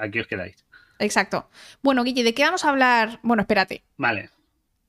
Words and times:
aquí 0.00 0.20
os 0.20 0.26
quedáis. 0.26 0.64
Exacto. 0.98 1.48
Bueno, 1.82 2.04
Guille, 2.04 2.24
¿de 2.24 2.34
qué 2.34 2.44
vamos 2.44 2.64
a 2.64 2.70
hablar? 2.70 3.20
Bueno, 3.22 3.42
espérate. 3.42 3.84
Vale. 3.96 4.30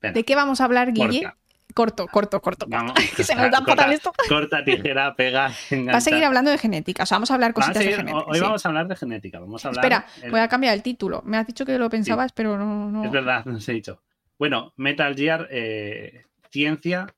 ¿De 0.02 0.24
qué 0.24 0.36
vamos 0.36 0.62
a 0.62 0.66
hablar, 0.66 0.94
Guille? 0.94 1.32
Corto, 1.74 2.08
corto, 2.08 2.42
corto. 2.42 2.66
Vamos, 2.68 2.94
que 3.16 3.24
se 3.24 3.36
nos 3.36 3.52
da 3.52 3.64
corta, 3.64 3.92
esto. 3.92 4.12
Corta, 4.28 4.64
tijera, 4.64 5.16
pega. 5.16 5.52
Va 5.72 5.98
a 5.98 6.02
seguir 6.02 6.24
hablando 6.24 6.50
de 6.50 6.58
genética. 6.58 7.04
O 7.04 7.06
sea, 7.06 7.18
vamos 7.18 7.30
a 7.30 7.36
hablar 7.36 7.54
cositas 7.54 7.84
de 7.84 7.94
genética. 7.94 8.26
Hoy 8.26 8.40
vamos 8.40 8.66
a 8.66 8.70
hablar 8.70 8.88
de 8.88 8.96
genética. 8.96 9.40
Vamos 9.40 9.64
a 9.64 9.68
hablar, 9.68 9.86
Espera, 9.86 10.32
voy 10.32 10.40
a 10.40 10.48
cambiar 10.48 10.74
el 10.74 10.82
título. 10.82 11.22
Me 11.24 11.38
has 11.38 11.46
dicho 11.46 11.66
que 11.66 11.78
lo 11.78 11.90
pensabas, 11.90 12.32
pero 12.32 12.58
no, 12.58 13.04
Es 13.04 13.12
verdad, 13.12 13.46
no 13.46 13.58
os 13.58 13.70
he 13.70 13.74
dicho. 13.74 14.02
Bueno, 14.40 14.74
Metal 14.78 15.16
Gear, 15.16 15.48
eh, 15.52 16.24
ciencia, 16.50 17.14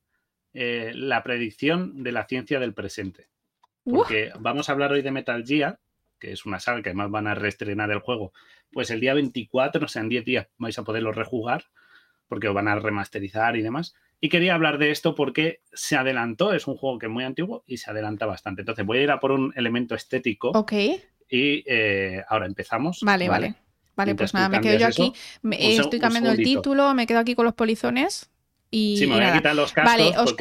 eh, 0.53 0.91
la 0.93 1.23
predicción 1.23 2.03
de 2.03 2.11
la 2.11 2.25
ciencia 2.25 2.59
del 2.59 2.73
presente. 2.73 3.29
Porque 3.83 4.31
vamos 4.39 4.69
a 4.69 4.73
hablar 4.73 4.91
hoy 4.91 5.01
de 5.01 5.11
Metal 5.11 5.43
Gear, 5.45 5.79
que 6.19 6.31
es 6.31 6.45
una 6.45 6.59
saga 6.59 6.81
que 6.81 6.89
además 6.89 7.11
van 7.11 7.27
a 7.27 7.35
reestrenar 7.35 7.91
el 7.91 7.99
juego. 7.99 8.33
Pues 8.71 8.91
el 8.91 8.99
día 8.99 9.13
24, 9.13 9.85
o 9.85 9.87
sea, 9.87 10.01
en 10.01 10.09
10 10.09 10.25
días 10.25 10.47
vais 10.57 10.77
a 10.77 10.83
poderlo 10.83 11.11
rejugar, 11.11 11.65
porque 12.27 12.47
lo 12.47 12.53
van 12.53 12.67
a 12.67 12.75
remasterizar 12.75 13.55
y 13.55 13.61
demás. 13.61 13.95
Y 14.21 14.29
quería 14.29 14.53
hablar 14.53 14.77
de 14.77 14.91
esto 14.91 15.15
porque 15.15 15.61
se 15.73 15.95
adelantó, 15.95 16.53
es 16.53 16.67
un 16.67 16.75
juego 16.75 16.99
que 16.99 17.05
es 17.05 17.11
muy 17.11 17.23
antiguo 17.23 17.63
y 17.65 17.77
se 17.77 17.89
adelanta 17.89 18.25
bastante. 18.25 18.61
Entonces 18.61 18.85
voy 18.85 18.99
a 18.99 19.03
ir 19.03 19.11
a 19.11 19.19
por 19.19 19.31
un 19.31 19.53
elemento 19.55 19.95
estético. 19.95 20.49
Ok. 20.49 20.73
Y 21.29 21.63
eh, 21.65 22.23
ahora 22.27 22.45
empezamos. 22.45 22.99
Vale, 23.01 23.29
vale. 23.29 23.55
Vale, 23.95 24.15
pues 24.15 24.33
nada, 24.33 24.47
me 24.47 24.61
quedo 24.61 24.77
yo 24.77 24.87
aquí. 24.87 25.13
estoy 25.51 25.99
cambiando 25.99 26.31
el 26.31 26.37
título, 26.37 26.93
me 26.93 27.05
quedo 27.05 27.19
aquí 27.19 27.35
con 27.35 27.43
los 27.43 27.53
polizones. 27.53 28.29
Y, 28.71 28.97
sí, 28.97 29.07
me 29.07 29.15
voy 29.15 29.23
a 29.23 29.33
quitar 29.33 29.55
los 29.55 29.73
cascos 29.73 29.91
vale, 29.91 30.17
os 30.17 30.35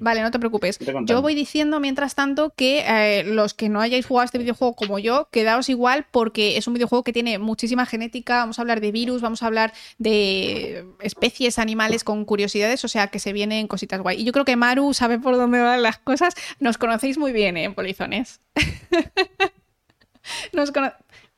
vale, 0.00 0.22
no 0.22 0.32
te 0.32 0.38
preocupes. 0.40 0.80
yo 1.04 1.22
voy 1.22 1.36
diciendo 1.36 1.78
mientras 1.78 2.16
tanto 2.16 2.52
que 2.56 2.84
eh, 2.86 3.22
los 3.24 3.54
que 3.54 3.68
no 3.68 3.80
hayáis 3.80 4.04
jugado 4.04 4.24
este 4.24 4.38
videojuego 4.38 4.74
como 4.74 4.98
yo, 4.98 5.28
quedaos 5.30 5.68
igual 5.68 6.06
porque 6.10 6.56
es 6.56 6.66
un 6.66 6.74
videojuego 6.74 7.04
que 7.04 7.12
tiene 7.12 7.38
muchísima 7.38 7.86
genética. 7.86 8.38
Vamos 8.38 8.58
a 8.58 8.62
hablar 8.62 8.80
de 8.80 8.90
virus, 8.90 9.22
vamos 9.22 9.44
a 9.44 9.46
hablar 9.46 9.72
de 9.98 10.84
especies 11.00 11.60
animales 11.60 12.02
con 12.02 12.24
curiosidades, 12.24 12.84
o 12.84 12.88
sea 12.88 13.08
que 13.08 13.20
se 13.20 13.32
vienen 13.32 13.68
cositas 13.68 14.00
guay. 14.00 14.20
Y 14.20 14.24
yo 14.24 14.32
creo 14.32 14.44
que 14.44 14.56
Maru 14.56 14.92
sabe 14.92 15.20
por 15.20 15.36
dónde 15.36 15.60
van 15.60 15.82
las 15.82 15.98
cosas. 15.98 16.34
Nos 16.58 16.78
conocéis 16.78 17.16
muy 17.16 17.32
bien, 17.32 17.56
¿eh? 17.56 17.70
Polizones. 17.70 18.40
Nos 20.52 20.72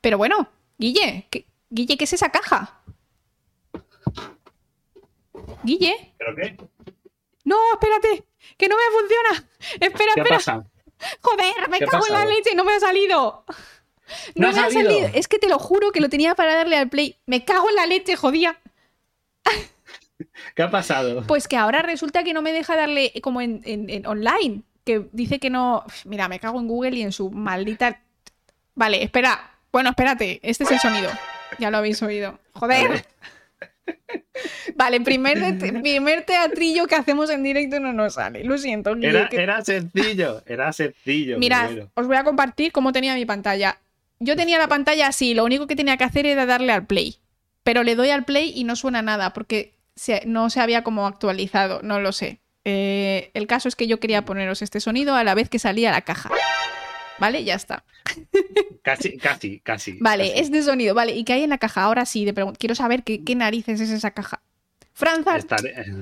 Pero 0.01 0.19
bueno, 0.19 0.49
Guille, 0.79 1.27
¿qué, 1.31 1.47
Guille, 1.69 1.97
¿qué 1.97 2.05
es 2.05 2.13
esa 2.13 2.31
caja? 2.31 2.81
Guille. 5.63 6.15
¿Pero 6.19 6.35
qué? 6.37 6.57
No, 7.45 7.57
espérate, 7.73 8.25
que 8.57 8.69
no 8.69 8.77
me 8.77 8.83
funciona. 8.99 9.51
Espera, 9.81 10.13
¿Qué 10.15 10.21
espera. 10.21 10.37
Pasa? 10.37 10.65
Joder, 11.23 11.69
me 11.69 11.79
cago 11.79 12.07
en 12.07 12.13
la 12.13 12.25
leche 12.27 12.51
y 12.53 12.57
no 12.57 12.65
me 12.65 12.75
ha 12.75 12.81
salido. 12.81 13.45
No, 14.35 14.53
me 14.53 14.61
ha 14.61 14.71
salido. 14.71 15.09
Es 15.15 15.29
que 15.29 15.39
te 15.39 15.49
lo 15.49 15.59
juro 15.59 15.93
que 15.93 16.01
lo 16.01 16.09
tenía 16.09 16.35
para 16.35 16.55
darle 16.55 16.77
al 16.77 16.89
play. 16.89 17.17
Me 17.27 17.45
cago 17.45 17.69
en 17.69 17.77
la 17.77 17.87
leche, 17.87 18.17
jodía. 18.17 18.59
¿Qué 20.55 20.63
ha 20.63 20.71
pasado? 20.71 21.25
Pues 21.27 21.49
que 21.49 21.57
ahora 21.57 21.83
resulta 21.83 22.23
que 22.25 22.35
no 22.35 22.43
me 22.43 22.53
deja 22.53 22.77
darle 22.77 23.13
como 23.23 23.41
en, 23.41 24.07
online. 24.07 24.63
Que 24.85 25.07
dice 25.13 25.39
que 25.39 25.51
no. 25.51 25.85
Mira, 26.05 26.29
me 26.29 26.41
cago 26.41 26.59
en 26.61 26.69
Google 26.69 26.97
y 26.97 27.03
en 27.03 27.13
su 27.13 27.31
maldita. 27.31 28.01
Vale, 28.75 29.03
espera. 29.03 29.59
Bueno, 29.73 29.91
espérate. 29.91 30.41
Este 30.43 30.65
es 30.65 30.71
el 30.71 30.81
sonido. 30.81 31.11
Ya 31.59 31.71
lo 31.71 31.79
habéis 31.79 32.03
oído. 32.03 32.39
Joder. 32.55 33.07
Vale, 34.75 35.01
primer, 35.01 35.59
primer 35.83 36.25
teatrillo 36.25 36.87
que 36.87 36.95
hacemos 36.95 37.31
en 37.31 37.43
directo 37.43 37.81
no 37.81 37.93
nos 37.93 38.15
sale. 38.15 38.45
Lo 38.45 38.59
siento. 38.59 38.97
Era, 38.97 39.63
sencillo, 39.63 40.43
era 40.47 40.73
sencillo. 40.73 41.39
Mira, 41.39 41.71
os 41.95 42.07
voy 42.07 42.17
a 42.17 42.25
compartir 42.25 42.73
cómo 42.73 42.93
tenía 42.93 43.15
mi 43.15 43.27
pantalla. 43.27 43.79
Yo 44.19 44.37
tenía 44.37 44.59
la 44.59 44.69
pantalla 44.69 45.09
así, 45.09 45.35
lo 45.35 45.45
único 45.45 45.67
que 45.67 45.77
tenía 45.77 45.97
que 45.97 46.05
hacer 46.05 46.27
era 46.27 46.47
darle 46.47 46.73
al 46.73 46.87
play. 46.87 47.17
Pero 47.63 47.83
le 47.83 47.95
doy 47.95 48.11
al 48.11 48.25
play 48.25 48.53
y 48.55 48.65
no 48.65 48.77
suena 48.77 49.03
nada 49.03 49.33
porque 49.33 49.75
no 50.27 50.51
se 50.51 50.61
había 50.61 50.83
como 50.83 51.07
actualizado, 51.07 51.81
no 51.83 52.01
lo 52.01 52.13
sé. 52.13 52.41
Eh, 52.65 53.31
el 53.35 53.47
caso 53.47 53.69
es 53.69 53.77
que 53.77 53.87
yo 53.87 54.01
quería 54.01 54.25
poneros 54.25 54.63
este 54.63 54.81
sonido 54.81 55.15
a 55.15 55.25
la 55.25 55.35
vez 55.35 55.49
que 55.49 55.59
salía 55.59 55.91
la 55.91 56.03
caja. 56.03 56.31
¿Vale? 57.21 57.45
Ya 57.45 57.55
está. 57.55 57.85
Casi, 58.83 59.19
casi, 59.19 59.61
casi. 59.61 59.99
Vale, 60.01 60.41
es 60.41 60.51
de 60.51 60.63
sonido. 60.63 60.95
Vale, 60.95 61.15
¿y 61.15 61.25
qué 61.25 61.35
hay 61.35 61.43
en 61.43 61.51
la 61.51 61.59
caja? 61.59 61.85
Ahora 61.85 62.07
sí, 62.07 62.25
de 62.25 62.35
quiero 62.59 62.75
saber 62.75 63.05
qué, 63.05 63.23
qué 63.23 63.35
narices 63.35 63.81
es 63.81 63.91
esa 63.91 64.13
caja. 64.13 64.43
Franza, 65.01 65.39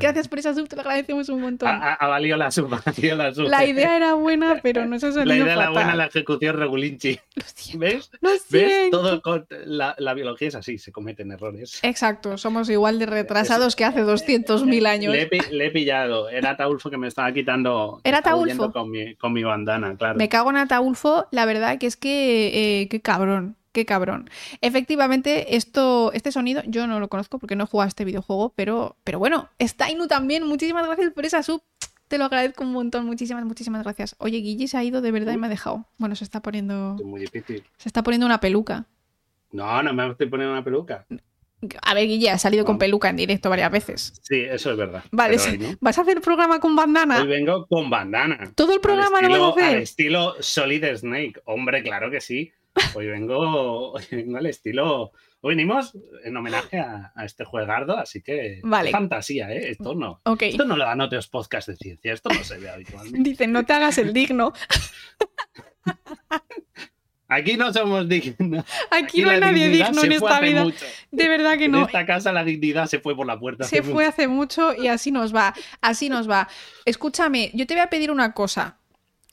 gracias 0.00 0.26
por 0.26 0.41
esa 0.41 0.54
sub, 0.54 0.66
te 0.66 0.75
lo 0.75 0.82
agradecemos 0.82 1.28
un 1.28 1.41
montón. 1.41 1.69
Ha, 1.69 2.06
valido 2.09 2.36
la 2.36 2.50
sub, 2.50 2.75
ha 2.75 2.82
valido 2.84 3.16
la 3.16 3.32
sub. 3.32 3.47
La 3.48 3.64
idea 3.64 3.97
era 3.97 4.14
buena, 4.14 4.59
pero 4.60 4.86
no 4.86 4.98
se 4.98 5.06
ha 5.06 5.12
salido 5.12 5.36
La 5.36 5.36
idea 5.36 5.54
era 5.54 5.70
buena, 5.70 5.94
la 5.94 6.06
ejecución 6.06 6.56
regulinchi. 6.56 7.20
¿Ves? 7.75 8.10
¿Ves? 8.50 8.91
Todo 8.91 9.22
la, 9.66 9.94
la, 9.98 10.14
biología 10.14 10.48
es 10.48 10.56
así, 10.56 10.78
se 10.78 10.91
cometen 10.91 11.31
errores. 11.31 11.78
Exacto, 11.82 12.36
somos 12.38 12.69
igual 12.70 12.98
de 12.98 13.06
retrasados 13.06 13.76
que 13.76 13.84
hace 13.84 14.03
200.000 14.03 14.86
años. 14.88 15.15
Le 15.15 15.66
he, 15.66 15.70
pillado, 15.70 16.28
era 16.28 16.50
Ataulfo 16.50 16.91
que 16.91 16.98
me 16.98 17.06
estaba 17.06 17.32
quitando. 17.32 18.00
Era 18.03 18.19
Ataulfo. 18.19 18.72
Con 18.72 18.91
mi, 18.91 19.15
con 19.15 19.32
mi 19.32 19.44
bandana, 19.44 19.97
claro. 19.97 20.19
Me 20.19 20.28
cago 20.28 20.50
en 20.50 20.56
Ataulfo, 20.56 21.28
la 21.30 21.47
verdad 21.47 21.78
que 21.78 21.86
es 21.86 21.97
que, 21.97 22.80
eh, 22.82 22.88
qué 22.88 23.00
cabrón 23.00 23.58
qué 23.73 23.84
cabrón. 23.84 24.31
Efectivamente, 24.61 25.56
esto, 25.56 26.12
este 26.12 26.33
sonido 26.33 26.62
yo 26.67 26.87
no 26.87 27.01
lo 27.01 27.09
conozco 27.09 27.39
porque 27.39 27.56
no 27.56 27.65
he 27.65 27.67
jugado 27.67 27.87
a 27.87 27.89
este 27.89 28.05
videojuego, 28.05 28.53
pero, 28.56 28.97
pero 29.05 29.19
bueno, 29.19 29.49
Stainu 29.61 30.06
también, 30.06 30.47
muchísimas 30.47 30.87
gracias 30.87 31.12
por 31.12 31.25
esa 31.25 31.43
sub. 31.43 31.62
Te 32.09 32.17
lo 32.17 32.25
agradezco 32.25 32.65
un 32.65 32.73
montón, 32.73 33.05
muchísimas, 33.05 33.45
muchísimas 33.45 33.83
gracias. 33.84 34.17
Oye, 34.19 34.39
Guille 34.39 34.67
se 34.67 34.78
ha 34.78 34.84
ido 34.84 35.03
de 35.03 35.11
verdad 35.11 35.34
y 35.34 35.37
me 35.37 35.47
ha 35.47 35.51
dejado. 35.51 35.87
Bueno, 35.99 36.17
se 36.17 36.25
está 36.25 36.41
poniendo. 36.41 36.97
Es 36.99 37.05
muy 37.05 37.21
difícil. 37.21 37.62
Se 37.77 37.89
está 37.89 38.03
poniendo 38.03 38.25
una 38.25 38.41
peluca. 38.41 38.87
No, 39.53 39.83
no 39.83 39.93
me 39.93 40.11
estoy 40.11 40.28
poniendo 40.28 40.53
una 40.53 40.65
peluca. 40.65 41.07
A 41.83 41.95
ver, 41.95 42.07
Guille, 42.07 42.31
ha 42.31 42.39
salido 42.39 42.65
con 42.65 42.78
peluca 42.78 43.11
en 43.11 43.17
directo 43.17 43.51
varias 43.51 43.71
veces. 43.71 44.21
Sí, 44.23 44.41
eso 44.41 44.71
es 44.71 44.77
verdad. 44.77 45.03
Vale, 45.11 45.39
¿vas 45.81 45.99
a 45.99 46.03
hacer 46.03 46.19
el 46.19 46.23
programa 46.23 46.61
con 46.61 46.77
bandana? 46.77 47.21
Hoy 47.21 47.27
vengo 47.27 47.67
con 47.67 47.91
bandana. 47.91 48.53
¿Todo 48.55 48.75
el 48.75 48.81
programa 48.81 49.21
lo 49.23 49.28
vas 49.28 49.41
a 49.41 49.67
hacer? 49.67 49.77
Al 49.77 49.83
estilo 49.83 50.34
Solid 50.41 50.84
Snake. 50.97 51.43
Hombre, 51.47 51.83
claro 51.83 52.11
que 52.11 52.21
sí. 52.21 52.53
Hoy 52.95 53.06
vengo, 53.06 53.97
al 53.97 54.47
estilo. 54.47 55.12
Hoy 55.41 55.55
venimos 55.55 55.97
en 56.25 56.37
homenaje 56.37 56.79
a, 56.79 57.12
este 57.25 57.45
juegardo, 57.45 57.97
así 57.97 58.23
que 58.23 58.61
vale. 58.65 58.91
fantasía, 58.91 59.53
¿eh? 59.53 59.71
Esto 59.71 59.95
no. 59.95 60.21
Esto 60.41 60.65
no 60.65 60.77
lo 60.77 60.84
dan 60.84 61.01
otros 61.01 61.28
podcasts 61.28 61.71
de 61.71 61.77
ciencia, 61.77 62.12
esto 62.12 62.31
no 62.31 62.43
se 62.43 62.59
ve 62.59 62.71
habitualmente. 62.71 63.31
Dicen, 63.31 63.53
no 63.53 63.65
te 63.65 63.73
hagas 63.73 63.99
el 63.99 64.12
digno. 64.12 64.53
Aquí 67.31 67.59
no 67.59 67.73
somos 67.75 68.09
dignos. 68.09 68.65
Aquí, 68.91 69.21
no 69.21 69.28
hay 69.31 69.39
nadie 69.39 69.69
digno 69.69 70.03
en 70.03 70.12
esta 70.12 70.41
vida. 70.41 70.67
De 71.11 71.28
verdad 71.28 71.59
que 71.59 71.69
no. 71.69 71.81
En 71.81 71.84
esta 71.84 72.07
casa 72.07 72.33
la 72.33 72.43
dignidad 72.43 72.87
se 72.87 73.01
fue 73.01 73.15
por 73.15 73.27
la 73.27 73.39
puerta. 73.39 73.65
Se 73.65 73.83
fue 73.83 74.07
hace 74.07 74.28
mucho 74.28 74.75
y 74.75 74.89
así 74.89 75.12
nos 75.12 75.34
va. 75.34 75.55
Así 75.83 76.09
nos 76.09 76.28
va. 76.28 76.49
Escúchame, 76.87 77.51
yo 77.53 77.67
te 77.67 77.75
voy 77.75 77.83
a 77.83 77.91
pedir 77.91 78.11
una 78.11 78.33
cosa 78.33 78.78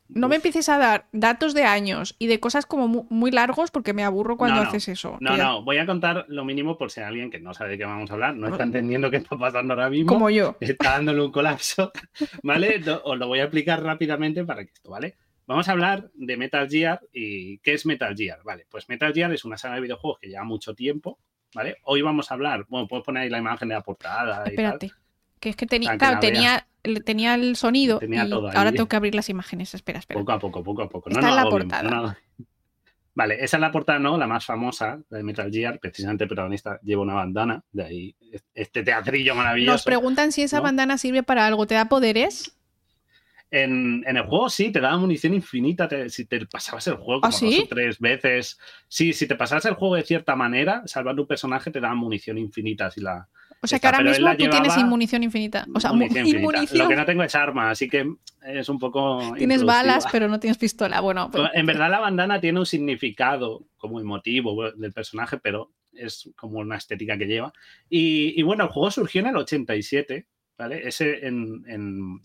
no 0.08 0.30
me 0.30 0.36
empieces 0.36 0.70
a 0.70 0.78
dar 0.78 1.08
datos 1.12 1.54
de 1.54 1.64
años 1.64 2.16
y 2.20 2.28
de 2.28 2.40
cosas 2.40 2.66
como 2.66 2.88
muy, 2.88 3.32
largos 3.32 3.72
porque 3.72 3.94
me 3.94 4.04
aburro 4.04 4.38
cuando 4.38 4.62
haces 4.62 4.88
eso. 4.88 5.18
No, 5.20 5.36
no, 5.36 5.64
voy 5.64 5.78
a 5.78 5.86
contar 5.86 6.26
lo 6.30 6.46
mínimo 6.46 6.78
por 6.78 6.92
si 6.92 7.02
alguien 7.02 7.32
que 7.32 7.40
no 7.40 7.54
sabe 7.54 7.72
de 7.72 7.78
qué 7.80 7.86
vamos 7.86 8.10
a 8.10 8.14
hablar, 8.14 8.36
no 8.36 8.48
está 8.48 8.64
entendiendo 8.64 9.10
qué 9.10 9.18
está 9.18 9.38
pasando 9.38 9.74
ahora 9.74 9.90
mismo. 9.90 10.08
Como 10.08 10.30
yo. 10.30 10.58
Está 10.76 10.92
dándole 10.92 11.22
un 11.22 11.32
colapso, 11.32 11.92
¿vale? 12.44 12.82
Os 13.04 13.18
lo 13.18 13.28
voy 13.28 13.40
a 13.40 13.44
explicar 13.44 13.82
rápidamente 13.84 14.44
para 14.44 14.64
que 14.64 14.72
esto, 14.72 14.90
¿vale? 14.90 15.16
Vamos 15.48 15.68
a 15.68 15.74
hablar 15.74 16.10
de 16.14 16.38
Metal 16.38 16.68
Gear 16.70 17.02
y 17.12 17.60
qué 17.60 17.74
es 17.74 17.86
Metal 17.86 18.16
Gear, 18.16 18.40
¿vale? 18.44 18.66
Pues 18.70 18.90
Metal 18.90 19.14
Gear 19.14 19.32
es 19.34 19.46
una 19.46 19.58
saga 19.58 19.76
de 19.76 19.82
videojuegos 19.82 20.20
que 20.20 20.28
lleva 20.28 20.44
mucho 20.44 20.74
tiempo, 20.74 21.20
¿vale? 21.54 21.78
Hoy 21.84 22.02
vamos 22.02 22.32
a 22.32 22.36
hablar, 22.36 22.66
bueno, 22.68 22.88
puedes 22.88 23.06
poner 23.06 23.24
ahí 23.24 23.30
la 23.30 23.38
imagen 23.40 23.70
de 23.70 23.76
la 23.76 23.82
portada. 23.82 24.44
Espérate, 24.46 24.92
que 25.40 25.50
es 25.50 25.56
que 25.56 25.66
tenía, 25.66 25.98
claro, 25.98 26.20
tenía 26.20 26.68
tenía 27.04 27.36
el 27.36 27.56
sonido 27.56 28.00
y 28.02 28.18
ahora 28.18 28.72
tengo 28.72 28.88
que 28.88 28.96
abrir 28.96 29.16
las 29.16 29.30
imágenes. 29.30 29.74
Espera, 29.74 30.00
espera. 30.00 30.20
Poco 30.20 30.32
a 30.32 30.40
poco, 30.40 30.64
poco 30.64 30.82
a 30.84 30.90
poco. 30.90 31.10
Está 31.10 31.30
en 31.30 31.36
la 31.36 31.50
portada. 31.50 32.18
Vale, 33.16 33.36
esa 33.42 33.56
es 33.56 33.62
la 33.62 33.72
portada, 33.72 33.98
¿no? 33.98 34.18
La 34.18 34.28
más 34.28 34.46
famosa 34.46 35.00
de 35.10 35.24
Metal 35.24 35.50
Gear. 35.50 35.80
Precisamente 35.80 36.26
el 36.26 36.28
protagonista 36.28 36.80
lleva 36.84 37.02
una 37.02 37.14
bandana. 37.14 37.64
De 37.72 37.84
ahí 37.84 38.16
este 38.54 38.84
teatrillo 38.84 39.34
maravilloso. 39.36 39.72
Nos 39.72 39.84
preguntan 39.84 40.34
si 40.34 40.42
esa 40.42 40.60
bandana 40.60 40.98
sirve 40.98 41.24
para 41.24 41.48
algo. 41.48 41.66
¿Te 41.66 41.76
da 41.76 41.86
poderes? 41.86 42.58
En, 43.52 44.04
el 44.06 44.22
juego 44.24 44.50
sí, 44.50 44.70
te 44.70 44.82
da 44.82 44.98
munición 44.98 45.34
infinita. 45.34 45.88
si 46.10 46.26
te 46.26 46.46
pasabas 46.46 46.88
el 46.88 46.96
juego 46.96 47.22
¿Ah, 47.24 47.30
como 47.30 47.52
dos 47.52 47.60
o 47.62 47.68
tres 47.70 48.00
veces. 48.00 48.60
Sí, 48.90 49.14
si 49.14 49.28
te 49.28 49.36
pasabas 49.36 49.66
el 49.66 49.76
juego 49.76 49.96
de 49.96 50.04
cierta 50.04 50.36
manera, 50.36 50.84
salvando 50.86 51.22
un 51.22 51.28
personaje 51.28 51.72
te 51.72 51.80
da 51.80 51.96
munición 51.96 52.38
infinita. 52.38 52.92
Si 52.92 53.00
la, 53.00 53.30
o 53.66 53.68
sea 53.68 53.80
que 53.80 53.88
ahora 53.88 54.02
mismo 54.02 54.32
tú 54.38 54.50
tienes 54.50 54.78
inmunición 54.78 55.24
infinita. 55.24 55.66
O 55.74 55.80
sea, 55.80 55.92
inmunición, 55.92 56.78
Lo 56.78 56.88
que 56.88 56.96
no 56.96 57.06
tengo 57.06 57.24
es 57.24 57.36
arma, 57.36 57.72
así 57.72 57.90
que 57.90 58.08
es 58.46 58.70
un 58.70 58.80
poco. 58.80 59.34
Tienes 59.38 59.64
balas, 59.64 60.06
pero 60.12 60.28
no 60.28 60.40
tienes 60.40 60.58
pistola. 60.58 61.02
Bueno, 61.02 61.30
en 61.54 61.66
verdad 61.66 61.90
la 61.90 62.00
bandana 62.00 62.40
tiene 62.40 62.60
un 62.60 62.66
significado 62.66 63.66
como 63.78 64.00
emotivo 64.00 64.72
del 64.72 64.94
personaje, 64.94 65.38
pero 65.38 65.72
es 65.94 66.30
como 66.36 66.60
una 66.60 66.78
estética 66.78 67.18
que 67.18 67.26
lleva. 67.26 67.54
Y, 67.90 68.42
bueno, 68.44 68.66
el 68.66 68.70
juego 68.70 68.92
surgió 68.92 69.22
en 69.22 69.28
el 69.28 69.38
87, 69.38 70.28
¿vale? 70.58 70.88
Ese 70.88 71.26
en, 71.26 72.22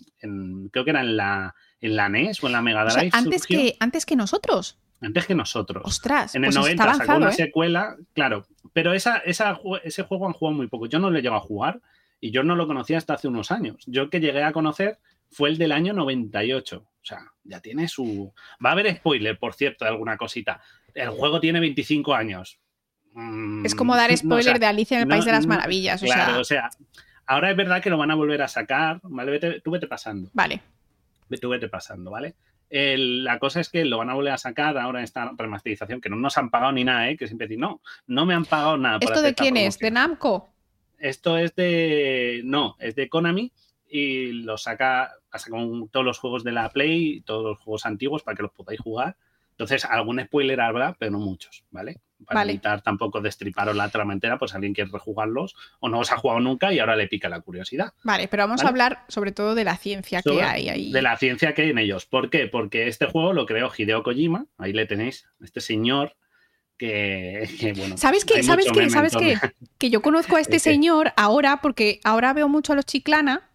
creo 0.70 0.84
que 0.84 0.90
era 0.90 1.00
en 1.00 1.16
la, 1.16 1.54
en 1.80 1.96
la 1.96 2.08
NES 2.08 2.42
o 2.42 2.46
en 2.48 2.52
la 2.52 2.62
Mega 2.62 2.84
Drive. 2.84 3.10
antes, 3.12 3.46
que, 3.46 3.76
antes 3.80 4.06
que 4.06 4.16
nosotros. 4.16 4.79
Antes 5.00 5.26
que 5.26 5.34
nosotros. 5.34 5.82
Ostras, 5.86 6.34
en 6.34 6.44
el 6.44 6.54
90 6.54 6.84
pues 6.84 6.96
sacó 6.98 7.16
una 7.16 7.30
¿eh? 7.30 7.32
secuela, 7.32 7.96
claro. 8.12 8.46
Pero 8.72 8.92
esa, 8.92 9.18
esa, 9.18 9.58
ese 9.82 10.02
juego 10.02 10.26
han 10.26 10.34
jugado 10.34 10.56
muy 10.56 10.66
poco. 10.66 10.86
Yo 10.86 10.98
no 10.98 11.10
le 11.10 11.22
llego 11.22 11.36
a 11.36 11.40
jugar 11.40 11.80
y 12.20 12.30
yo 12.30 12.42
no 12.42 12.54
lo 12.54 12.66
conocía 12.66 12.98
hasta 12.98 13.14
hace 13.14 13.28
unos 13.28 13.50
años. 13.50 13.82
Yo 13.86 14.10
que 14.10 14.20
llegué 14.20 14.42
a 14.42 14.52
conocer 14.52 14.98
fue 15.30 15.48
el 15.48 15.58
del 15.58 15.72
año 15.72 15.94
98. 15.94 16.78
O 16.78 17.04
sea, 17.04 17.32
ya 17.44 17.60
tiene 17.60 17.88
su. 17.88 18.32
Va 18.64 18.70
a 18.70 18.72
haber 18.72 18.94
spoiler, 18.96 19.38
por 19.38 19.54
cierto, 19.54 19.84
de 19.84 19.90
alguna 19.90 20.18
cosita. 20.18 20.60
El 20.94 21.10
juego 21.10 21.40
tiene 21.40 21.60
25 21.60 22.14
años. 22.14 22.60
Mm, 23.14 23.64
es 23.64 23.74
como 23.74 23.96
dar 23.96 24.14
spoiler 24.16 24.58
de 24.58 24.66
Alicia 24.66 24.98
en 24.98 25.02
el 25.02 25.08
País 25.08 25.24
de 25.24 25.32
las 25.32 25.46
Maravillas. 25.46 26.00
claro, 26.02 26.40
o 26.40 26.44
sea, 26.44 26.68
ahora 27.26 27.50
es 27.50 27.56
verdad 27.56 27.82
que 27.82 27.90
lo 27.90 27.96
van 27.96 28.10
a 28.10 28.14
volver 28.14 28.42
a 28.42 28.48
sacar. 28.48 29.00
¿vale? 29.02 29.60
tú 29.60 29.70
vete 29.70 29.86
pasando. 29.86 30.30
Vale. 30.34 30.60
Tú 31.40 31.48
vete 31.48 31.68
pasando, 31.68 32.10
¿vale? 32.10 32.34
La 32.70 33.38
cosa 33.38 33.60
es 33.60 33.68
que 33.68 33.84
lo 33.84 33.98
van 33.98 34.10
a 34.10 34.14
volver 34.14 34.32
a 34.32 34.38
sacar 34.38 34.78
ahora 34.78 35.00
en 35.00 35.04
esta 35.04 35.32
remasterización, 35.36 36.00
que 36.00 36.08
no 36.08 36.16
nos 36.16 36.38
han 36.38 36.50
pagado 36.50 36.72
ni 36.72 36.84
nada, 36.84 37.10
¿eh? 37.10 37.16
que 37.16 37.26
siempre 37.26 37.48
dicen, 37.48 37.60
no, 37.60 37.80
no 38.06 38.26
me 38.26 38.34
han 38.34 38.44
pagado 38.44 38.76
nada. 38.76 38.98
¿Esto 39.00 39.22
de 39.22 39.34
quién 39.34 39.56
es? 39.56 39.78
¿De 39.78 39.90
Namco? 39.90 40.48
Esto 40.98 41.38
es 41.38 41.54
de. 41.56 42.42
No, 42.44 42.76
es 42.78 42.94
de 42.94 43.08
Konami 43.08 43.52
y 43.88 44.32
lo 44.32 44.56
saca, 44.56 45.10
pasa 45.30 45.50
con 45.50 45.88
todos 45.88 46.06
los 46.06 46.18
juegos 46.18 46.44
de 46.44 46.52
la 46.52 46.70
Play, 46.70 47.22
todos 47.22 47.44
los 47.44 47.58
juegos 47.58 47.86
antiguos 47.86 48.22
para 48.22 48.36
que 48.36 48.42
los 48.44 48.52
podáis 48.52 48.80
jugar. 48.80 49.16
Entonces, 49.60 49.84
algún 49.84 50.18
spoiler 50.24 50.58
habrá, 50.58 50.96
pero 50.98 51.12
no 51.12 51.18
muchos, 51.18 51.64
¿vale? 51.70 52.00
Para 52.24 52.44
evitar 52.44 52.80
tampoco 52.80 53.20
destriparos 53.20 53.76
la 53.76 53.90
trama 53.90 54.14
entera, 54.14 54.38
pues 54.38 54.54
alguien 54.54 54.72
quiere 54.72 54.90
rejugarlos 54.90 55.54
o 55.80 55.90
no 55.90 55.98
os 55.98 56.10
ha 56.12 56.16
jugado 56.16 56.40
nunca 56.40 56.72
y 56.72 56.78
ahora 56.78 56.96
le 56.96 57.08
pica 57.08 57.28
la 57.28 57.42
curiosidad. 57.42 57.92
Vale, 58.02 58.26
pero 58.28 58.44
vamos 58.44 58.64
a 58.64 58.68
hablar 58.68 59.04
sobre 59.08 59.32
todo 59.32 59.54
de 59.54 59.64
la 59.64 59.76
ciencia 59.76 60.22
que 60.22 60.42
hay 60.42 60.70
ahí. 60.70 60.92
De 60.92 61.02
la 61.02 61.14
ciencia 61.18 61.52
que 61.52 61.60
hay 61.60 61.70
en 61.70 61.78
ellos. 61.78 62.06
¿Por 62.06 62.30
qué? 62.30 62.46
Porque 62.46 62.88
este 62.88 63.04
juego 63.04 63.34
lo 63.34 63.44
creó 63.44 63.70
Hideo 63.76 64.02
Kojima, 64.02 64.46
ahí 64.56 64.72
le 64.72 64.86
tenéis, 64.86 65.28
este 65.42 65.60
señor 65.60 66.16
que, 66.78 67.74
bueno. 67.76 67.98
¿Sabes 67.98 68.24
qué? 68.24 68.42
¿Sabes 68.42 68.64
qué? 68.72 68.88
¿Sabes 68.88 69.14
qué? 69.14 69.36
Que 69.76 69.90
yo 69.90 70.00
conozco 70.00 70.36
a 70.36 70.40
este 70.40 70.58
señor 70.58 71.12
ahora 71.18 71.60
porque 71.60 72.00
ahora 72.02 72.32
veo 72.32 72.48
mucho 72.48 72.72
a 72.72 72.76
los 72.76 72.86
Chiclana 72.86 73.49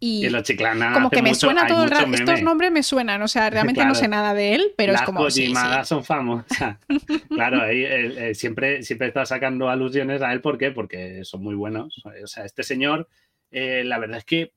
y, 0.00 0.28
los 0.28 0.44
Chiclana 0.44 0.92
como 0.92 1.10
que 1.10 1.22
me 1.22 1.34
suena 1.34 1.66
todo 1.66 1.84
el 1.84 1.90
rato. 1.90 2.12
Estos 2.12 2.42
nombres 2.42 2.70
me 2.70 2.82
suenan, 2.82 3.20
o 3.22 3.28
sea, 3.28 3.50
realmente 3.50 3.84
no 3.84 3.94
sé 3.94 4.06
nada 4.06 4.32
de 4.32 4.54
él, 4.54 4.72
pero 4.76 4.92
es 4.92 5.02
como. 5.02 5.24
Las 5.24 5.34
sí, 5.34 5.52
son 5.84 6.04
famosas. 6.04 6.76
claro, 7.28 7.62
ahí, 7.62 7.82
eh, 7.84 8.34
siempre, 8.34 8.82
siempre 8.82 9.08
está 9.08 9.26
sacando 9.26 9.68
alusiones 9.68 10.22
a 10.22 10.32
él, 10.32 10.40
¿por 10.40 10.56
qué? 10.56 10.70
Porque 10.70 11.24
son 11.24 11.42
muy 11.42 11.56
buenos. 11.56 12.02
O 12.04 12.26
sea, 12.26 12.44
este 12.44 12.62
señor, 12.62 13.08
eh, 13.50 13.82
la 13.84 13.98
verdad 13.98 14.18
es 14.18 14.24
que 14.24 14.52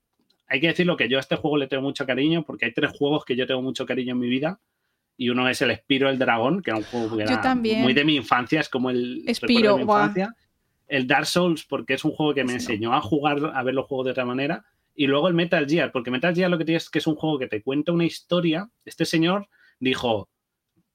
hay 0.46 0.60
que 0.60 0.68
decirlo 0.68 0.96
que 0.96 1.08
yo 1.08 1.16
a 1.16 1.20
este 1.20 1.36
juego 1.36 1.56
le 1.56 1.66
tengo 1.66 1.82
mucho 1.82 2.06
cariño, 2.06 2.44
porque 2.44 2.66
hay 2.66 2.72
tres 2.72 2.92
juegos 2.96 3.24
que 3.24 3.34
yo 3.34 3.46
tengo 3.46 3.62
mucho 3.62 3.84
cariño 3.84 4.12
en 4.12 4.20
mi 4.20 4.28
vida. 4.28 4.60
Y 5.16 5.28
uno 5.28 5.48
es 5.48 5.60
el 5.60 5.70
Espiro 5.70 6.08
el 6.08 6.18
Dragón, 6.18 6.62
que 6.62 6.70
era 6.70 6.78
un 6.78 6.84
juego 6.84 7.16
que 7.16 7.24
era 7.24 7.54
muy 7.54 7.92
de 7.92 8.04
mi 8.04 8.16
infancia, 8.16 8.60
es 8.60 8.68
como 8.68 8.90
el 8.90 9.22
Espiro, 9.26 9.78
El 10.88 11.06
Dark 11.06 11.26
Souls, 11.26 11.64
porque 11.64 11.94
es 11.94 12.04
un 12.04 12.12
juego 12.12 12.32
que 12.32 12.44
me 12.44 12.54
enseñó 12.54 12.94
a 12.94 13.00
jugar, 13.00 13.38
a 13.54 13.62
ver 13.62 13.74
los 13.74 13.86
juegos 13.86 14.06
de 14.06 14.12
otra 14.12 14.24
manera 14.24 14.64
y 14.94 15.06
luego 15.06 15.28
el 15.28 15.34
Metal 15.34 15.66
Gear, 15.68 15.92
porque 15.92 16.10
Metal 16.10 16.34
Gear 16.34 16.50
lo 16.50 16.58
que 16.58 16.64
tiene 16.64 16.76
es 16.76 16.90
que 16.90 16.98
es 16.98 17.06
un 17.06 17.16
juego 17.16 17.38
que 17.38 17.48
te 17.48 17.62
cuenta 17.62 17.92
una 17.92 18.04
historia. 18.04 18.68
Este 18.84 19.04
señor 19.04 19.48
dijo 19.80 20.28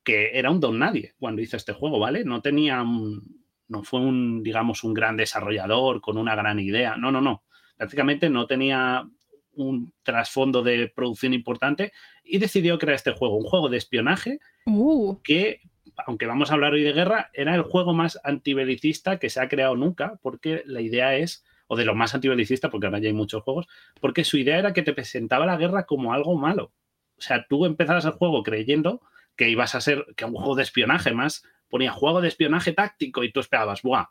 que 0.04 0.38
era 0.38 0.52
un 0.52 0.60
don 0.60 0.80
nadie 0.80 1.14
cuando 1.20 1.42
hizo 1.42 1.58
este 1.58 1.74
juego, 1.74 2.00
¿vale? 2.00 2.24
No 2.24 2.42
tenía, 2.42 2.84
no 2.84 3.84
fue 3.84 4.00
un, 4.00 4.44
digamos, 4.44 4.84
un 4.84 4.94
gran 4.94 5.18
desarrollador 5.18 6.00
con 6.02 6.18
una 6.18 6.36
gran 6.36 6.60
idea. 6.60 6.96
No, 6.96 7.12
no, 7.12 7.22
no. 7.22 7.44
Prácticamente 7.76 8.30
no 8.30 8.48
tenía 8.48 9.08
un 9.54 9.94
trasfondo 10.04 10.62
de 10.62 10.88
producción 10.96 11.34
importante 11.34 11.92
y 12.24 12.38
decidió 12.38 12.78
crear 12.78 12.96
este 12.96 13.12
juego, 13.12 13.36
un 13.36 13.44
juego 13.44 13.70
de 13.70 13.78
espionaje 13.78 14.40
uh. 14.66 15.20
que, 15.24 15.62
aunque 16.06 16.28
vamos 16.28 16.52
a 16.52 16.54
hablar 16.54 16.74
hoy 16.74 16.84
de 16.84 16.94
guerra, 16.94 17.32
era 17.34 17.56
el 17.56 17.64
juego 17.64 17.94
más 17.94 18.20
antibelicista 18.24 19.18
que 19.18 19.30
se 19.30 19.42
ha 19.42 19.50
creado 19.50 19.76
nunca, 19.76 20.20
porque 20.22 20.62
la 20.66 20.82
idea 20.82 21.18
es 21.18 21.44
o 21.68 21.75
de 21.75 21.86
lo 21.86 21.96
más 21.96 22.16
antibelicista, 22.16 22.69
porque 22.69 22.88
ahora 22.88 23.00
ya 23.00 23.08
hay 23.08 23.14
muchos 23.14 23.44
juegos, 23.44 23.68
porque 24.00 24.24
su 24.24 24.38
idea 24.38 24.58
era 24.58 24.74
que 24.74 24.84
te 24.84 24.94
presentaba 24.94 25.46
la 25.46 25.58
guerra 25.58 25.86
como 25.86 26.14
algo 26.14 26.38
malo. 26.38 26.72
O 27.18 27.22
sea, 27.22 27.46
tú 27.48 27.66
empezabas 27.66 28.06
el 28.06 28.12
juego 28.12 28.44
creyendo 28.44 29.02
que 29.36 29.50
ibas 29.50 29.75
a 29.75 29.81
ser 29.81 30.06
que 30.16 30.25
un 30.25 30.34
juego 30.34 30.56
de 30.56 30.64
espionaje 30.64 31.14
más, 31.14 31.44
ponía 31.69 31.92
juego 31.92 32.22
de 32.22 32.28
espionaje 32.28 32.74
táctico 32.74 33.24
y 33.24 33.31
tú 33.31 33.40
esperabas, 33.40 33.81
¡buah! 33.81 34.08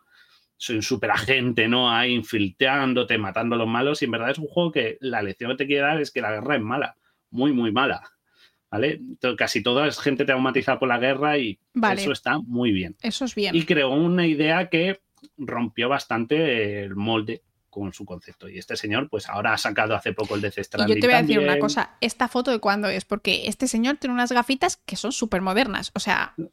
Soy 0.58 0.76
un 0.76 0.82
superagente, 0.82 1.68
¿no? 1.68 1.90
Ahí 1.90 2.14
infiltrándote, 2.14 3.18
matando 3.18 3.56
a 3.56 3.58
los 3.58 3.68
malos, 3.68 4.00
y 4.00 4.06
en 4.06 4.10
verdad 4.12 4.30
es 4.30 4.38
un 4.38 4.46
juego 4.46 4.72
que 4.72 4.96
la 5.00 5.22
lección 5.22 5.50
que 5.50 5.56
te 5.56 5.66
quiere 5.66 5.82
dar 5.82 6.00
es 6.00 6.10
que 6.10 6.22
la 6.22 6.32
guerra 6.32 6.56
es 6.56 6.62
mala, 6.62 6.96
muy, 7.30 7.52
muy 7.52 7.72
mala. 7.72 8.02
¿Vale? 8.70 9.00
Casi 9.38 9.62
toda 9.62 9.86
es 9.86 9.98
gente 9.98 10.24
traumatizada 10.24 10.78
por 10.78 10.88
la 10.88 10.98
guerra 10.98 11.38
y 11.38 11.58
eso 11.92 12.12
está 12.12 12.38
muy 12.40 12.72
bien. 12.72 12.96
Eso 13.00 13.24
es 13.24 13.34
bien. 13.34 13.54
Y 13.54 13.64
creó 13.64 13.90
una 13.90 14.26
idea 14.26 14.68
que 14.68 15.00
rompió 15.36 15.88
bastante 15.88 16.82
el 16.84 16.96
molde 16.96 17.42
con 17.76 17.92
su 17.92 18.06
concepto. 18.06 18.48
Y 18.48 18.58
este 18.58 18.74
señor, 18.76 19.10
pues 19.10 19.28
ahora 19.28 19.52
ha 19.52 19.58
sacado 19.58 19.94
hace 19.94 20.14
poco 20.14 20.34
el 20.34 20.40
de 20.40 20.50
Stranding. 20.50 20.96
Y 20.96 20.98
yo 20.98 21.00
te 21.00 21.06
voy 21.08 21.16
a 21.16 21.22
decir 21.22 21.38
una 21.38 21.58
cosa, 21.58 21.96
¿esta 22.00 22.26
foto 22.26 22.50
de 22.50 22.58
cuándo 22.58 22.88
es? 22.88 23.04
Porque 23.04 23.48
este 23.48 23.68
señor 23.68 23.98
tiene 23.98 24.14
unas 24.14 24.32
gafitas 24.32 24.78
que 24.78 24.96
son 24.96 25.12
súper 25.12 25.42
modernas, 25.42 25.92
o 25.94 26.00
sea... 26.00 26.34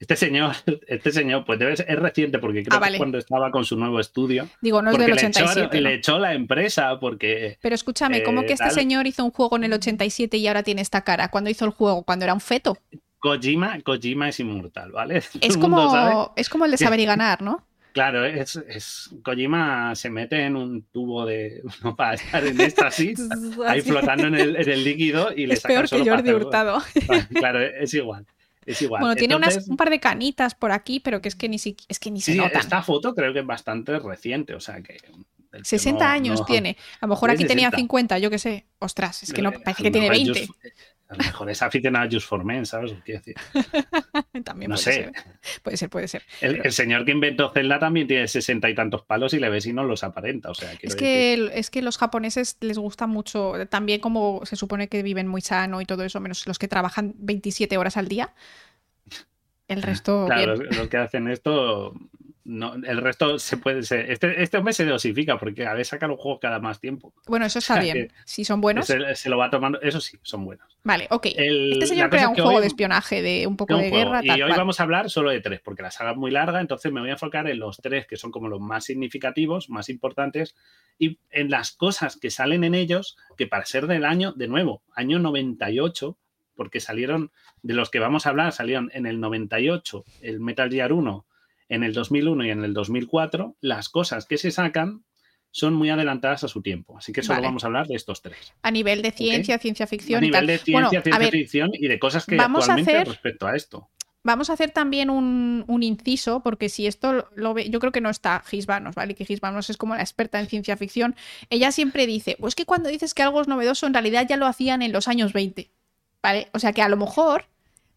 Este 0.00 0.16
señor, 0.16 0.56
este 0.88 1.12
señor, 1.12 1.44
pues 1.46 1.58
debe 1.58 1.76
ser, 1.76 1.86
es 1.88 1.98
reciente 1.98 2.38
porque 2.38 2.64
creo 2.64 2.78
ah, 2.82 2.90
que 2.90 2.98
cuando 2.98 3.16
estaba 3.16 3.50
con 3.52 3.64
su 3.64 3.76
nuevo 3.76 4.00
estudio. 4.00 4.48
Digo, 4.60 4.82
no 4.82 4.90
es 4.90 4.98
del 4.98 5.12
87. 5.12 5.80
Le 5.80 5.94
echó, 5.94 6.18
la 6.18 6.34
empresa 6.34 6.98
porque. 6.98 7.58
Pero 7.62 7.74
escúchame, 7.76 8.22
¿cómo 8.24 8.42
que 8.44 8.54
este 8.54 8.70
señor 8.70 9.06
hizo 9.06 9.24
un 9.24 9.30
juego 9.30 9.56
en 9.56 9.64
el 9.64 9.72
87 9.72 10.36
y 10.36 10.48
ahora 10.48 10.64
tiene 10.64 10.82
esta 10.82 11.02
cara? 11.02 11.28
¿Cuándo 11.28 11.48
hizo 11.48 11.64
el 11.64 11.70
juego? 11.70 12.02
¿Cuando 12.02 12.24
era 12.24 12.34
un 12.34 12.40
feto? 12.40 12.76
Kojima, 13.20 13.80
Kojima 13.80 14.28
es 14.28 14.40
inmortal, 14.40 14.92
¿vale? 14.92 15.22
Es 15.40 15.56
como, 15.56 16.34
es 16.36 16.50
como 16.50 16.66
el 16.66 16.72
de 16.72 16.76
saber 16.76 17.00
y 17.00 17.06
ganar, 17.06 17.40
¿no? 17.40 17.64
Claro, 17.94 18.24
es, 18.24 18.56
es, 18.56 19.10
Kojima 19.22 19.94
se 19.94 20.10
mete 20.10 20.44
en 20.44 20.56
un 20.56 20.82
tubo 20.82 21.24
de. 21.24 21.62
No, 21.84 21.94
para 21.94 22.14
estar 22.14 22.44
en 22.44 22.60
éxtasis, 22.60 23.20
ahí 23.66 23.82
flotando 23.82 24.26
en 24.26 24.34
el, 24.34 24.56
en 24.56 24.68
el, 24.68 24.82
líquido 24.82 25.32
y 25.34 25.46
le 25.46 25.54
Es 25.54 25.60
peor 25.60 25.88
que 25.88 26.04
Jordi 26.04 26.32
Hurtado. 26.32 26.82
Claro, 27.34 27.60
es 27.60 27.94
igual. 27.94 28.26
Es 28.66 28.82
igual. 28.82 29.00
Bueno, 29.00 29.14
tiene 29.14 29.36
unas, 29.36 29.68
un 29.68 29.76
par 29.76 29.90
de 29.90 30.00
canitas 30.00 30.56
por 30.56 30.72
aquí, 30.72 30.98
pero 30.98 31.22
que 31.22 31.28
es 31.28 31.36
que 31.36 31.48
ni, 31.48 31.56
es 31.56 31.98
que 32.00 32.10
ni 32.10 32.20
se. 32.20 32.36
Esta 32.36 32.82
foto 32.82 33.14
creo 33.14 33.32
que 33.32 33.40
es 33.40 33.46
bastante 33.46 33.96
reciente, 34.00 34.54
o 34.54 34.60
sea 34.60 34.82
que. 34.82 34.96
60 35.62 36.10
años 36.10 36.44
tiene. 36.46 36.76
A 37.00 37.06
lo 37.06 37.10
mejor 37.10 37.30
aquí 37.30 37.44
tenía 37.44 37.70
50, 37.70 38.18
yo 38.18 38.28
qué 38.28 38.38
sé. 38.40 38.66
Ostras, 38.80 39.22
es 39.22 39.32
que 39.32 39.40
no, 39.40 39.52
parece 39.52 39.84
que 39.84 39.90
tiene 39.92 40.10
20 40.10 40.48
a 41.08 41.16
lo 41.16 41.24
mejor 41.24 41.50
es 41.50 41.62
aficionado 41.62 42.06
a 42.06 42.10
Just 42.10 42.26
for 42.26 42.44
Men, 42.44 42.64
¿sabes? 42.64 42.94
Quiero 43.04 43.20
decir. 43.20 43.36
también 44.44 44.70
no 44.70 44.76
puede 44.76 44.84
sé. 44.84 44.92
Ser. 44.92 45.12
Puede 45.62 45.76
ser, 45.76 45.90
puede 45.90 46.08
ser. 46.08 46.22
El, 46.40 46.72
señor 46.72 47.04
que 47.04 47.12
inventó 47.12 47.50
Zelda 47.52 47.78
también 47.78 48.06
tiene 48.06 48.26
sesenta 48.26 48.70
y 48.70 48.74
tantos 48.74 49.02
palos 49.02 49.34
y 49.34 49.38
le 49.38 49.50
ves 49.50 49.66
y 49.66 49.72
no 49.72 49.84
los 49.84 50.02
aparenta. 50.02 50.50
O 50.50 50.54
sea, 50.54 50.72
es, 50.80 50.96
que, 50.96 51.50
es 51.54 51.70
que 51.70 51.82
los 51.82 51.98
japoneses 51.98 52.56
les 52.60 52.78
gusta 52.78 53.06
mucho, 53.06 53.52
también 53.68 54.00
como 54.00 54.40
se 54.44 54.56
supone 54.56 54.88
que 54.88 55.02
viven 55.02 55.28
muy 55.28 55.42
sano 55.42 55.80
y 55.80 55.84
todo 55.84 56.04
eso, 56.04 56.20
menos 56.20 56.46
los 56.46 56.58
que 56.58 56.68
trabajan 56.68 57.14
27 57.18 57.76
horas 57.76 57.96
al 57.96 58.08
día. 58.08 58.32
El 59.68 59.82
resto. 59.82 60.26
Claro, 60.26 60.56
los 60.56 60.88
que 60.88 60.96
hacen 60.96 61.28
esto 61.28 61.94
no, 62.44 62.74
el 62.74 62.98
resto 62.98 63.38
se 63.38 63.56
puede 63.56 63.82
ser. 63.82 64.10
Este, 64.10 64.42
este 64.42 64.58
hombre 64.58 64.74
se 64.74 64.84
dosifica 64.84 65.38
porque 65.38 65.66
a 65.66 65.72
veces 65.72 65.88
saca 65.88 66.06
los 66.06 66.20
juegos 66.20 66.40
cada 66.40 66.58
más 66.58 66.78
tiempo. 66.78 67.14
Bueno, 67.26 67.46
eso 67.46 67.58
está 67.58 67.78
bien. 67.80 68.12
Si 68.26 68.44
son 68.44 68.60
buenos. 68.60 68.86
Se, 68.86 69.28
lo 69.30 69.38
va 69.38 69.48
tomando. 69.48 69.80
Eso 69.80 70.00
sí, 70.00 70.18
son 70.22 70.44
buenos. 70.44 70.76
Vale, 70.82 71.06
ok. 71.10 71.26
este 71.34 71.86
señor 71.86 72.10
crea 72.10 72.28
un 72.28 72.34
juego 72.34 72.60
de 72.60 72.66
espionaje, 72.66 73.22
de 73.22 73.46
un 73.46 73.56
poco 73.56 73.76
de 73.78 73.90
guerra. 73.90 74.20
y 74.22 74.30
hoy 74.42 74.50
vamos 74.50 74.78
a 74.78 74.82
hablar 74.82 75.08
solo 75.08 75.30
de 75.30 75.40
tres, 75.40 75.60
porque 75.64 75.82
la 75.82 75.90
saga 75.90 76.10
es 76.10 76.16
muy 76.18 76.30
larga, 76.30 76.60
entonces 76.60 76.92
me 76.92 77.00
voy 77.00 77.08
a 77.08 77.14
enfocar 77.14 77.48
en 77.48 77.58
los 77.58 77.78
tres 77.78 78.06
que 78.06 78.16
son 78.16 78.30
como 78.30 78.48
los 78.48 78.60
más 78.60 78.84
significativos, 78.84 79.70
más 79.70 79.88
importantes, 79.88 80.54
y 80.98 81.18
en 81.30 81.50
las 81.50 81.72
cosas 81.72 82.16
que 82.18 82.30
salen 82.30 82.64
en 82.64 82.74
ellos, 82.74 83.16
que 83.38 83.46
para 83.46 83.64
ser 83.64 83.86
del 83.86 84.04
año, 84.04 84.32
de 84.32 84.48
nuevo, 84.48 84.82
año 84.94 85.18
98, 85.18 86.18
porque 86.54 86.80
salieron, 86.80 87.32
de 87.62 87.72
los 87.72 87.90
que 87.90 87.98
vamos 87.98 88.26
a 88.26 88.30
hablar, 88.30 88.52
salieron 88.52 88.90
en 88.92 89.06
el 89.06 89.20
98 89.20 90.04
el 90.20 90.40
Metal 90.40 90.70
Gear 90.70 90.92
1 90.92 91.24
en 91.68 91.82
el 91.84 91.92
2001 91.92 92.44
y 92.44 92.50
en 92.50 92.64
el 92.64 92.74
2004, 92.74 93.56
las 93.60 93.88
cosas 93.88 94.26
que 94.26 94.38
se 94.38 94.50
sacan 94.50 95.04
son 95.50 95.74
muy 95.74 95.88
adelantadas 95.88 96.42
a 96.42 96.48
su 96.48 96.62
tiempo. 96.62 96.98
Así 96.98 97.12
que 97.12 97.22
solo 97.22 97.40
vamos 97.40 97.62
a 97.62 97.68
hablar 97.68 97.86
de 97.86 97.94
estos 97.94 98.22
tres. 98.22 98.52
A 98.62 98.72
nivel 98.72 99.02
de 99.02 99.12
ciencia, 99.12 99.56
ciencia 99.58 99.86
ficción. 99.86 100.18
A 100.18 100.20
nivel 100.20 100.48
de 100.48 100.58
ciencia, 100.58 101.00
ciencia 101.00 101.30
ficción 101.30 101.70
y 101.72 101.86
de 101.86 101.98
cosas 102.00 102.26
que 102.26 102.36
vamos 102.36 102.64
actualmente 102.64 102.96
a 102.96 103.02
hacer, 103.02 103.08
respecto 103.08 103.46
a 103.46 103.54
esto. 103.54 103.88
Vamos 104.24 104.50
a 104.50 104.54
hacer 104.54 104.70
también 104.70 105.10
un, 105.10 105.82
inciso, 105.82 106.40
porque 106.40 106.68
si 106.68 106.88
esto 106.88 107.28
lo 107.36 107.54
ve, 107.54 107.70
yo 107.70 107.78
creo 107.78 107.92
que 107.92 108.00
no 108.00 108.10
está 108.10 108.42
Gisbanos, 108.44 108.96
¿vale? 108.96 109.14
Que 109.14 109.26
Gisbanos 109.26 109.70
es 109.70 109.76
como 109.76 109.94
la 109.94 110.00
experta 110.00 110.40
en 110.40 110.48
ciencia 110.48 110.76
ficción. 110.76 111.14
Ella 111.50 111.70
siempre 111.70 112.06
dice, 112.06 112.36
pues 112.40 112.56
que 112.56 112.64
cuando 112.64 112.88
dices 112.88 113.14
que 113.14 113.22
algo 113.22 113.40
es 113.40 113.46
novedoso, 113.46 113.86
en 113.86 113.92
realidad 113.92 114.26
ya 114.28 114.36
lo 114.36 114.46
hacían 114.46 114.82
en 114.82 114.92
los 114.92 115.06
años 115.06 115.32
20. 115.32 115.70
¿Vale? 116.20 116.48
O 116.52 116.58
sea 116.58 116.72
que 116.72 116.82
a 116.82 116.88
lo 116.88 116.96
mejor 116.96 117.46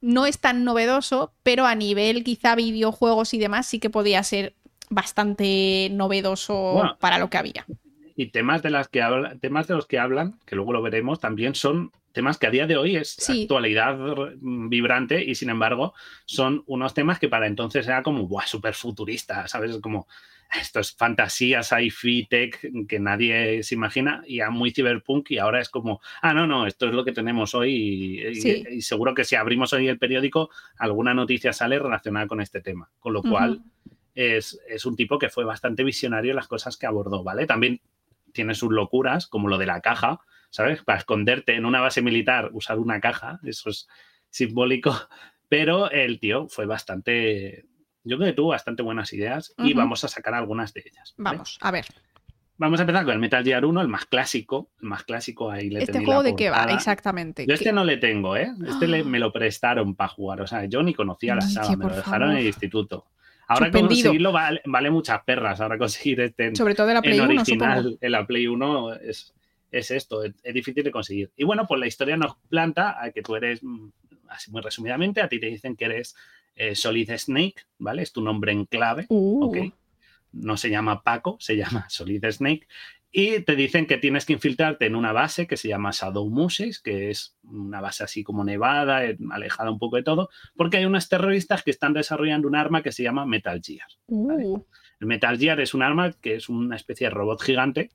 no 0.02 0.26
es 0.26 0.40
tan 0.40 0.64
novedoso, 0.64 1.34
pero 1.44 1.66
a 1.66 1.76
nivel 1.76 2.24
quizá 2.24 2.56
videojuegos 2.56 3.34
y 3.34 3.38
demás 3.38 3.68
sí 3.68 3.80
que 3.80 3.90
podía 3.90 4.24
ser 4.24 4.54
bastante 4.90 5.90
novedoso 5.92 6.96
para 7.00 7.18
lo 7.18 7.30
que 7.30 7.38
había. 7.38 7.66
Y 8.16 8.28
temas 8.28 8.64
de, 8.64 8.72
las 8.72 8.88
que 8.88 9.04
temas 9.42 9.68
de 9.68 9.76
los 9.76 9.86
que 9.86 10.00
hablan, 10.00 10.40
que 10.46 10.56
luego 10.56 10.74
lo 10.74 10.82
veremos, 10.82 11.20
también 11.20 11.54
son 11.54 11.92
temas 12.14 12.40
que 12.40 12.48
a 12.48 12.52
día 12.52 12.66
de 12.66 12.78
hoy 12.78 12.96
es 12.96 13.30
actualidad 13.30 13.96
vibrante 14.42 15.24
y 15.24 15.36
sin 15.36 15.52
embargo 15.52 15.94
son 16.26 16.64
unos 16.66 16.96
temas 16.96 17.20
que 17.20 17.30
para 17.30 17.46
entonces 17.46 17.86
era 17.86 18.02
como, 18.02 18.28
¡buah, 18.28 18.48
súper 18.48 18.74
futurista! 18.74 19.48
¿Sabes? 19.48 19.78
Como 19.78 20.08
esto 20.54 20.80
es 20.80 20.96
fantasía, 20.96 21.64
sci-fi, 21.64 22.26
tech 22.26 22.60
que 22.88 23.00
nadie 23.00 23.64
se 23.64 23.76
imagina 23.76 24.24
y 24.26 24.42
a 24.42 24.50
muy 24.50 24.72
cyberpunk 24.72 25.32
y 25.32 25.38
ahora 25.38 25.60
es 25.60 25.70
como, 25.70 26.02
ah, 26.22 26.34
no, 26.34 26.48
no, 26.48 26.68
esto 26.68 26.88
es 26.88 26.94
lo 26.94 27.04
que 27.04 27.12
tenemos 27.12 27.54
hoy 27.56 28.22
y, 28.22 28.82
seguro 28.82 29.14
que 29.14 29.24
si 29.24 29.36
abrimos 29.36 29.74
hoy 29.74 29.88
el 29.88 30.00
periódico 30.00 30.50
alguna 30.78 31.14
noticia 31.14 31.54
sale 31.54 31.80
relacionada 31.80 32.28
con 32.28 32.42
este 32.42 32.62
tema, 32.62 32.90
con 33.00 33.14
lo 33.14 33.22
cual 33.22 33.62
es, 34.16 34.60
es, 34.68 34.86
un 34.86 34.96
tipo 34.96 35.20
que 35.20 35.30
fue 35.30 35.44
bastante 35.44 35.84
visionario 35.84 36.32
en 36.32 36.38
las 36.38 36.48
cosas 36.48 36.78
que 36.78 36.88
abordó, 36.88 37.24
¿vale? 37.24 37.46
También 37.46 37.82
tiene 38.32 38.56
sus 38.56 38.72
locuras, 38.72 39.28
como 39.28 39.48
lo 39.48 39.58
de 39.58 39.66
la 39.66 39.82
caja, 39.82 40.20
¿sabes? 40.50 40.84
Para 40.84 41.00
esconderte 41.00 41.56
en 41.56 41.66
una 41.66 41.82
base 41.82 42.02
militar, 42.02 42.50
usar 42.54 42.80
una 42.80 43.00
caja, 43.00 43.40
eso 43.44 43.70
es 43.70 43.88
simbólico, 44.30 44.94
pero 45.50 45.90
el 45.92 46.20
tío 46.20 46.48
fue 46.48 46.66
bastante 46.66 47.66
yo 48.08 48.18
creo 48.18 48.30
que 48.30 48.36
tuvo 48.36 48.50
bastante 48.50 48.84
buenas 48.84 49.12
ideas 49.14 49.54
y 49.58 49.74
vamos 49.74 50.04
a 50.04 50.08
sacar 50.08 50.34
algunas 50.34 50.74
de 50.74 50.84
ellas. 50.86 51.14
Vamos, 51.18 51.58
a 51.62 51.72
ver. 51.72 51.86
Vamos 52.60 52.80
a 52.80 52.84
empezar 52.84 53.06
con 53.06 53.14
el 53.14 53.20
Metal 53.20 53.44
Gear 53.44 53.66
1, 53.66 53.82
el 53.82 53.88
más 53.88 54.06
clásico. 54.06 54.72
El 54.82 54.90
más 54.90 55.04
clásico 55.04 55.52
ahí 55.52 55.70
le 55.70 55.84
¿Este 55.84 56.04
juego 56.04 56.24
de 56.24 56.36
qué 56.36 56.50
va? 56.50 56.66
Exactamente. 56.66 57.46
Yo 57.46 57.54
este 57.54 57.72
no 57.72 57.84
le 57.84 57.98
tengo, 57.98 58.36
¿eh? 58.36 58.52
Este 58.68 58.88
me 59.04 59.20
lo 59.20 59.32
prestaron 59.32 59.96
para 59.96 60.10
jugar. 60.10 60.42
O 60.42 60.48
sea, 60.48 60.66
yo 60.66 60.82
ni 60.82 60.94
conocía 60.94 61.36
la 61.36 61.42
saga, 61.42 61.76
me 61.76 61.86
lo 61.86 61.96
dejaron 61.96 62.32
en 62.32 62.38
el 62.38 62.48
instituto. 62.48 63.06
Ahora 63.48 63.72
conseguirlo 63.72 64.34
vale, 64.34 64.90
muchas 64.90 65.24
perras. 65.24 65.62
Ahora 65.62 65.78
conseguir 65.78 66.20
este 66.22 66.56
Sobre 66.56 66.76
todo 66.76 66.90
en 66.90 66.96
la 66.96 67.02
Play 67.02 67.20
1, 67.20 67.34
original, 67.34 67.98
en 68.02 68.12
la 68.12 68.26
Play 68.26 68.48
1 68.48 68.94
es, 68.96 69.34
es 69.72 69.92
esto, 69.92 70.24
es, 70.24 70.34
difícil 70.54 70.84
de 70.84 70.92
conseguir. 70.92 71.32
Y 71.38 71.46
bueno, 71.46 71.66
pues 71.68 71.80
la 71.80 71.88
historia 71.88 72.18
nos 72.18 72.36
planta 72.50 73.02
a 73.02 73.12
que 73.12 73.22
tú 73.22 73.36
eres, 73.36 73.64
mm, 73.64 73.90
así 74.30 74.52
muy 74.52 74.62
resumidamente, 74.62 75.22
a 75.22 75.30
ti 75.30 75.40
te 75.40 75.48
dicen 75.48 75.76
que 75.76 75.86
eres 75.86 76.16
eh, 76.58 76.76
Solid 76.76 77.12
Snake, 77.18 77.56
¿vale? 77.78 78.02
Es 78.02 78.12
tu 78.12 78.22
nombre 78.22 78.52
en 78.52 78.66
clave, 78.66 79.06
uh. 79.10 79.72
No 80.34 80.58
se 80.58 80.70
llama 80.70 81.04
Paco, 81.04 81.38
se 81.40 81.56
llama 81.56 81.86
Solid 81.90 82.26
Snake. 82.30 82.68
Y 83.10 83.40
te 83.42 83.56
dicen 83.56 83.86
que 83.86 83.98
tienes 83.98 84.26
que 84.26 84.34
infiltrarte 84.34 84.86
en 84.86 84.96
una 84.96 85.14
base 85.14 85.48
que 85.48 85.56
se 85.56 85.70
llama 85.70 85.92
Shadow 85.92 86.30
Muses, 86.30 86.82
que 86.82 87.10
es 87.10 87.36
una 87.44 87.80
base 87.80 88.04
así 88.04 88.24
como 88.24 88.44
nevada, 88.44 89.06
eh, 89.06 89.18
alejada 89.32 89.72
un 89.72 89.80
poco 89.80 89.96
de 89.96 90.04
todo, 90.04 90.30
porque 90.56 90.78
hay 90.78 90.86
unos 90.86 91.08
terroristas 91.08 91.64
que 91.64 91.72
están 91.72 91.94
desarrollando 91.94 92.48
un 92.48 92.56
arma 92.56 92.84
que 92.84 92.92
se 92.92 93.04
llama 93.04 93.26
Metal 93.26 93.62
Gear. 93.64 93.88
Uh. 94.08 94.62
El 95.00 95.08
Metal 95.08 95.38
Gear 95.38 95.60
es 95.62 95.74
un 95.74 95.84
arma 95.84 96.12
que 96.12 96.36
es 96.36 96.50
una 96.50 96.76
especie 96.76 97.08
de 97.08 97.12
robot 97.12 97.42
gigante, 97.42 97.92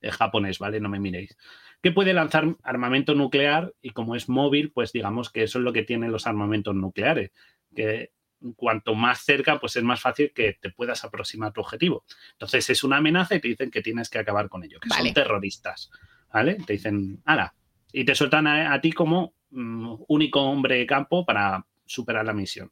es 0.00 0.16
japonés, 0.16 0.58
¿vale? 0.58 0.80
No 0.80 0.88
me 0.88 1.00
miréis 1.00 1.36
que 1.82 1.92
puede 1.92 2.12
lanzar 2.12 2.56
armamento 2.62 3.14
nuclear 3.14 3.72
y 3.80 3.90
como 3.90 4.16
es 4.16 4.28
móvil, 4.28 4.72
pues 4.72 4.92
digamos 4.92 5.30
que 5.30 5.44
eso 5.44 5.58
es 5.58 5.64
lo 5.64 5.72
que 5.72 5.84
tienen 5.84 6.10
los 6.10 6.26
armamentos 6.26 6.74
nucleares, 6.74 7.30
que 7.74 8.12
cuanto 8.56 8.94
más 8.94 9.20
cerca, 9.20 9.58
pues 9.58 9.76
es 9.76 9.82
más 9.82 10.00
fácil 10.00 10.32
que 10.32 10.58
te 10.60 10.70
puedas 10.70 11.04
aproximar 11.04 11.50
a 11.50 11.52
tu 11.52 11.60
objetivo. 11.60 12.04
Entonces 12.32 12.70
es 12.70 12.84
una 12.84 12.98
amenaza 12.98 13.34
y 13.34 13.40
te 13.40 13.48
dicen 13.48 13.70
que 13.70 13.82
tienes 13.82 14.08
que 14.08 14.18
acabar 14.18 14.48
con 14.48 14.64
ello, 14.64 14.78
que 14.80 14.88
son 14.88 15.12
terroristas, 15.12 15.90
¿vale? 16.32 16.54
Te 16.66 16.74
dicen, 16.74 17.20
ala, 17.24 17.54
y 17.92 18.04
te 18.04 18.14
sueltan 18.14 18.46
a, 18.46 18.80
ti 18.80 18.92
como 18.92 19.34
mm, 19.50 19.94
único 20.08 20.40
hombre 20.42 20.76
de 20.76 20.86
campo 20.86 21.24
para 21.24 21.66
superar 21.84 22.24
la 22.24 22.32
misión. 22.32 22.70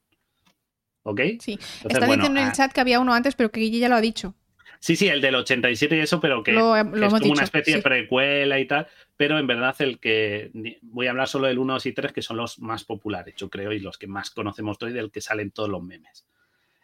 ¿Ok? 1.03 1.21
Sí. 1.41 1.59
Está 1.85 2.07
diciendo 2.07 2.27
en 2.27 2.39
el 2.39 2.53
chat 2.53 2.73
que 2.73 2.81
había 2.81 3.01
uno 3.01 3.15
antes, 3.15 3.35
pero 3.35 3.51
que 3.51 3.61
Guille 3.61 3.79
ya 3.79 3.89
lo 3.89 3.95
ha 3.95 4.01
dicho. 4.01 4.35
Sí, 4.81 4.97
sí, 4.97 5.09
el 5.09 5.21
del 5.21 5.35
87 5.35 5.97
y 5.97 6.01
eso, 6.01 6.21
pero 6.21 6.43
que, 6.43 6.53
es 6.53 6.59
como 6.59 7.33
una 7.33 7.45
especie 7.45 7.77
de 7.77 7.83
precuela 7.83 8.59
y 8.59 8.67
tal. 8.67 8.87
Pero 9.17 9.39
en 9.39 9.47
verdad, 9.47 9.75
el 9.81 9.99
que 9.99 10.51
voy 10.83 11.07
a 11.07 11.11
hablar 11.11 11.29
solo 11.29 11.47
del 11.47 11.59
1, 11.59 11.75
2 11.75 11.87
y 11.87 11.93
3, 11.93 12.13
que 12.13 12.23
son 12.23 12.37
los 12.37 12.59
más 12.59 12.85
populares, 12.85 13.35
yo 13.37 13.49
creo, 13.49 13.73
y 13.73 13.81
los 13.81 13.99
que 13.99 14.07
más 14.07 14.31
conocemos 14.31 14.77
hoy, 14.83 14.93
del 14.93 15.11
que 15.11 15.21
salen 15.21 15.51
todos 15.51 15.69
los 15.69 15.83
memes. 15.83 16.27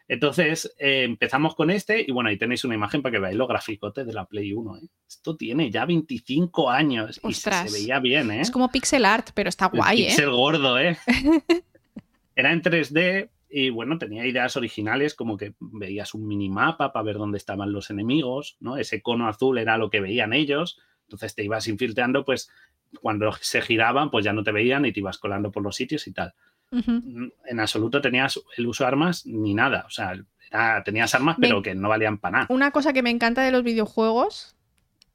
Entonces, 0.07 0.73
eh, 0.79 1.03
empezamos 1.03 1.55
con 1.55 1.71
este, 1.71 2.03
y 2.05 2.11
bueno, 2.11 2.29
ahí 2.29 2.37
tenéis 2.37 2.63
una 2.65 2.75
imagen 2.75 3.01
para 3.01 3.13
que 3.13 3.19
veáis 3.19 3.37
los 3.37 3.47
graficotes 3.47 4.05
de 4.05 4.13
la 4.13 4.25
Play 4.25 4.51
1. 4.51 4.77
¿eh? 4.77 4.81
Esto 5.07 5.37
tiene 5.37 5.71
ya 5.71 5.85
25 5.85 6.69
años 6.69 7.21
y 7.23 7.33
se, 7.33 7.49
veía 7.71 7.99
bien, 7.99 8.29
¿eh? 8.31 8.41
Es 8.41 8.51
como 8.51 8.69
pixel 8.69 9.05
art, 9.05 9.29
pero 9.33 9.49
está 9.49 9.67
guay, 9.67 10.03
¿eh? 10.03 10.05
Pixel 10.07 10.29
gordo, 10.31 10.77
¿eh? 10.77 10.97
Era 12.35 12.51
en 12.51 12.61
3D, 12.61 13.29
y 13.55 13.69
bueno, 13.69 13.99
tenía 13.99 14.25
ideas 14.25 14.57
originales 14.57 15.13
como 15.13 15.37
que 15.37 15.53
veías 15.59 16.15
un 16.15 16.27
minimapa 16.27 16.91
para 16.91 17.03
ver 17.03 17.17
dónde 17.17 17.37
estaban 17.37 17.71
los 17.71 17.91
enemigos, 17.91 18.57
¿no? 18.59 18.77
Ese 18.77 19.03
cono 19.03 19.27
azul 19.27 19.59
era 19.59 19.77
lo 19.77 19.91
que 19.91 20.01
veían 20.01 20.33
ellos, 20.33 20.79
entonces 21.03 21.35
te 21.35 21.43
ibas 21.43 21.67
infiltrando, 21.67 22.25
pues 22.25 22.49
cuando 22.99 23.31
se 23.41 23.61
giraban, 23.61 24.09
pues 24.09 24.25
ya 24.25 24.33
no 24.33 24.43
te 24.43 24.51
veían 24.51 24.85
y 24.85 24.91
te 24.91 25.01
ibas 25.01 25.19
colando 25.19 25.51
por 25.51 25.61
los 25.61 25.75
sitios 25.75 26.07
y 26.07 26.13
tal. 26.13 26.33
En 27.45 27.59
absoluto 27.59 28.01
tenías 28.01 28.41
el 28.57 28.65
uso 28.65 28.83
de 28.83 28.87
armas 28.87 29.27
ni 29.27 29.53
nada, 29.53 29.83
o 29.85 29.91
sea, 29.91 30.15
tenías 30.83 31.13
armas 31.13 31.37
pero 31.39 31.61
que 31.61 31.75
no 31.75 31.89
valían 31.89 32.17
para 32.17 32.31
nada. 32.31 32.47
Una 32.49 32.71
cosa 32.71 32.93
que 32.93 33.03
me 33.03 33.11
encanta 33.11 33.43
de 33.43 33.51
los 33.51 33.61
videojuegos 33.61 34.55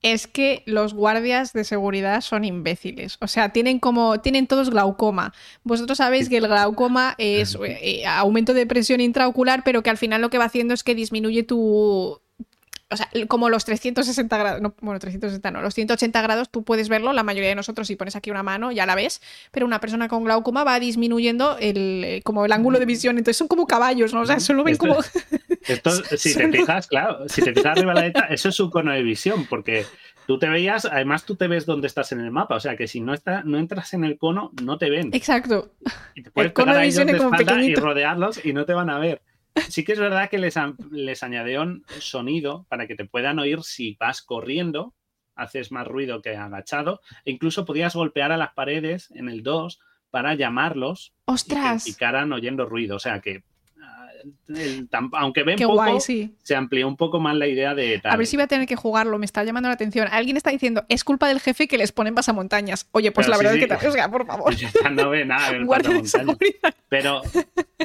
es 0.03 0.27
que 0.27 0.63
los 0.67 0.95
guardias 0.95 1.53
de 1.53 1.65
seguridad 1.65 2.21
son 2.21 2.45
imbéciles. 2.45 3.19
O 3.21 3.27
sea, 3.27 3.51
tienen 3.51 3.79
como. 3.79 4.21
tienen 4.21 4.47
todos 4.47 4.71
glaucoma. 4.71 5.33
Vosotros 5.65 5.99
sabéis 5.99 6.29
que 6.29 6.39
el 6.39 6.47
glaucoma 6.47 7.15
es 7.19 7.57
eh, 7.65 8.07
aumento 8.07 8.55
de 8.55 8.67
presión 8.67 9.01
intraocular, 9.01 9.63
pero 9.65 9.83
que 9.83 9.91
al 9.91 9.99
final 9.99 10.21
lo 10.21 10.31
que 10.31 10.39
va 10.39 10.45
haciendo 10.45 10.75
es 10.75 10.85
que 10.85 10.95
disminuye 10.95 11.43
tu 11.43 12.21
o 12.91 12.97
sea, 12.97 13.09
como 13.29 13.51
los 13.51 13.67
360 13.67 14.39
grados, 14.39 14.63
no, 14.63 14.75
bueno, 14.81 14.99
360 14.99 15.51
no, 15.51 15.61
los 15.61 15.75
180 15.75 16.23
grados 16.23 16.49
tú 16.49 16.65
puedes 16.65 16.89
verlo, 16.89 17.13
la 17.13 17.23
mayoría 17.23 17.51
de 17.51 17.55
nosotros 17.55 17.87
si 17.87 17.97
pones 17.97 18.17
aquí 18.17 18.31
una 18.31 18.43
mano 18.43 18.73
ya 18.73 18.87
la 18.87 18.95
ves, 18.95 19.21
pero 19.51 19.67
una 19.67 19.79
persona 19.79 20.09
con 20.09 20.25
glaucoma 20.25 20.65
va 20.65 20.81
disminuyendo 20.81 21.59
el, 21.61 22.03
eh, 22.05 22.23
como 22.25 22.47
el 22.47 22.53
ángulo 22.53 22.79
de 22.79 22.87
visión, 22.87 23.19
entonces 23.19 23.37
son 23.37 23.49
como 23.49 23.67
caballos, 23.67 24.15
¿no? 24.15 24.23
O 24.23 24.27
sea, 24.27 24.41
solo 24.41 24.65
ven 24.65 24.77
como... 24.77 24.97
Esto, 25.69 25.91
si 26.17 26.35
te 26.35 26.51
fijas, 26.51 26.87
claro, 26.87 27.29
si 27.29 27.43
te 27.43 27.53
fijas 27.53 27.77
arriba 27.77 27.95
la 27.95 28.03
derecha, 28.03 28.27
eso 28.31 28.49
es 28.49 28.55
su 28.55 28.71
cono 28.71 28.93
de 28.93 29.03
visión, 29.03 29.47
porque 29.47 29.85
tú 30.27 30.39
te 30.39 30.49
veías, 30.49 30.85
además 30.85 31.25
tú 31.25 31.37
te 31.37 31.49
ves 31.49 31.67
dónde 31.67 31.87
estás 31.87 32.13
en 32.13 32.21
el 32.21 32.31
mapa, 32.31 32.57
o 32.57 32.61
sea 32.61 32.77
que 32.77 32.87
si 32.87 33.01
no, 33.01 33.15
está, 33.15 33.43
no 33.45 33.59
entras 33.59 33.95
en 33.95 34.05
el 34.05 34.19
cono, 34.19 34.53
no 34.63 34.79
te 34.79 34.91
ven. 34.91 35.11
Exacto. 35.13 35.73
Y 36.15 36.23
te 36.23 36.31
puedes 36.31 36.51
el 36.51 36.53
cono 36.53 36.75
de 36.75 36.83
visión 36.83 37.09
es 37.09 37.17
como 37.17 37.35
y 37.61 37.75
rodearlos 37.75 38.45
y 38.45 38.53
no 38.53 38.65
te 38.65 38.75
van 38.75 38.91
a 38.91 38.99
ver. 38.99 39.23
Sí 39.69 39.85
que 39.85 39.93
es 39.93 39.99
verdad 39.99 40.29
que 40.29 40.39
les, 40.39 40.55
les 40.91 41.23
añadieron 41.23 41.85
sonido 41.99 42.67
para 42.69 42.87
que 42.87 42.95
te 42.95 43.05
puedan 43.05 43.39
oír 43.39 43.63
si 43.63 43.97
vas 43.99 44.23
corriendo, 44.23 44.95
haces 45.35 45.73
más 45.73 45.87
ruido 45.87 46.23
que 46.23 46.37
agachado, 46.37 47.01
e 47.25 47.31
incluso 47.31 47.65
podías 47.65 47.95
golpear 47.95 48.33
a 48.33 48.37
las 48.37 48.53
paredes 48.53 49.11
en 49.13 49.29
el 49.29 49.43
2 49.43 49.81
para 50.11 50.35
llamarlos 50.35 51.15
¡Ostras! 51.25 51.87
y 51.87 51.91
que 51.91 51.95
picaran 51.95 52.33
oyendo 52.33 52.67
ruido. 52.67 52.97
O 52.97 53.01
sea 53.01 53.21
que 53.21 53.45
aunque 55.13 55.43
ven 55.43 55.59
poco, 55.59 56.01
se 56.01 56.57
amplió 56.57 56.89
un 56.89 56.97
poco 56.97 57.21
más 57.21 57.37
la 57.37 57.47
idea 57.47 57.75
de 57.75 58.01
A 58.05 58.17
ver 58.17 58.27
si 58.27 58.37
voy 58.37 58.45
a 58.45 58.47
tener 58.47 58.67
que 58.67 58.77
jugarlo, 58.77 59.19
me 59.19 59.27
está 59.27 59.45
llamando 59.45 59.69
la 59.69 59.75
atención. 59.75 60.09
Alguien 60.11 60.37
está 60.37 60.51
diciendo, 60.51 60.85
es 60.89 61.05
culpa 61.05 61.29
del 61.29 61.41
jefe 61.41 61.69
que 61.69 61.79
les 61.79 61.93
ponen 61.93 62.15
pasamontañas. 62.15 62.89
Oye, 62.93 63.13
pues 63.13 63.29
la 63.29 63.37
verdad 63.37 63.55
es 63.55 63.61
que 63.61 63.67
te... 63.67 63.75
O 63.75 64.11
por 64.11 64.27
favor. 64.27 64.55
no 64.93 65.11
ve 65.11 65.25
nada 65.25 65.51
el 65.51 65.67
Pero, 66.89 67.23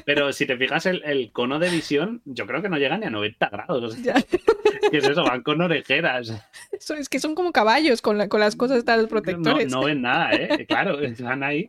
pero 0.06 0.34
si 0.34 0.46
te 0.46 0.58
fijas, 0.58 0.86
el, 0.86 1.32
cono 1.32 1.60
de 1.60 1.70
visión, 1.70 2.22
yo 2.26 2.48
creo 2.48 2.62
que 2.62 2.70
no 2.70 2.78
llega 2.78 2.98
ni 2.98 3.06
a 3.06 3.10
90 3.10 3.50
grados. 3.50 3.96
¿Qué 4.92 4.98
es 4.98 5.04
eso? 5.04 5.24
Van 5.24 5.42
con 5.42 5.62
orejeras. 5.62 6.34
Eso, 6.72 6.96
es 6.96 7.10
que 7.10 7.20
son 7.20 7.36
como 7.36 7.52
caballos 7.52 8.02
con, 8.02 8.28
con 8.28 8.40
las 8.40 8.56
cosas 8.56 8.86
de 8.86 8.98
los 8.98 9.08
protectores. 9.08 9.72
No, 9.72 9.82
no 9.82 9.86
ven 9.86 10.02
nada, 10.02 10.34
¿eh? 10.34 10.66
Claro, 10.68 11.00
están 11.00 11.44
ahí. 11.44 11.68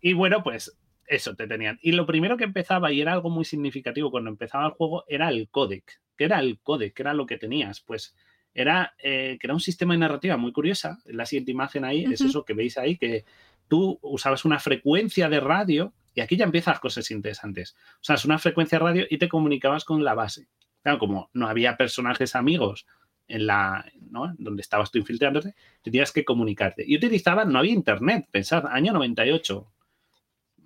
Y 0.00 0.14
bueno, 0.14 0.42
pues 0.42 0.76
eso 1.10 1.34
te 1.34 1.46
tenían. 1.46 1.78
Y 1.82 1.92
lo 1.92 2.06
primero 2.06 2.36
que 2.36 2.44
empezaba, 2.44 2.92
y 2.92 3.00
era 3.00 3.12
algo 3.12 3.30
muy 3.30 3.44
significativo 3.44 4.10
cuando 4.10 4.30
empezaba 4.30 4.66
el 4.66 4.72
juego, 4.72 5.04
era 5.08 5.28
el 5.28 5.48
codec. 5.48 6.00
¿Qué 6.16 6.24
era 6.24 6.38
el 6.38 6.60
codec? 6.60 6.94
¿Qué 6.94 7.02
era 7.02 7.14
lo 7.14 7.26
que 7.26 7.36
tenías? 7.36 7.80
Pues 7.80 8.14
era 8.54 8.94
eh, 9.02 9.36
que 9.40 9.46
era 9.46 9.54
un 9.54 9.60
sistema 9.60 9.94
de 9.94 9.98
narrativa 9.98 10.36
muy 10.36 10.52
curiosa. 10.52 10.98
La 11.06 11.26
siguiente 11.26 11.50
imagen 11.50 11.84
ahí 11.84 12.04
es 12.04 12.20
eso 12.20 12.44
que 12.44 12.54
veis 12.54 12.78
ahí, 12.78 12.96
que 12.96 13.24
tú 13.68 13.98
usabas 14.02 14.44
una 14.44 14.60
frecuencia 14.60 15.28
de 15.28 15.40
radio, 15.40 15.92
y 16.14 16.20
aquí 16.20 16.36
ya 16.36 16.44
empiezan 16.44 16.72
las 16.72 16.80
cosas 16.80 17.10
interesantes. 17.10 17.74
O 17.94 18.04
sea, 18.04 18.14
es 18.14 18.24
una 18.24 18.38
frecuencia 18.38 18.78
de 18.78 18.84
radio 18.84 19.06
y 19.10 19.18
te 19.18 19.28
comunicabas 19.28 19.84
con 19.84 20.04
la 20.04 20.14
base. 20.14 20.46
Claro, 20.82 20.98
como 20.98 21.28
no 21.32 21.48
había 21.48 21.76
personajes 21.76 22.36
amigos 22.36 22.86
en 23.26 23.46
la, 23.46 23.84
¿no? 24.10 24.32
donde 24.38 24.62
estabas 24.62 24.90
tú 24.90 24.98
infiltrándote, 24.98 25.54
tenías 25.82 26.12
que 26.12 26.24
comunicarte. 26.24 26.84
Y 26.86 26.96
utilizaban, 26.96 27.52
no 27.52 27.58
había 27.58 27.72
internet, 27.72 28.26
pensad, 28.30 28.66
año 28.66 28.92
98 28.92 29.72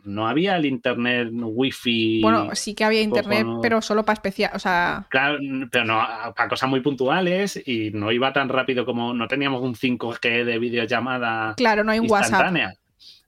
no 0.04 0.28
había 0.28 0.56
el 0.56 0.66
internet 0.66 1.28
wifi. 1.32 2.20
Bueno, 2.22 2.54
sí 2.54 2.74
que 2.74 2.84
había 2.84 3.02
internet, 3.02 3.46
pero 3.62 3.82
solo 3.82 4.04
para 4.04 4.14
especial, 4.14 4.52
o 4.54 4.58
sea. 4.58 5.06
Claro, 5.10 5.38
pero 5.70 5.84
no, 5.84 5.98
para 6.36 6.48
cosas 6.48 6.68
muy 6.68 6.80
puntuales 6.80 7.60
y 7.66 7.90
no 7.90 8.12
iba 8.12 8.32
tan 8.32 8.48
rápido 8.48 8.84
como 8.84 9.14
no 9.14 9.28
teníamos 9.28 9.62
un 9.62 9.74
5G 9.74 10.44
de 10.44 10.58
videollamada. 10.58 11.54
Claro, 11.56 11.84
no 11.84 11.92
hay 11.92 11.98
un 11.98 12.10
WhatsApp. 12.10 12.54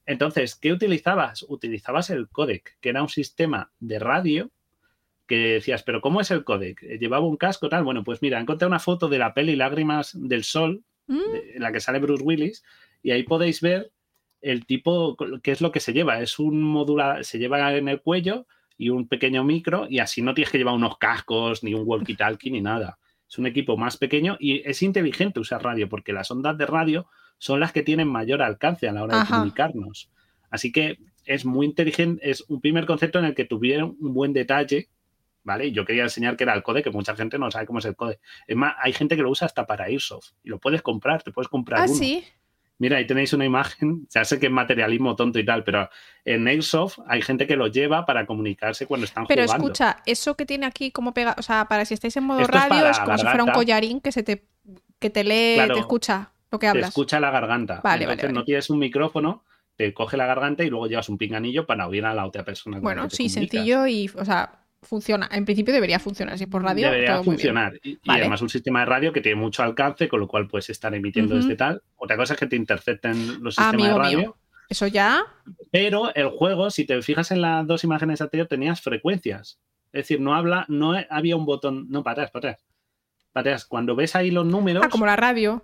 Entonces, 0.05 0.55
¿qué 0.55 0.71
utilizabas? 0.71 1.45
Utilizabas 1.49 2.09
el 2.09 2.29
codec, 2.29 2.77
que 2.79 2.89
era 2.89 3.01
un 3.01 3.09
sistema 3.09 3.71
de 3.79 3.99
radio 3.99 4.51
que 5.27 5.35
decías, 5.35 5.83
pero 5.83 5.99
¿cómo 5.99 6.21
es 6.21 6.31
el 6.31 6.45
codec? 6.45 6.81
¿Llevaba 6.81 7.27
un 7.27 7.35
casco 7.35 7.67
tal? 7.67 7.83
Bueno, 7.83 8.03
pues 8.05 8.21
mira, 8.21 8.39
encontré 8.39 8.65
una 8.65 8.79
foto 8.79 9.09
de 9.09 9.19
la 9.19 9.33
peli 9.33 9.57
Lágrimas 9.57 10.11
del 10.13 10.45
Sol, 10.45 10.83
mm. 11.07 11.35
en 11.55 11.61
la 11.61 11.73
que 11.73 11.81
sale 11.81 11.99
Bruce 11.99 12.23
Willis, 12.23 12.63
y 13.03 13.11
ahí 13.11 13.23
podéis 13.23 13.59
ver 13.59 13.91
el 14.41 14.65
tipo, 14.65 15.17
¿qué 15.41 15.51
es 15.51 15.61
lo 15.61 15.71
que 15.71 15.79
se 15.79 15.93
lleva? 15.93 16.21
Es 16.21 16.39
un 16.39 16.61
módulo, 16.61 17.23
se 17.23 17.39
lleva 17.39 17.75
en 17.75 17.87
el 17.87 18.01
cuello 18.01 18.45
y 18.77 18.89
un 18.89 19.07
pequeño 19.07 19.43
micro 19.43 19.87
y 19.89 19.99
así 19.99 20.21
no 20.21 20.33
tienes 20.33 20.51
que 20.51 20.57
llevar 20.57 20.75
unos 20.75 20.97
cascos, 20.97 21.63
ni 21.63 21.73
un 21.73 21.85
walkie-talkie, 21.85 22.51
ni 22.51 22.61
nada. 22.61 22.99
Es 23.27 23.37
un 23.37 23.47
equipo 23.47 23.75
más 23.77 23.97
pequeño 23.97 24.37
y 24.39 24.67
es 24.69 24.81
inteligente 24.83 25.39
usar 25.39 25.63
radio 25.63 25.89
porque 25.89 26.13
las 26.13 26.31
ondas 26.31 26.57
de 26.57 26.65
radio 26.65 27.07
son 27.37 27.59
las 27.59 27.71
que 27.71 27.83
tienen 27.83 28.07
mayor 28.07 28.41
alcance 28.41 28.87
a 28.87 28.93
la 28.93 29.03
hora 29.03 29.19
de 29.19 29.27
comunicarnos. 29.27 30.09
Así 30.49 30.71
que 30.71 30.97
es 31.25 31.45
muy 31.45 31.65
inteligente, 31.65 32.29
es 32.29 32.45
un 32.47 32.61
primer 32.61 32.85
concepto 32.85 33.19
en 33.19 33.25
el 33.25 33.35
que 33.35 33.45
tuvieron 33.45 33.97
un 33.99 34.13
buen 34.13 34.31
detalle, 34.31 34.89
¿vale? 35.43 35.71
Yo 35.71 35.85
quería 35.85 36.03
enseñar 36.03 36.37
que 36.37 36.45
era 36.45 36.53
el 36.53 36.63
code, 36.63 36.83
que 36.83 36.89
mucha 36.89 37.15
gente 37.15 37.37
no 37.37 37.51
sabe 37.51 37.65
cómo 37.65 37.79
es 37.79 37.85
el 37.85 37.95
code. 37.95 38.19
Es 38.47 38.55
más, 38.55 38.75
hay 38.79 38.93
gente 38.93 39.15
que 39.15 39.21
lo 39.21 39.29
usa 39.29 39.45
hasta 39.45 39.67
para 39.67 39.85
Airsoft 39.85 40.31
y 40.43 40.49
lo 40.49 40.59
puedes 40.59 40.81
comprar, 40.81 41.21
te 41.21 41.31
puedes 41.31 41.49
comprar 41.49 41.81
¿Ah, 41.81 41.87
sí? 41.87 42.23
Mira, 42.79 42.97
ahí 42.97 43.07
tenéis 43.07 43.33
una 43.33 43.45
imagen, 43.45 44.07
ya 44.09 44.23
sé 44.23 44.39
que 44.39 44.47
es 44.47 44.51
materialismo 44.51 45.15
tonto 45.15 45.39
y 45.39 45.45
tal, 45.45 45.63
pero 45.63 45.89
en 46.25 46.47
Airsoft 46.47 46.99
hay 47.07 47.21
gente 47.21 47.47
que 47.47 47.55
lo 47.55 47.67
lleva 47.67 48.05
para 48.05 48.25
comunicarse 48.25 48.85
cuando 48.85 49.05
están 49.05 49.25
pero 49.27 49.43
jugando. 49.43 49.63
Pero 49.63 49.73
escucha, 49.73 50.03
eso 50.05 50.35
que 50.35 50.45
tiene 50.45 50.65
aquí 50.65 50.91
como 50.91 51.13
pega, 51.13 51.35
o 51.37 51.41
sea, 51.41 51.67
para 51.67 51.85
si 51.85 51.93
estáis 51.93 52.15
en 52.17 52.25
modo 52.25 52.45
radio, 52.45 52.87
es, 52.87 52.99
como 52.99 53.17
si 53.17 53.25
fuera 53.25 53.43
un 53.43 53.51
collarín 53.51 54.01
que 54.01 54.11
se 54.11 54.23
te 54.23 54.45
que 54.99 55.09
te 55.09 55.23
lee, 55.23 55.57
te 55.67 55.79
escucha 55.79 56.31
lo 56.51 56.59
que 56.59 56.67
hablas. 56.67 56.85
Te 56.85 56.89
escucha 56.89 57.19
la 57.19 57.31
garganta. 57.31 57.81
Vale, 57.83 58.03
Entonces 58.03 58.23
vale, 58.23 58.33
no 58.33 58.43
tienes 58.43 58.69
un 58.69 58.79
micrófono, 58.79 59.43
te 59.75 59.93
coge 59.93 60.17
la 60.17 60.25
garganta 60.25 60.63
y 60.63 60.69
luego 60.69 60.87
llevas 60.87 61.07
un 61.09 61.17
pinganillo 61.17 61.65
para 61.65 61.87
oír 61.87 62.05
a 62.05 62.13
la 62.13 62.25
otra 62.25 62.43
persona. 62.43 62.79
Bueno, 62.79 63.09
sí, 63.09 63.29
sencillo 63.29 63.85
y, 63.85 64.09
o 64.15 64.25
sea, 64.25 64.66
funciona. 64.81 65.29
En 65.31 65.45
principio 65.45 65.73
debería 65.73 65.99
funcionar. 65.99 66.37
Si 66.37 66.45
por 66.45 66.63
radio. 66.63 66.89
Debería 66.89 67.23
funcionar. 67.23 67.79
Y, 67.83 67.99
además 68.07 68.41
un 68.41 68.49
sistema 68.49 68.81
de 68.81 68.85
radio 68.85 69.13
que 69.13 69.21
tiene 69.21 69.39
mucho 69.39 69.63
alcance, 69.63 70.07
con 70.07 70.19
lo 70.19 70.27
cual 70.27 70.47
puedes 70.47 70.69
estar 70.69 70.93
emitiendo 70.93 71.35
desde 71.35 71.55
tal. 71.55 71.81
Otra 71.95 72.17
cosa 72.17 72.33
es 72.33 72.39
que 72.39 72.47
te 72.47 72.55
intercepten 72.55 73.43
los 73.43 73.55
sistemas 73.55 73.87
de 73.87 73.97
radio. 73.97 74.37
Eso 74.69 74.87
ya. 74.87 75.23
Pero 75.71 76.13
el 76.13 76.29
juego, 76.29 76.69
si 76.69 76.85
te 76.85 77.01
fijas 77.01 77.31
en 77.31 77.41
las 77.41 77.65
dos 77.65 77.83
imágenes 77.83 78.21
anteriores, 78.21 78.49
tenías 78.49 78.81
frecuencias. 78.81 79.59
Es 79.93 80.03
decir, 80.03 80.19
no 80.19 80.35
habla, 80.35 80.65
no 80.67 80.93
había 81.09 81.37
un 81.37 81.45
botón. 81.45 81.87
No, 81.89 82.03
para 82.03 82.23
atrás, 82.23 82.31
para 82.31 82.49
atrás. 82.49 82.65
Para 83.31 83.41
atrás. 83.51 83.65
Cuando 83.65 83.95
ves 83.95 84.15
ahí 84.15 84.31
los 84.31 84.45
números. 84.45 84.83
Ah, 84.85 84.89
como 84.89 85.05
la 85.05 85.15
radio. 85.15 85.63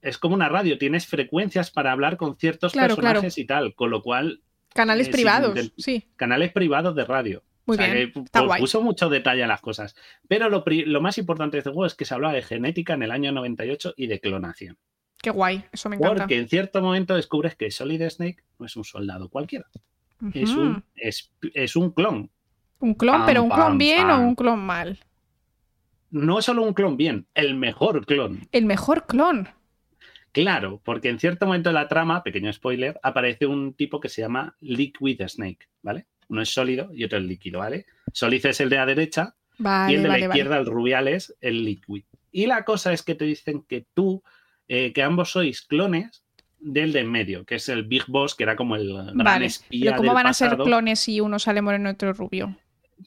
Es 0.00 0.18
como 0.18 0.34
una 0.34 0.48
radio, 0.48 0.78
tienes 0.78 1.06
frecuencias 1.06 1.70
para 1.70 1.92
hablar 1.92 2.16
con 2.16 2.36
ciertos 2.36 2.72
personajes 2.72 3.38
y 3.38 3.44
tal, 3.44 3.74
con 3.76 3.90
lo 3.90 4.02
cual. 4.02 4.42
Canales 4.74 5.08
privados, 5.08 5.72
sí. 5.76 6.08
Canales 6.16 6.50
privados 6.50 6.96
de 6.96 7.04
radio. 7.04 7.44
Muy 7.66 7.76
bien. 7.76 8.12
Está 8.14 8.40
guay. 8.40 8.60
Puso 8.60 8.82
mucho 8.82 9.08
detalle 9.08 9.44
a 9.44 9.46
las 9.46 9.60
cosas. 9.60 9.94
Pero 10.28 10.48
lo, 10.48 10.64
lo, 10.66 11.00
más 11.00 11.18
importante 11.18 11.56
de 11.56 11.58
este 11.58 11.70
juego 11.70 11.86
es 11.86 11.94
que 11.94 12.04
se 12.04 12.14
hablaba 12.14 12.34
de 12.34 12.42
genética 12.42 12.94
en 12.94 13.02
el 13.02 13.10
año 13.10 13.32
98 13.32 13.94
y 13.96 14.06
de 14.06 14.20
clonación. 14.20 14.78
Qué 15.22 15.30
guay, 15.30 15.64
eso 15.70 15.88
me 15.88 15.96
encanta. 15.96 16.22
Porque 16.22 16.38
en 16.38 16.48
cierto 16.48 16.82
momento 16.82 17.14
descubres 17.14 17.54
que 17.54 17.70
Solid 17.70 18.02
Snake 18.08 18.42
no 18.58 18.66
es 18.66 18.76
un 18.76 18.84
soldado 18.84 19.28
cualquiera. 19.28 19.66
es, 20.34 20.50
un, 20.50 20.84
es, 20.96 21.32
es, 21.54 21.76
un 21.76 21.92
clon. 21.92 22.30
¿Un 22.80 22.94
clon, 22.94 23.22
pero 23.24 23.44
un 23.44 23.50
clon 23.50 23.78
bien 23.78 24.10
o 24.10 24.20
un 24.20 24.34
clon 24.34 24.58
mal? 24.58 24.98
No 26.10 26.40
es 26.40 26.44
solo 26.44 26.62
un 26.62 26.74
clon 26.74 26.96
bien, 26.96 27.26
el 27.34 27.54
mejor 27.54 28.04
clon. 28.04 28.48
El 28.50 28.66
mejor 28.66 29.06
clon. 29.06 29.48
Claro, 30.32 30.80
porque 30.82 31.08
en 31.10 31.18
cierto 31.18 31.46
momento 31.46 31.68
de 31.68 31.74
la 31.74 31.88
trama, 31.88 32.24
pequeño 32.24 32.52
spoiler, 32.52 32.98
aparece 33.02 33.46
un 33.46 33.74
tipo 33.74 34.00
que 34.00 34.08
se 34.08 34.22
llama 34.22 34.56
Liquid 34.60 35.20
Snake, 35.28 35.68
¿vale? 35.82 36.06
Uno 36.28 36.42
es 36.42 36.48
sólido 36.48 36.90
y 36.92 37.04
otro 37.04 37.18
es 37.18 37.24
líquido, 37.24 37.60
¿vale? 37.60 37.86
Solid 38.12 38.44
es 38.46 38.60
el 38.60 38.68
de 38.68 38.76
la 38.76 38.86
derecha 38.86 39.34
y 39.58 39.94
el 39.94 40.02
de 40.02 40.08
la 40.08 40.18
izquierda, 40.18 40.58
el 40.58 40.66
rubial, 40.66 41.08
es 41.08 41.34
el 41.40 41.64
liquid. 41.64 42.04
Y 42.30 42.46
la 42.46 42.64
cosa 42.64 42.92
es 42.92 43.02
que 43.02 43.14
te 43.14 43.24
dicen 43.24 43.64
que 43.68 43.86
tú, 43.94 44.22
eh, 44.68 44.92
que 44.92 45.02
ambos 45.02 45.30
sois 45.32 45.62
clones 45.62 46.24
del 46.58 46.92
de 46.92 47.00
en 47.00 47.10
medio, 47.10 47.44
que 47.44 47.56
es 47.56 47.68
el 47.68 47.84
Big 47.84 48.04
Boss, 48.06 48.34
que 48.34 48.44
era 48.44 48.56
como 48.56 48.76
el 48.76 48.92
gran 48.92 49.18
vale. 49.18 49.46
espía 49.46 49.90
Pero 49.90 49.96
¿cómo 49.98 50.14
van 50.14 50.26
a 50.26 50.32
ser 50.32 50.56
clones 50.56 51.00
si 51.00 51.20
uno 51.20 51.38
sale 51.38 51.60
moreno 51.60 51.90
y 51.90 51.92
otro 51.92 52.12
rubio? 52.12 52.56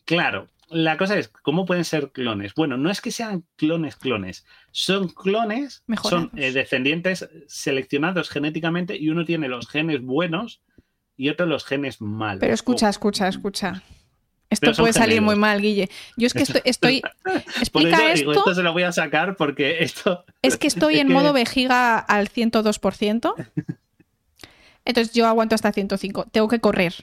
Claro, 0.03 0.49
la 0.69 0.97
cosa 0.97 1.17
es, 1.17 1.29
¿cómo 1.29 1.65
pueden 1.65 1.85
ser 1.85 2.11
clones? 2.11 2.53
Bueno, 2.53 2.77
no 2.77 2.89
es 2.89 3.01
que 3.01 3.11
sean 3.11 3.45
clones, 3.55 3.95
clones. 3.95 4.45
Son 4.71 5.09
clones, 5.09 5.83
son 6.03 6.31
eh, 6.35 6.51
descendientes 6.51 7.29
seleccionados 7.47 8.29
genéticamente 8.29 8.97
y 8.97 9.09
uno 9.09 9.25
tiene 9.25 9.47
los 9.47 9.67
genes 9.67 10.01
buenos 10.01 10.61
y 11.17 11.29
otro 11.29 11.45
los 11.45 11.65
genes 11.65 12.01
malos. 12.01 12.39
Pero 12.39 12.53
escucha, 12.53 12.89
escucha, 12.89 13.27
escucha. 13.27 13.83
Esto 14.49 14.73
puede 14.73 14.93
salir 14.93 15.21
muy 15.21 15.35
mal, 15.35 15.61
Guille. 15.61 15.89
Yo 16.17 16.27
es 16.27 16.33
que 16.33 16.43
estoy. 16.43 16.61
estoy 16.65 17.01
explica 17.59 18.11
esto. 18.11 18.31
esto 18.31 18.55
se 18.55 18.63
lo 18.63 18.73
voy 18.73 18.83
a 18.83 18.91
sacar 18.91 19.35
porque 19.35 19.83
esto. 19.83 20.23
Es 20.41 20.57
que 20.57 20.67
estoy 20.67 20.99
en 20.99 21.11
modo 21.11 21.33
vejiga 21.33 21.97
al 21.97 22.29
102%. 22.29 23.49
Entonces 24.85 25.13
yo 25.13 25.27
aguanto 25.27 25.55
hasta 25.55 25.71
105. 25.71 26.27
Tengo 26.31 26.47
que 26.47 26.59
correr. 26.59 26.93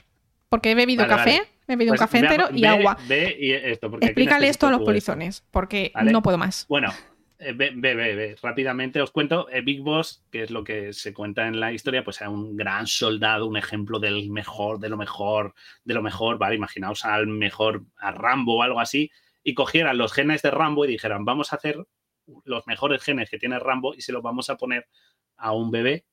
Porque 0.47 0.71
he 0.71 0.75
bebido 0.75 1.07
café, 1.07 1.41
he 1.67 1.75
bebido 1.75 1.93
un 1.93 1.97
Pues 1.97 2.09
café 2.09 2.19
entero 2.19 2.47
y 2.53 2.63
agua. 2.65 2.97
Ve 3.07 3.35
y 3.39 3.51
esto, 3.51 3.89
porque 3.89 4.05
aquí 4.05 4.11
Explícale 4.11 4.47
esto 4.47 4.67
a 4.67 4.71
los 4.71 4.81
polizones, 4.81 5.43
porque 5.51 5.91
Vale. 5.93 6.11
no 6.11 6.21
puedo 6.21 6.37
más. 6.37 6.65
Bueno, 6.69 6.93
ve, 7.39 7.71
ve, 7.75 7.95
ve, 7.95 8.35
rápidamente 8.41 9.01
os 9.01 9.11
cuento. 9.11 9.49
eh, 9.49 9.61
Big 9.61 9.81
Boss, 9.81 10.25
que 10.31 10.43
es 10.43 10.51
lo 10.51 10.63
que 10.63 10.93
se 10.93 11.13
cuenta 11.13 11.47
en 11.47 11.59
la 11.59 11.73
historia, 11.73 12.03
pues 12.03 12.21
era 12.21 12.29
un 12.29 12.55
gran 12.55 12.87
soldado, 12.87 13.47
un 13.47 13.57
ejemplo 13.57 13.99
del 13.99 14.29
mejor, 14.29 14.79
de 14.79 14.89
lo 14.89 14.97
mejor, 14.97 15.53
de 15.83 15.93
lo 15.93 16.01
mejor, 16.01 16.37
¿vale? 16.37 16.55
Imaginaos 16.55 17.05
al 17.05 17.27
mejor, 17.27 17.85
a 17.97 18.11
Rambo 18.11 18.57
o 18.57 18.63
algo 18.63 18.79
así, 18.79 19.11
y 19.43 19.53
cogieran 19.53 19.97
los 19.97 20.13
genes 20.13 20.41
de 20.41 20.51
Rambo 20.51 20.85
y 20.85 20.89
dijeran, 20.89 21.25
vamos 21.25 21.53
a 21.53 21.57
hacer 21.57 21.85
los 22.45 22.67
mejores 22.67 23.03
genes 23.03 23.29
que 23.29 23.39
tiene 23.39 23.59
Rambo 23.59 23.93
y 23.93 24.01
se 24.01 24.13
los 24.13 24.23
vamos 24.23 24.49
a 24.49 24.57
poner 24.57 24.87
a 25.35 25.51
un 25.51 25.71
bebé 25.71 26.05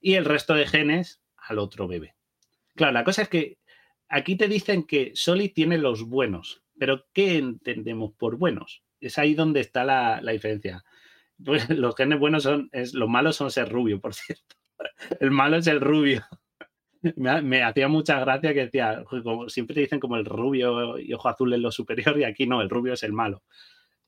y 0.00 0.14
el 0.14 0.24
resto 0.24 0.54
de 0.54 0.66
genes 0.66 1.22
al 1.36 1.58
otro 1.58 1.88
bebé. 1.88 2.14
Claro, 2.74 2.92
la 2.92 3.04
cosa 3.04 3.22
es 3.22 3.28
que 3.28 3.58
aquí 4.08 4.36
te 4.36 4.48
dicen 4.48 4.84
que 4.84 5.12
Solid 5.14 5.52
tiene 5.54 5.78
los 5.78 6.02
buenos, 6.02 6.62
pero 6.78 7.06
¿qué 7.12 7.38
entendemos 7.38 8.12
por 8.18 8.36
buenos? 8.36 8.83
Es 9.04 9.18
ahí 9.18 9.34
donde 9.34 9.60
está 9.60 9.84
la, 9.84 10.20
la 10.22 10.32
diferencia. 10.32 10.84
Pues 11.44 11.68
los 11.70 11.94
genes 11.96 12.18
buenos 12.18 12.42
son, 12.44 12.68
es, 12.72 12.94
los 12.94 13.08
malos 13.08 13.36
son 13.36 13.50
ser 13.50 13.68
rubio, 13.70 14.00
por 14.00 14.14
cierto. 14.14 14.56
El 15.20 15.30
malo 15.30 15.56
es 15.56 15.66
el 15.66 15.80
rubio. 15.80 16.24
Me, 17.16 17.28
ha- 17.30 17.42
me 17.42 17.62
hacía 17.62 17.86
mucha 17.88 18.18
gracia 18.20 18.54
que 18.54 18.64
decía, 18.66 19.02
"Joder, 19.06 19.22
como 19.24 19.48
siempre 19.48 19.74
te 19.74 19.80
dicen 19.80 20.00
como 20.00 20.16
el 20.16 20.24
rubio 20.24 20.98
y 20.98 21.12
ojo 21.12 21.28
azul 21.28 21.52
es 21.52 21.60
lo 21.60 21.70
superior 21.70 22.18
y 22.18 22.24
aquí 22.24 22.46
no, 22.46 22.62
el 22.62 22.70
rubio 22.70 22.94
es 22.94 23.02
el 23.02 23.12
malo. 23.12 23.42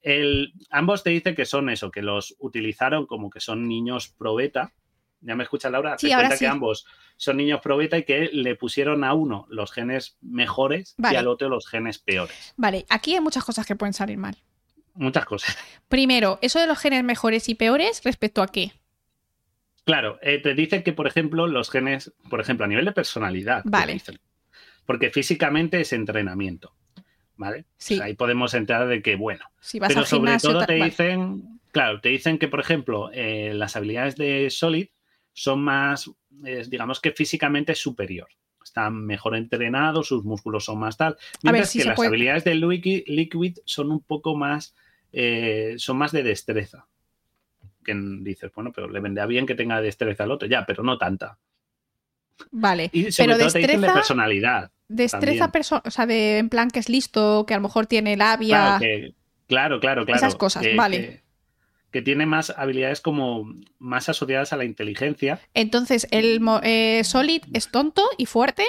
El, 0.00 0.52
ambos 0.70 1.02
te 1.02 1.10
dicen 1.10 1.34
que 1.34 1.44
son 1.46 1.68
eso, 1.68 1.90
que 1.90 2.00
los 2.02 2.36
utilizaron 2.38 3.06
como 3.06 3.28
que 3.28 3.40
son 3.40 3.66
niños 3.68 4.08
probeta. 4.16 4.72
¿Ya 5.20 5.34
me 5.34 5.42
escuchas, 5.42 5.72
Laura? 5.72 5.98
Sí, 5.98 6.12
ahora 6.12 6.28
que 6.38 6.46
ambos 6.46 6.86
son 7.16 7.38
niños 7.38 7.60
probeta 7.60 7.98
y 7.98 8.04
que 8.04 8.30
le 8.32 8.54
pusieron 8.54 9.02
a 9.02 9.14
uno 9.14 9.46
los 9.50 9.72
genes 9.72 10.16
mejores 10.20 10.94
Vale. 10.98 11.14
y 11.14 11.18
al 11.18 11.26
otro 11.26 11.48
los 11.48 11.66
genes 11.68 11.98
peores. 11.98 12.54
Vale, 12.56 12.86
aquí 12.88 13.14
hay 13.14 13.20
muchas 13.20 13.44
cosas 13.44 13.66
que 13.66 13.74
pueden 13.74 13.94
salir 13.94 14.18
mal. 14.18 14.36
Muchas 14.96 15.24
cosas. 15.24 15.56
Primero, 15.88 16.38
eso 16.42 16.58
de 16.58 16.66
los 16.66 16.78
genes 16.78 17.04
mejores 17.04 17.48
y 17.48 17.54
peores, 17.54 18.02
¿respecto 18.04 18.42
a 18.42 18.48
qué? 18.48 18.72
Claro, 19.84 20.18
eh, 20.22 20.38
te 20.42 20.54
dicen 20.54 20.82
que, 20.82 20.92
por 20.92 21.06
ejemplo, 21.06 21.46
los 21.46 21.70
genes, 21.70 22.12
por 22.28 22.40
ejemplo, 22.40 22.64
a 22.64 22.68
nivel 22.68 22.84
de 22.84 22.92
personalidad, 22.92 23.62
Vale. 23.64 23.92
dicen. 23.94 24.18
porque 24.84 25.10
físicamente 25.10 25.80
es 25.80 25.92
entrenamiento, 25.92 26.72
¿vale? 27.36 27.66
Sí. 27.76 27.94
O 27.94 27.96
sea, 27.98 28.06
ahí 28.06 28.14
podemos 28.14 28.54
entrar 28.54 28.86
de 28.88 29.02
que, 29.02 29.16
bueno, 29.16 29.44
Si 29.60 29.78
vas 29.80 29.88
pero 29.88 30.00
al 30.00 30.06
sobre 30.06 30.20
gimnasio. 30.32 30.50
todo 30.52 30.66
te 30.66 30.72
vale. 30.78 30.84
dicen, 30.84 31.60
claro, 31.72 32.00
te 32.00 32.08
dicen 32.10 32.38
que, 32.38 32.48
por 32.48 32.60
ejemplo, 32.60 33.10
eh, 33.12 33.52
las 33.54 33.74
habilidades 33.76 34.16
de 34.16 34.48
Solid 34.50 34.88
son 35.32 35.60
más, 35.62 36.10
eh, 36.44 36.64
digamos 36.68 37.00
que 37.00 37.10
físicamente 37.12 37.74
superior. 37.74 38.28
Están 38.62 39.04
mejor 39.06 39.36
entrenados, 39.36 40.08
sus 40.08 40.24
músculos 40.24 40.64
son 40.64 40.78
más 40.78 40.96
tal. 40.96 41.16
Mientras 41.42 41.70
si 41.70 41.78
que 41.80 41.84
las 41.86 41.96
puede- 41.96 42.08
habilidades 42.08 42.42
de 42.44 42.54
Liquid 42.54 43.58
son 43.64 43.90
un 43.92 44.00
poco 44.02 44.36
más, 44.36 44.74
eh, 45.18 45.74
son 45.78 45.96
más 45.96 46.12
de 46.12 46.22
destreza. 46.22 46.86
Que 47.82 47.94
dices, 48.20 48.52
bueno, 48.54 48.70
pero 48.72 48.90
le 48.90 49.00
vendría 49.00 49.24
bien 49.26 49.46
que 49.46 49.54
tenga 49.54 49.80
destreza 49.80 50.24
al 50.24 50.30
otro, 50.32 50.46
ya, 50.46 50.66
pero 50.66 50.82
no 50.82 50.98
tanta. 50.98 51.38
Vale. 52.50 52.90
Y 52.92 53.10
sobre 53.12 53.28
Pero 53.34 53.38
todo 53.38 53.52
te 53.52 53.58
dicen 53.60 53.62
de 53.62 53.76
destreza, 53.78 53.94
personalidad. 53.94 54.70
destreza 54.88 55.50
perso- 55.52 55.82
o 55.84 55.90
sea, 55.90 56.04
de 56.06 56.38
en 56.38 56.48
plan 56.50 56.70
que 56.70 56.80
es 56.80 56.88
listo, 56.90 57.46
que 57.46 57.54
a 57.54 57.56
lo 57.56 57.62
mejor 57.62 57.86
tiene 57.86 58.16
labia. 58.16 58.48
Claro, 58.56 58.80
que- 58.80 59.14
claro, 59.46 59.80
claro, 59.80 60.04
claro. 60.04 60.18
Esas 60.18 60.34
cosas, 60.34 60.62
que- 60.64 60.76
vale. 60.76 60.98
Que, 60.98 61.22
que 61.92 62.02
tiene 62.02 62.26
más 62.26 62.50
habilidades 62.50 63.00
como 63.00 63.50
más 63.78 64.10
asociadas 64.10 64.52
a 64.52 64.56
la 64.58 64.64
inteligencia, 64.64 65.40
Entonces, 65.54 66.06
el 66.10 66.40
eh, 66.62 67.02
Solid 67.04 67.42
es 67.54 67.70
tonto 67.70 68.02
y 68.18 68.26
fuerte, 68.26 68.66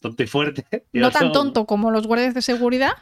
tonto 0.00 0.22
y 0.22 0.26
fuerte. 0.28 0.64
no 0.92 1.10
tan 1.10 1.32
tonto 1.32 1.66
como 1.66 1.90
los 1.90 2.06
guardias 2.06 2.34
de 2.34 2.42
seguridad. 2.42 2.92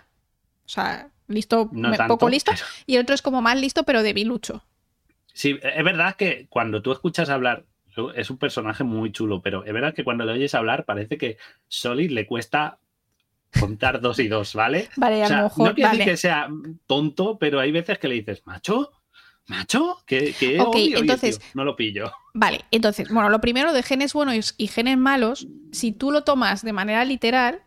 O 0.65 0.69
sea, 0.73 1.11
listo, 1.31 1.69
no 1.73 1.89
me- 1.91 1.97
tanto, 1.97 2.15
poco 2.15 2.29
listo. 2.29 2.53
pero- 2.53 2.65
Y 2.87 2.97
el 2.97 3.03
otro 3.03 3.15
es 3.15 3.23
como 3.23 3.41
más 3.41 3.59
listo, 3.59 3.85
pero 3.85 4.03
debilucho. 4.03 4.63
Sí, 5.33 5.59
es 5.63 5.85
verdad 5.85 6.17
que 6.17 6.47
cuando 6.51 6.83
tú 6.83 6.93
escuchas 6.93 7.31
hablar, 7.31 7.65
es 8.15 8.31
un 8.31 8.37
personaje 8.39 8.85
muy 8.85 9.11
chulo, 9.13 9.41
pero 9.43 9.65
es 9.65 9.73
verdad 9.73 9.95
que 9.95 10.05
cuando 10.05 10.25
le 10.25 10.33
oyes 10.33 10.55
hablar 10.55 10.85
parece 10.85 11.17
que 11.19 11.39
Solid 11.69 12.11
le 12.11 12.27
cuesta 12.27 12.79
contar 13.59 14.01
dos 14.01 14.19
y 14.21 14.29
dos, 14.29 14.55
¿vale? 14.55 14.89
Vale, 14.97 15.23
a 15.23 15.25
O 15.25 15.29
sea, 15.29 15.37
lo 15.39 15.43
mejor. 15.45 15.69
no 15.69 15.75
quiere 15.75 15.89
vale. 15.89 15.99
decir 15.99 16.13
que 16.13 16.17
sea 16.17 16.49
tonto, 16.87 17.39
pero 17.39 17.59
hay 17.61 17.73
veces 17.73 17.99
que 17.99 18.09
le 18.09 18.15
dices, 18.17 18.43
macho, 18.47 18.93
¿Macho? 19.47 19.97
¿Qué, 20.07 20.33
qué 20.39 20.59
entonces, 20.97 21.41
no 21.55 21.65
lo 21.65 21.75
pillo. 21.75 22.13
Vale, 22.35 22.61
entonces, 22.71 23.09
bueno, 23.09 23.31
lo 23.31 23.41
primero 23.41 23.73
de 23.73 23.83
genes 23.83 24.13
buenos 24.13 24.55
y 24.59 24.69
genes 24.69 24.97
malos, 24.97 25.49
si 25.73 25.91
tú 25.91 26.13
lo 26.13 26.23
tomas 26.23 26.63
de 26.63 26.73
manera 26.73 27.05
literal, 27.05 27.61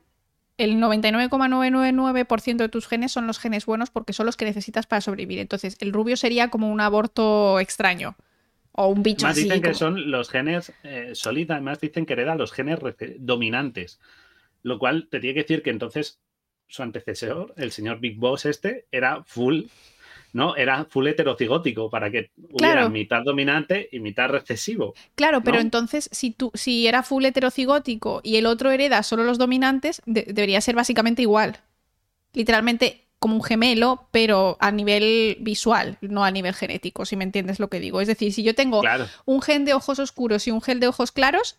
el 0.58 0.76
99,999% 0.76 2.58
de 2.58 2.70
tus 2.70 2.88
genes 2.88 3.12
son 3.12 3.28
los 3.28 3.40
genes 3.40 3.66
buenos 3.66 3.90
porque 3.90 4.14
son 4.14 4.26
los 4.26 4.38
que 4.38 4.46
necesitas 4.46 4.86
para 4.86 5.02
sobrevivir. 5.02 5.40
Entonces, 5.40 5.78
el 5.80 5.94
rubio 5.94 6.18
sería 6.18 6.50
como 6.50 6.72
un 6.72 6.82
aborto 6.82 7.60
extraño. 7.60 8.16
O 8.72 8.88
un 8.88 9.04
bicho 9.04 9.26
más 9.26 9.34
así. 9.34 9.44
dicen 9.44 9.62
que 9.62 9.74
son 9.76 10.10
los 10.10 10.30
genes 10.30 10.74
eh, 10.84 11.14
además 11.48 11.80
dicen 11.80 12.08
que 12.08 12.14
hereda 12.14 12.36
los 12.36 12.52
genes 12.52 12.80
dominantes. 13.20 14.00
Lo 14.64 14.80
cual 14.80 15.08
te 15.10 15.20
tiene 15.20 15.36
que 15.36 15.42
decir 15.42 15.62
que 15.62 15.70
entonces 15.70 16.20
su 16.68 16.82
antecesor, 16.82 17.54
el 17.58 17.72
señor 17.72 18.00
Big 18.00 18.18
Boss 18.18 18.46
este, 18.46 18.88
era 18.92 19.24
full 19.24 19.66
¿no? 20.34 20.56
Era 20.56 20.86
full 20.86 21.08
heterocigótico 21.08 21.90
para 21.90 22.12
que 22.12 22.32
hubiera 22.52 22.90
mitad 22.90 23.22
dominante 23.24 23.88
y 23.92 24.00
mitad 24.00 24.28
recesivo. 24.30 24.94
Claro, 25.16 25.42
pero 25.42 25.60
entonces 25.60 26.10
si 26.12 26.32
tú, 26.32 26.52
si 26.54 26.88
era 26.88 27.04
full 27.04 27.24
heterocigótico 27.24 28.20
y 28.24 28.36
el 28.36 28.48
otro 28.48 28.72
hereda 28.72 29.04
solo 29.04 29.24
los 29.24 29.38
dominantes, 29.38 30.02
debería 30.06 30.60
ser 30.60 30.76
básicamente 30.76 31.22
igual. 31.22 31.60
Literalmente 32.34 33.04
como 33.20 33.36
un 33.36 33.44
gemelo, 33.44 34.10
pero 34.12 34.58
a 34.60 34.70
nivel 34.72 35.38
visual, 35.40 35.98
no 36.02 36.26
a 36.26 36.32
nivel 36.32 36.54
genético, 36.54 37.06
si 37.06 37.16
me 37.16 37.24
entiendes 37.24 37.58
lo 37.58 37.70
que 37.70 37.80
digo. 37.80 38.02
Es 38.02 38.08
decir, 38.10 38.34
si 38.34 38.44
yo 38.44 38.54
tengo 38.54 38.82
un 39.24 39.42
gen 39.42 39.64
de 39.64 39.74
ojos 39.74 40.00
oscuros 40.00 40.46
y 40.48 40.52
un 40.52 40.62
gen 40.62 40.82
de 40.82 40.88
ojos 40.88 41.14
claros, 41.14 41.58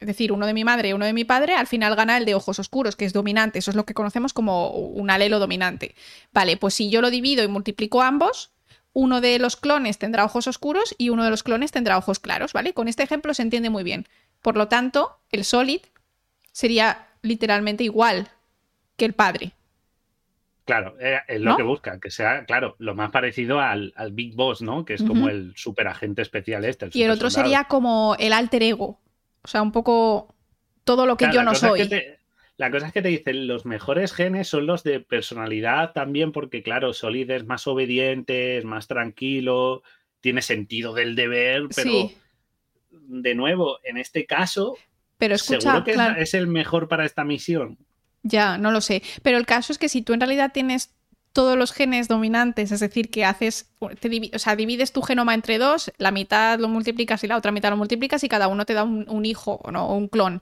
es 0.00 0.06
decir, 0.06 0.32
uno 0.32 0.46
de 0.46 0.54
mi 0.54 0.64
madre 0.64 0.88
y 0.88 0.92
uno 0.92 1.06
de 1.06 1.12
mi 1.12 1.24
padre, 1.24 1.54
al 1.54 1.66
final 1.66 1.94
gana 1.96 2.16
el 2.16 2.24
de 2.24 2.34
ojos 2.34 2.58
oscuros, 2.58 2.96
que 2.96 3.04
es 3.04 3.12
dominante. 3.12 3.58
Eso 3.58 3.70
es 3.70 3.76
lo 3.76 3.84
que 3.84 3.94
conocemos 3.94 4.32
como 4.32 4.70
un 4.70 5.10
alelo 5.10 5.38
dominante. 5.38 5.94
Vale, 6.32 6.56
pues 6.56 6.74
si 6.74 6.90
yo 6.90 7.00
lo 7.00 7.10
divido 7.10 7.44
y 7.44 7.48
multiplico 7.48 8.02
ambos, 8.02 8.50
uno 8.92 9.20
de 9.20 9.38
los 9.38 9.56
clones 9.56 9.98
tendrá 9.98 10.24
ojos 10.24 10.46
oscuros 10.46 10.94
y 10.98 11.10
uno 11.10 11.24
de 11.24 11.30
los 11.30 11.42
clones 11.42 11.72
tendrá 11.72 11.98
ojos 11.98 12.18
claros, 12.18 12.52
¿vale? 12.52 12.72
Con 12.72 12.88
este 12.88 13.02
ejemplo 13.02 13.34
se 13.34 13.42
entiende 13.42 13.70
muy 13.70 13.82
bien. 13.82 14.06
Por 14.42 14.56
lo 14.56 14.68
tanto, 14.68 15.18
el 15.30 15.44
Solid 15.44 15.80
sería 16.52 17.08
literalmente 17.22 17.84
igual 17.84 18.28
que 18.96 19.04
el 19.04 19.12
padre. 19.12 19.52
Claro, 20.64 20.96
eh, 20.98 21.20
es 21.28 21.40
lo 21.40 21.56
que 21.56 21.62
busca, 21.62 22.00
que 22.00 22.10
sea, 22.10 22.46
claro, 22.46 22.74
lo 22.78 22.94
más 22.94 23.10
parecido 23.10 23.60
al, 23.60 23.92
Big 24.12 24.34
Boss, 24.34 24.62
¿no? 24.62 24.86
Que 24.86 24.94
es 24.94 25.02
como 25.02 25.28
el 25.28 25.52
superagente 25.56 26.22
especial 26.22 26.64
este. 26.64 26.88
y 26.92 27.02
el 27.02 27.10
otro 27.10 27.28
sería 27.28 27.64
como 27.64 28.16
el 28.18 28.32
alter 28.32 28.62
ego, 28.62 28.98
o 29.44 29.48
sea, 29.48 29.62
un 29.62 29.72
poco 29.72 30.34
todo 30.84 31.06
lo 31.06 31.16
que 31.16 31.30
yo 31.32 31.42
no 31.42 31.54
soy. 31.54 31.88
la 32.56 32.70
cosa 32.70 32.86
es 32.86 32.92
que 32.92 33.02
te 33.02 33.08
dicen, 33.08 33.46
los 33.46 33.66
mejores 33.66 34.12
genes 34.12 34.48
son 34.48 34.66
los 34.66 34.82
de 34.82 35.00
personalidad 35.00 35.92
también, 35.92 36.32
porque 36.32 36.62
claro, 36.62 36.92
Solid 36.92 37.30
es 37.30 37.44
más 37.44 37.66
obediente, 37.66 38.58
es 38.58 38.64
más 38.64 38.88
tranquilo, 38.88 39.82
tiene 40.20 40.42
sentido 40.42 40.94
del 40.94 41.14
deber, 41.14 41.64
pero 41.74 42.10
de 42.90 43.34
nuevo, 43.34 43.78
en 43.84 43.98
este 43.98 44.24
caso, 44.24 44.76
pero 45.18 45.34
escucha, 45.34 45.60
seguro 45.60 45.84
que 45.84 46.22
es 46.22 46.34
el 46.34 46.46
mejor 46.46 46.88
para 46.88 47.04
esta 47.04 47.24
misión. 47.24 47.78
Ya, 48.22 48.56
no 48.56 48.70
lo 48.70 48.80
sé. 48.80 49.02
Pero 49.22 49.36
el 49.36 49.44
caso 49.44 49.72
es 49.72 49.78
que 49.78 49.90
si 49.90 50.00
tú 50.00 50.14
en 50.14 50.20
realidad 50.20 50.52
tienes 50.52 50.94
todos 51.34 51.58
los 51.58 51.72
genes 51.72 52.06
dominantes, 52.06 52.70
es 52.70 52.78
decir, 52.78 53.10
que 53.10 53.24
haces, 53.24 53.66
o 53.80 54.38
sea, 54.38 54.54
divides 54.54 54.92
tu 54.92 55.02
genoma 55.02 55.34
entre 55.34 55.58
dos, 55.58 55.92
la 55.98 56.12
mitad 56.12 56.60
lo 56.60 56.68
multiplicas 56.68 57.24
y 57.24 57.26
la 57.26 57.36
otra 57.36 57.50
mitad 57.50 57.70
lo 57.70 57.76
multiplicas 57.76 58.22
y 58.22 58.28
cada 58.28 58.46
uno 58.46 58.64
te 58.64 58.72
da 58.72 58.84
un, 58.84 59.26
hijo 59.26 59.60
¿no? 59.70 59.88
o 59.88 59.96
un 59.96 60.06
clon. 60.06 60.40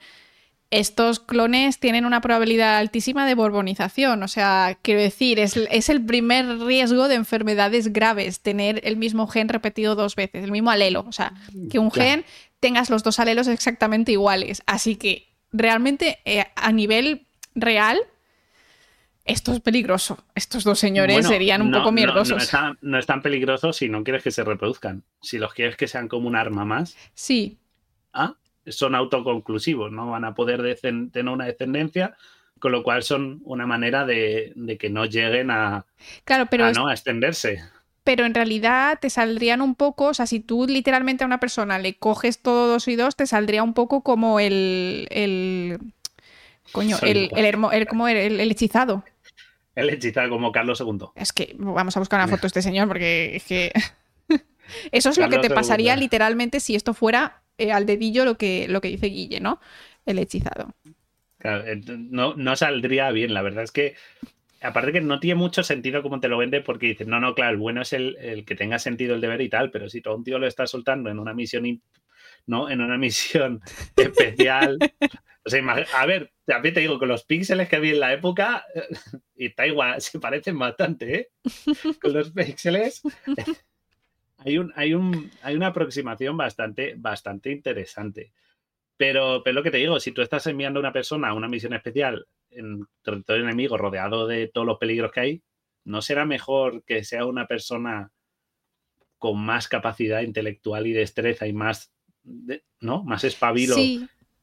Estos 0.70 1.18
clones 1.18 1.80
tienen 1.80 2.04
una 2.04 2.20
probabilidad 2.20 2.76
altísima 2.76 3.26
de 3.26 3.34
borbonización, 3.34 4.22
o 4.22 4.28
sea, 4.28 4.78
quiero 4.82 5.00
decir, 5.00 5.40
es, 5.40 5.56
es 5.56 5.88
el 5.88 6.04
primer 6.04 6.60
riesgo 6.60 7.08
de 7.08 7.14
enfermedades 7.14 7.92
graves, 7.92 8.40
tener 8.40 8.80
el 8.84 8.98
mismo 8.98 9.26
gen 9.26 9.48
repetido 9.48 9.94
dos 9.94 10.14
veces, 10.14 10.44
el 10.44 10.52
mismo 10.52 10.70
alelo, 10.70 11.06
o 11.08 11.12
sea, 11.12 11.32
que 11.70 11.78
un 11.78 11.90
gen 11.90 12.24
tengas 12.60 12.90
los 12.90 13.02
dos 13.02 13.18
alelos 13.18 13.48
exactamente 13.48 14.12
iguales. 14.12 14.62
Así 14.66 14.96
que 14.96 15.28
realmente 15.52 16.18
eh, 16.26 16.44
a 16.54 16.70
nivel 16.70 17.26
real 17.54 17.98
esto 19.24 19.52
es 19.52 19.60
peligroso. 19.60 20.18
Estos 20.34 20.64
dos 20.64 20.78
señores 20.78 21.26
serían 21.26 21.62
un 21.62 21.70
poco 21.70 21.92
mierdosos. 21.92 22.52
No, 22.82 22.98
es 22.98 23.06
tan, 23.06 23.22
peligroso 23.22 23.72
si 23.72 23.88
no 23.88 24.02
quieres 24.02 24.22
que 24.22 24.30
se 24.30 24.42
reproduzcan. 24.44 25.04
Si 25.20 25.38
los 25.38 25.54
quieres 25.54 25.76
que 25.76 25.86
sean 25.86 26.08
como 26.08 26.28
un 26.28 26.36
arma 26.36 26.64
más. 26.64 26.96
Sí. 27.14 27.58
Ah, 28.12 28.34
son 28.66 28.94
autoconclusivos, 28.94 29.92
no 29.92 30.10
van 30.10 30.24
a 30.24 30.34
poder 30.34 30.78
tener 30.80 31.28
una 31.28 31.46
descendencia, 31.46 32.16
con 32.58 32.72
lo 32.72 32.82
cual 32.82 33.02
son 33.02 33.40
una 33.44 33.66
manera 33.66 34.04
de, 34.06 34.52
que 34.78 34.90
no 34.90 35.04
lleguen 35.04 35.50
a, 35.50 35.84
claro, 36.24 36.46
pero 36.50 36.72
¿no? 36.72 36.88
a 36.88 36.92
extenderse. 36.92 37.62
Pero 38.04 38.24
en 38.24 38.34
realidad 38.34 38.98
te 39.00 39.10
saldrían 39.10 39.62
un 39.62 39.76
poco, 39.76 40.06
o 40.06 40.14
sea, 40.14 40.26
si 40.26 40.40
tú 40.40 40.66
literalmente 40.68 41.22
a 41.22 41.26
una 41.26 41.38
persona 41.38 41.78
le 41.78 41.94
coges 41.94 42.40
todo 42.40 42.66
dos 42.68 42.88
y 42.88 42.96
dos, 42.96 43.14
te 43.14 43.26
saldría 43.26 43.62
un 43.62 43.74
poco 43.74 44.02
como 44.02 44.40
el, 44.40 45.06
el 45.10 45.78
coño, 46.72 46.98
el, 47.02 47.30
el, 47.34 47.86
como 47.86 48.08
el, 48.08 48.40
hechizado. 48.40 49.04
El 49.74 49.90
hechizado 49.90 50.28
como 50.28 50.52
Carlos 50.52 50.80
II. 50.80 51.06
Es 51.14 51.32
que 51.32 51.54
vamos 51.58 51.96
a 51.96 52.00
buscar 52.00 52.20
una 52.20 52.28
foto 52.28 52.42
de 52.42 52.48
este 52.48 52.62
señor 52.62 52.88
porque 52.88 53.36
es 53.36 53.44
que... 53.44 53.72
Eso 54.92 55.10
es 55.10 55.18
lo 55.18 55.28
que 55.28 55.38
te 55.38 55.50
pasaría 55.50 55.96
literalmente 55.96 56.60
si 56.60 56.74
esto 56.74 56.94
fuera 56.94 57.42
eh, 57.58 57.72
al 57.72 57.84
dedillo 57.84 58.24
lo 58.24 58.38
que, 58.38 58.66
lo 58.68 58.80
que 58.80 58.88
dice 58.88 59.08
Guille, 59.08 59.40
¿no? 59.40 59.60
El 60.06 60.18
hechizado. 60.18 60.74
Claro, 61.38 61.66
eh, 61.66 61.80
no, 61.86 62.34
no 62.34 62.56
saldría 62.56 63.10
bien, 63.10 63.34
la 63.34 63.42
verdad 63.42 63.64
es 63.64 63.72
que 63.72 63.96
aparte 64.62 64.92
que 64.92 65.00
no 65.00 65.20
tiene 65.20 65.34
mucho 65.34 65.62
sentido 65.62 66.02
como 66.02 66.20
te 66.20 66.28
lo 66.28 66.38
vende 66.38 66.60
porque 66.60 66.88
dices, 66.88 67.06
no, 67.06 67.20
no, 67.20 67.34
claro, 67.34 67.52
el 67.52 67.56
bueno 67.58 67.82
es 67.82 67.92
el, 67.92 68.44
que 68.46 68.54
tenga 68.54 68.78
sentido 68.78 69.14
el 69.14 69.20
deber 69.20 69.40
y 69.40 69.48
tal, 69.48 69.70
pero 69.70 69.88
si 69.88 70.00
todo 70.00 70.16
un 70.16 70.24
tío 70.24 70.38
lo 70.38 70.46
está 70.46 70.66
soltando 70.66 71.10
en 71.10 71.18
una 71.18 71.34
misión, 71.34 71.82
¿no? 72.46 72.70
En 72.70 72.80
una 72.80 72.96
misión 72.98 73.60
especial, 73.96 74.78
o 75.44 75.50
sea, 75.50 75.62
a 75.96 76.06
ver, 76.06 76.31
también 76.44 76.74
te 76.74 76.80
digo, 76.80 76.98
con 76.98 77.08
los 77.08 77.24
píxeles 77.24 77.68
que 77.68 77.78
vi 77.78 77.90
en 77.90 78.00
la 78.00 78.12
época, 78.12 78.64
y 79.36 79.46
está 79.46 79.66
igual, 79.66 80.00
se 80.00 80.18
parecen 80.18 80.58
bastante, 80.58 81.14
¿eh? 81.14 81.30
Con 82.00 82.12
los 82.12 82.30
píxeles. 82.30 83.02
Hay, 84.38 84.58
un, 84.58 84.72
hay, 84.74 84.94
un, 84.94 85.30
hay 85.42 85.54
una 85.54 85.68
aproximación 85.68 86.36
bastante, 86.36 86.94
bastante 86.96 87.50
interesante. 87.50 88.32
Pero, 88.96 89.42
pero 89.42 89.54
lo 89.54 89.62
que 89.62 89.70
te 89.70 89.78
digo, 89.78 89.98
si 90.00 90.12
tú 90.12 90.22
estás 90.22 90.46
enviando 90.46 90.78
a 90.78 90.82
una 90.82 90.92
persona 90.92 91.28
a 91.28 91.34
una 91.34 91.48
misión 91.48 91.72
especial 91.72 92.26
en 92.50 92.86
territorio 93.02 93.44
enemigo, 93.44 93.76
rodeado 93.76 94.26
de 94.26 94.48
todos 94.48 94.66
los 94.66 94.78
peligros 94.78 95.10
que 95.10 95.20
hay, 95.20 95.42
¿no 95.84 96.02
será 96.02 96.24
mejor 96.24 96.84
que 96.84 97.02
sea 97.02 97.24
una 97.24 97.46
persona 97.46 98.12
con 99.18 99.38
más 99.38 99.68
capacidad 99.68 100.20
intelectual 100.22 100.86
y 100.86 100.92
destreza 100.92 101.46
y 101.46 101.52
más, 101.52 101.92
¿no? 102.80 103.02
Más 103.04 103.24
espabilo 103.24 103.76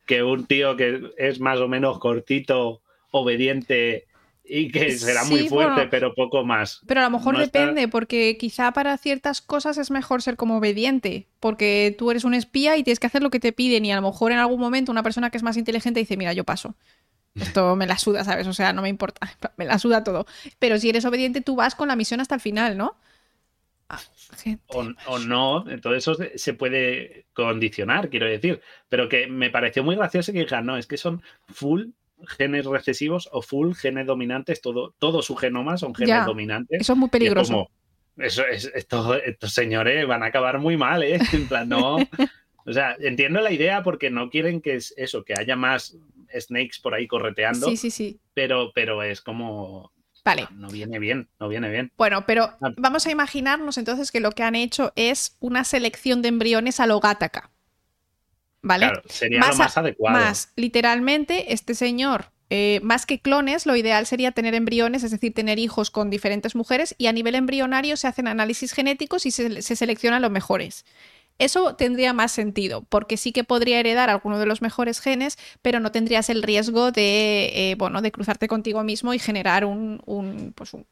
que 0.10 0.24
un 0.24 0.48
tío 0.48 0.76
que 0.76 1.13
es 1.19 1.39
más 1.39 1.60
o 1.60 1.67
menos 1.67 2.00
cortito, 2.00 2.82
obediente 3.12 4.08
y 4.43 4.72
que 4.72 4.98
será 4.98 5.24
muy 5.24 5.48
fuerte, 5.48 5.86
pero 5.86 6.15
poco 6.15 6.43
más. 6.43 6.82
Pero 6.88 7.02
a 7.02 7.04
lo 7.04 7.12
mejor 7.12 7.38
depende, 7.38 7.88
porque 7.88 8.36
quizá 8.39 8.74
para 8.74 8.98
ciertas 8.98 9.39
cosas 9.39 9.78
es 9.78 9.91
mejor 9.91 10.24
ser 10.24 10.36
como 10.36 10.58
obediente, 10.58 11.28
porque 11.39 11.95
tú 11.95 12.10
eres 12.10 12.24
un 12.24 12.34
espía 12.34 12.76
y 12.76 12.84
tienes 12.84 13.00
que 13.00 13.06
hacer 13.06 13.22
lo 13.22 13.30
que 13.30 13.39
te 13.39 13.54
piden 13.54 13.86
y 13.86 13.91
a 13.91 13.98
lo 13.98 14.02
mejor 14.02 14.32
en 14.32 14.39
algún 14.39 14.60
momento 14.60 14.91
una 14.91 15.04
persona 15.04 15.30
que 15.30 15.38
es 15.38 15.43
más 15.43 15.58
inteligente 15.58 16.00
dice, 16.00 16.17
mira, 16.17 16.34
yo 16.34 16.43
paso. 16.43 16.74
Esto 17.36 17.76
me 17.76 17.86
la 17.86 18.00
suda, 18.00 18.24
¿sabes? 18.24 18.48
O 18.48 18.54
sea, 18.54 18.74
no 18.74 18.82
me 18.82 18.89
importa, 18.89 19.30
me 19.58 19.65
la 19.65 19.78
suda 19.78 20.04
todo. 20.04 20.26
Pero 20.58 20.80
si 20.80 20.89
eres 20.89 21.06
obediente, 21.06 21.41
tú 21.41 21.56
vas 21.56 21.76
con 21.76 21.88
la 21.88 21.95
misión 21.95 22.19
hasta 22.19 22.34
el 22.34 22.41
final, 22.41 22.78
¿no? 22.78 22.95
O, 25.08 25.19
no, 25.19 25.65
todo 25.82 25.95
eso 25.95 26.15
se 26.36 26.54
puede 26.54 27.25
condicionar, 27.34 28.10
quiero 28.10 28.28
decir. 28.28 28.62
Pero 28.88 29.10
que 29.10 29.28
me 29.28 29.49
pareció 29.49 29.84
muy 29.84 29.95
gracioso 29.95 30.32
que 30.32 30.39
dijeran, 30.39 30.65
no, 30.65 30.78
es 30.78 30.86
que 30.88 30.97
son 30.97 31.23
full 31.47 31.88
genes 32.28 32.65
recesivos 32.65 33.30
o 33.32 33.41
full 33.41 33.73
genes 33.73 34.06
dominantes, 34.06 34.62
todo, 34.62 34.93
todo 34.99 35.21
su 35.21 35.36
genoma 35.36 35.78
son 35.78 35.95
genes 35.95 36.25
dominantes. 36.25 36.82
Eso 36.82 36.93
es 36.93 36.99
muy 36.99 37.10
peligroso. 37.10 37.69
eso 38.17 38.45
es, 38.45 38.71
estos, 38.75 39.17
estos 39.25 39.54
señores 39.54 40.06
van 40.06 40.23
a 40.23 40.28
acabar 40.28 40.60
muy 40.60 40.78
mal, 40.78 41.02
¿eh? 41.04 41.19
En 41.34 41.47
plan, 41.47 41.69
no. 41.69 41.97
O 42.65 42.73
sea, 42.73 42.95
entiendo 42.99 43.41
la 43.41 43.52
idea 43.52 43.82
porque 43.82 44.12
no 44.12 44.30
quieren 44.30 44.62
que 44.62 44.75
es 44.75 44.93
eso, 44.95 45.23
que 45.23 45.34
haya 45.36 45.56
más 45.56 45.97
snakes 46.38 46.78
por 46.84 46.93
ahí 46.93 47.08
correteando. 47.08 47.67
Sí, 47.67 47.78
sí, 47.78 47.89
sí. 47.89 48.19
Pero, 48.36 48.71
pero 48.75 49.02
es 49.02 49.21
como 49.21 49.91
Vale. 50.30 50.48
No, 50.52 50.70
viene 50.70 51.00
bien, 51.00 51.28
no 51.39 51.50
viene 51.50 51.70
bien. 51.70 51.92
Bueno, 51.98 52.26
pero 52.28 52.56
vamos 52.78 53.08
a 53.08 53.12
imaginarnos 53.12 53.78
entonces 53.78 54.12
que 54.12 54.20
lo 54.20 54.32
que 54.32 54.44
han 54.44 54.56
hecho 54.56 54.94
es 54.96 55.36
una 55.39 55.63
selección 55.63 56.22
de 56.22 56.30
embriones 56.30 56.80
a 56.80 56.86
lo 56.86 57.00
¿Vale? 58.62 58.88
Claro, 58.88 59.02
sería 59.08 59.39
lo 59.39 59.56
más 59.56 59.78
adecuado. 59.78 60.20
Más, 60.20 60.52
literalmente, 60.56 61.54
este 61.54 61.74
señor, 61.74 62.26
eh, 62.52 62.80
más 62.84 63.06
que 63.06 63.20
clones, 63.20 63.65
lo 63.65 63.76
ideal 63.76 64.06
sería 64.06 64.32
tener 64.32 64.54
embriones, 64.54 65.04
es 65.04 65.12
decir, 65.12 65.34
tener 65.34 65.58
hijos 65.60 65.89
con 65.89 66.10
diferentes 66.10 66.56
mujeres, 66.56 66.94
y 66.98 67.08
a 67.08 67.13
nivel 67.13 67.36
embrionario 67.36 67.98
se 67.98 68.08
hacen 68.08 68.28
análisis 68.28 68.74
genéticos 68.74 69.26
y 69.26 69.32
se, 69.32 69.62
se 69.62 69.76
seleccionan 69.76 70.22
los 70.22 70.32
mejores. 70.32 70.86
Eso 71.39 71.75
tendría 71.75 72.13
más 72.13 72.32
sentido, 72.32 72.84
porque 72.89 73.17
sí 73.17 73.32
que 73.32 73.43
podría 73.43 73.80
heredar 73.80 74.10
alguno 74.10 74.39
de 74.39 74.45
los 74.45 74.62
mejores 74.62 74.99
genes, 74.99 75.38
pero 75.62 75.80
no 75.80 75.91
tendrías 75.91 76.30
el 76.30 76.43
riesgo 76.43 76.91
de, 76.91 77.71
eh, 77.71 77.75
bueno, 77.75 78.02
de 78.02 78.12
cruzarte 78.12 78.47
contigo 78.47 78.84
mismo 78.84 79.13
y 79.13 79.19
generar 79.19 79.65
un, 79.65 80.02
un, 80.06 80.54
pues 80.54 80.73
un 80.73 80.86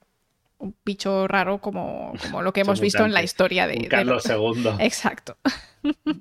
bicho 0.83 1.27
raro 1.27 1.59
como, 1.59 2.13
como 2.21 2.41
lo 2.41 2.53
que 2.53 2.61
hemos 2.61 2.79
visto 2.79 3.05
en 3.05 3.13
la 3.13 3.23
historia 3.23 3.67
de... 3.67 3.87
Carlos 3.87 4.25
II. 4.25 4.69
Exacto. 4.79 5.37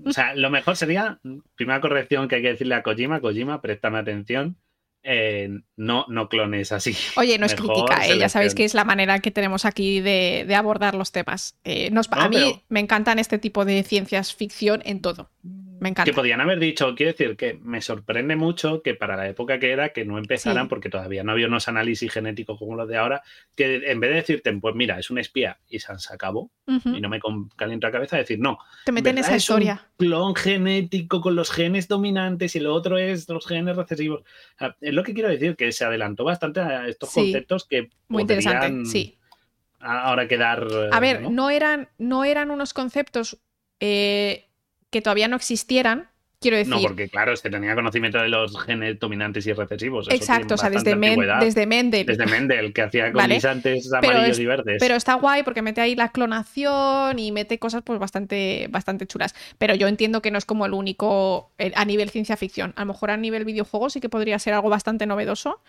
O 0.05 0.13
sea, 0.13 0.35
lo 0.35 0.51
mejor 0.51 0.77
sería, 0.77 1.19
primera 1.55 1.81
corrección 1.81 2.29
que 2.29 2.37
hay 2.37 2.43
que 2.43 2.49
decirle 2.51 2.75
a 2.75 2.83
Kojima, 2.83 3.21
Kojima, 3.21 3.61
préstame 3.61 3.99
atención, 3.99 4.57
eh, 5.09 5.49
no, 5.77 6.05
no 6.09 6.29
clones 6.29 6.73
así. 6.73 6.97
Oye, 7.17 7.39
no 7.39 7.47
es 7.47 7.55
crítica, 7.55 8.07
¿eh? 8.07 8.19
ya 8.19 8.29
sabéis 8.29 8.57
que 8.57 8.65
es 8.65 8.75
la 8.75 8.85
manera 8.85 9.21
que 9.21 9.31
tenemos 9.31 9.65
aquí 9.65 10.01
de, 10.01 10.53
abordar 10.57 10.97
los 10.97 11.13
temas. 11.13 11.57
Eh, 11.63 11.93
a 12.11 12.29
mí 12.29 12.65
me 12.69 12.81
encantan 12.81 13.21
este 13.21 13.39
tipo 13.39 13.65
de 13.65 13.85
ciencias 13.85 14.35
ficción 14.35 14.83
en 14.85 15.01
todo. 15.01 15.31
Me 15.87 15.91
encanta. 15.91 16.11
Que 16.11 16.17
podían 16.17 16.41
haber 16.41 16.59
dicho, 16.59 16.97
quiero 16.97 17.13
decir 17.13 17.37
que 17.37 17.61
me 17.63 17.81
sorprende 17.81 18.35
mucho 18.35 18.83
que 18.83 18.97
para 18.97 19.17
la 19.17 19.29
época 19.29 19.61
que 19.61 19.71
era, 19.71 19.91
que 19.91 20.05
no 20.05 20.19
empezaran, 20.19 20.67
porque 20.67 20.89
todavía 20.89 21.23
no 21.23 21.31
había 21.31 21.47
unos 21.47 21.69
análisis 21.69 22.11
genéticos 22.11 22.59
como 22.59 22.75
los 22.75 22.89
de 22.89 22.97
ahora, 22.97 23.23
que 23.55 23.77
en 23.89 24.01
vez 24.01 24.11
de 24.11 24.17
decirte, 24.17 24.53
pues 24.55 24.75
mira, 24.75 24.99
es 24.99 25.11
un 25.11 25.19
espía 25.19 25.61
y 25.69 25.79
se 25.79 25.93
acabó, 26.13 26.51
y 26.67 27.01
no 27.01 27.09
me 27.09 27.21
caliento 27.55 27.87
la 27.87 27.93
cabeza, 27.93 28.17
decir, 28.17 28.41
no. 28.41 28.59
Te 28.85 28.91
meten 28.91 29.17
en 29.17 29.25
esa 29.25 29.37
historia. 29.37 29.87
Un 29.97 30.07
clon 30.09 30.35
genético 30.35 31.21
con 31.21 31.37
los 31.37 31.53
genes 31.53 31.87
dominantes 31.87 32.57
y 32.57 32.61
lo 32.61 32.75
otro 32.75 32.99
es 32.99 33.29
los 33.29 33.47
genes 33.47 33.77
recesivos. 33.77 34.25
es 34.81 34.93
lo 34.93 35.05
que 35.05 35.15
quiero 35.15 35.29
decir, 35.29 35.55
que 35.55 35.71
se 35.71 35.85
adelantó 35.85 36.25
bastante 36.25 36.59
a 36.59 36.89
estos 36.89 37.15
conceptos 37.15 37.65
que. 37.65 37.91
Muy 38.09 38.23
interesante, 38.23 38.91
sí. 38.91 39.19
Ahora 39.79 40.27
quedar. 40.27 40.67
A 40.91 40.99
ver, 40.99 41.31
¿no? 41.31 41.49
eran, 41.49 41.91
no 41.97 42.25
eran 42.25 42.51
unos 42.51 42.75
conceptos. 42.75 43.39
Eh, 43.79 44.47
que 44.91 45.03
todavía 45.03 45.29
no 45.29 45.37
existieran, 45.37 46.11
quiero 46.41 46.57
decir. 46.57 46.75
No, 46.75 46.81
porque 46.81 47.09
claro, 47.09 47.37
se 47.37 47.51
tenía 47.51 47.75
conocimiento 47.75 48.19
de 48.19 48.29
los 48.29 48.59
genes 48.63 48.99
dominantes 48.99 49.47
y 49.47 49.53
recesivos. 49.53 50.09
Exacto, 50.11 50.55
o 50.55 50.57
sea, 50.57 50.71
desde, 50.71 50.95
desde, 50.95 51.67
Mendel. 51.67 52.07
Desde 52.07 52.27
Mendel, 52.27 52.73
que 52.73 52.83
hacía 52.83 53.13
colisantes 53.13 53.93
amarillos 53.93 54.39
y 54.39 54.47
verdes. 54.47 54.77
Pero 54.81 54.95
está 54.95 55.15
guay 55.15 55.43
porque 55.43 55.63
mete 55.63 55.81
ahí 55.81 55.95
la 55.95 56.11
clonación 56.11 57.19
y 57.19 57.33
mete 57.33 57.59
cosas 57.59 57.83
pues 57.83 57.99
bastante, 57.99 58.69
bastante 58.71 59.07
chulas. 59.07 59.35
Pero 59.59 59.75
yo 59.75 59.89
entiendo 59.89 60.23
que 60.23 60.31
no 60.31 60.39
es 60.39 60.45
como 60.45 60.67
el 60.67 60.73
único 60.73 61.53
a 61.75 61.85
nivel 61.85 62.11
ciencia 62.11 62.37
ficción. 62.37 62.73
A 62.77 62.83
lo 62.83 62.93
mejor 62.93 63.11
a 63.11 63.17
nivel 63.17 63.45
videojuego 63.45 63.91
sí 63.91 64.01
que 64.01 64.09
podría 64.09 64.39
ser 64.39 64.55
algo 64.55 64.69
bastante 64.69 65.07
novedoso, 65.07 65.61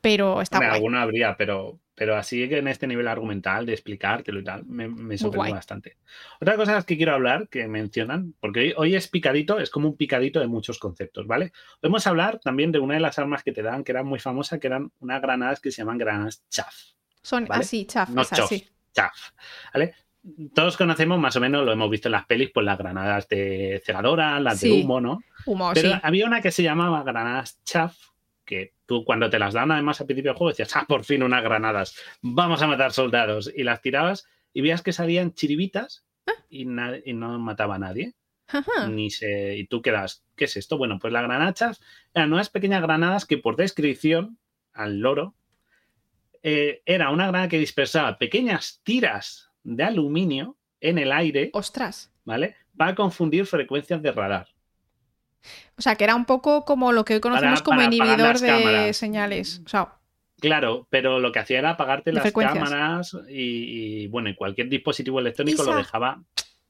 pero 0.00 0.40
está 0.40 0.58
guay. 0.58 0.70
Alguna 0.70 1.02
habría, 1.02 1.36
pero, 1.36 1.80
pero 1.94 2.16
así 2.16 2.48
que 2.48 2.58
en 2.58 2.68
este 2.68 2.86
nivel 2.86 3.08
argumental 3.08 3.66
de 3.66 3.72
explicártelo 3.72 4.40
y 4.40 4.44
tal, 4.44 4.64
me, 4.66 4.88
me 4.88 5.18
sorprende 5.18 5.52
bastante. 5.52 5.96
Otra 6.40 6.56
cosa 6.56 6.82
que 6.84 6.96
quiero 6.96 7.14
hablar, 7.14 7.48
que 7.48 7.66
mencionan, 7.66 8.34
porque 8.40 8.74
hoy, 8.76 8.94
es 8.94 9.08
picadito, 9.08 9.58
es 9.58 9.70
como 9.70 9.88
un 9.88 9.96
picadito 9.96 10.38
de 10.40 10.46
muchos 10.46 10.78
conceptos, 10.78 11.26
¿vale? 11.26 11.52
Podemos 11.80 12.06
hablar 12.06 12.38
también 12.38 12.70
de 12.70 12.78
una 12.78 12.94
de 12.94 13.00
las 13.00 13.18
armas 13.18 13.42
que 13.42 13.52
te 13.52 13.62
dan, 13.62 13.82
que 13.82 13.92
era 13.92 14.02
muy 14.02 14.20
famosa, 14.20 14.58
que 14.58 14.68
eran 14.68 14.92
unas 15.00 15.20
granadas 15.20 15.60
que 15.60 15.72
se 15.72 15.82
llaman 15.82 15.98
granadas 15.98 16.44
chaff. 16.48 16.74
Son 17.22 17.46
así, 17.50 17.84
chaff, 17.84 18.08
no 18.10 18.22
así. 18.22 18.68
Chaff, 18.92 19.32
¿vale? 19.74 19.94
Todos 20.54 20.76
conocemos 20.76 21.18
más 21.18 21.36
o 21.36 21.40
menos, 21.40 21.64
lo 21.64 21.72
hemos 21.72 21.90
visto 21.90 22.08
en 22.08 22.12
las 22.12 22.26
pelis, 22.26 22.50
pues 22.52 22.64
las 22.64 22.78
granadas 22.78 23.28
de 23.28 23.82
cegadora, 23.84 24.38
las 24.40 24.60
de 24.60 24.70
humo, 24.72 25.00
¿no? 25.00 25.20
Humo, 25.46 25.70
Pero 25.74 25.98
había 26.02 26.26
una 26.26 26.40
que 26.40 26.50
se 26.50 26.62
llamaba 26.62 27.02
granadas 27.02 27.62
chaff, 27.64 27.96
que 28.48 28.72
tú 28.86 29.04
cuando 29.04 29.28
te 29.28 29.38
las 29.38 29.52
dan 29.52 29.70
además 29.70 30.00
al 30.00 30.06
principio 30.06 30.30
del 30.32 30.38
juego 30.38 30.50
decías, 30.50 30.74
ah, 30.74 30.86
por 30.88 31.04
fin 31.04 31.22
unas 31.22 31.44
granadas, 31.44 31.94
vamos 32.22 32.62
a 32.62 32.66
matar 32.66 32.92
soldados. 32.92 33.52
Y 33.54 33.62
las 33.62 33.82
tirabas 33.82 34.26
y 34.54 34.62
veías 34.62 34.80
que 34.82 34.94
salían 34.94 35.34
chiribitas 35.34 36.06
ah. 36.26 36.32
y, 36.48 36.64
no 36.64 37.38
mataba 37.38 37.74
a 37.74 37.78
nadie. 37.78 38.14
Ni 38.88 39.10
se, 39.10 39.58
y 39.58 39.66
tú 39.66 39.82
quedas, 39.82 40.24
¿qué 40.34 40.46
es 40.46 40.56
esto? 40.56 40.78
Bueno, 40.78 40.98
pues 40.98 41.12
las 41.12 41.22
granachas 41.22 41.82
eran 42.14 42.32
unas 42.32 42.48
pequeñas 42.48 42.80
granadas 42.80 43.26
que 43.26 43.36
por 43.36 43.56
descripción 43.56 44.38
al 44.72 45.00
loro 45.00 45.34
eh, 46.42 46.80
era 46.86 47.10
una 47.10 47.24
granada 47.24 47.48
que 47.48 47.58
dispersaba 47.58 48.16
pequeñas 48.16 48.80
tiras 48.84 49.50
de 49.64 49.84
aluminio 49.84 50.56
en 50.80 50.96
el 50.96 51.12
aire. 51.12 51.50
¡Ostras! 51.52 52.10
¿Vale? 52.24 52.56
Para 52.74 52.94
confundir 52.94 53.44
frecuencias 53.44 54.00
de 54.00 54.12
radar. 54.12 54.48
O 55.76 55.82
sea, 55.82 55.96
que 55.96 56.04
era 56.04 56.14
un 56.14 56.24
poco 56.24 56.64
como 56.64 56.92
lo 56.92 57.04
que 57.04 57.14
hoy 57.14 57.20
conocemos 57.20 57.62
como 57.62 57.82
inhibidor 57.82 58.38
de 58.38 58.92
señales. 58.92 59.62
Claro, 60.40 60.86
pero 60.90 61.18
lo 61.18 61.32
que 61.32 61.40
hacía 61.40 61.58
era 61.58 61.70
apagarte 61.70 62.12
las 62.12 62.32
cámaras 62.32 63.16
y, 63.28 64.06
bueno, 64.08 64.28
y 64.28 64.34
cualquier 64.34 64.68
dispositivo 64.68 65.18
electrónico 65.20 65.64
lo 65.64 65.76
dejaba. 65.76 66.22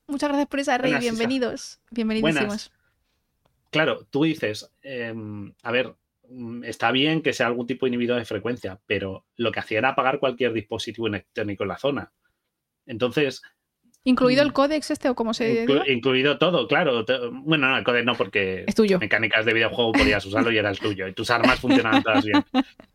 Muchas 0.06 0.30
gracias 0.30 0.48
por 0.48 0.60
esa 0.60 0.78
rey, 0.78 0.94
bienvenidos. 0.98 1.80
Bienvenidísimos. 1.90 2.72
Claro, 3.70 4.06
tú 4.10 4.24
dices, 4.24 4.72
em, 4.80 5.52
a 5.62 5.70
ver, 5.70 5.94
mm, 6.30 6.64
está 6.64 6.90
bien 6.90 7.20
que 7.20 7.34
sea 7.34 7.46
algún 7.46 7.66
tipo 7.66 7.84
de 7.84 7.90
inhibidor 7.90 8.18
de 8.18 8.24
frecuencia, 8.24 8.80
pero 8.86 9.26
lo 9.36 9.52
que 9.52 9.60
hacía 9.60 9.78
era 9.78 9.90
apagar 9.90 10.18
cualquier 10.18 10.54
dispositivo 10.54 11.06
electrónico 11.06 11.64
en 11.64 11.68
la 11.68 11.78
zona. 11.78 12.12
Entonces, 12.86 13.42
¿Incluido 14.08 14.42
el 14.42 14.48
mm. 14.48 14.52
códex 14.52 14.90
este 14.90 15.10
o 15.10 15.14
cómo 15.14 15.34
se 15.34 15.66
Incluido 15.86 16.38
todo, 16.38 16.66
claro. 16.66 17.04
Bueno, 17.30 17.68
no, 17.68 17.76
el 17.76 17.84
códex 17.84 18.06
no, 18.06 18.14
porque 18.14 18.64
es 18.66 18.74
tuyo. 18.74 18.98
mecánicas 18.98 19.44
de 19.44 19.52
videojuego 19.52 19.92
podías 19.92 20.24
usarlo 20.24 20.50
y 20.50 20.56
era 20.56 20.70
el 20.70 20.78
tuyo. 20.78 21.06
Y 21.06 21.12
tus 21.12 21.30
armas 21.30 21.60
funcionaban 21.60 22.02
todas 22.02 22.24
bien. 22.24 22.42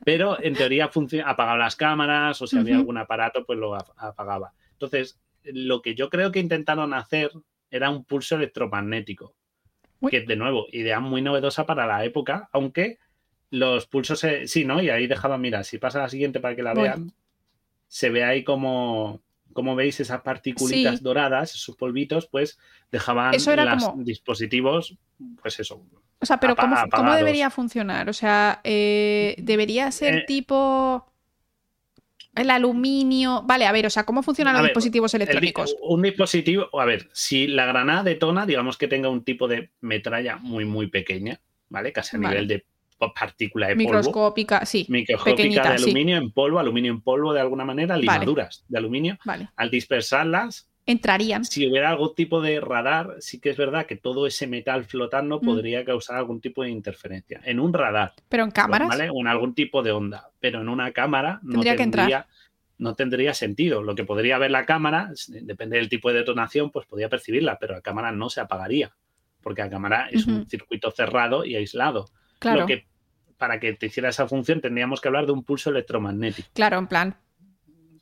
Pero 0.04 0.41
en 0.41 0.56
teoría 0.56 0.89
apagaba 1.23 1.56
las 1.56 1.76
cámaras 1.76 2.41
o 2.41 2.47
si 2.47 2.58
había 2.58 2.78
algún 2.78 2.97
aparato, 2.97 3.45
pues 3.45 3.60
lo 3.60 3.76
apagaba. 3.76 4.54
Entonces, 4.71 5.19
lo 5.43 5.84
que 5.84 5.93
yo 5.93 6.10
creo 6.10 6.32
que 6.32 6.39
intentaron 6.39 6.95
hacer 6.95 7.30
era 7.69 7.91
un 7.91 8.06
pulso 8.06 8.36
electromagnético. 8.36 9.36
Que, 10.10 10.21
de 10.21 10.36
nuevo, 10.36 10.65
idea 10.71 10.99
muy 10.99 11.21
novedosa 11.21 11.67
para 11.67 11.86
la 11.86 12.04
época, 12.04 12.49
aunque 12.52 12.97
los 13.52 13.86
pulsos, 13.86 14.26
sí, 14.45 14.65
¿no? 14.65 14.82
Y 14.82 14.89
ahí 14.89 15.06
dejaba, 15.06 15.38
mira, 15.38 15.63
si 15.63 15.78
pasa 15.78 15.99
la 15.99 16.10
siguiente 16.10 16.39
para 16.39 16.56
que 16.56 16.63
la 16.63 16.73
vean, 16.73 17.13
se 17.88 18.10
ve 18.10 18.23
ahí 18.23 18.43
como 18.43 19.21
como 19.54 19.76
veis, 19.76 20.00
esas 20.00 20.22
particulitas 20.22 21.02
doradas, 21.02 21.56
esos 21.56 21.76
polvitos, 21.76 22.28
pues 22.28 22.58
dejaban 22.92 23.34
los 23.34 24.06
dispositivos, 24.06 24.98
pues 25.42 25.60
eso. 25.60 25.82
O 26.20 26.26
sea, 26.26 26.39
pero 26.39 26.56
¿cómo, 26.56 27.13
debería 27.16 27.50
funcionar? 27.50 28.10
O 28.10 28.13
sea, 28.13 28.62
eh, 28.63 29.36
¿debería 29.38 29.92
ser 29.92 30.16
eh, 30.16 30.24
tipo 30.26 31.12
el 32.36 32.50
aluminio? 32.50 33.44
Vale, 33.44 33.66
a 33.66 33.72
ver, 33.72 33.86
o 33.86 33.89
sea, 33.89 34.06
¿cómo 34.06 34.24
funcionan 34.24 34.56
los 34.56 34.63
dispositivos 34.63 35.13
electrónicos? 35.13 35.76
un 35.82 36.02
dispositivo, 36.02 36.68
a 36.80 36.86
ver, 36.86 37.10
si 37.13 37.48
la 37.48 37.66
granada 37.66 38.04
detona, 38.04 38.46
digamos 38.46 38.78
que 38.78 38.88
tenga 38.88 39.10
un 39.10 39.24
tipo 39.24 39.48
de 39.48 39.72
metralla 39.82 40.38
muy, 40.38 40.66
muy 40.66 40.88
pequeña, 40.88 41.39
¿vale? 41.70 41.92
Casi 41.92 42.16
a 42.16 42.20
nivel 42.20 42.48
de 42.48 42.66
partícula 43.12 43.68
de 43.68 43.76
polvo. 43.76 43.89
Microscópica, 43.89 44.66
sí. 44.66 44.86
Microscópica 44.88 45.63
de 45.63 45.76
aluminio 45.76 46.18
en 46.18 46.32
polvo, 46.32 46.60
aluminio 46.60 46.92
en 46.92 47.02
polvo 47.02 47.34
de 47.34 47.42
alguna 47.42 47.66
manera, 47.66 47.98
limaduras 47.98 48.63
de 48.68 48.78
aluminio. 48.78 49.18
Al 49.56 49.72
dispersarlas, 49.72 50.70
entrarían. 50.86 51.46
Si 51.46 51.68
hubiera 51.68 51.89
algún 51.89 52.13
tipo 52.16 52.42
de 52.42 52.60
radar, 52.60 53.16
sí 53.20 53.39
que 53.39 53.50
es 53.50 53.58
verdad 53.58 53.86
que 53.86 53.96
todo 53.96 54.28
ese 54.28 54.48
metal 54.48 54.86
flotando 54.86 55.39
mm. 55.42 55.46
podría 55.46 55.86
causar 55.86 56.18
algún 56.18 56.42
tipo 56.42 56.63
de 56.63 56.70
interferencia. 56.70 57.42
En 57.44 57.60
un 57.60 57.74
radar. 57.74 58.13
Pero 58.30 58.44
en 58.44 58.52
cámaras. 58.52 58.88
¿vale? 58.88 59.10
O 59.10 59.20
en 59.22 59.28
algún 59.28 59.54
tipo 59.54 59.82
de 59.84 59.92
onda. 59.92 60.30
Pero 60.39 60.62
en 60.62 60.70
una 60.70 60.92
cámara 60.92 61.39
no 61.44 61.62
tendría, 61.62 62.28
no 62.78 62.96
tendría 62.96 63.34
sentido. 63.34 63.82
Lo 63.82 63.96
que 63.96 64.04
podría 64.04 64.38
ver 64.38 64.52
la 64.52 64.66
cámara, 64.66 65.12
depende 65.28 65.78
del 65.78 65.89
tipo 65.89 66.10
de 66.10 66.20
detonación, 66.20 66.70
pues 66.72 66.86
podría 66.86 67.10
percibirla, 67.10 67.58
pero 67.60 67.76
la 67.76 67.82
cámara 67.82 68.12
no 68.12 68.30
se 68.30 68.42
apagaría. 68.42 68.94
Porque 69.42 69.62
la 69.62 69.70
cámara 69.70 70.08
es 70.10 70.26
un 70.26 70.48
circuito 70.50 70.92
cerrado 70.92 71.44
y 71.44 71.56
aislado. 71.56 72.10
Claro. 72.39 72.62
Lo 72.62 72.66
que 72.66 72.86
para 73.43 73.60
que 73.60 73.73
te 73.73 73.88
hiciera 73.88 74.08
esa 74.08 74.25
función 74.25 74.62
tendríamos 74.62 75.01
que 75.01 75.10
hablar 75.10 75.25
de 75.25 75.34
un 75.34 75.43
pulso 75.43 75.69
electromagnético. 75.69 76.47
Claro, 76.53 76.77
en 76.77 76.88
plan. 76.88 77.17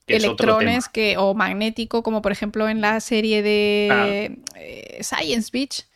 electrones 0.06 0.88
que, 0.88 1.17
o 1.17 1.34
magnético, 1.34 2.04
como 2.04 2.21
por 2.21 2.32
ejemplo 2.32 2.69
en 2.69 2.80
la 2.80 2.99
serie 2.99 3.41
de 3.41 4.38
eh, 4.56 4.99
Science 5.01 5.49
Beach, 5.51 5.88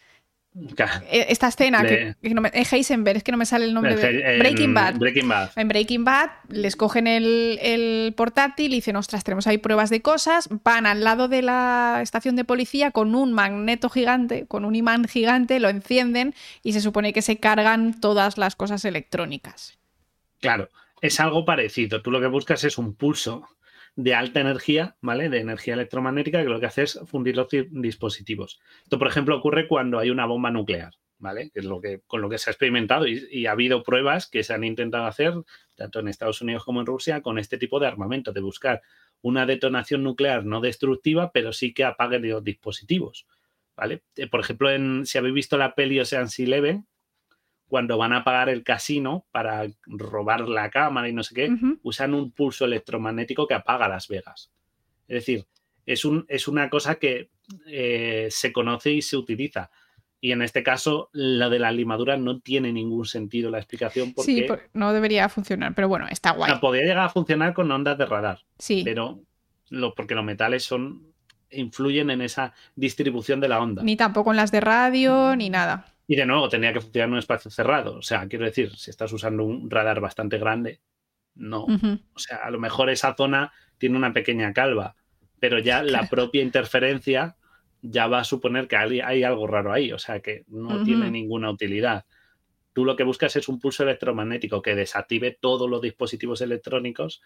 esta 1.12 1.50
escena, 1.50 1.84
que, 1.84 2.15
no 2.34 2.41
me, 2.41 2.50
Heisenberg, 2.50 3.18
es 3.18 3.24
que 3.24 3.32
no 3.34 3.38
me 3.38 3.46
sale 3.46 3.65
el 3.65 3.74
nombre 3.74 3.96
de... 3.98 4.38
Breaking 4.39 4.74
Bad. 4.74 4.96
Breaking 4.96 5.28
Bad. 5.28 5.52
En 5.58 5.68
Breaking 5.68 6.06
Bad 6.06 6.30
les 6.48 6.78
cogen 6.78 7.08
el, 7.08 8.13
portátil 8.15 8.72
y 8.72 8.76
dicen, 8.76 8.96
ostras, 8.96 9.26
tenemos 9.26 9.48
ahí 9.48 9.58
pruebas 9.58 9.89
de 9.89 10.02
cosas, 10.02 10.48
van 10.63 10.86
al 10.86 11.04
lado 11.04 11.28
de 11.28 11.41
la 11.41 12.00
estación 12.02 12.38
de 12.38 12.46
policía 12.46 12.91
con 12.91 13.15
un 13.15 13.34
magneto 13.34 13.89
gigante, 13.89 14.46
con 14.48 14.63
un 14.63 14.76
imán 14.76 15.06
gigante, 15.06 15.60
lo 15.60 15.68
encienden 15.68 16.34
y 16.63 16.72
se 16.72 16.80
supone 16.80 17.12
que 17.12 17.22
se 17.22 17.38
cargan 17.38 18.00
todas 18.00 18.38
las 18.38 18.56
cosas 18.56 18.86
electrónicas. 18.86 19.78
Claro, 20.39 20.70
es 21.02 21.20
algo 21.20 21.44
parecido. 21.44 22.02
Tú 22.02 22.12
lo 22.12 22.22
que 22.22 22.28
buscas 22.28 22.63
es 22.63 22.78
un 22.78 22.96
pulso 22.96 23.50
de 23.95 24.13
alta 24.13 24.41
energía, 24.41 24.97
¿vale? 25.01 25.29
De 25.29 25.39
energía 25.39 25.73
electromagnética 25.73 26.43
que 26.43 26.49
lo 26.49 26.60
que 26.60 26.65
hace 26.65 26.84
es 26.84 26.99
fundir 27.05 27.36
los 27.38 27.47
dispositivos. 27.49 28.60
Esto, 28.84 28.99
por 28.99 29.08
ejemplo, 29.08 29.38
ocurre 29.38 29.67
cuando 29.67 29.99
hay 29.99 30.10
una 30.10 30.25
bomba 30.25 30.51
nuclear, 30.51 30.93
¿vale? 31.17 31.49
Que 31.51 31.62
es 31.62 31.65
lo 31.65 31.79
que, 31.79 32.01
con 32.05 32.21
lo 32.21 32.29
que 32.29 32.38
se 32.38 32.49
ha 32.49 32.51
experimentado 32.51 33.08
y, 33.08 33.45
ha 33.45 33.51
habido 33.51 33.84
pruebas 33.84 34.29
que 34.29 34.43
se 34.43 34.53
han 34.53 34.65
intentado 34.65 35.05
hacer, 35.05 35.34
tanto 35.75 35.99
en 35.99 36.10
Estados 36.10 36.41
Unidos 36.41 36.65
como 36.65 36.81
en 36.81 36.86
Rusia, 36.86 37.21
con 37.21 37.39
este 37.39 37.58
tipo 37.58 37.79
de 37.79 37.88
armamento, 37.88 38.34
de 38.34 38.41
buscar 38.41 38.81
una 39.21 39.45
detonación 39.45 40.03
nuclear 40.03 40.45
no 40.45 40.60
destructiva, 40.60 41.31
pero 41.31 41.53
sí 41.53 41.73
que 41.73 41.86
apague 41.86 42.19
los 42.19 42.43
dispositivos, 42.43 43.25
¿vale? 43.77 44.03
Eh, 44.17 44.27
por 44.27 44.41
ejemplo, 44.41 44.69
en, 44.71 45.05
si 45.05 45.17
habéis 45.17 45.36
visto 45.36 45.58
la 45.58 45.73
peli 45.73 46.01
Ocean's 46.01 46.38
Eleven, 46.38 46.86
cuando 47.67 47.97
van 47.97 48.13
a 48.13 48.23
pagar 48.23 48.49
el 48.49 48.63
casino 48.63 49.25
para 49.32 49.65
robar 49.86 50.47
la 50.47 50.69
cámara 50.69 51.10
y 51.10 51.13
no 51.13 51.23
sé 51.23 51.36
qué, 51.36 51.49
usan 51.84 52.13
un 52.13 52.32
pulso 52.32 52.65
electromagnético 52.65 53.47
que 53.47 53.54
apaga 53.54 53.88
Las 53.88 54.08
Vegas. 54.08 54.51
Es 55.08 55.15
decir, 55.15 55.45
es, 55.86 56.06
un, 56.06 56.25
es 56.28 56.47
una 56.47 56.69
cosa 56.69 56.95
que 56.95 57.30
eh, 57.67 58.28
se 58.30 58.51
conoce 58.51 58.91
y 58.91 59.01
se 59.01 59.17
utiliza. 59.17 59.71
Y 60.21 60.32
en 60.32 60.41
este 60.41 60.63
caso, 60.63 61.10
la 61.13 61.49
de 61.49 61.60
la 61.60 61.71
limadura 61.71 62.17
no 62.17 62.39
tiene 62.39 62.71
ningún 62.71 63.06
sentido 63.06 63.51
la 63.51 63.60
explicación 63.60 64.13
porque... 64.13 64.32
Sí, 64.32 64.47
no 64.73 64.93
debería 64.93 65.30
funcionar, 65.30 65.75
pero 65.75 65.88
bueno, 65.88 66.08
está 66.10 66.32
guay. 66.32 66.54
podría 66.60 66.84
llegar 66.84 67.06
a 67.06 67.10
funcionar 67.10 67.54
con 67.54 67.69
ondas 67.71 67.97
de 67.97 68.06
radar. 68.06 68.39
Sí. 68.58 68.82
Pero 68.84 69.21
lo, 69.69 69.93
porque 69.93 70.15
los 70.15 70.23
metales 70.23 70.63
son 70.63 71.13
influyen 71.51 72.10
en 72.10 72.21
esa 72.21 72.54
distribución 72.75 73.39
de 73.39 73.47
la 73.47 73.60
onda. 73.60 73.84
Ni 73.84 73.95
tampoco 73.95 74.32
en 74.32 74.38
las 74.38 74.51
de 74.51 74.62
radio, 74.62 75.36
ni 75.36 75.49
nada. 75.49 75.94
Y 76.08 76.15
de 76.15 76.26
nuevo, 76.26 76.50
tenía 76.50 76.72
que 76.72 76.82
funcionar 76.82 77.08
en 77.08 77.13
un 77.13 77.20
espacio 77.20 77.50
cerrado. 77.50 77.98
O 77.98 78.02
sea, 78.02 78.28
quiero 78.28 78.46
decir, 78.46 78.76
si 78.76 78.91
estás 78.91 79.12
usando 79.12 79.44
un 79.44 79.70
radar 79.70 80.00
bastante 80.00 80.38
grande, 80.38 80.82
no. 81.34 81.65
O 81.65 82.20
sea, 82.20 82.38
a 82.38 82.52
lo 82.52 82.60
mejor 82.60 82.89
esa 82.89 83.15
zona 83.15 83.52
tiene 83.78 83.98
una 83.98 84.13
pequeña 84.13 84.54
calva, 84.54 84.96
pero 85.39 85.60
ya 85.60 85.84
la 85.84 86.08
propia 86.08 86.41
interferencia 86.41 87.38
ya 87.82 88.08
va 88.08 88.20
a 88.20 88.24
suponer 88.24 88.68
que 88.68 88.78
hay, 88.78 89.24
algo 89.24 89.48
raro 89.48 89.74
ahí. 89.74 89.91
O 89.91 90.00
sea, 90.00 90.20
que 90.20 90.44
no 90.48 90.84
tiene 90.84 91.12
ninguna 91.12 91.50
utilidad. 91.50 92.06
Tú 92.74 92.86
lo 92.86 92.96
que 92.96 93.04
buscas 93.04 93.36
es 93.36 93.48
un 93.48 93.60
pulso 93.60 93.84
electromagnético 93.84 94.62
que 94.62 94.76
desactive 94.76 95.38
todos 95.39 95.70
los 95.70 95.82
dispositivos 95.82 96.41
electrónicos 96.41 97.22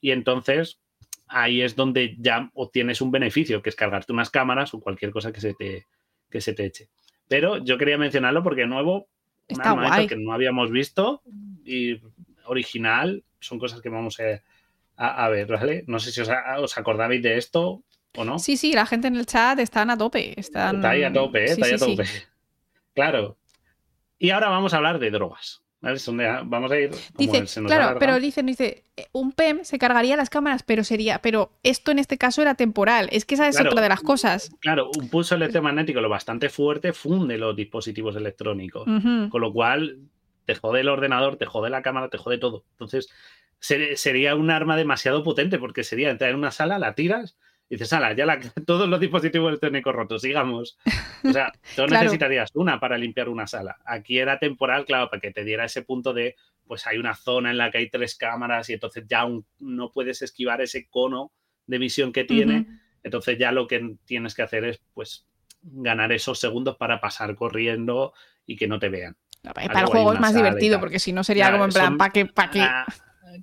y 0.00 0.10
entonces 0.10 0.80
ahí 1.26 1.60
es 1.60 1.76
donde 1.76 2.16
ya 2.18 2.50
obtienes 2.54 3.00
un 3.00 3.10
beneficio, 3.10 3.60
que 3.60 3.70
es 3.70 3.76
cargarte 3.76 4.12
unas 4.12 4.30
cámaras 4.30 4.72
o 4.72 4.80
cualquier 4.80 5.10
cosa 5.10 5.32
que 5.32 5.40
se 5.40 5.54
te, 5.54 5.86
que 6.30 6.40
se 6.40 6.54
te 6.54 6.64
eche. 6.64 6.88
Pero 7.28 7.58
yo 7.58 7.78
quería 7.78 7.98
mencionarlo 7.98 8.42
porque 8.42 8.62
de 8.62 8.66
nuevo, 8.68 9.08
Está 9.48 9.72
guay. 9.72 10.06
que 10.06 10.16
no 10.16 10.32
habíamos 10.32 10.70
visto 10.70 11.22
y 11.64 12.00
original, 12.46 13.24
son 13.40 13.58
cosas 13.58 13.80
que 13.80 13.88
vamos 13.88 14.18
a, 14.96 15.28
ver, 15.28 15.46
¿vale? 15.46 15.84
No 15.86 15.98
sé 15.98 16.12
si 16.12 16.20
os, 16.20 16.30
os, 16.58 16.78
acordabais 16.78 17.22
de 17.22 17.36
esto 17.36 17.82
o 18.16 18.24
no. 18.24 18.38
Sí, 18.38 18.56
sí, 18.56 18.72
la 18.72 18.86
gente 18.86 19.08
en 19.08 19.16
el 19.16 19.26
chat 19.26 19.58
están 19.58 19.90
a 19.90 19.98
tope. 19.98 20.38
Están... 20.38 20.76
Está 20.76 20.90
ahí 20.90 21.02
a 21.02 21.12
tope, 21.12 21.44
¿eh? 21.44 21.52
está 21.52 21.66
ahí 21.66 21.72
a 21.74 21.78
tope. 21.78 22.04
Claro. 22.94 23.36
Y 24.18 24.30
ahora 24.30 24.48
vamos 24.48 24.72
a 24.72 24.78
hablar 24.78 24.98
de 24.98 25.10
drogas. 25.10 25.62
Vamos 25.80 26.72
a 26.72 26.78
ir. 26.78 26.90
dice, 27.16 27.44
claro, 27.66 27.98
pero 27.98 28.18
dice, 28.18 28.42
dice, 28.42 28.82
un 29.12 29.32
PEM 29.32 29.62
se 29.62 29.78
cargaría 29.78 30.16
las 30.16 30.30
cámaras, 30.30 30.62
pero 30.62 30.82
sería, 30.84 31.20
pero 31.20 31.52
esto 31.62 31.90
en 31.90 31.98
este 31.98 32.18
caso 32.18 32.42
era 32.42 32.54
temporal. 32.54 33.08
Es 33.12 33.24
que 33.24 33.34
esa 33.34 33.48
es 33.48 33.60
otra 33.60 33.80
de 33.80 33.88
las 33.88 34.00
cosas. 34.00 34.50
Claro, 34.60 34.90
un 34.98 35.08
pulso 35.08 35.34
electromagnético 35.34 36.00
lo 36.00 36.08
bastante 36.08 36.48
fuerte 36.48 36.92
funde 36.92 37.38
los 37.38 37.54
dispositivos 37.54 38.16
electrónicos, 38.16 38.84
con 39.30 39.40
lo 39.40 39.52
cual 39.52 39.98
te 40.44 40.54
jode 40.54 40.80
el 40.80 40.88
ordenador, 40.88 41.36
te 41.36 41.46
jode 41.46 41.70
la 41.70 41.82
cámara, 41.82 42.08
te 42.08 42.18
jode 42.18 42.38
todo. 42.38 42.64
Entonces 42.72 43.08
sería 43.58 44.34
un 44.34 44.50
arma 44.50 44.76
demasiado 44.76 45.22
potente 45.22 45.58
porque 45.58 45.84
sería 45.84 46.10
entrar 46.10 46.30
en 46.30 46.36
una 46.36 46.50
sala, 46.50 46.78
la 46.78 46.94
tiras 46.94 47.36
y 47.68 47.74
dices, 47.74 47.92
ala, 47.92 48.12
ya 48.12 48.26
la, 48.26 48.38
todos 48.66 48.88
los 48.88 49.00
dispositivos 49.00 49.48
electrónicos 49.48 49.94
rotos, 49.94 50.22
sigamos. 50.22 50.78
O 51.24 51.32
sea, 51.32 51.52
tú 51.76 51.86
necesitarías 51.86 52.50
una 52.54 52.78
para 52.78 52.96
limpiar 52.96 53.28
una 53.28 53.46
sala. 53.46 53.76
Aquí 53.84 54.18
era 54.18 54.38
temporal, 54.38 54.84
claro, 54.84 55.10
para 55.10 55.20
que 55.20 55.32
te 55.32 55.44
diera 55.44 55.64
ese 55.64 55.82
punto 55.82 56.12
de, 56.12 56.36
pues 56.66 56.86
hay 56.86 56.98
una 56.98 57.14
zona 57.14 57.50
en 57.50 57.58
la 57.58 57.70
que 57.70 57.78
hay 57.78 57.90
tres 57.90 58.16
cámaras 58.16 58.70
y 58.70 58.74
entonces 58.74 59.04
ya 59.08 59.26
no 59.58 59.90
puedes 59.90 60.22
esquivar 60.22 60.60
ese 60.60 60.88
cono 60.88 61.32
de 61.66 61.78
visión 61.78 62.12
que 62.12 62.24
tiene. 62.24 62.66
Entonces 63.02 63.38
ya 63.38 63.52
lo 63.52 63.66
que 63.66 63.96
tienes 64.04 64.34
que 64.34 64.42
hacer 64.42 64.64
es, 64.64 64.80
pues, 64.94 65.26
ganar 65.62 66.12
esos 66.12 66.38
segundos 66.38 66.76
para 66.76 67.00
pasar 67.00 67.34
corriendo 67.34 68.12
y 68.46 68.56
que 68.56 68.68
no 68.68 68.78
te 68.78 68.88
vean. 68.88 69.16
para 69.42 69.80
el 69.80 69.86
juego 69.86 70.12
es 70.12 70.20
más 70.20 70.34
divertido, 70.34 70.78
porque 70.78 71.00
si 71.00 71.12
no 71.12 71.24
sería 71.24 71.50
como 71.50 71.64
en 71.64 71.70
plan, 71.70 71.96
¿para 71.98 72.12
qué? 72.12 72.60
Ah, 72.60 72.86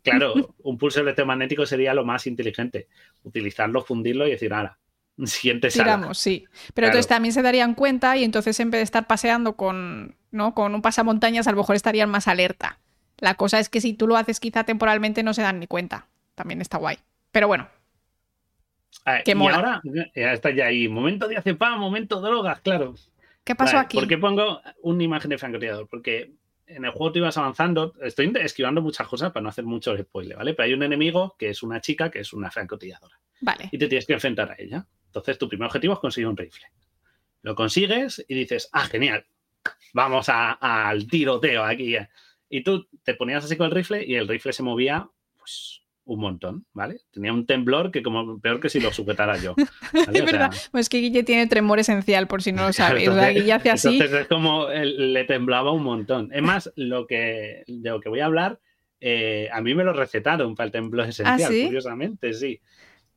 Claro, 0.02 0.34
un 0.64 0.78
pulso 0.78 1.02
electromagnético 1.02 1.66
sería 1.66 1.94
lo 1.94 2.06
más 2.06 2.28
inteligente. 2.28 2.88
Utilizarlo, 3.24 3.84
fundirlo 3.84 4.28
y 4.28 4.32
decir, 4.32 4.54
ahora, 4.54 4.78
siguiente 5.26 5.70
sala. 5.70 5.96
Tiramos, 5.96 6.18
sí. 6.18 6.46
Pero 6.74 6.88
entonces 6.88 7.08
también 7.08 7.34
se 7.34 7.42
darían 7.42 7.76
cuenta 7.76 8.18
y 8.18 8.24
entonces 8.24 8.60
en 8.60 8.72
vez 8.72 8.80
de 8.80 8.84
estar 8.84 9.08
paseando 9.08 9.56
con, 9.56 10.16
¿no? 10.32 10.54
con 10.54 10.74
un 10.76 10.82
pasamontañas, 10.82 11.48
a 11.48 11.52
lo 11.52 11.58
mejor 11.58 11.76
estarían 11.76 12.10
más 12.10 12.28
alerta. 12.28 12.80
La 13.20 13.36
cosa 13.36 13.60
es 13.60 13.70
que 13.70 13.82
si 13.82 13.94
tú 13.94 14.08
lo 14.08 14.18
haces 14.18 14.40
quizá 14.40 14.64
temporalmente 14.64 15.24
no 15.24 15.34
se 15.34 15.42
dan 15.42 15.60
ni 15.60 15.68
cuenta. 15.68 16.08
También 16.36 16.62
está 16.62 16.78
guay. 16.78 16.98
Pero 17.32 17.48
bueno. 17.48 17.70
y 19.26 19.32
ahora, 19.32 19.82
ya 20.16 20.34
está 20.34 20.50
ya 20.52 20.66
ahí. 20.66 20.88
Momento 20.88 21.28
de 21.28 21.38
acepar, 21.38 21.78
momento 21.78 22.22
drogas, 22.22 22.60
claro. 22.62 22.96
¿Qué 23.44 23.56
pasó 23.56 23.78
aquí? 23.78 23.98
¿Por 23.98 24.08
qué 24.08 24.18
pongo 24.18 24.62
una 24.82 25.04
imagen 25.04 25.30
de 25.30 25.38
francotirador? 25.38 25.88
Porque 25.88 26.34
en 26.68 26.86
el 26.86 26.92
juego 26.92 27.12
te 27.12 27.20
ibas 27.20 27.38
avanzando. 27.38 27.94
Estoy 28.02 28.32
esquivando 28.42 28.82
muchas 28.82 29.08
cosas 29.08 29.32
para 29.32 29.44
no 29.44 29.50
hacer 29.50 29.66
mucho 29.66 29.98
spoiler, 29.98 30.38
¿vale? 30.38 30.54
Pero 30.54 30.66
hay 30.66 30.74
un 30.74 30.84
enemigo 30.84 31.36
que 31.38 31.50
es 31.50 31.64
una 31.64 31.82
chica 31.82 32.10
que 32.10 32.20
es 32.20 32.34
una 32.34 32.50
francotilladora. 32.52 33.20
Vale. 33.42 33.70
Y 33.72 33.78
te 33.78 33.88
tienes 33.88 34.06
que 34.06 34.14
enfrentar 34.14 34.52
a 34.52 34.56
ella. 34.58 34.86
Entonces, 35.08 35.38
tu 35.38 35.48
primer 35.48 35.68
objetivo 35.68 35.94
es 35.94 36.00
conseguir 36.00 36.28
un 36.28 36.38
rifle. 36.38 36.66
Lo 37.42 37.56
consigues 37.56 38.24
y 38.28 38.34
dices, 38.36 38.70
ah, 38.72 38.86
genial, 38.86 39.26
vamos 39.94 40.28
al 40.30 41.08
tiroteo 41.08 41.64
aquí. 41.64 41.96
Y 42.50 42.64
tú 42.64 42.88
te 43.04 43.14
ponías 43.16 43.44
así 43.44 43.58
con 43.58 43.66
el 43.68 43.72
rifle 43.72 44.04
y 44.06 44.16
el 44.16 44.28
rifle 44.28 44.54
se 44.54 44.64
movía, 44.64 45.10
pues 45.38 45.83
un 46.06 46.20
montón, 46.20 46.66
¿vale? 46.74 46.98
Tenía 47.12 47.32
un 47.32 47.46
temblor 47.46 47.92
que 47.92 48.04
como 48.04 48.40
peor 48.40 48.60
que 48.60 48.70
si 48.70 48.80
lo 48.80 48.92
sujetara 48.92 49.38
yo. 49.38 49.56
es 50.14 50.26
verdad, 50.26 50.52
pues 50.72 50.90
que 50.90 51.00
Guille 51.00 51.24
tiene 51.24 51.48
tremor 51.48 51.80
esencial, 51.80 52.28
por 52.28 52.42
si 52.42 52.52
no 52.52 52.68
lo 52.68 52.74
sabes. 52.74 53.10
Guille 53.34 53.54
hace 53.54 53.72
así. 53.72 53.94
Entonces 53.94 54.22
es 54.22 54.28
como 54.28 54.68
le 54.70 55.24
temblaba 55.26 55.72
un 55.72 55.84
montón. 55.84 56.30
Es 56.34 56.42
más, 56.42 56.72
lo 56.76 57.08
que, 57.08 57.64
de 57.68 57.90
lo 57.90 58.02
que 58.02 58.10
voy 58.10 58.20
a 58.20 58.26
hablar, 58.26 58.60
eh, 59.00 59.50
a 59.52 59.62
mí 59.62 59.76
me 59.76 59.84
lo 59.84 59.94
recetaron 59.94 60.56
para 60.56 60.68
el 60.68 60.72
temblor 60.72 61.08
esencial, 61.08 61.52
¿Ah, 61.52 61.66
curiosamente, 61.66 62.34
sí. 62.34 62.60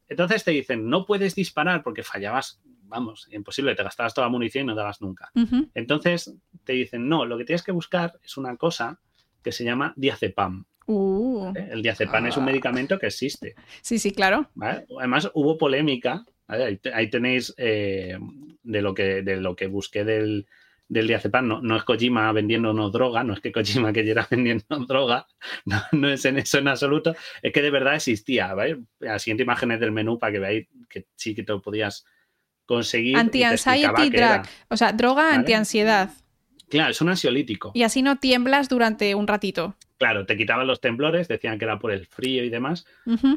Entonces 0.09 0.45
te 0.45 0.53
dicen, 0.53 0.89
no 0.89 1.05
puedes 1.07 1.35
disparar 1.35 1.83
porque 1.83 2.03
fallabas, 2.03 2.61
vamos, 2.83 3.29
imposible, 3.33 3.75
te 3.75 3.83
gastabas 3.83 4.15
toda 4.15 4.27
la 4.27 4.31
munición 4.31 4.65
y 4.65 4.67
no 4.69 4.75
dabas 4.75 5.01
nunca. 5.01 5.31
Entonces 5.75 6.35
te 6.65 6.73
dicen, 6.73 7.09
no, 7.09 7.25
lo 7.25 7.37
que 7.37 7.45
tienes 7.45 7.63
que 7.63 7.73
buscar 7.73 8.19
es 8.23 8.37
una 8.37 8.57
cosa 8.57 9.01
que 9.43 9.53
se 9.53 9.65
llama 9.65 9.93
diazepam. 9.97 10.65
Uh. 10.87 11.53
¿Eh? 11.55 11.69
El 11.73 11.83
diazepam 11.83 12.27
es 12.27 12.37
un 12.37 12.45
ah. 12.45 12.47
medicamento 12.47 12.99
que 12.99 13.07
existe. 13.07 13.55
Sí, 13.83 13.99
sí, 13.99 14.13
claro. 14.13 14.51
Además, 14.99 15.31
hubo 15.35 15.59
polémica. 15.59 16.25
Ahí, 16.49 17.11
tenéis 17.11 17.53
eh, 17.57 18.17
de, 18.63 18.83
lo 18.83 18.95
que, 18.95 19.23
de 19.23 19.37
lo 19.39 19.57
que 19.57 19.67
busqué 19.67 20.05
del, 20.05 20.47
del 20.89 21.09
diazepam. 21.09 21.47
No, 21.47 21.61
no 21.61 21.77
es 21.77 21.85
Kojima 21.85 22.31
vendiéndonos 22.33 22.93
droga, 22.93 23.25
no 23.25 23.35
es 23.35 23.41
que 23.41 23.53
Kojima 23.53 23.93
quería 23.93 24.27
vendiendo 24.31 24.65
droga, 24.87 25.27
no, 25.93 26.09
es 26.09 26.25
en 26.25 26.39
eso 26.39 26.59
en 26.59 26.69
absoluto. 26.69 27.15
Es 27.43 27.53
que 27.53 27.63
de 27.63 27.71
verdad 27.71 27.97
existía. 27.97 28.55
¿vale? 28.55 28.83
La 29.01 29.19
siguiente 29.19 29.43
imagen 29.43 29.73
es 29.73 29.81
del 29.81 29.93
menú 29.93 30.19
para 30.19 30.33
que 30.33 30.39
veáis 30.39 30.69
que 30.89 31.07
sí 31.17 31.35
que 31.35 31.43
te 31.43 31.53
lo 31.53 31.61
podías 31.61 32.05
conseguir. 32.65 33.17
Anti-anxiety 33.17 34.11
drug. 34.11 34.43
O 34.69 34.77
sea, 34.77 34.93
droga 34.93 35.35
anti-ansiedad. 35.35 36.11
Claro, 36.69 36.91
es 36.91 37.01
un 37.01 37.09
ansiolítico. 37.09 37.71
Y 37.75 37.85
así 37.85 38.03
no 38.03 38.17
tiemblas 38.17 38.69
durante 38.69 39.15
un 39.15 39.27
ratito. 39.29 39.77
Claro, 39.99 40.27
te 40.27 40.37
quitaban 40.37 40.67
los 40.67 40.81
temblores, 40.81 41.27
decían 41.27 41.59
que 41.59 41.65
era 41.65 41.79
por 41.79 41.91
el 41.91 42.07
frío 42.07 42.45
y 42.45 42.51
demás, 42.51 42.87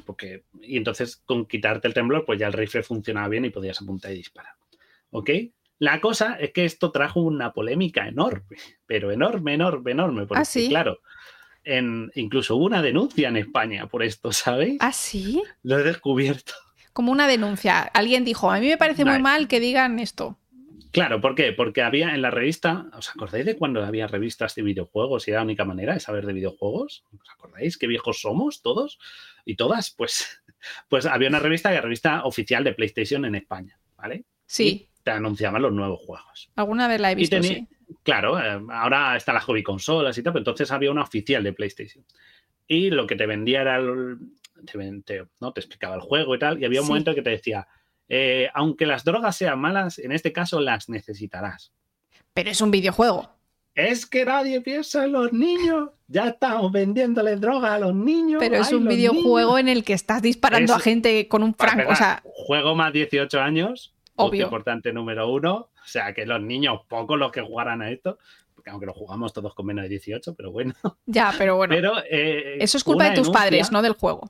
porque 0.06 0.43
y 0.62 0.76
entonces 0.78 1.17
con 1.26 1.45
quitarte 1.45 1.88
el 1.88 1.93
temblor, 1.93 2.26
pues 2.26 2.38
ya 2.39 2.48
el 2.48 2.54
rifle 2.54 2.84
funcionaba 2.84 3.30
bien 3.30 3.45
y 3.45 3.50
podías 3.50 3.82
apuntar 3.82 4.12
y 4.12 4.15
disparar. 4.15 4.54
¿Ok? 5.12 5.30
La 5.80 6.02
cosa 6.02 6.36
es 6.36 6.52
que 6.52 6.65
esto 6.65 6.91
trajo 6.91 7.22
una 7.22 7.54
polémica 7.54 8.08
enorme, 8.08 8.58
pero 8.86 9.12
enorme, 9.12 9.54
enorme, 9.54 9.91
enorme. 9.91 10.26
Porque, 10.26 10.41
¿Ah, 10.41 10.45
sí? 10.45 10.67
claro, 10.67 11.00
en, 11.63 12.12
incluso 12.15 12.58
hubo 12.58 12.65
una 12.65 12.82
denuncia 12.82 13.30
en 13.30 13.38
España 13.38 13.88
por 13.88 14.04
esto, 14.04 14.32
¿sabéis? 14.34 14.78
¿Ah, 14.82 14.91
sí? 14.91 15.41
Lo 15.63 15.80
he 15.80 15.84
descubierto. 15.84 16.54
Como 16.91 17.13
una 17.13 17.28
denuncia. 17.28 17.82
Alguien 17.82 18.26
dijo, 18.26 18.52
a 18.52 18.60
mí 18.60 18.67
me 18.67 18.78
parece 18.78 19.06
muy 19.06 19.22
mal 19.22 19.48
que 19.48 19.62
digan 19.62 20.00
esto. 20.00 20.38
Claro, 20.91 21.21
¿por 21.21 21.36
qué? 21.36 21.54
Porque 21.54 21.84
había 21.84 22.15
en 22.15 22.21
la 22.21 22.32
revista, 22.32 22.88
¿os 22.93 23.10
acordáis 23.10 23.45
de 23.45 23.56
cuando 23.56 23.84
había 23.84 24.08
revistas 24.08 24.56
de 24.56 24.63
videojuegos 24.63 25.28
y 25.28 25.32
era 25.32 25.41
la 25.41 25.45
única 25.45 25.65
manera 25.65 25.93
de 25.93 25.99
saber 25.99 26.25
de 26.25 26.34
videojuegos? 26.34 27.04
¿Os 27.13 27.30
acordáis 27.30 27.78
qué 27.78 27.86
viejos 27.88 28.21
somos 28.21 28.62
todos 28.62 28.97
y 29.45 29.56
todas? 29.56 29.91
Pues, 29.91 30.41
pues 30.89 31.06
había 31.06 31.30
una 31.30 31.39
revista, 31.39 31.71
la 31.71 31.82
revista 31.82 32.23
oficial 32.23 32.63
de 32.63 32.73
PlayStation 32.73 33.25
en 33.25 33.36
España, 33.36 33.80
¿vale? 33.97 34.25
Sí. 34.47 34.67
Y 34.67 35.04
te 35.04 35.12
anunciaban 35.12 35.62
los 35.62 35.73
nuevos 35.73 35.99
juegos. 35.99 36.49
Alguna 36.56 36.88
vez 36.88 36.99
la 36.99 37.12
he 37.12 37.15
visto, 37.15 37.41
sí. 37.43 37.67
Claro, 38.04 38.39
eh, 38.39 38.62
ahora 38.71 39.15
está 39.15 39.34
la 39.34 39.41
hobby 39.41 39.63
consolas 39.63 40.17
y 40.17 40.23
tal, 40.23 40.34
pero 40.34 40.42
entonces 40.42 40.71
había 40.71 40.92
una 40.92 41.04
oficial 41.04 41.44
de 41.44 41.54
PlayStation. 41.54 42.04
Y 42.67 42.90
lo 42.92 43.08
que 43.08 43.15
te 43.15 43.25
vendía 43.25 43.62
era 43.62 43.77
el, 43.77 44.17
te, 45.04 45.25
¿no? 45.40 45.54
te 45.54 45.60
explicaba 45.60 45.96
el 45.96 46.02
juego 46.02 46.35
y 46.35 46.40
tal, 46.40 46.62
y 46.62 46.65
había 46.65 46.81
un 46.81 46.87
momento 46.87 47.15
que 47.15 47.21
te 47.21 47.31
decía, 47.31 47.67
eh, 48.10 48.49
aunque 48.53 48.85
las 48.85 49.03
drogas 49.03 49.37
sean 49.37 49.60
malas, 49.60 49.99
en 49.99 50.12
este 50.12 50.33
caso 50.33 50.60
las 50.60 50.89
necesitarás. 50.89 51.71
Pero 52.33 52.49
es 52.49 52.60
un 52.62 52.71
videojuego. 52.71 53.29
Es 53.75 54.05
que 54.05 54.25
nadie 54.25 54.60
piensa 54.62 55.05
en 55.05 55.13
los 55.13 55.31
niños. 55.31 55.91
Ya 56.07 56.29
estamos 56.29 56.71
vendiéndole 56.71 57.35
droga 57.37 57.75
a 57.75 57.79
los 57.79 57.95
niños. 57.95 58.39
Pero 58.39 58.57
es 58.57 58.73
un 58.73 58.87
videojuego 58.87 59.57
en 59.57 59.69
el 59.69 59.83
que 59.83 59.93
estás 59.93 60.21
disparando 60.21 60.73
a 60.73 60.79
gente 60.79 61.27
con 61.27 61.43
un 61.43 61.53
franco. 61.53 61.91
O 61.91 61.95
sea... 61.95 62.21
Juego 62.25 62.75
más 62.75 62.91
18 62.91 63.39
años. 63.39 63.93
Obvio. 64.15 64.45
Importante 64.45 64.91
número 64.91 65.31
uno. 65.31 65.53
O 65.55 65.87
sea, 65.87 66.13
que 66.13 66.25
los 66.25 66.41
niños, 66.41 66.81
pocos 66.87 67.17
los 67.17 67.31
que 67.31 67.41
jugaran 67.41 67.81
a 67.81 67.89
esto. 67.89 68.17
aunque 68.65 68.85
lo 68.85 68.93
jugamos 68.93 69.31
todos 69.31 69.53
con 69.55 69.67
menos 69.67 69.83
de 69.83 69.89
18, 69.89 70.35
pero 70.35 70.51
bueno. 70.51 70.73
Ya, 71.05 71.33
pero 71.37 71.55
bueno. 71.55 71.73
Pero, 71.73 71.93
eh, 72.10 72.57
Eso 72.60 72.77
es 72.77 72.83
culpa 72.83 73.10
de 73.10 73.15
tus 73.15 73.29
padres, 73.29 73.71
no 73.71 73.81
del 73.81 73.93
juego. 73.93 74.29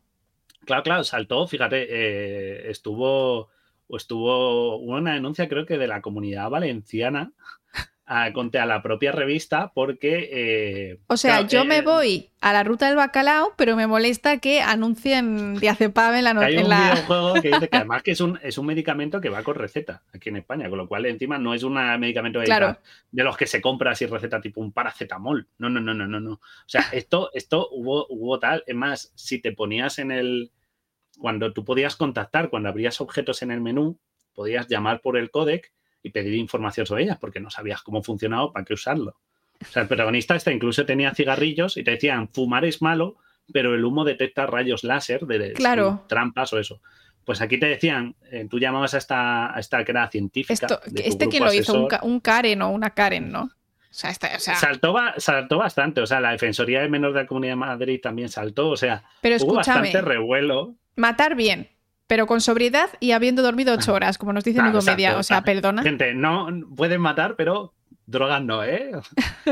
Claro, 0.65 0.83
claro, 0.83 1.03
saltó, 1.03 1.47
fíjate, 1.47 1.87
eh, 1.89 2.69
estuvo, 2.69 3.49
estuvo 3.97 4.77
una 4.77 5.13
denuncia 5.13 5.49
creo 5.49 5.65
que 5.65 5.77
de 5.77 5.87
la 5.87 6.01
comunidad 6.01 6.49
valenciana 6.49 7.31
a, 8.09 8.33
contra 8.33 8.65
la 8.65 8.81
propia 8.81 9.11
revista 9.11 9.71
porque... 9.73 10.29
Eh, 10.31 10.99
o 11.07 11.15
sea, 11.15 11.41
yo 11.41 11.63
me 11.63 11.77
eh, 11.77 11.81
voy 11.83 12.29
a 12.41 12.51
la 12.51 12.63
ruta 12.63 12.87
del 12.87 12.95
bacalao, 12.95 13.53
pero 13.55 13.75
me 13.75 13.85
molesta 13.85 14.39
que 14.39 14.61
anuncien 14.61 15.55
diazepam 15.59 16.15
en 16.15 16.23
la 16.23 16.33
noche. 16.33 16.47
Hay 16.47 16.57
un 16.57 16.69
videojuego 16.69 17.33
que 17.35 17.49
dice 17.49 17.69
que 17.69 17.77
además 17.77 18.01
que 18.01 18.11
es 18.11 18.21
un, 18.21 18.39
es 18.41 18.57
un 18.57 18.65
medicamento 18.65 19.21
que 19.21 19.29
va 19.29 19.43
con 19.43 19.55
receta 19.55 20.01
aquí 20.11 20.29
en 20.29 20.37
España, 20.37 20.69
con 20.69 20.79
lo 20.79 20.87
cual 20.87 21.05
encima 21.05 21.37
no 21.37 21.53
es 21.53 21.61
un 21.61 21.75
medicamento 21.99 22.39
de, 22.39 22.75
de 23.11 23.23
los 23.23 23.37
que 23.37 23.45
se 23.45 23.61
compra 23.61 23.91
así 23.91 24.07
receta 24.07 24.41
tipo 24.41 24.59
un 24.59 24.71
paracetamol. 24.71 25.47
No, 25.59 25.69
no, 25.69 25.79
no, 25.79 25.93
no, 25.93 26.07
no, 26.07 26.19
no. 26.19 26.33
O 26.33 26.41
sea, 26.65 26.87
esto, 26.91 27.29
esto 27.35 27.69
hubo, 27.71 28.07
hubo 28.09 28.39
tal. 28.39 28.63
Es 28.65 28.75
más, 28.75 29.11
si 29.13 29.39
te 29.39 29.51
ponías 29.51 29.99
en 29.99 30.11
el... 30.11 30.51
Cuando 31.19 31.53
tú 31.53 31.65
podías 31.65 31.95
contactar, 31.95 32.49
cuando 32.49 32.69
abrías 32.69 33.01
objetos 33.01 33.41
en 33.41 33.51
el 33.51 33.61
menú, 33.61 33.99
podías 34.33 34.67
llamar 34.67 35.01
por 35.01 35.17
el 35.17 35.31
códec 35.31 35.71
y 36.01 36.11
pedir 36.11 36.35
información 36.35 36.85
sobre 36.85 37.03
ellas 37.03 37.17
porque 37.19 37.39
no 37.39 37.49
sabías 37.49 37.81
cómo 37.81 38.01
funcionaba 38.01 38.51
para 38.51 38.65
qué 38.65 38.73
usarlo. 38.73 39.17
O 39.61 39.65
sea, 39.65 39.81
el 39.81 39.87
protagonista 39.87 40.35
este 40.35 40.53
incluso 40.53 40.85
tenía 40.85 41.13
cigarrillos 41.13 41.75
y 41.77 41.83
te 41.83 41.91
decían, 41.91 42.29
fumar 42.29 42.63
es 42.63 42.81
malo, 42.81 43.17
pero 43.51 43.75
el 43.75 43.83
humo 43.83 44.05
detecta 44.05 44.45
rayos 44.45 44.83
láser 44.83 45.25
de, 45.25 45.53
trampas 46.07 46.53
o 46.53 46.59
eso. 46.59 46.81
Pues 47.25 47.41
aquí 47.41 47.59
te 47.59 47.67
decían, 47.67 48.15
eh, 48.31 48.47
tú 48.49 48.59
llamabas 48.59 48.93
a 48.93 48.97
esta, 48.97 49.55
a 49.55 49.59
esta 49.59 49.83
que 49.83 49.91
era 49.91 50.09
científica. 50.09 50.67
este 50.95 51.29
que 51.29 51.39
lo 51.39 51.53
hizo, 51.53 51.87
un, 52.01 52.19
Karen 52.21 52.61
o 52.61 52.69
una 52.69 52.91
Karen, 52.91 53.31
¿no? 53.31 53.43
O 53.43 53.51
sea, 53.91 54.13
Saltó, 54.13 54.95
saltó, 55.17 55.57
bastante. 55.57 56.01
O 56.01 56.05
sea, 56.05 56.19
la 56.19 56.31
Defensoría 56.31 56.81
de 56.81 56.89
Menor 56.89 57.11
de 57.13 57.21
la 57.21 57.27
Comunidad 57.27 57.53
de 57.53 57.57
Madrid 57.57 57.99
también 58.01 58.29
saltó. 58.29 58.69
O 58.69 58.77
sea, 58.77 59.03
pero 59.21 59.35
hubo 59.43 59.55
bastante 59.55 59.99
revuelo. 60.01 60.75
Matar 60.95 61.35
bien 61.35 61.69
pero 62.09 62.25
con 62.25 62.41
sobriedad 62.41 62.89
y 62.99 63.11
habiendo 63.11 63.43
dormido 63.43 63.71
ocho 63.71 63.93
horas, 63.93 64.17
como 64.17 64.33
nos 64.33 64.43
dice 64.43 64.63
mi 64.63 64.71
comedia. 64.71 65.15
o 65.19 65.21
sea, 65.21 65.43
perdona. 65.43 65.83
Gente, 65.83 66.15
no 66.15 66.49
pueden 66.75 67.01
matar, 67.01 67.35
pero 67.35 67.75
drogas 68.07 68.41
no, 68.41 68.63
¿eh? 68.63 68.89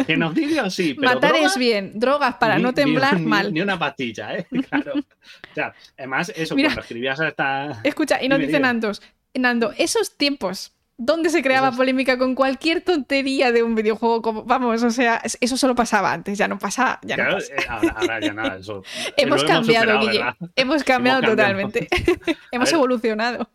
Genocidio 0.07 0.67
sí, 0.71 0.93
pero 0.99 1.13
Matar 1.13 1.35
es 1.35 1.55
bien, 1.55 1.91
drogas 1.99 2.35
para 2.37 2.57
no 2.57 2.73
temblar 2.73 3.19
mal. 3.19 3.53
Ni 3.53 3.61
una 3.61 3.77
pastilla, 3.77 4.35
¿eh? 4.35 4.47
Claro. 4.69 4.93
O 4.95 5.53
sea, 5.53 5.71
además, 5.99 6.33
eso, 6.35 6.55
cuando 6.55 6.81
escribías 6.81 7.19
hasta... 7.19 7.79
Escucha, 7.83 8.23
y 8.23 8.27
nos 8.27 8.39
dice 8.39 8.59
Nandos, 8.59 9.03
Nando, 9.35 9.71
esos 9.77 10.17
tiempos 10.17 10.73
donde 10.97 11.29
se 11.29 11.43
creaba 11.43 11.71
polémica 11.71 12.17
con 12.17 12.33
cualquier 12.33 12.81
tontería 12.81 13.51
de 13.51 13.63
un 13.63 13.75
videojuego. 13.75 14.21
Como, 14.21 14.43
vamos, 14.43 14.81
o 14.81 14.89
sea, 14.89 15.21
eso 15.39 15.57
solo 15.57 15.75
pasaba 15.75 16.11
antes, 16.11 16.37
ya 16.37 16.47
no 16.47 16.57
pasa. 16.57 16.99
Ya 17.03 17.17
no 17.17 17.35
pasa. 17.35 17.53
Eh, 17.53 17.65
ahora, 17.69 18.19
ya 18.19 18.33
nada, 18.33 18.57
eso. 18.57 18.83
hemos, 19.17 19.43
cambiado, 19.43 19.99
Guille. 19.99 20.23
Hemos 20.55 20.83
cambiado, 20.83 21.21
totalmente. 21.21 21.87
hemos 22.51 22.71
evolucionado. 22.73 23.49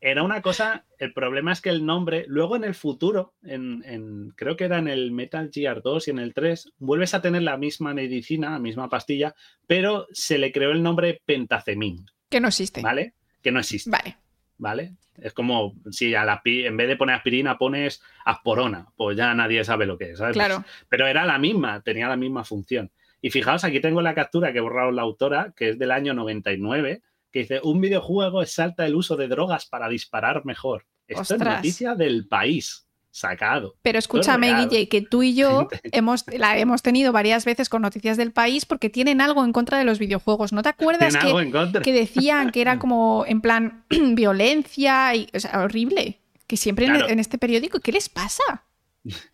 Era 0.00 0.22
una 0.22 0.40
cosa, 0.40 0.84
el 0.98 1.12
problema 1.12 1.52
es 1.52 1.60
que 1.60 1.70
el 1.70 1.84
nombre, 1.84 2.24
luego 2.28 2.54
en 2.56 2.64
el 2.64 2.74
futuro, 2.74 3.34
en, 3.42 4.32
creo 4.36 4.56
que 4.56 4.64
era 4.64 4.78
en 4.78 4.88
el 4.88 5.10
Metal 5.10 5.50
Gear 5.52 5.82
2 5.82 6.08
y 6.08 6.10
en 6.12 6.18
el 6.18 6.32
3, 6.32 6.74
vuelves 6.78 7.14
a 7.14 7.22
tener 7.22 7.42
la 7.42 7.56
misma 7.56 7.92
medicina, 7.92 8.50
la 8.50 8.58
misma 8.58 8.88
pastilla, 8.88 9.34
pero 9.66 10.06
se 10.12 10.38
le 10.38 10.52
creó 10.52 10.70
el 10.70 10.82
nombre 10.82 11.20
Pentacemín. 11.24 12.06
Que 12.28 12.40
no 12.40 12.48
existe. 12.48 12.82
¿Vale? 12.82 13.14
Que 13.42 13.50
no 13.50 13.58
existe. 13.58 13.90
Vale. 13.90 14.18
¿Vale? 14.58 14.94
Es 15.16 15.32
como 15.32 15.74
si 15.90 16.14
a 16.14 16.24
la, 16.24 16.42
en 16.44 16.76
vez 16.76 16.88
de 16.88 16.96
poner 16.96 17.16
aspirina 17.16 17.58
pones 17.58 18.02
asporona, 18.24 18.88
pues 18.96 19.16
ya 19.16 19.34
nadie 19.34 19.64
sabe 19.64 19.86
lo 19.86 19.96
que 19.96 20.10
es, 20.10 20.18
¿sabes? 20.18 20.34
Claro. 20.34 20.64
Pero 20.88 21.06
era 21.06 21.24
la 21.24 21.38
misma, 21.38 21.80
tenía 21.82 22.08
la 22.08 22.16
misma 22.16 22.44
función. 22.44 22.90
Y 23.22 23.30
fijaos, 23.30 23.64
aquí 23.64 23.80
tengo 23.80 24.02
la 24.02 24.14
captura 24.14 24.52
que 24.52 24.58
he 24.58 24.62
borrado 24.62 24.92
la 24.92 25.02
autora, 25.02 25.54
que 25.56 25.70
es 25.70 25.78
del 25.78 25.90
año 25.90 26.12
99, 26.14 27.02
que 27.32 27.38
dice, 27.40 27.60
un 27.62 27.80
videojuego 27.80 28.42
exalta 28.42 28.86
el 28.86 28.94
uso 28.94 29.16
de 29.16 29.28
drogas 29.28 29.66
para 29.66 29.88
disparar 29.88 30.44
mejor. 30.44 30.86
Esto 31.08 31.34
es 31.34 31.40
noticia 31.40 31.94
del 31.94 32.28
país 32.28 32.85
sacado. 33.16 33.76
Pero 33.80 33.98
escúchame, 33.98 34.54
Guille, 34.54 34.88
que 34.88 35.00
tú 35.00 35.22
y 35.22 35.34
yo 35.34 35.68
hemos, 35.84 36.26
la 36.28 36.58
hemos 36.58 36.82
tenido 36.82 37.12
varias 37.12 37.46
veces 37.46 37.70
con 37.70 37.80
noticias 37.80 38.18
del 38.18 38.30
país 38.30 38.66
porque 38.66 38.90
tienen 38.90 39.22
algo 39.22 39.42
en 39.44 39.52
contra 39.52 39.78
de 39.78 39.84
los 39.84 39.98
videojuegos. 39.98 40.52
¿No 40.52 40.62
te 40.62 40.68
acuerdas 40.68 41.16
que, 41.16 41.82
que, 41.82 41.92
decían 41.92 42.50
que 42.50 42.60
era 42.60 42.78
como 42.78 43.24
en 43.26 43.40
plan 43.40 43.84
violencia 43.88 45.14
y 45.14 45.28
o 45.32 45.40
sea, 45.40 45.62
horrible? 45.62 46.20
Que 46.46 46.58
siempre 46.58 46.86
en, 46.86 47.18
este 47.18 47.38
periódico, 47.38 47.80
¿qué 47.80 47.90
les 47.90 48.08
pasa? 48.08 48.42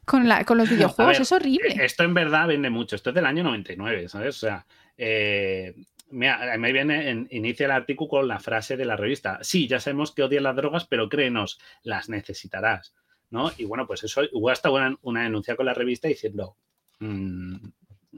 Con, 0.04 0.28
la, 0.28 0.44
con 0.44 0.58
los 0.58 0.70
videojuegos, 0.70 1.18
es 1.18 1.32
horrible. 1.32 1.74
Eh, 1.74 1.84
esto 1.84 2.04
en 2.04 2.14
verdad 2.14 2.46
vende 2.46 2.70
mucho. 2.70 2.94
Esto 2.94 3.10
es 3.10 3.16
del 3.16 3.26
año 3.26 3.42
99, 3.42 4.08
¿sabes? 4.08 4.36
O 4.36 4.38
sea, 4.38 4.64
eh, 4.96 5.74
Mira, 6.12 6.58
me 6.58 6.72
viene, 6.72 7.26
inicia 7.30 7.64
el 7.64 7.72
artículo 7.72 8.10
con 8.10 8.28
la 8.28 8.38
frase 8.38 8.76
de 8.76 8.84
la 8.84 8.96
revista. 8.96 9.38
Sí, 9.40 9.66
ya 9.66 9.80
sabemos 9.80 10.12
que 10.12 10.22
odias 10.22 10.42
las 10.42 10.54
drogas, 10.54 10.84
pero 10.84 11.08
créenos, 11.08 11.58
las 11.82 12.10
necesitarás. 12.10 12.94
¿No? 13.32 13.50
Y 13.56 13.64
bueno, 13.64 13.86
pues 13.86 14.04
eso, 14.04 14.20
hubo 14.32 14.50
hasta 14.50 14.70
una, 14.70 14.94
una 15.02 15.24
denuncia 15.24 15.56
con 15.56 15.66
la 15.66 15.74
revista 15.74 16.06
diciendo, 16.06 16.56
mm, 17.00 17.56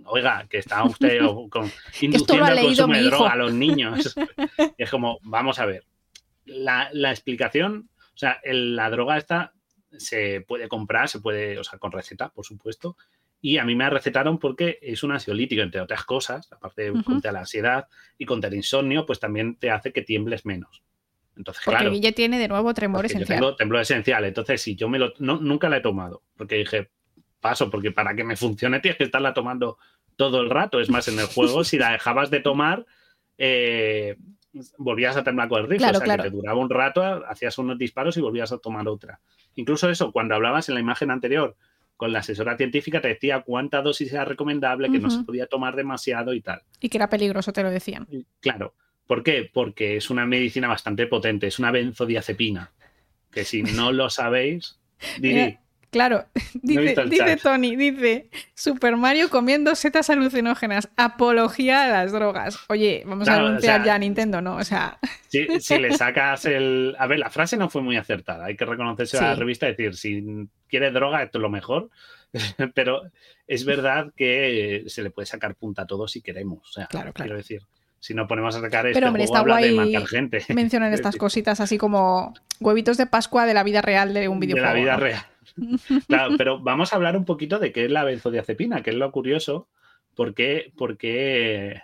oiga, 0.07 0.47
que 0.49 0.59
está 0.59 0.83
usted 0.85 1.21
con, 1.51 1.71
induciendo 2.01 2.47
el 2.49 2.65
consumo 2.67 2.95
de 2.95 3.03
droga 3.03 3.31
a 3.31 3.37
los 3.37 3.55
niños. 3.55 4.15
y 4.77 4.83
es 4.83 4.91
como, 4.91 5.21
vamos 5.23 5.59
a 5.61 5.67
ver, 5.67 5.85
la, 6.45 6.91
explicación, 7.11 7.89
o 7.99 8.19
sea, 8.19 8.41
la 8.45 8.91
droga 8.91 9.17
esta 9.17 9.55
se 9.97 10.41
puede 10.41 10.69
comprar, 10.69 11.09
se 11.09 11.21
puede, 11.21 11.59
o 11.59 11.65
sea, 11.65 11.79
con 11.79 11.93
receta, 11.93 12.31
por 12.31 12.45
supuesto, 12.45 12.97
y 13.41 13.59
a 13.59 13.65
mí 13.65 13.77
me 13.77 13.89
recetaron 13.89 14.39
porque 14.39 14.81
es 14.83 15.05
un 15.05 15.13
ansiolítico, 15.13 15.63
entre 15.63 15.81
otras 15.81 16.05
cosas, 16.05 16.51
aparte 16.53 16.91
de 16.91 17.05
contra 17.05 17.31
la 17.31 17.41
ansiedad 17.41 17.87
y 18.19 18.25
contra 18.25 18.49
el 18.49 18.57
insomnio, 18.57 19.07
pues 19.07 19.21
también 19.21 19.57
te 19.57 19.71
hace 19.71 19.93
que 19.93 20.03
tiembles 20.03 20.45
menos. 20.45 20.83
Entonces, 21.37 21.63
porque 21.65 21.79
claro. 21.79 21.91
Guille 21.93 22.13
tiene 22.13 22.39
de 22.39 22.49
nuevo 22.49 22.73
tremor 22.75 23.07
esencial. 23.07 23.39
Yo 23.39 23.47
tengo 23.47 23.57
temblor 23.57 23.83
esencial. 23.83 24.25
Entonces, 24.25 24.63
si 24.63 24.77
yo 24.77 24.89
me 24.89 24.99
lo. 24.99 25.13
nunca 25.19 25.69
la 25.69 25.79
he 25.79 25.81
tomado. 25.81 26.23
Porque 26.37 26.57
dije, 26.57 26.91
paso, 27.41 27.71
porque 27.71 27.91
para 27.91 28.15
que 28.15 28.25
me 28.25 28.37
funcione 28.37 28.81
tienes 28.81 28.99
que 28.99 29.05
estarla 29.05 29.35
tomando 29.35 29.79
todo 30.17 30.41
el 30.41 30.51
rato. 30.51 30.81
Es 30.81 30.91
más, 30.91 31.09
en 31.09 31.19
el 31.19 31.27
juego, 31.27 31.65
si 31.65 31.79
la 31.79 31.93
dejabas 31.93 32.31
de 32.31 32.41
tomar, 32.41 32.87
eh, 33.39 34.17
volvías 34.79 35.17
a 35.17 35.25
temblar 35.25 35.49
con 35.49 35.63
el 35.63 35.69
rifle. 35.69 35.91
o 35.91 35.95
sea, 35.95 36.17
que 36.17 36.23
te 36.23 36.31
duraba 36.31 36.59
un 36.59 36.71
rato, 36.71 37.03
hacías 37.03 37.59
unos 37.59 37.79
disparos 37.79 38.17
y 38.17 38.21
volvías 38.21 38.53
a 38.53 38.59
tomar 38.59 38.87
otra. 38.89 39.21
Incluso 39.57 39.89
eso, 39.91 40.13
cuando 40.13 40.35
hablabas 40.35 40.69
en 40.69 40.75
la 40.75 40.81
imagen 40.81 41.11
anterior 41.11 41.57
con 41.97 42.13
la 42.13 42.21
asesora 42.21 42.57
científica, 42.57 43.01
te 43.01 43.09
decía 43.09 43.43
cuánta 43.43 43.81
dosis 43.83 44.13
era 44.13 44.25
recomendable, 44.25 44.91
que 44.91 44.99
no 44.99 45.11
se 45.11 45.23
podía 45.23 45.47
tomar 45.47 45.77
demasiado 45.77 46.35
y 46.35 46.41
tal. 46.41 46.63
Y 46.81 46.89
que 46.89 46.99
era 46.99 47.09
peligroso, 47.09 47.53
te 47.53 47.63
lo 47.63 47.71
decían. 47.71 48.09
Claro. 48.41 48.75
¿Por 49.07 49.23
qué? 49.23 49.51
Porque 49.53 49.97
es 49.97 50.11
una 50.11 50.27
medicina 50.27 50.69
bastante 50.69 51.07
potente, 51.07 51.47
es 51.47 51.59
una 51.59 51.71
benzodiazepina, 51.71 52.73
que 53.31 53.45
si 53.45 53.63
no 53.63 53.93
lo 53.93 54.11
sabéis, 54.11 54.79
Didi, 55.19 55.59
Claro, 55.95 56.27
dice, 56.55 57.37
Tony, 57.41 57.77
dice 57.77 58.29
Super 58.55 58.97
Mario 58.97 59.31
comiendo 59.31 59.77
setas 59.77 60.11
alucinógenas, 60.11 60.89
apología 60.97 61.85
a 61.85 61.89
las 61.89 62.11
drogas. 62.11 62.59
Oye, 62.69 63.05
vamos 63.07 63.29
a 63.29 63.37
anunciar 63.37 63.85
ya 63.85 63.95
a 63.95 63.99
Nintendo, 64.01 64.41
¿no? 64.41 64.57
O 64.57 64.65
sea. 64.65 64.99
Si, 65.29 65.79
le 65.79 65.97
sacas 65.97 66.45
el. 66.45 66.95
A 66.97 67.09
ver, 67.09 67.19
la 67.19 67.29
frase 67.29 67.57
no 67.57 67.69
fue 67.69 67.83
muy 67.83 67.97
acertada. 67.97 68.45
Hay 68.45 68.57
que 68.57 68.65
reconocerse 68.65 69.19
a 69.19 69.23
la 69.23 69.35
revista 69.35 69.67
y 69.67 69.71
decir, 69.71 69.97
si 69.97 70.49
quieres 70.69 70.95
droga, 70.95 71.25
esto 71.25 71.39
es 71.39 71.43
lo 71.43 71.51
mejor. 71.51 71.91
Pero 72.75 73.03
es 73.49 73.65
verdad 73.65 74.13
que 74.17 74.85
se 74.87 75.03
le 75.03 75.11
puede 75.11 75.27
sacar 75.27 75.57
punta 75.57 75.83
a 75.83 75.87
todo 75.87 76.07
si 76.07 76.23
queremos. 76.23 76.69
O 76.69 76.73
sea, 76.73 76.87
claro, 76.87 77.13
claro. 77.13 77.31
quiero 77.31 77.37
decir 77.37 77.63
si 78.05 78.13
no 78.13 78.27
ponemos 78.27 78.55
a 78.55 78.61
sacar 78.61 78.87
este 78.87 78.99
Pero, 78.99 79.09
hombre, 79.09 79.27
juego, 79.27 79.35
está 79.35 79.49
guay 79.49 79.71
de 79.71 79.93
matar 79.93 80.07
gente. 80.07 80.45
Mencionan 80.55 80.93
estas 80.93 81.17
cositas 81.17 81.59
así 81.61 81.79
como 81.79 82.35
huevitos 82.61 82.99
de 82.99 83.07
Pascua 83.07 83.47
de 83.47 83.55
la 83.55 83.63
vida 83.63 83.81
real 83.81 84.13
de 84.13 84.29
un 84.29 84.41
videojuego. 84.41 84.75
De 84.75 84.75
la 84.75 84.97
vida 84.97 84.97
real. 84.99 85.23
claro, 86.07 86.35
pero 86.37 86.61
vamos 86.61 86.93
a 86.93 86.97
hablar 86.97 87.17
un 87.17 87.25
poquito 87.25 87.59
de 87.59 87.73
qué 87.73 87.87
es 87.87 87.91
la 87.91 88.05
benzodiazepina, 88.05 88.83
que 88.83 88.91
es 88.91 88.97
lo 88.97 89.11
curioso, 89.11 89.69
porque, 90.15 90.71
porque, 90.77 91.81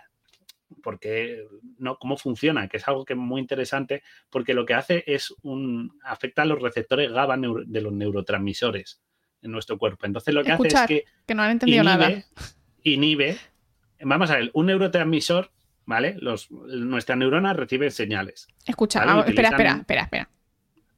porque 0.83 1.43
no, 1.79 1.97
cómo 1.97 2.17
funciona, 2.17 2.67
que 2.67 2.77
es 2.77 2.87
algo 2.87 3.03
que 3.03 3.13
es 3.13 3.19
muy 3.19 3.41
interesante, 3.41 4.03
porque 4.29 4.53
lo 4.53 4.63
que 4.67 4.75
hace 4.75 5.03
es 5.07 5.33
un 5.41 5.97
afecta 6.03 6.43
a 6.43 6.45
los 6.45 6.61
receptores 6.61 7.11
GABA 7.11 7.37
de 7.65 7.81
los 7.81 7.93
neurotransmisores 7.93 9.01
en 9.41 9.51
nuestro 9.51 9.79
cuerpo. 9.79 10.05
Entonces 10.05 10.35
lo 10.35 10.43
que 10.43 10.51
hace 10.51 10.67
es 10.67 10.81
que, 10.87 11.05
que 11.25 11.33
no 11.33 11.41
han 11.41 11.49
entendido 11.49 11.83
nada. 11.83 12.11
Inhibe, 12.83 13.37
vamos 14.01 14.29
a 14.29 14.37
ver, 14.37 14.51
un 14.53 14.67
neurotransmisor 14.67 15.49
¿vale? 15.91 16.15
Los, 16.19 16.49
nuestra 16.49 17.17
neurona 17.17 17.51
recibe 17.51 17.91
señales. 17.91 18.47
Escucha, 18.65 19.01
espera, 19.27 19.49
espera, 19.49 19.71
espera, 19.73 20.01
espera. 20.03 20.29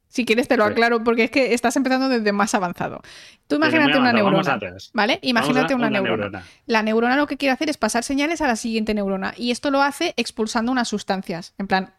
Si 0.06 0.24
quieres 0.24 0.46
te 0.46 0.56
lo 0.56 0.62
aclaro 0.62 1.02
porque 1.02 1.24
es 1.24 1.30
que 1.32 1.54
estás 1.54 1.74
empezando 1.74 2.08
desde 2.08 2.30
más 2.30 2.54
avanzado. 2.54 3.02
Tú 3.48 3.56
imagínate 3.56 3.98
una 3.98 4.12
neurona, 4.12 4.60
¿vale? 4.92 5.18
Imagínate 5.22 5.74
una, 5.74 5.90
neurona. 5.90 6.44
La 6.66 6.84
neurona 6.84 7.16
lo 7.16 7.26
que 7.26 7.36
quiere 7.36 7.52
hacer 7.52 7.68
es 7.68 7.76
pasar 7.76 8.04
señales 8.04 8.40
a 8.40 8.46
la 8.46 8.54
siguiente 8.54 8.94
neurona 8.94 9.34
y 9.36 9.50
esto 9.50 9.72
lo 9.72 9.82
hace 9.82 10.14
expulsando 10.16 10.70
unas 10.70 10.86
sustancias. 10.86 11.54
En 11.58 11.66
plan, 11.66 11.92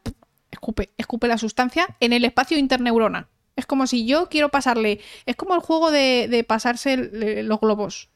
escupe, 0.50 0.92
escupe 0.98 1.28
la 1.28 1.38
sustancia 1.38 1.98
en 2.00 2.14
el 2.14 2.24
espacio 2.24 2.58
interneurona. 2.58 3.28
Es 3.58 3.66
como 3.66 3.86
si 3.86 4.06
yo 4.06 4.30
quiero 4.30 4.48
pasarle. 4.48 5.02
Es 5.26 5.36
como 5.36 5.54
el 5.54 5.60
juego 5.60 5.92
de, 5.92 6.46
pasarse 6.48 6.96
los 7.44 7.60
globos. 7.60 8.08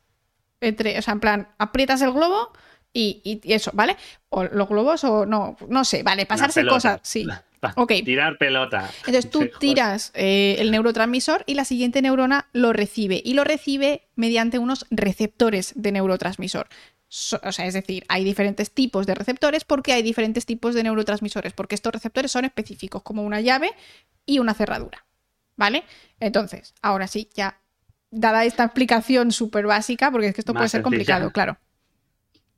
entre, 0.61 0.97
o 0.97 1.01
sea, 1.01 1.13
en 1.13 1.19
plan, 1.19 1.49
aprietas 1.57 2.01
el 2.01 2.13
globo 2.13 2.53
y, 2.93 3.41
eso, 3.43 3.71
¿vale? 3.73 3.97
O 4.29 4.43
los 4.43 4.67
globos 4.67 5.03
o 5.03 5.25
no, 5.25 5.55
no 5.67 5.85
sé, 5.85 6.03
vale, 6.03 6.25
pasarse 6.25 6.65
cosas, 6.65 6.99
sí. 7.03 7.27
Ok. 7.75 7.91
Tirar 8.05 8.37
pelota. 8.37 8.89
Entonces 8.99 9.29
tú 9.29 9.49
tiras 9.59 10.11
eh, 10.15 10.55
el 10.59 10.71
neurotransmisor 10.71 11.43
y 11.45 11.55
la 11.55 11.65
siguiente 11.65 12.01
neurona 12.01 12.47
lo 12.53 12.73
recibe 12.73 13.21
y 13.23 13.33
lo 13.33 13.43
recibe 13.43 14.07
mediante 14.15 14.59
unos 14.59 14.85
receptores 14.89 15.73
de 15.75 15.91
neurotransmisor. 15.91 16.67
o 17.43 17.51
sea, 17.51 17.65
es 17.65 17.73
decir, 17.73 18.05
hay 18.07 18.23
diferentes 18.23 18.71
tipos 18.71 19.05
de 19.05 19.15
receptores 19.15 19.65
porque 19.65 19.93
hay 19.93 20.01
diferentes 20.01 20.45
tipos 20.45 20.73
de 20.73 20.83
neurotransmisores, 20.83 21.53
porque 21.53 21.75
estos 21.75 21.91
receptores 21.93 22.31
son 22.31 22.45
específicos, 22.45 23.03
como 23.03 23.23
una 23.23 23.41
llave 23.41 23.71
y 24.25 24.39
una 24.39 24.53
cerradura. 24.53 25.05
¿Vale? 25.57 25.83
Entonces, 26.21 26.73
ahora 26.81 27.07
sí, 27.07 27.29
ya 27.35 27.59
dada 28.11 28.45
esta 28.45 28.63
explicación 28.63 29.33
súper 29.33 29.67
básica, 29.67 30.09
porque 30.09 30.27
es 30.27 30.33
que 30.33 30.41
esto 30.41 30.53
puede 30.53 30.69
ser 30.69 30.81
complicado, 30.81 31.31
claro. 31.31 31.57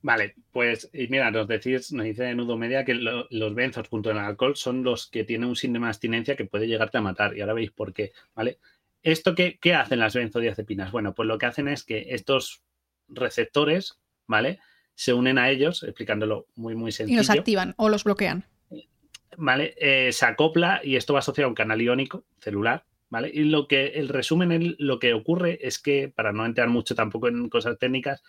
Vale, 0.02 0.34
pues 0.50 0.90
y 0.92 1.06
mira, 1.06 1.30
nos 1.30 1.46
decís, 1.46 1.92
nos 1.92 2.04
dice 2.04 2.34
Nudo 2.34 2.58
Media 2.58 2.84
que 2.84 2.94
los 2.94 3.54
benzos 3.54 3.88
junto 3.88 4.10
al 4.10 4.18
alcohol 4.18 4.56
son 4.56 4.82
los 4.82 5.06
que 5.06 5.22
tienen 5.22 5.48
un 5.48 5.54
síndrome 5.54 5.86
de 5.86 5.90
abstinencia 5.90 6.34
que 6.34 6.44
puede 6.44 6.66
llegarte 6.66 6.98
a 6.98 7.02
matar. 7.02 7.36
Y 7.36 7.40
ahora 7.40 7.54
veis 7.54 7.70
por 7.70 7.94
qué, 7.94 8.10
¿vale? 8.34 8.58
¿Esto 9.04 9.36
qué, 9.36 9.58
qué 9.60 9.74
hacen 9.74 10.00
las 10.00 10.14
benzodiazepinas? 10.14 10.90
Bueno, 10.90 11.14
pues 11.14 11.28
lo 11.28 11.38
que 11.38 11.46
hacen 11.46 11.68
es 11.68 11.84
que 11.84 12.06
estos 12.10 12.62
receptores, 13.08 14.00
¿vale? 14.26 14.58
Se 14.94 15.12
unen 15.12 15.38
a 15.38 15.50
ellos, 15.50 15.84
explicándolo 15.84 16.46
muy, 16.56 16.74
muy 16.74 16.90
sencillo. 16.90 17.14
Y 17.14 17.18
los 17.18 17.30
activan 17.30 17.74
o 17.76 17.88
los 17.88 18.02
bloquean. 18.02 18.44
¿Vale? 19.36 19.74
Eh, 19.78 20.12
se 20.12 20.26
acopla 20.26 20.80
y 20.82 20.96
esto 20.96 21.14
va 21.14 21.20
asociado 21.20 21.46
a 21.46 21.48
un 21.48 21.54
canal 21.54 21.80
iónico 21.80 22.24
celular, 22.38 22.84
¿vale? 23.08 23.30
Y 23.32 23.44
lo 23.44 23.66
que 23.66 23.86
el 23.86 24.08
resumen, 24.08 24.74
lo 24.78 24.98
que 24.98 25.14
ocurre 25.14 25.58
es 25.62 25.78
que, 25.78 26.12
para 26.14 26.32
no 26.32 26.44
entrar 26.44 26.68
mucho 26.68 26.94
tampoco 26.94 27.28
en 27.28 27.48
cosas 27.48 27.78
técnicas, 27.78 28.22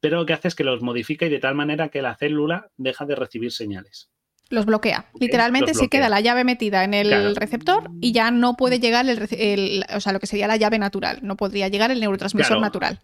pero 0.00 0.18
lo 0.18 0.26
que 0.26 0.32
hace 0.32 0.48
es 0.48 0.54
que 0.54 0.64
los 0.64 0.82
modifica 0.82 1.26
y 1.26 1.30
de 1.30 1.38
tal 1.38 1.54
manera 1.54 1.88
que 1.88 2.02
la 2.02 2.16
célula 2.16 2.68
deja 2.76 3.06
de 3.06 3.14
recibir 3.14 3.52
señales. 3.52 4.10
Los 4.50 4.66
bloquea. 4.66 5.10
Literalmente 5.18 5.74
se 5.74 5.88
queda 5.88 6.08
la 6.08 6.20
llave 6.20 6.44
metida 6.44 6.84
en 6.84 6.92
el 6.92 7.34
receptor 7.34 7.90
y 8.00 8.12
ya 8.12 8.30
no 8.30 8.56
puede 8.56 8.78
llegar 8.78 9.06
el, 9.08 9.84
o 9.94 10.00
sea, 10.00 10.12
lo 10.12 10.20
que 10.20 10.26
sería 10.26 10.46
la 10.46 10.56
llave 10.56 10.78
natural. 10.78 11.20
No 11.22 11.36
podría 11.36 11.68
llegar 11.68 11.90
el 11.90 12.00
neurotransmisor 12.00 12.60
natural. 12.60 13.00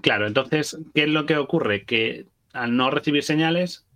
Claro, 0.00 0.26
entonces, 0.26 0.78
¿qué 0.94 1.02
es 1.02 1.08
lo 1.08 1.26
que 1.26 1.36
ocurre? 1.36 1.84
Que 1.84 2.26
al 2.52 2.76
no 2.76 2.90
recibir 2.90 3.22
señales, 3.24 3.86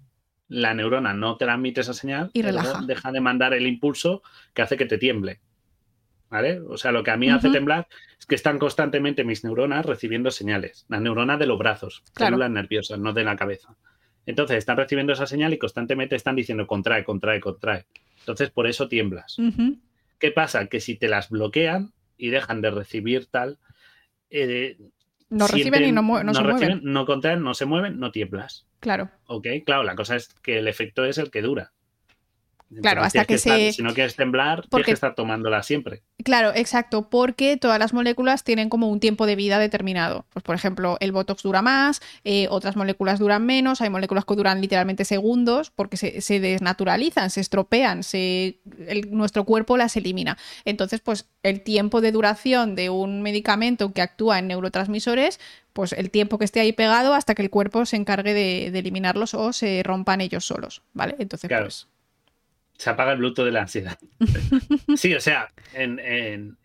la 0.48 0.74
neurona 0.74 1.14
no 1.14 1.36
transmite 1.36 1.80
esa 1.80 1.94
señal 1.94 2.30
y 2.32 2.42
relaja. 2.42 2.82
deja 2.86 3.12
de 3.12 3.20
mandar 3.20 3.54
el 3.54 3.66
impulso 3.66 4.22
que 4.52 4.62
hace 4.62 4.76
que 4.76 4.86
te 4.86 4.98
tiemble. 4.98 5.40
¿Vale? 6.29 6.61
O 6.61 6.77
sea, 6.77 6.91
lo 6.91 7.05
que 7.05 7.12
a 7.12 7.16
mí 7.16 7.31
hace 7.31 7.51
temblar 7.51 7.87
es 8.18 8.27
que 8.27 8.35
están 8.35 8.59
constantemente 8.59 9.22
mis 9.22 9.45
neuronas 9.45 9.87
recibiendo 9.87 10.31
señales. 10.31 10.85
Las 10.89 11.01
neuronas 11.01 11.39
de 11.39 11.47
los 11.47 11.59
brazos, 11.59 12.03
células 12.16 12.51
nerviosas, 12.51 12.99
no 12.99 13.12
de 13.12 13.24
la 13.24 13.37
cabeza. 13.37 13.77
Entonces 14.27 14.59
están 14.59 14.77
recibiendo 14.77 15.12
esa 15.12 15.27
señal 15.27 15.53
y 15.53 15.59
constantemente 15.59 16.16
están 16.16 16.35
diciendo 16.35 16.66
contrae, 16.66 17.05
contrae, 17.05 17.41
contrae. 17.41 17.87
Entonces 18.18 18.51
por 18.51 18.66
eso 18.66 18.89
tiemblas. 18.89 19.37
¿Qué 20.18 20.33
pasa? 20.33 20.66
Que 20.66 20.81
si 20.81 20.97
te 20.97 21.09
las 21.09 21.31
bloquean 21.31 21.93
y 22.18 22.31
dejan 22.31 22.61
de 22.61 22.72
recibir 22.72 23.27
tal, 23.27 23.59
eh, 24.31 24.77
no 25.29 25.47
reciben 25.47 25.85
y 25.85 25.93
no, 25.93 26.03
no, 26.03 26.35
se 26.35 26.43
mueven. 26.43 26.81
No 26.83 27.07
contraen, 27.07 27.43
no 27.43 27.55
se 27.55 27.66
mueven, 27.66 27.99
no 27.99 28.11
tiemblas. 28.11 28.66
Claro. 28.81 29.11
Ok, 29.27 29.47
claro, 29.64 29.83
la 29.83 29.95
cosa 29.95 30.16
es 30.16 30.29
que 30.43 30.59
el 30.59 30.68
efecto 30.68 31.05
es 31.05 31.18
el 31.18 31.31
que 31.31 31.43
dura. 31.43 31.72
Claro, 32.82 33.02
hasta 33.02 33.24
que, 33.24 33.38
se. 33.38 33.72
si 33.72 33.82
no 33.82 33.94
quieres 33.94 34.16
temblar, 34.16 34.66
tienes 34.68 34.86
que 34.86 34.92
estar 34.92 35.14
tomándola 35.14 35.62
siempre. 35.62 36.02
Claro, 36.24 36.50
exacto, 36.54 37.08
porque 37.08 37.56
todas 37.56 37.78
las 37.78 37.92
moléculas 37.92 38.42
tienen 38.42 38.68
como 38.68 38.88
un 38.88 38.98
tiempo 38.98 39.26
de 39.26 39.36
vida 39.36 39.60
determinado. 39.60 40.26
Pues, 40.32 40.42
por 40.42 40.56
ejemplo, 40.56 40.96
el 41.00 41.12
Botox 41.12 41.44
dura 41.44 41.62
más, 41.62 42.02
eh, 42.24 42.48
otras 42.50 42.74
moléculas 42.74 43.20
duran 43.20 43.46
menos, 43.46 43.80
hay 43.80 43.90
moléculas 43.90 44.24
que 44.24 44.34
duran 44.34 44.60
literalmente 44.60 45.04
segundos 45.04 45.70
porque 45.70 45.96
se, 45.96 46.40
desnaturalizan, 46.40 47.30
se 47.30 47.40
estropean, 47.40 48.02
se, 48.02 48.58
nuestro 49.10 49.44
cuerpo 49.44 49.76
las 49.76 49.96
elimina. 49.96 50.36
Entonces, 50.64 51.00
pues 51.00 51.28
el 51.44 51.60
tiempo 51.60 52.00
de 52.00 52.10
duración 52.10 52.74
de 52.74 52.90
un 52.90 53.22
medicamento 53.22 53.92
que 53.92 54.02
actúa 54.02 54.40
en 54.40 54.48
neurotransmisores 54.48 55.38
pues 55.72 55.92
el 55.92 56.10
tiempo 56.10 56.38
que 56.38 56.46
esté 56.46 56.60
ahí 56.60 56.72
pegado 56.72 57.12
hasta 57.12 57.34
que 57.34 57.42
el 57.42 57.50
cuerpo 57.50 57.84
se 57.84 57.96
encargue 57.96 58.32
de, 58.32 58.68
eliminarlos 58.68 59.34
o 59.34 59.52
se 59.52 59.82
rompan 59.84 60.22
ellos 60.22 60.46
solos, 60.46 60.82
¿vale? 60.94 61.16
Entonces, 61.18 61.50
pues 61.50 61.86
se 62.77 62.91
apaga 62.91 63.12
el 63.12 63.18
bluto 63.18 63.45
de 63.45 63.53
la 63.53 63.62
ansiedad. 63.62 63.99
sí, 64.97 65.14
o 65.14 65.20
sea, 65.20 65.49
en, 65.74 66.57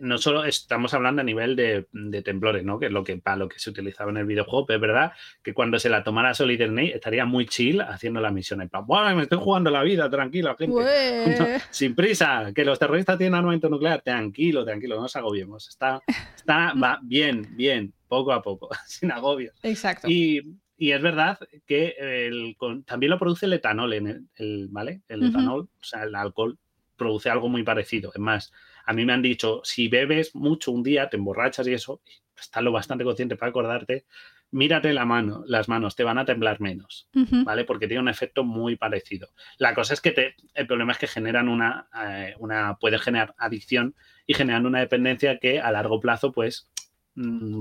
no 0.00 0.18
solo 0.18 0.44
estamos 0.44 0.92
hablando 0.94 1.22
a 1.22 1.24
nivel 1.24 1.56
de, 1.56 2.22
temblores, 2.22 2.64
¿no? 2.64 2.78
Que 2.78 2.86
es 2.86 2.92
lo 2.92 3.04
que 3.04 3.16
para 3.16 3.36
lo 3.36 3.48
que 3.48 3.58
se 3.58 3.70
utilizaba 3.70 4.10
en 4.10 4.18
el 4.18 4.26
videojuego, 4.26 4.66
pero 4.66 4.76
es 4.76 4.80
verdad 4.80 5.12
que 5.42 5.54
cuando 5.54 5.78
se 5.78 5.88
la 5.88 6.04
tomara 6.04 6.34
Solid 6.34 6.62
Snake 6.62 6.94
estaría 6.94 7.24
muy 7.24 7.46
chill 7.46 7.80
haciendo 7.80 8.20
la 8.20 8.30
misión. 8.30 8.60
En 8.60 8.68
plan, 8.68 9.16
me 9.16 9.22
estoy 9.22 9.38
jugando 9.38 9.70
la 9.70 9.82
vida, 9.82 10.08
tranquilo, 10.10 10.56
gente. 10.56 11.60
sin 11.70 11.94
prisa, 11.94 12.52
que 12.54 12.64
los 12.64 12.78
terroristas 12.78 13.18
tienen 13.18 13.34
armamento 13.34 13.68
nuclear, 13.68 14.02
tranquilo, 14.02 14.64
tranquilo, 14.64 14.96
no 14.96 15.02
nos 15.02 15.16
agobiemos. 15.16 15.68
Está, 15.68 16.02
está 16.36 16.74
va 16.82 17.00
bien, 17.02 17.48
bien, 17.56 17.92
poco 18.08 18.32
a 18.32 18.42
poco, 18.42 18.68
sin 18.86 19.10
agobios. 19.10 19.54
Exacto. 19.62 20.08
Y, 20.08 20.58
y 20.76 20.92
es 20.92 21.02
verdad 21.02 21.38
que 21.66 21.94
el, 21.98 22.56
también 22.84 23.10
lo 23.10 23.18
produce 23.18 23.46
el 23.46 23.52
etanol, 23.52 23.92
en 23.92 24.28
el, 24.36 24.68
¿vale? 24.70 25.02
El 25.08 25.24
etanol, 25.24 25.62
o 25.62 25.84
sea, 25.84 26.04
el 26.04 26.14
alcohol 26.14 26.58
produce 26.96 27.30
algo 27.30 27.48
muy 27.48 27.62
parecido. 27.62 28.12
Es 28.12 28.20
más, 28.20 28.52
a 28.84 28.92
mí 28.92 29.04
me 29.04 29.12
han 29.12 29.22
dicho, 29.22 29.60
si 29.64 29.88
bebes 29.88 30.34
mucho 30.34 30.72
un 30.72 30.82
día, 30.82 31.08
te 31.08 31.16
emborrachas 31.16 31.66
y 31.68 31.74
eso, 31.74 32.00
estás 32.38 32.62
lo 32.62 32.72
bastante 32.72 33.04
consciente 33.04 33.36
para 33.36 33.50
acordarte, 33.50 34.04
mírate 34.50 34.92
la 34.92 35.04
mano, 35.04 35.42
las 35.46 35.68
manos, 35.68 35.96
te 35.96 36.04
van 36.04 36.18
a 36.18 36.24
temblar 36.24 36.60
menos, 36.60 37.08
¿vale? 37.44 37.64
Porque 37.64 37.88
tiene 37.88 38.02
un 38.02 38.08
efecto 38.08 38.44
muy 38.44 38.76
parecido. 38.76 39.28
La 39.58 39.74
cosa 39.74 39.94
es 39.94 40.00
que 40.00 40.12
te, 40.12 40.36
el 40.54 40.66
problema 40.66 40.92
es 40.92 40.98
que 40.98 41.06
generan 41.06 41.48
una, 41.48 41.88
eh, 42.06 42.34
una, 42.38 42.76
puede 42.78 42.98
generar 42.98 43.34
adicción 43.36 43.94
y 44.26 44.34
generan 44.34 44.66
una 44.66 44.78
dependencia 44.78 45.38
que 45.38 45.60
a 45.60 45.72
largo 45.72 46.00
plazo, 46.00 46.30
pues, 46.30 46.70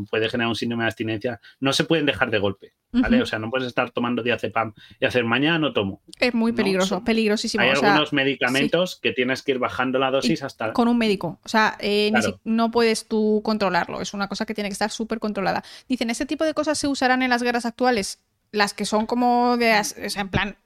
puede 0.09 0.29
generar 0.29 0.49
un 0.49 0.55
síndrome 0.55 0.83
de 0.83 0.87
abstinencia. 0.87 1.39
No 1.59 1.73
se 1.73 1.83
pueden 1.83 2.05
dejar 2.05 2.31
de 2.31 2.39
golpe, 2.39 2.73
¿vale? 2.91 3.21
O 3.21 3.25
sea, 3.25 3.39
no 3.39 3.49
puedes 3.49 3.67
estar 3.67 3.91
tomando 3.91 4.23
diazepam 4.23 4.73
y 4.99 5.05
hacer 5.05 5.23
mañana 5.23 5.59
no 5.59 5.73
tomo. 5.73 6.01
Es 6.19 6.33
muy 6.33 6.53
peligroso, 6.53 7.03
peligrosísimo. 7.03 7.63
Hay 7.63 7.71
algunos 7.71 8.13
medicamentos 8.13 8.99
que 9.01 9.11
tienes 9.11 9.43
que 9.43 9.53
ir 9.53 9.59
bajando 9.59 9.99
la 9.99 10.11
dosis 10.11 10.43
hasta... 10.43 10.73
Con 10.73 10.87
un 10.87 10.97
médico, 10.97 11.39
o 11.43 11.49
sea, 11.49 11.77
eh, 11.79 12.11
no 12.43 12.71
puedes 12.71 13.07
tú 13.07 13.41
controlarlo, 13.43 14.01
es 14.01 14.13
una 14.13 14.27
cosa 14.27 14.45
que 14.45 14.53
tiene 14.53 14.69
que 14.69 14.73
estar 14.73 14.91
súper 14.91 15.19
controlada. 15.19 15.63
Dicen, 15.87 16.09
¿ese 16.09 16.25
tipo 16.25 16.43
de 16.43 16.53
cosas 16.53 16.77
se 16.77 16.87
usarán 16.87 17.21
en 17.21 17.29
las 17.29 17.43
guerras 17.43 17.65
actuales? 17.65 18.23
Las 18.51 18.73
que 18.73 18.85
son 18.85 19.05
como 19.05 19.57
de... 19.57 19.79
O 19.79 20.09
sea, 20.09 20.21
en 20.21 20.29
plan, 20.29 20.57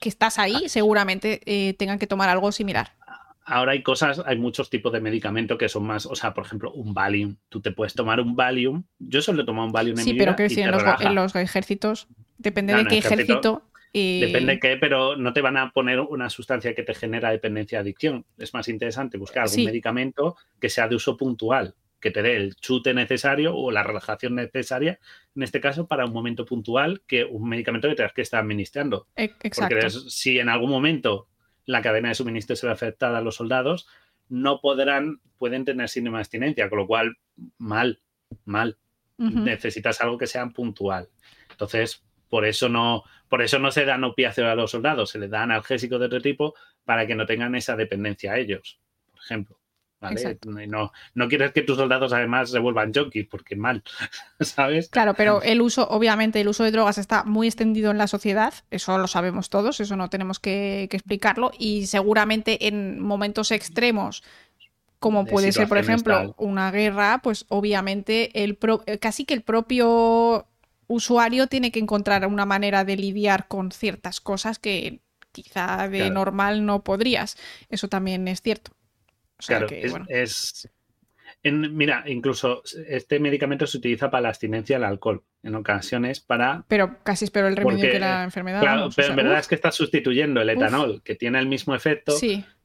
que 0.00 0.08
estás 0.08 0.38
ahí, 0.38 0.62
ah. 0.64 0.68
seguramente 0.68 1.40
eh, 1.46 1.74
tengan 1.74 1.98
que 1.98 2.06
tomar 2.06 2.28
algo 2.28 2.52
similar 2.52 2.97
ahora 3.48 3.72
hay 3.72 3.82
cosas, 3.82 4.22
hay 4.24 4.36
muchos 4.36 4.70
tipos 4.70 4.92
de 4.92 5.00
medicamentos 5.00 5.58
que 5.58 5.68
son 5.68 5.84
más, 5.84 6.06
o 6.06 6.14
sea, 6.14 6.34
por 6.34 6.44
ejemplo, 6.44 6.70
un 6.72 6.94
Valium. 6.94 7.36
Tú 7.48 7.60
te 7.60 7.72
puedes 7.72 7.94
tomar 7.94 8.20
un 8.20 8.36
Valium. 8.36 8.84
Yo 8.98 9.22
solo 9.22 9.42
he 9.42 9.46
tomado 9.46 9.66
un 9.66 9.72
Valium 9.72 9.98
en 9.98 10.04
sí, 10.04 10.12
mi 10.12 10.18
vida. 10.18 10.24
Sí, 10.24 10.26
pero 10.26 10.36
que 10.36 10.54
si 10.54 10.60
en 10.60 11.14
los, 11.14 11.34
ejércitos, 11.34 12.08
depende 12.36 12.74
de 12.74 12.84
qué 12.84 12.98
ejército. 12.98 13.64
Depende 13.92 14.54
de 14.54 14.60
qué, 14.60 14.76
pero 14.76 15.16
no 15.16 15.32
te 15.32 15.40
van 15.40 15.56
a 15.56 15.72
poner 15.72 15.98
una 15.98 16.30
sustancia 16.30 16.74
que 16.74 16.82
te 16.82 16.94
genera 16.94 17.30
dependencia 17.30 17.80
adicción. 17.80 18.26
Es 18.36 18.52
más 18.54 18.68
interesante 18.68 19.18
buscar 19.18 19.44
algún 19.44 19.64
medicamento 19.64 20.36
que 20.60 20.68
sea 20.68 20.86
de 20.86 20.94
uso 20.94 21.16
puntual, 21.16 21.74
que 21.98 22.10
te 22.10 22.22
dé 22.22 22.36
el 22.36 22.54
chute 22.56 22.92
necesario 22.92 23.56
o 23.56 23.70
la 23.70 23.82
relajación 23.82 24.34
necesaria, 24.34 25.00
en 25.34 25.42
este 25.42 25.60
caso, 25.60 25.86
para 25.86 26.04
un 26.04 26.12
momento 26.12 26.44
puntual, 26.44 27.02
que 27.06 27.24
un 27.24 27.48
medicamento 27.48 27.88
que 27.88 27.94
tengas 27.94 28.12
que 28.12 28.22
estar 28.22 28.40
administrando. 28.40 29.06
E, 29.16 29.32
exacto. 29.42 29.74
Porque 29.74 29.90
si 29.90 30.38
en 30.38 30.50
algún 30.50 30.70
momento 30.70 31.26
la 31.68 31.82
cadena 31.82 32.08
de 32.08 32.14
suministro 32.14 32.56
se 32.56 32.66
ve 32.66 32.72
afectada 32.72 33.18
a 33.18 33.20
los 33.20 33.36
soldados, 33.36 33.86
no 34.30 34.60
podrán, 34.60 35.20
pueden 35.36 35.66
tener 35.66 35.90
síndrome 35.90 36.16
de 36.16 36.22
abstinencia, 36.22 36.70
con 36.70 36.78
lo 36.78 36.86
cual, 36.86 37.18
mal, 37.58 38.00
mal. 38.46 38.78
Necesitas 39.18 40.00
algo 40.00 40.16
que 40.16 40.26
sea 40.26 40.46
puntual. 40.48 41.10
Entonces, 41.50 42.04
por 42.30 42.46
eso 42.46 42.70
no, 42.70 43.04
por 43.28 43.42
eso 43.42 43.58
no 43.58 43.70
se 43.70 43.84
dan 43.84 44.04
opiáceos 44.04 44.48
a 44.48 44.54
los 44.54 44.70
soldados, 44.70 45.10
se 45.10 45.18
les 45.18 45.28
dan 45.30 45.50
analgésicos 45.50 46.00
de 46.00 46.06
otro 46.06 46.22
tipo 46.22 46.54
para 46.84 47.06
que 47.06 47.14
no 47.14 47.26
tengan 47.26 47.54
esa 47.54 47.76
dependencia 47.76 48.32
a 48.32 48.38
ellos, 48.38 48.80
por 49.10 49.20
ejemplo. 49.20 49.58
No, 50.00 50.92
no 51.14 51.28
quieres 51.28 51.52
que 51.52 51.62
tus 51.62 51.76
soldados 51.76 52.12
además 52.12 52.50
se 52.50 52.60
vuelvan 52.60 52.92
junkies, 52.94 53.26
porque 53.26 53.56
mal, 53.56 53.82
¿sabes? 54.40 54.88
Claro, 54.90 55.14
pero 55.14 55.42
el 55.42 55.60
uso, 55.60 55.88
obviamente, 55.88 56.40
el 56.40 56.48
uso 56.48 56.62
de 56.62 56.70
drogas 56.70 56.98
está 56.98 57.24
muy 57.24 57.48
extendido 57.48 57.90
en 57.90 57.98
la 57.98 58.06
sociedad, 58.06 58.54
eso 58.70 58.96
lo 58.98 59.08
sabemos 59.08 59.50
todos, 59.50 59.80
eso 59.80 59.96
no 59.96 60.08
tenemos 60.08 60.38
que, 60.38 60.84
explicarlo, 60.84 61.50
y 61.58 61.86
seguramente 61.86 62.68
en 62.68 63.00
momentos 63.00 63.50
extremos, 63.50 64.22
como 65.00 65.26
puede 65.26 65.52
ser, 65.52 65.68
por 65.68 65.78
ejemplo, 65.78 66.34
una 66.38 66.70
guerra, 66.70 67.20
pues 67.22 67.44
obviamente 67.48 68.42
el 68.44 68.58
casi 69.00 69.24
que 69.24 69.34
el 69.34 69.42
propio 69.42 70.46
usuario 70.86 71.46
tiene 71.46 71.70
que 71.70 71.78
encontrar 71.78 72.26
una 72.26 72.46
manera 72.46 72.84
de 72.84 72.96
lidiar 72.96 73.46
con 73.46 73.70
ciertas 73.70 74.20
cosas 74.20 74.58
que 74.58 75.00
quizá 75.30 75.88
de 75.88 76.10
normal 76.10 76.66
no 76.66 76.82
podrías. 76.82 77.36
Eso 77.68 77.88
también 77.88 78.26
es 78.26 78.42
cierto 78.42 78.72
claro, 79.38 79.66
es, 80.08 80.68
mira, 81.44 82.04
incluso 82.06 82.62
este 82.88 83.20
medicamento 83.20 83.66
se 83.66 83.78
utiliza 83.78 84.10
para 84.10 84.22
la 84.22 84.28
abstinencia 84.30 84.76
al 84.76 84.84
alcohol, 84.84 85.22
en 85.42 85.54
ocasiones 85.54 86.20
para... 86.20 86.64
Pero 86.68 87.02
casi 87.02 87.24
espero 87.24 87.48
el 87.48 87.56
remedio 87.56 87.90
que 87.90 87.98
la 87.98 88.24
enfermedad. 88.24 88.60
Claro, 88.60 88.88
pero 88.94 89.10
en 89.10 89.16
verdad 89.16 89.38
es 89.38 89.48
que 89.48 89.54
está 89.54 89.70
sustituyendo 89.70 90.40
el 90.40 90.50
etanol, 90.50 91.02
que 91.02 91.14
tiene 91.14 91.38
el 91.38 91.46
mismo 91.46 91.74
efecto 91.74 92.14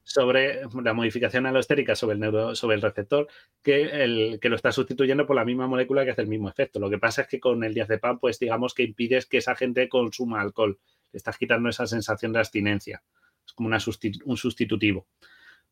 sobre 0.02 0.60
la 0.82 0.92
modificación 0.92 1.46
alostérica 1.46 1.96
sobre 1.96 2.14
el, 2.14 2.20
neuro, 2.20 2.54
sobre 2.54 2.76
el 2.76 2.82
receptor, 2.82 3.26
que, 3.62 3.82
el, 4.04 4.38
que 4.40 4.50
lo 4.50 4.56
está 4.56 4.70
sustituyendo 4.70 5.26
por 5.26 5.36
la 5.36 5.46
misma 5.46 5.66
molécula 5.66 6.04
que 6.04 6.10
hace 6.10 6.22
el 6.22 6.28
mismo 6.28 6.48
efecto. 6.48 6.78
Lo 6.78 6.90
que 6.90 6.98
pasa 6.98 7.22
es 7.22 7.28
que 7.28 7.40
con 7.40 7.64
el 7.64 7.72
diazepam, 7.72 8.18
pues 8.18 8.38
digamos 8.38 8.74
que 8.74 8.82
impides 8.82 9.26
que 9.26 9.38
esa 9.38 9.54
gente 9.54 9.88
consuma 9.88 10.42
alcohol. 10.42 10.78
Le 11.10 11.16
estás 11.16 11.38
quitando 11.38 11.70
esa 11.70 11.86
sensación 11.86 12.32
de 12.32 12.40
abstinencia. 12.40 13.02
Es 13.46 13.52
como 13.54 13.68
una 13.68 13.78
un 14.24 14.36
sustitutivo. 14.36 15.06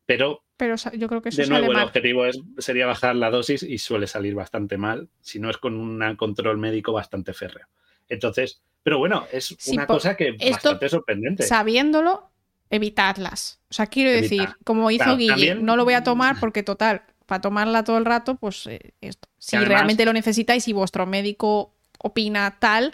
Pero, 0.05 0.43
Pero 0.57 0.75
yo 0.93 1.07
creo 1.07 1.21
que 1.21 1.29
eso 1.29 1.41
de 1.41 1.47
nuevo 1.47 1.71
el 1.71 1.79
objetivo 1.79 2.25
es, 2.25 2.39
sería 2.57 2.85
bajar 2.85 3.15
la 3.15 3.29
dosis 3.29 3.63
y 3.63 3.77
suele 3.77 4.07
salir 4.07 4.35
bastante 4.35 4.77
mal, 4.77 5.09
si 5.21 5.39
no 5.39 5.49
es 5.49 5.57
con 5.57 5.75
un 5.75 6.15
control 6.15 6.57
médico 6.57 6.91
bastante 6.91 7.33
férreo. 7.33 7.67
Entonces, 8.09 8.61
pero 8.83 8.97
bueno, 8.97 9.25
es 9.31 9.55
una 9.67 9.87
cosa 9.87 10.15
que 10.15 10.35
es 10.37 10.51
bastante 10.51 10.89
sorprendente. 10.89 11.43
Sabiéndolo, 11.43 12.29
evitarlas. 12.69 13.61
O 13.69 13.73
sea, 13.73 13.87
quiero 13.87 14.11
decir, 14.11 14.49
como 14.65 14.91
hizo 14.91 15.15
Guille, 15.15 15.55
no 15.55 15.77
lo 15.77 15.85
voy 15.85 15.93
a 15.93 16.03
tomar 16.03 16.35
porque 16.39 16.63
total, 16.63 17.03
para 17.25 17.41
tomarla 17.41 17.83
todo 17.83 17.97
el 17.97 18.05
rato, 18.05 18.35
pues 18.35 18.67
eh, 18.67 18.93
esto. 18.99 19.29
Si 19.37 19.57
realmente 19.57 20.05
lo 20.05 20.13
necesitáis 20.13 20.67
y 20.67 20.73
vuestro 20.73 21.05
médico 21.05 21.73
opina 21.99 22.57
tal, 22.59 22.93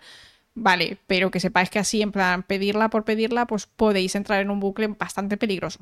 vale, 0.54 0.98
pero 1.08 1.32
que 1.32 1.40
sepáis 1.40 1.70
que 1.70 1.80
así, 1.80 2.02
en 2.02 2.12
plan, 2.12 2.44
pedirla 2.44 2.90
por 2.90 3.04
pedirla, 3.04 3.48
pues 3.48 3.66
podéis 3.66 4.16
entrar 4.16 4.42
en 4.42 4.52
un 4.52 4.60
bucle 4.60 4.88
bastante 4.88 5.38
peligroso. 5.38 5.80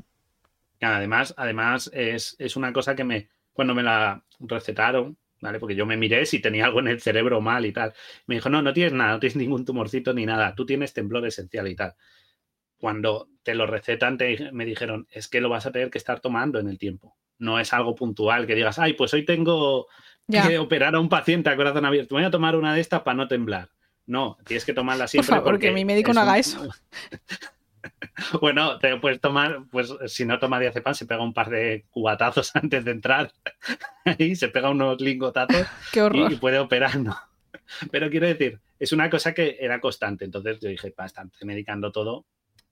Además, 0.81 1.33
además 1.37 1.89
es, 1.93 2.35
es, 2.39 2.55
una 2.55 2.71
cosa 2.71 2.95
que 2.95 3.03
me, 3.03 3.29
cuando 3.53 3.73
me 3.73 3.83
la 3.83 4.23
recetaron, 4.39 5.17
¿vale? 5.41 5.59
Porque 5.59 5.75
yo 5.75 5.85
me 5.85 5.97
miré 5.97 6.25
si 6.25 6.39
tenía 6.39 6.65
algo 6.65 6.79
en 6.79 6.87
el 6.87 7.01
cerebro 7.01 7.41
mal 7.41 7.65
y 7.65 7.71
tal. 7.71 7.93
Me 8.25 8.35
dijo, 8.35 8.49
no, 8.49 8.61
no 8.61 8.73
tienes 8.73 8.93
nada, 8.93 9.13
no 9.13 9.19
tienes 9.19 9.37
ningún 9.37 9.65
tumorcito 9.65 10.13
ni 10.13 10.25
nada, 10.25 10.55
tú 10.55 10.65
tienes 10.65 10.93
temblor 10.93 11.25
esencial 11.25 11.67
y 11.67 11.75
tal. 11.75 11.95
Cuando 12.77 13.29
te 13.43 13.55
lo 13.55 13.65
recetan, 13.65 14.17
me 14.51 14.65
dijeron, 14.65 15.07
es 15.09 15.27
que 15.27 15.41
lo 15.41 15.49
vas 15.49 15.65
a 15.65 15.71
tener 15.71 15.89
que 15.89 15.97
estar 15.97 16.19
tomando 16.19 16.59
en 16.59 16.67
el 16.67 16.77
tiempo. 16.77 17.17
No 17.39 17.59
es 17.59 17.73
algo 17.73 17.95
puntual 17.95 18.45
que 18.45 18.55
digas, 18.55 18.77
ay, 18.77 18.93
pues 18.93 19.13
hoy 19.13 19.25
tengo 19.25 19.87
que 20.29 20.57
operar 20.57 20.95
a 20.95 20.99
un 20.99 21.09
paciente 21.09 21.49
a 21.49 21.55
corazón 21.55 21.85
abierto, 21.85 22.15
voy 22.15 22.23
a 22.23 22.31
tomar 22.31 22.55
una 22.55 22.73
de 22.73 22.81
estas 22.81 23.01
para 23.01 23.17
no 23.17 23.27
temblar. 23.27 23.69
No, 24.05 24.37
tienes 24.45 24.63
que 24.63 24.73
tomarla 24.73 25.07
siempre. 25.07 25.35
Por 25.35 25.43
porque, 25.43 25.71
mi 25.71 25.83
médico 25.83 26.13
no 26.13 26.21
haga 26.21 26.37
eso. 26.37 26.69
Bueno, 28.41 28.77
te 28.79 28.95
puedes 28.97 29.19
tomar, 29.21 29.63
pues 29.71 29.93
si 30.07 30.25
no 30.25 30.39
toma 30.39 30.59
diazepam, 30.59 30.93
se 30.93 31.05
pega 31.05 31.21
un 31.21 31.33
par 31.33 31.49
de 31.49 31.85
cubatazos 31.89 32.51
antes 32.55 32.83
de 32.83 32.91
entrar 32.91 33.31
y 34.17 34.35
se 34.35 34.49
pega 34.49 34.69
unos 34.69 34.99
lingotazos 35.01 35.67
Y, 35.93 36.35
puede 36.35 36.59
operar, 36.59 36.97
¿no? 36.99 37.17
Pero 37.91 38.09
quiero 38.09 38.27
decir, 38.27 38.59
es 38.79 38.91
una 38.91 39.09
cosa 39.09 39.33
que 39.33 39.57
era 39.59 39.79
constante. 39.79 40.25
Entonces 40.25 40.59
yo 40.59 40.69
dije, 40.69 40.93
bastante 40.95 41.45
medicando 41.45 41.91
todo. 41.91 42.25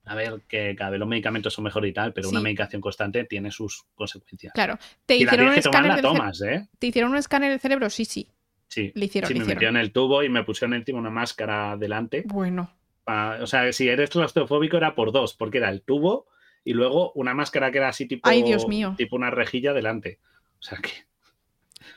A 0.05 0.13
ver, 0.13 0.41
que 0.47 0.75
cada 0.75 0.91
vez 0.91 0.99
los 0.99 1.09
medicamentos 1.09 1.51
son 1.51 1.63
mejor 1.63 1.85
y 1.85 1.91
tal, 1.91 2.13
pero 2.13 2.29
una 2.29 2.39
medicación 2.39 2.79
constante 2.79 3.23
tiene 3.25 3.49
sus 3.49 3.85
consecuencias. 3.95 4.53
Claro. 4.53 4.77
¿Te 5.05 5.15
hicieron 5.15 5.47
un 5.47 5.55
escáner 5.55 6.01
tomas, 6.01 6.41
¿eh? 6.43 6.67
¿Te 6.77 6.87
hicieron 6.87 7.11
un 7.11 7.17
escáner 7.17 7.49
del 7.49 7.59
cerebro? 7.59 7.89
Sí, 7.89 8.05
sí. 8.05 8.29
Sí, 8.67 8.91
le 8.93 9.05
hicieron, 9.05 9.27
sí 9.27 9.39
me 9.39 9.45
metieron 9.45 9.77
el 9.77 9.91
tubo 9.91 10.23
y 10.23 10.29
me 10.29 10.43
pusieron 10.43 10.75
encima 10.75 10.99
una 10.99 11.09
máscara 11.09 11.75
delante. 11.77 12.23
Bueno 12.25 12.71
o 13.05 13.47
sea, 13.47 13.71
si 13.71 13.87
eres 13.87 14.09
claustrofóbico 14.09 14.77
era 14.77 14.95
por 14.95 15.11
dos, 15.11 15.33
porque 15.33 15.59
era 15.59 15.69
el 15.69 15.81
tubo 15.81 16.27
y 16.63 16.73
luego 16.73 17.11
una 17.13 17.33
máscara 17.33 17.71
que 17.71 17.77
era 17.77 17.89
así 17.89 18.07
tipo, 18.07 18.27
Ay, 18.27 18.41
Dios 18.41 18.67
mío. 18.67 18.95
tipo 18.97 19.15
una 19.15 19.29
rejilla 19.29 19.73
delante. 19.73 20.19
O 20.59 20.63
sea 20.63 20.79
que... 20.79 20.89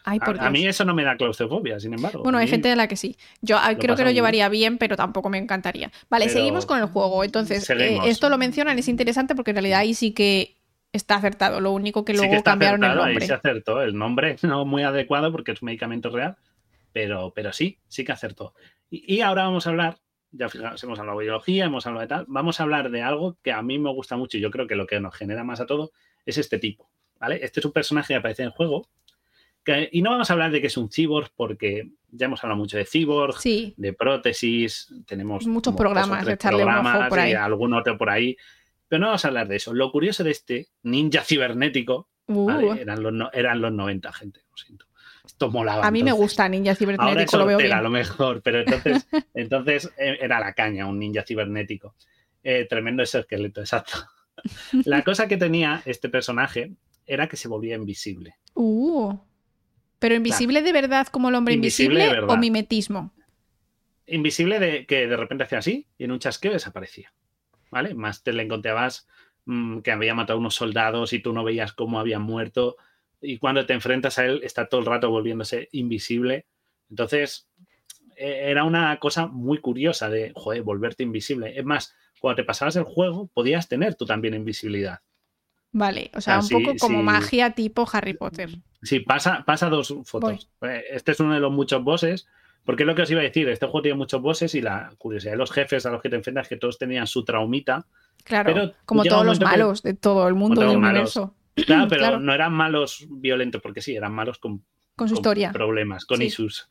Ay, 0.05 0.21
por 0.21 0.39
a, 0.39 0.51
mí 0.51 0.67
eso 0.67 0.85
no 0.85 0.95
me 0.95 1.03
da 1.03 1.17
claustrofobia, 1.17 1.81
sin 1.81 1.95
embargo. 1.95 2.23
Bueno, 2.23 2.39
hay 2.39 2.47
gente 2.47 2.69
de 2.69 2.77
la 2.77 2.89
que 2.89 2.97
sí. 2.97 3.17
Yo 3.41 3.57
ah, 3.59 3.75
creo 3.79 3.97
que 3.97 4.05
lo 4.05 4.11
llevaría 4.11 4.49
bien, 4.51 4.77
pero 4.77 4.97
tampoco 4.97 5.31
me 5.31 5.39
encantaría. 5.39 5.91
Vale, 6.11 6.29
seguimos 6.29 6.67
con 6.67 6.79
el 6.79 6.87
juego. 6.87 7.25
Entonces, 7.25 7.69
eh, 7.71 7.99
esto 8.05 8.29
lo 8.29 8.37
mencionan, 8.37 8.79
es 8.79 8.89
interesante 8.89 9.35
porque 9.35 9.53
en 9.53 9.57
realidad 9.57 9.81
ahí 9.81 9.95
sí 9.95 10.13
que 10.13 10.57
está 10.93 11.17
acertado. 11.17 11.61
Lo 11.61 11.73
único 11.73 12.05
que 12.05 12.13
luego 12.13 12.43
cambiaron 12.43 12.85
el 12.85 12.97
nombre. 12.97 13.15
Ahí 13.15 13.27
se 13.27 13.35
acertó. 13.35 13.83
El 13.83 13.97
nombre 13.97 14.37
no 14.43 14.67
muy 14.67 14.83
adecuado 14.83 15.33
porque 15.33 15.53
es 15.53 15.63
un 15.63 15.67
medicamento 15.67 16.11
real, 16.11 16.37
pero, 16.93 17.33
pero 17.35 17.53
sí, 17.55 17.79
sí 17.89 18.05
que 18.05 18.13
acertó. 18.13 18.55
y 18.91 19.21
ahora 19.21 19.45
vamos 19.45 19.67
a 19.67 19.71
hablar 19.71 19.99
ya 20.31 20.49
fijaos, 20.49 20.83
hemos 20.85 20.99
hablado 20.99 21.19
de 21.19 21.25
biología, 21.25 21.65
hemos 21.65 21.87
hablado 21.87 22.03
de 22.03 22.09
tal, 22.09 22.25
vamos 22.29 22.61
a 22.61 22.63
hablar 22.63 22.91
de 22.91 23.03
algo 23.03 23.37
que 23.43 23.53
a 23.53 23.63
mí 23.63 23.79
me 23.79 23.91
gusta 23.93 24.17
mucho 24.17 24.39
y 24.39 24.41
yo 24.41 24.51
creo 24.51 24.67
que 24.67 24.77
lo 24.77 24.87
que 24.87 25.01
nos 25.01 25.15
genera 25.15 25.45
más 25.45 25.61
a 25.61 25.67
todo 25.67 25.93
es 26.27 26.39
este 26.39 26.59
tipo, 26.59 26.91
¿vale? 27.19 27.41
Este 27.43 27.61
es 27.61 27.67
un 27.67 27.73
personaje 27.73 28.09
que 28.09 28.17
aparece 28.17 28.43
en 28.43 28.47
el 28.47 28.53
juego 28.53 28.89
y 29.91 30.03
no 30.03 30.11
vamos 30.11 30.31
a 30.31 30.33
hablar 30.33 30.51
de 30.51 30.61
que 30.61 30.69
es 30.69 30.77
un 30.77 30.91
cyborg 30.91 31.31
porque 31.37 31.91
ya 32.11 32.27
hemos 32.27 32.43
hablado 32.43 32.59
mucho 32.59 32.79
de 32.79 32.87
cyborg, 32.87 33.37
de 33.43 33.93
prótesis, 33.93 34.93
tenemos 35.07 35.47
muchos 35.47 35.75
programas, 35.75 36.25
de 36.25 36.37
por 37.09 37.19
ahí. 37.19 37.35
algún 37.35 37.75
otro 37.75 37.99
por 37.99 38.11
ahí, 38.11 38.37
pero 38.87 39.01
no 39.01 39.07
vamos 39.07 39.25
a 39.25 39.29
hablar 39.29 39.49
de 39.49 39.57
eso. 39.57 39.75
Lo 39.75 39.93
curioso 39.93 40.25
de 40.25 40.31
este 40.31 40.69
ninja 40.83 41.23
cibernético, 41.23 42.09
uh. 42.27 42.73
eran, 42.75 43.03
los, 43.03 43.29
eran 43.33 43.61
los 43.61 43.73
90, 43.73 44.13
gente, 44.13 44.41
lo 44.51 44.57
siento 44.57 44.88
esto 45.29 45.51
molaba. 45.51 45.87
A 45.87 45.91
mí 45.91 46.03
me 46.03 46.13
gusta 46.13 46.49
Ninja 46.49 46.75
Cibernético, 46.75 47.37
lo 47.37 47.45
veo 47.45 47.59
bien. 47.59 47.73
a 47.73 47.83
lo 47.83 47.91
mejor, 47.91 48.41
pero 48.43 48.61
entonces, 48.61 49.07
entonces 49.35 49.93
eh, 49.99 50.17
era 50.23 50.41
la 50.41 50.55
caña, 50.55 50.87
un 50.87 50.99
ninja 50.99 51.23
cibernético. 51.23 51.95
Eh, 52.43 52.67
tremendo 52.69 53.03
ese 53.03 53.21
esqueleto, 53.21 53.61
exacto. 53.61 53.93
La 54.87 55.03
cosa 55.03 55.29
que 55.29 55.37
tenía 55.37 55.83
este 55.85 56.09
personaje 56.09 56.73
era 57.05 57.29
que 57.29 57.37
se 57.37 57.47
volvía 57.47 57.77
invisible. 57.77 58.37
Uh, 58.55 59.19
pero 59.99 60.15
invisible 60.15 60.63
de 60.63 60.73
verdad 60.73 61.09
como 61.09 61.29
el 61.29 61.35
hombre 61.35 61.55
invisible, 61.55 62.21
o 62.21 62.37
mimetismo. 62.39 63.13
Invisible 64.07 64.59
de 64.59 64.87
que 64.87 65.07
de 65.07 65.17
repente 65.17 65.45
hacía 65.45 65.59
así 65.59 65.89
y 65.99 66.05
en 66.05 66.13
un 66.13 66.21
chasqueo 66.21 66.53
desaparecía. 66.53 67.13
¿Vale? 67.71 67.95
Más 67.95 68.23
te 68.23 68.33
le 68.33 68.45
encontrabas 68.45 69.07
mm, 69.45 69.81
que 69.81 69.93
había 69.93 70.15
matado 70.15 70.39
a 70.39 70.41
unos 70.41 70.55
soldados 70.55 71.13
y 71.13 71.19
tú 71.19 71.35
no 71.35 71.45
veías 71.45 71.75
cómo 71.75 72.01
habían 72.01 72.23
muerto 72.23 72.77
y 73.21 73.39
cuando 73.39 73.67
te 73.67 73.73
enfrentas 73.73 74.19
a 74.19 74.27
él 74.27 74.41
está 74.43 74.69
todo 74.69 74.81
el 74.81 74.87
rato 74.87 75.11
volviéndose 75.11 75.69
invisible. 75.73 76.47
Entonces, 76.91 77.49
e, 78.17 78.51
era 78.51 78.65
una 78.65 78.99
cosa 78.99 79.27
muy 79.27 79.59
curiosa 79.59 80.09
de, 80.09 80.33
joder, 80.35 80.63
volverte 80.63 81.03
invisible. 81.03 81.59
Es 81.59 81.65
más, 81.65 81.95
cuando 82.21 82.37
te 82.37 82.45
pasabas 82.45 82.77
el 82.77 82.85
juego, 82.85 83.29
podías 83.33 83.69
tener 83.69 83.95
tú 83.95 84.07
también 84.07 84.35
invisibilidad. 84.35 85.01
Vale, 85.71 86.11
o 86.15 86.21
sea, 86.21 86.41
un 86.41 86.49
poco 86.49 86.77
como 86.79 87.03
magia 87.03 87.51
tipo 87.51 87.87
Harry 87.93 88.15
Potter. 88.15 88.51
Sí, 88.83 89.01
pasa, 89.01 89.45
pasa 89.47 89.69
dos 89.69 89.95
fotos. 90.05 90.51
Eh, 90.63 90.83
este 90.91 91.13
es 91.13 91.21
uno 91.21 91.35
de 91.35 91.41
los 91.41 91.53
muchos 91.53 91.85
bosses, 91.85 92.27
porque 92.65 92.85
es 92.85 92.87
lo 92.87 92.95
que 92.95 93.03
os 93.03 93.11
iba 93.11 93.21
a 93.21 93.25
decir, 93.25 93.49
este 93.49 93.67
juego 93.67 93.83
tiene 93.83 93.99
muchos 93.99 94.23
bosses 94.23 94.55
y 94.55 94.63
la 94.63 94.93
curiosidad 94.99 95.33
de 95.33 95.39
los 95.39 95.53
jefes 95.53 95.85
a 95.85 95.91
los 95.91 96.01
que 96.01 96.09
te 96.09 96.17
enfrentas 96.17 96.45
es 96.45 96.49
que 96.49 96.57
todos 96.57 96.79
tenían 96.79 97.07
su 97.07 97.25
traumita. 97.25 97.87
Claro, 98.25 98.73
como 98.85 99.05
todos 99.05 99.27
los 99.27 99.41
malos 99.41 99.83
de 99.83 99.95
todo 99.95 100.27
el 100.27 100.35
mundo 100.35 100.61
del 100.61 100.77
universo. 100.77 101.35
Claro, 101.67 101.89
pero 101.89 102.21
no 102.21 102.33
eran 102.33 102.53
malos 102.53 103.07
violentos, 103.11 103.61
porque 103.63 103.81
sí, 103.83 103.97
eran 103.97 104.13
malos 104.13 104.39
con, 104.39 104.65
con 104.97 105.09
su 105.09 105.15
historia. 105.15 105.53
Problemas, 105.53 106.05
con 106.05 106.23
issues. 106.23 106.69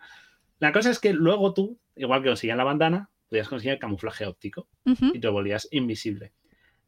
La 0.59 0.71
cosa 0.71 0.89
es 0.89 0.99
que 0.99 1.13
luego 1.13 1.53
tú, 1.53 1.79
igual 1.95 2.21
que 2.21 2.29
conseguías 2.29 2.57
la 2.57 2.63
bandana, 2.63 3.09
podías 3.29 3.47
conseguir 3.47 3.73
el 3.73 3.79
camuflaje 3.79 4.25
óptico 4.25 4.67
y 4.85 5.19
te 5.19 5.27
volvías 5.27 5.67
invisible. 5.71 6.33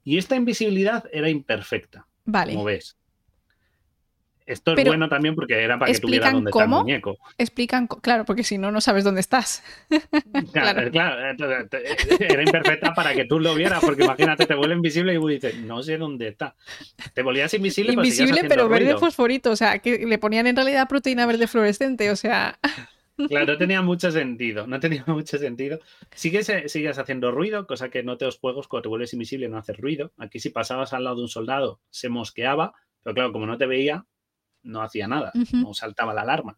Y 0.03 0.17
esta 0.17 0.35
invisibilidad 0.35 1.03
era 1.11 1.29
imperfecta. 1.29 2.07
Vale. 2.25 2.53
Como 2.53 2.65
ves. 2.65 2.98
Esto 4.49 4.75
es 4.75 4.83
bueno 4.83 5.07
también 5.07 5.35
porque 5.35 5.53
era 5.53 5.77
para 5.77 5.91
que 5.91 5.99
tuviera 5.99 6.31
dónde 6.31 6.49
está 6.49 6.63
el 6.63 6.69
muñeco. 6.69 7.19
Explican, 7.37 7.85
claro, 7.85 8.25
porque 8.25 8.43
si 8.43 8.57
no, 8.57 8.71
no 8.71 8.81
sabes 8.81 9.03
dónde 9.03 9.21
estás. 9.21 9.63
Claro, 10.51 10.89
claro. 10.89 11.37
Era 12.19 12.41
imperfecta 12.41 12.93
para 12.93 13.13
que 13.13 13.25
tú 13.25 13.39
lo 13.39 13.53
vieras, 13.53 13.79
porque 13.83 14.03
imagínate, 14.03 14.45
te 14.45 14.55
vuelve 14.55 14.75
invisible 14.75 15.13
y 15.13 15.33
dices, 15.33 15.55
no 15.59 15.83
sé 15.83 15.97
dónde 15.97 16.29
está. 16.29 16.55
Te 17.13 17.21
volvías 17.21 17.53
invisible, 17.53 17.93
invisible 17.93 18.45
pero 18.47 18.67
verde 18.67 18.97
fosforito, 18.97 19.51
o 19.51 19.55
sea, 19.55 19.79
que 19.79 20.05
le 20.05 20.17
ponían 20.17 20.47
en 20.47 20.55
realidad 20.55 20.87
proteína 20.87 21.25
verde 21.27 21.47
fluorescente, 21.47 22.09
o 22.09 22.15
sea. 22.15 22.57
Claro, 23.27 23.45
no 23.45 23.57
tenía 23.57 23.81
mucho 23.83 24.11
sentido, 24.11 24.65
no 24.65 24.79
tenía 24.79 25.03
mucho 25.05 25.37
sentido. 25.37 25.79
Sigues, 26.15 26.51
sigues 26.67 26.97
haciendo 26.97 27.31
ruido, 27.31 27.67
cosa 27.67 27.89
que 27.89 28.01
no 28.01 28.17
te 28.17 28.25
los 28.25 28.39
juegos 28.39 28.67
cuando 28.67 28.83
te 28.83 28.89
vuelves 28.89 29.13
invisible 29.13 29.47
no 29.47 29.57
haces 29.57 29.77
ruido. 29.77 30.11
Aquí 30.17 30.39
si 30.39 30.49
pasabas 30.49 30.93
al 30.93 31.03
lado 31.03 31.17
de 31.17 31.21
un 31.23 31.29
soldado 31.29 31.81
se 31.91 32.09
mosqueaba, 32.09 32.73
pero 33.03 33.13
claro, 33.13 33.31
como 33.31 33.45
no 33.45 33.57
te 33.57 33.67
veía, 33.67 34.05
no 34.63 34.81
hacía 34.81 35.07
nada, 35.07 35.31
no 35.51 35.73
saltaba 35.73 36.13
la 36.13 36.21
alarma. 36.21 36.57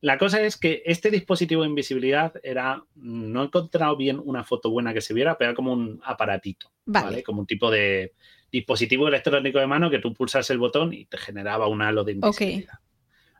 La 0.00 0.18
cosa 0.18 0.40
es 0.40 0.56
que 0.56 0.82
este 0.84 1.10
dispositivo 1.10 1.62
de 1.62 1.68
invisibilidad 1.68 2.34
era, 2.42 2.82
no 2.96 3.42
he 3.42 3.46
encontrado 3.46 3.96
bien 3.96 4.20
una 4.22 4.42
foto 4.42 4.68
buena 4.68 4.92
que 4.92 5.00
se 5.00 5.14
viera, 5.14 5.38
pero 5.38 5.50
era 5.50 5.56
como 5.56 5.72
un 5.72 6.00
aparatito, 6.04 6.72
vale. 6.84 7.22
Como 7.22 7.40
un 7.40 7.46
tipo 7.46 7.70
de 7.70 8.12
dispositivo 8.50 9.06
electrónico 9.06 9.60
de 9.60 9.66
mano 9.68 9.90
que 9.90 10.00
tú 10.00 10.12
pulsas 10.12 10.50
el 10.50 10.58
botón 10.58 10.92
y 10.92 11.04
te 11.04 11.18
generaba 11.18 11.68
un 11.68 11.82
halo 11.82 12.02
de 12.02 12.12
invisibilidad. 12.12 12.80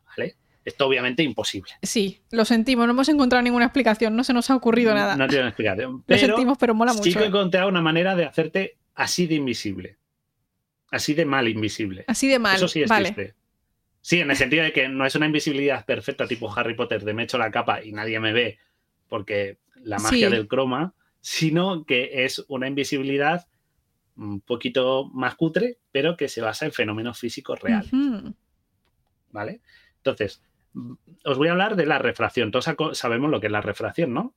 ¿Vale? 0.07 0.37
Esto 0.64 0.87
obviamente 0.87 1.25
imposible. 1.25 1.73
Sí, 1.83 2.23
lo 2.31 2.45
sentimos, 2.45 2.87
no 2.87 2.93
hemos 2.93 3.09
encontrado 3.09 3.43
ninguna 3.43 3.64
explicación, 3.64 4.14
no 4.14 4.23
se 4.23 4.33
nos 4.33 4.49
ha 4.49 4.55
ocurrido 4.55 4.95
nada. 4.95 5.16
No 5.16 5.27
tiene 5.27 5.49
explicación. 5.49 6.05
lo 6.07 6.16
sentimos, 6.16 6.59
pero 6.59 6.75
mola 6.75 6.93
mucho. 6.93 7.03
Sí 7.03 7.12
que 7.12 7.25
he 7.25 7.27
encontrado 7.27 7.68
una 7.68 7.83
manera 7.83 8.14
de 8.14 8.25
hacerte 8.25 8.79
así 8.95 9.27
de 9.27 9.35
invisible. 9.35 9.99
Así 10.93 11.14
de 11.14 11.25
mal 11.25 11.49
invisible. 11.49 12.05
Así 12.07 12.29
de 12.29 12.39
mal. 12.39 12.55
Eso 12.55 12.68
sí 12.68 12.83
existe. 12.83 13.35
Sí, 14.03 14.20
en 14.20 14.30
el 14.30 14.36
sentido 14.36 14.64
de 14.64 14.72
que 14.72 14.88
no 14.88 15.07
es 15.07 15.14
una 15.14 15.26
invisibilidad 15.26 15.86
perfecta 15.86 16.26
tipo 16.26 16.53
Harry 16.55 16.74
Potter 16.74 17.05
de 17.05 17.14
me 17.14 17.22
echo 17.22 17.38
la 17.38 17.53
capa 17.53 17.82
y 17.84 17.92
nadie 17.92 18.18
me 18.20 18.32
ve 18.32 18.59
porque 19.09 19.59
la 19.76 19.98
magia 19.98 20.28
del 20.28 20.48
croma, 20.48 20.94
sino 21.20 21.84
que 21.84 22.24
es 22.24 22.44
una 22.48 22.66
invisibilidad 22.66 23.46
un 24.16 24.40
poquito 24.40 25.09
más 25.14 25.36
cutre, 25.36 25.78
pero 25.92 26.16
que 26.16 26.28
se 26.28 26.40
basa 26.40 26.66
en 26.66 26.72
fenómenos 26.72 27.18
físicos 27.18 27.61
reales. 27.61 27.90
¿Vale? 29.30 29.61
Entonces, 29.98 30.42
os 31.24 31.38
voy 31.38 31.48
a 31.48 31.53
hablar 31.53 31.76
de 31.76 31.86
la 31.86 31.98
refracción. 31.98 32.50
Todos 32.50 32.68
sabemos 32.94 33.30
lo 33.30 33.40
que 33.40 33.46
es 33.46 33.53
la 33.53 33.61
refracción, 33.61 34.12
¿no? 34.12 34.34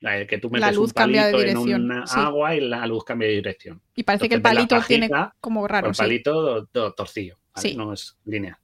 Que 0.00 0.38
tú 0.38 0.50
metes 0.50 0.76
un 0.76 0.90
palito 0.90 1.40
en 1.40 1.56
una 1.56 2.04
agua 2.04 2.54
y 2.54 2.60
la 2.60 2.86
luz 2.86 3.04
cambia 3.04 3.26
de 3.26 3.34
dirección. 3.34 3.80
Y 3.94 4.02
parece 4.02 4.28
que 4.28 4.34
el 4.34 4.42
palito 4.42 4.80
tiene 4.86 5.08
como 5.40 5.66
raro. 5.66 5.88
El 5.88 5.96
palito 5.96 6.66
torcido, 6.66 7.38
no 7.74 7.94
es 7.94 8.18
lineal. 8.26 8.58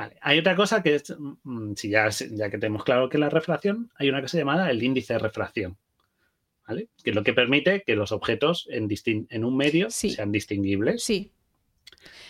Vale. 0.00 0.16
Hay 0.22 0.38
otra 0.38 0.56
cosa 0.56 0.82
que 0.82 0.94
es, 0.94 1.14
mm, 1.18 1.74
si 1.76 1.90
ya, 1.90 2.08
ya 2.08 2.48
que 2.48 2.56
tenemos 2.56 2.84
claro 2.84 3.10
que 3.10 3.18
es 3.18 3.20
la 3.20 3.28
refracción, 3.28 3.90
hay 3.96 4.08
una 4.08 4.22
cosa 4.22 4.38
llamada 4.38 4.70
el 4.70 4.82
índice 4.82 5.12
de 5.12 5.18
refracción. 5.18 5.76
¿Vale? 6.66 6.88
Que 7.04 7.10
es 7.10 7.16
lo 7.16 7.22
que 7.22 7.34
permite 7.34 7.82
que 7.82 7.96
los 7.96 8.10
objetos 8.10 8.66
en, 8.70 8.88
en 9.28 9.44
un 9.44 9.56
medio 9.58 9.90
sean 9.90 10.32
distinguibles. 10.32 11.02
Sí. 11.02 11.32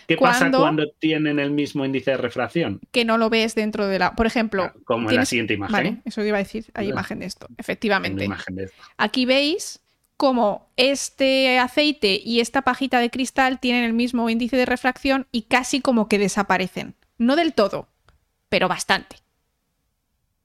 ¿Qué 0.09 0.17
pasa 0.17 0.51
cuando 0.51 0.91
tienen 0.99 1.39
el 1.39 1.53
mismo 1.53 1.85
índice 1.85 2.11
de 2.11 2.17
refracción? 2.17 2.81
Que 2.91 3.05
no 3.05 3.19
lo 3.19 3.31
ves 3.31 3.55
dentro 3.55 3.87
de 3.87 4.01
la. 4.01 4.17
Por 4.17 4.27
ejemplo. 4.27 4.73
como 4.83 5.09
en 5.09 5.15
la 5.15 5.25
siguiente 5.25 5.55
imagen. 5.55 5.73
Vale, 5.73 5.97
eso 6.05 6.25
iba 6.25 6.39
a 6.39 6.43
decir. 6.43 6.67
Hay 6.75 6.89
imagen 6.89 7.21
de 7.21 7.27
esto. 7.27 7.47
Efectivamente. 7.57 8.29
Aquí 8.97 9.27
veis 9.27 9.79
cómo 10.17 10.73
este 10.77 11.61
aceite 11.61 12.21
y 12.25 12.41
esta 12.41 12.63
pajita 12.63 12.99
de 12.99 13.11
cristal 13.11 13.61
tienen 13.61 13.85
el 13.85 13.93
mismo 13.93 14.29
índice 14.29 14.57
de 14.57 14.67
refracción 14.67 15.29
y 15.31 15.43
casi 15.43 15.81
como 15.81 16.09
que 16.09 16.19
desaparecen. 16.19 16.97
No 17.21 17.37
del 17.37 17.53
todo, 17.53 17.87
pero 18.49 18.67
bastante. 18.67 19.17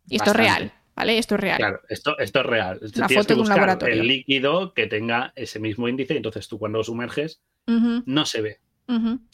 Y 0.10 0.18
esto 0.18 0.32
es 0.32 0.36
real. 0.36 0.74
¿Vale? 0.94 1.18
Esto 1.18 1.36
es 1.36 1.42
real. 1.42 1.58
Claro, 1.58 1.82
esto, 1.88 2.20
esto 2.20 2.42
es 2.42 2.46
real. 2.46 2.80
Una 2.98 3.10
foto 3.10 3.34
de 3.34 3.42
un 3.42 3.48
laboratorio. 3.48 4.02
El 4.02 4.08
líquido 4.08 4.74
que 4.74 4.86
tenga 4.88 5.32
ese 5.38 5.60
mismo 5.60 5.88
índice, 5.88 6.18
entonces 6.18 6.50
tú 6.50 6.60
cuando 6.60 6.80
lo 6.80 6.84
sumerges 6.84 7.42
no 7.66 8.26
se 8.26 8.42
ve. 8.42 8.60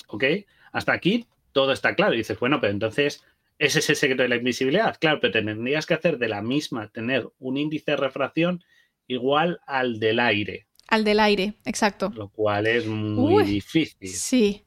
¿Ok? 0.08 0.24
Hasta 0.72 0.94
aquí 0.94 1.26
todo 1.52 1.72
está 1.72 1.96
claro. 1.96 2.14
Y 2.14 2.18
dices, 2.18 2.39
bueno, 2.39 2.62
pero 2.62 2.74
entonces, 2.74 3.24
¿ese 3.58 3.80
es 3.80 3.89
el 3.89 3.96
secreto 3.96 4.22
de 4.22 4.30
la 4.30 4.36
invisibilidad? 4.36 4.96
Claro, 5.00 5.20
pero 5.20 5.34
tendrías 5.34 5.88
que 5.88 5.96
hacer 5.96 6.20
de 6.20 6.30
la 6.30 6.44
misma, 6.44 6.89
tener 6.89 7.28
un 7.39 7.58
índice 7.58 7.92
de 7.92 7.98
refracción 7.98 8.64
igual 9.08 9.62
al 9.66 10.00
del 10.00 10.20
aire. 10.20 10.68
Al 10.88 11.04
del 11.04 11.20
aire, 11.20 11.56
exacto. 11.66 12.12
Lo 12.16 12.30
cual 12.30 12.68
es 12.68 12.86
muy 12.86 13.44
difícil. 13.46 14.10
Sí. 14.10 14.64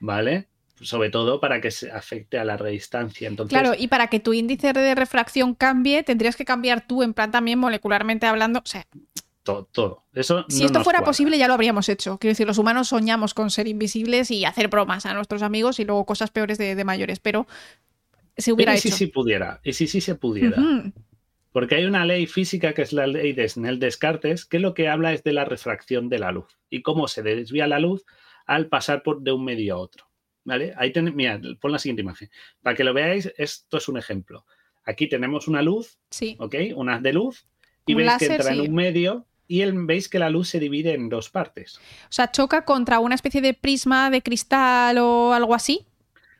¿Vale? 0.00 0.48
Sobre 0.82 1.10
todo 1.10 1.40
para 1.40 1.60
que 1.60 1.70
se 1.70 1.90
afecte 1.90 2.38
a 2.38 2.44
la 2.44 2.56
redistancia. 2.56 3.28
Entonces, 3.28 3.58
claro, 3.58 3.74
y 3.78 3.88
para 3.88 4.08
que 4.08 4.20
tu 4.20 4.32
índice 4.32 4.72
de 4.72 4.94
refracción 4.94 5.54
cambie, 5.54 6.02
tendrías 6.02 6.36
que 6.36 6.44
cambiar 6.44 6.86
tú, 6.86 7.02
en 7.02 7.14
plan 7.14 7.30
también 7.30 7.58
molecularmente 7.58 8.26
hablando. 8.26 8.60
O 8.60 8.66
sea, 8.66 8.84
todo. 9.42 10.04
Eso 10.14 10.44
si 10.48 10.64
esto 10.64 10.84
fuera 10.84 11.02
posible, 11.02 11.36
ya 11.38 11.48
lo 11.48 11.54
habríamos 11.54 11.88
hecho. 11.88 12.18
Quiero 12.18 12.32
decir, 12.32 12.46
los 12.46 12.58
humanos 12.58 12.88
soñamos 12.88 13.34
con 13.34 13.50
ser 13.50 13.66
invisibles 13.66 14.30
y 14.30 14.44
hacer 14.44 14.68
bromas 14.68 15.06
a 15.06 15.14
nuestros 15.14 15.42
amigos 15.42 15.80
y 15.80 15.84
luego 15.84 16.06
cosas 16.06 16.30
peores 16.30 16.58
de, 16.58 16.84
mayores, 16.84 17.18
pero 17.18 17.46
se 18.36 18.52
hubiera 18.52 18.74
hecho. 18.74 18.88
Y 18.88 18.92
si 18.92 18.98
sí 18.98 19.06
pudiera, 19.08 19.60
y 19.64 19.72
si 19.72 19.86
sí 19.86 20.00
se 20.00 20.14
pudiera. 20.14 20.56
Porque 21.50 21.74
hay 21.74 21.84
una 21.84 22.06
ley 22.06 22.26
física 22.26 22.72
que 22.72 22.82
es 22.82 22.92
la 22.92 23.06
ley 23.06 23.32
de 23.32 23.48
Snell-Descartes, 23.48 24.46
que 24.46 24.58
lo 24.58 24.74
que 24.74 24.88
habla 24.88 25.12
es 25.12 25.22
de 25.22 25.32
la 25.32 25.44
refracción 25.44 26.08
de 26.08 26.18
la 26.18 26.32
luz 26.32 26.56
y 26.70 26.82
cómo 26.82 27.08
se 27.08 27.22
desvía 27.22 27.66
la 27.66 27.78
luz 27.78 28.04
al 28.46 28.68
pasar 28.68 29.02
por 29.02 29.22
de 29.22 29.32
un 29.32 29.44
medio 29.44 29.74
a 29.74 29.78
otro. 29.78 30.06
¿Vale? 30.44 30.74
Ahí 30.76 30.92
ten, 30.92 31.14
mira, 31.14 31.40
pon 31.60 31.72
la 31.72 31.78
siguiente 31.78 32.02
imagen. 32.02 32.30
Para 32.62 32.76
que 32.76 32.84
lo 32.84 32.92
veáis, 32.92 33.32
esto 33.36 33.76
es 33.76 33.88
un 33.88 33.98
ejemplo. 33.98 34.44
Aquí 34.84 35.08
tenemos 35.08 35.46
una 35.46 35.62
luz, 35.62 35.98
sí. 36.10 36.36
¿ok? 36.40 36.54
Una 36.74 37.00
de 37.00 37.12
luz, 37.12 37.46
y 37.86 37.94
veis 37.94 38.12
que 38.18 38.26
entra 38.26 38.52
en 38.52 38.60
un 38.60 38.74
medio 38.74 39.26
y 39.48 39.64
veis 39.64 40.08
que 40.08 40.18
la 40.18 40.30
luz 40.30 40.48
se 40.48 40.58
divide 40.58 40.94
en 40.94 41.08
dos 41.08 41.28
partes. 41.30 41.76
O 41.76 41.80
sea, 42.12 42.30
choca 42.30 42.64
contra 42.64 43.00
una 43.00 43.14
especie 43.14 43.40
de 43.40 43.54
prisma 43.54 44.10
de 44.10 44.22
cristal 44.22 44.98
o 44.98 45.32
algo 45.32 45.54
así. 45.54 45.86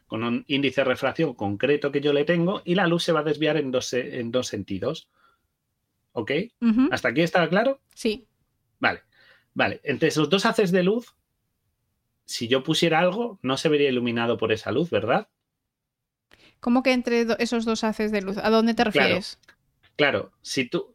Con 0.07 0.25
un 0.25 0.45
índice 0.47 0.81
de 0.81 0.87
refracción 0.87 1.35
concreto 1.35 1.93
que 1.93 2.01
yo 2.01 2.13
le 2.13 2.25
tengo 2.25 2.63
y 2.65 2.75
la 2.75 2.87
luz 2.87 3.05
se 3.05 3.13
va 3.13 3.21
a 3.21 3.25
desviar 3.25 3.57
en 3.57 3.71
dos, 3.71 3.93
en 3.93 4.31
dos 4.31 4.47
sentidos. 4.47 5.09
¿Ok? 6.13 6.31
¿Hasta 6.91 7.09
aquí 7.09 7.23
está 7.23 7.49
claro? 7.49 7.81
Sí. 7.95 8.27
Vale. 8.79 9.03
Vale. 9.55 9.81
Entre 9.85 10.09
esos 10.09 10.29
dos 10.29 10.47
haces 10.47 10.73
de 10.73 10.83
luz, 10.83 11.15
si 12.25 12.49
yo 12.49 12.63
pusiera 12.63 13.01
algo, 13.01 13.39
no 13.43 13.57
se 13.57 13.69
vería 13.69 13.89
iluminado 13.89 14.37
por 14.39 14.53
esa 14.53 14.73
luz, 14.73 14.91
¿verdad? 14.91 15.29
¿Cómo 16.61 16.83
que 16.83 16.93
entre 16.93 17.27
esos 17.39 17.65
dos 17.65 17.85
haces 17.85 18.13
de 18.13 18.23
luz? 18.23 18.39
¿A 18.39 18.51
dónde 18.51 18.75
te 18.75 18.85
refieres? 18.85 19.39
claro 19.95 20.33
si 20.41 20.71
tú 20.71 20.95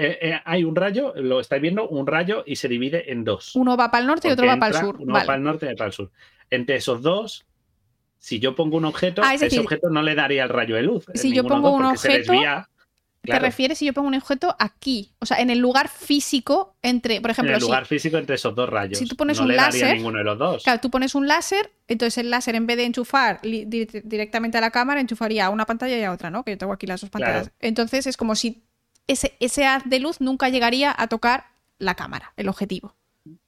eh, 0.00 0.18
eh, 0.20 0.40
hay 0.44 0.62
un 0.62 0.76
rayo, 0.76 1.12
lo 1.16 1.40
estáis 1.40 1.60
viendo, 1.60 1.88
un 1.88 2.06
rayo 2.06 2.44
y 2.46 2.54
se 2.54 2.68
divide 2.68 3.10
en 3.10 3.24
dos. 3.24 3.56
Uno 3.56 3.76
va 3.76 3.90
para 3.90 4.02
el 4.02 4.06
norte 4.06 4.28
y 4.28 4.30
otro 4.30 4.46
va 4.46 4.56
para 4.56 4.78
el 4.78 4.84
sur. 4.84 4.96
Uno 5.00 5.12
va 5.12 5.24
para 5.24 5.38
el 5.38 5.42
norte 5.42 5.66
y 5.66 5.68
otro 5.70 5.78
para 5.78 5.88
el 5.88 5.92
sur. 5.92 6.12
Entre 6.50 6.76
esos 6.76 7.02
dos, 7.02 7.46
si 8.20 8.38
yo 8.38 8.54
pongo 8.54 8.76
un 8.76 8.84
objeto, 8.84 9.22
ah, 9.24 9.34
ese 9.34 9.58
objeto 9.58 9.90
no 9.90 10.02
le 10.02 10.14
daría 10.14 10.44
el 10.44 10.50
rayo 10.50 10.76
de 10.76 10.82
luz. 10.82 11.06
Si 11.14 11.34
yo 11.34 11.42
pongo 11.42 11.72
un 11.72 11.84
objeto, 11.84 12.32
¿Te 13.32 13.38
refieres 13.38 13.78
si 13.78 13.86
yo 13.86 13.92
pongo 13.92 14.08
un 14.08 14.14
objeto 14.14 14.56
aquí? 14.58 15.12
O 15.18 15.26
sea, 15.26 15.38
en 15.38 15.50
el 15.50 15.58
lugar 15.58 15.88
físico 15.88 16.76
entre, 16.82 17.20
por 17.20 17.30
ejemplo. 17.30 17.52
En 17.52 17.60
el 17.60 17.62
lugar 17.62 17.86
físico 17.86 18.16
entre 18.16 18.36
esos 18.36 18.54
dos 18.54 18.68
rayos. 18.68 18.98
Si 18.98 19.06
tú 19.06 19.16
pones 19.16 19.38
no 19.38 19.44
un 19.44 19.50
le 19.50 19.56
láser. 19.56 19.82
Daría 19.82 19.94
ninguno 19.96 20.18
de 20.18 20.24
los 20.24 20.38
dos. 20.38 20.62
Claro, 20.64 20.80
tú 20.80 20.90
pones 20.90 21.14
un 21.14 21.28
láser, 21.28 21.70
entonces 21.86 22.18
el 22.18 22.30
láser 22.30 22.54
en 22.54 22.66
vez 22.66 22.76
de 22.76 22.84
enchufar 22.84 23.40
directamente 23.42 24.58
a 24.58 24.60
la 24.60 24.70
cámara, 24.70 25.00
enchufaría 25.00 25.46
a 25.46 25.50
una 25.50 25.66
pantalla 25.66 25.98
y 25.98 26.02
a 26.02 26.12
otra, 26.12 26.30
¿no? 26.30 26.44
Que 26.44 26.52
yo 26.52 26.58
tengo 26.58 26.72
aquí 26.72 26.86
las 26.86 27.00
dos 27.00 27.10
pantallas. 27.10 27.50
Entonces 27.60 28.06
es 28.06 28.16
como 28.16 28.34
si 28.34 28.62
ese, 29.06 29.66
haz 29.66 29.82
de 29.86 29.98
luz 29.98 30.20
nunca 30.20 30.48
llegaría 30.48 30.94
a 30.96 31.08
tocar 31.08 31.46
la 31.78 31.94
cámara, 31.94 32.32
el 32.36 32.48
objetivo. 32.48 32.94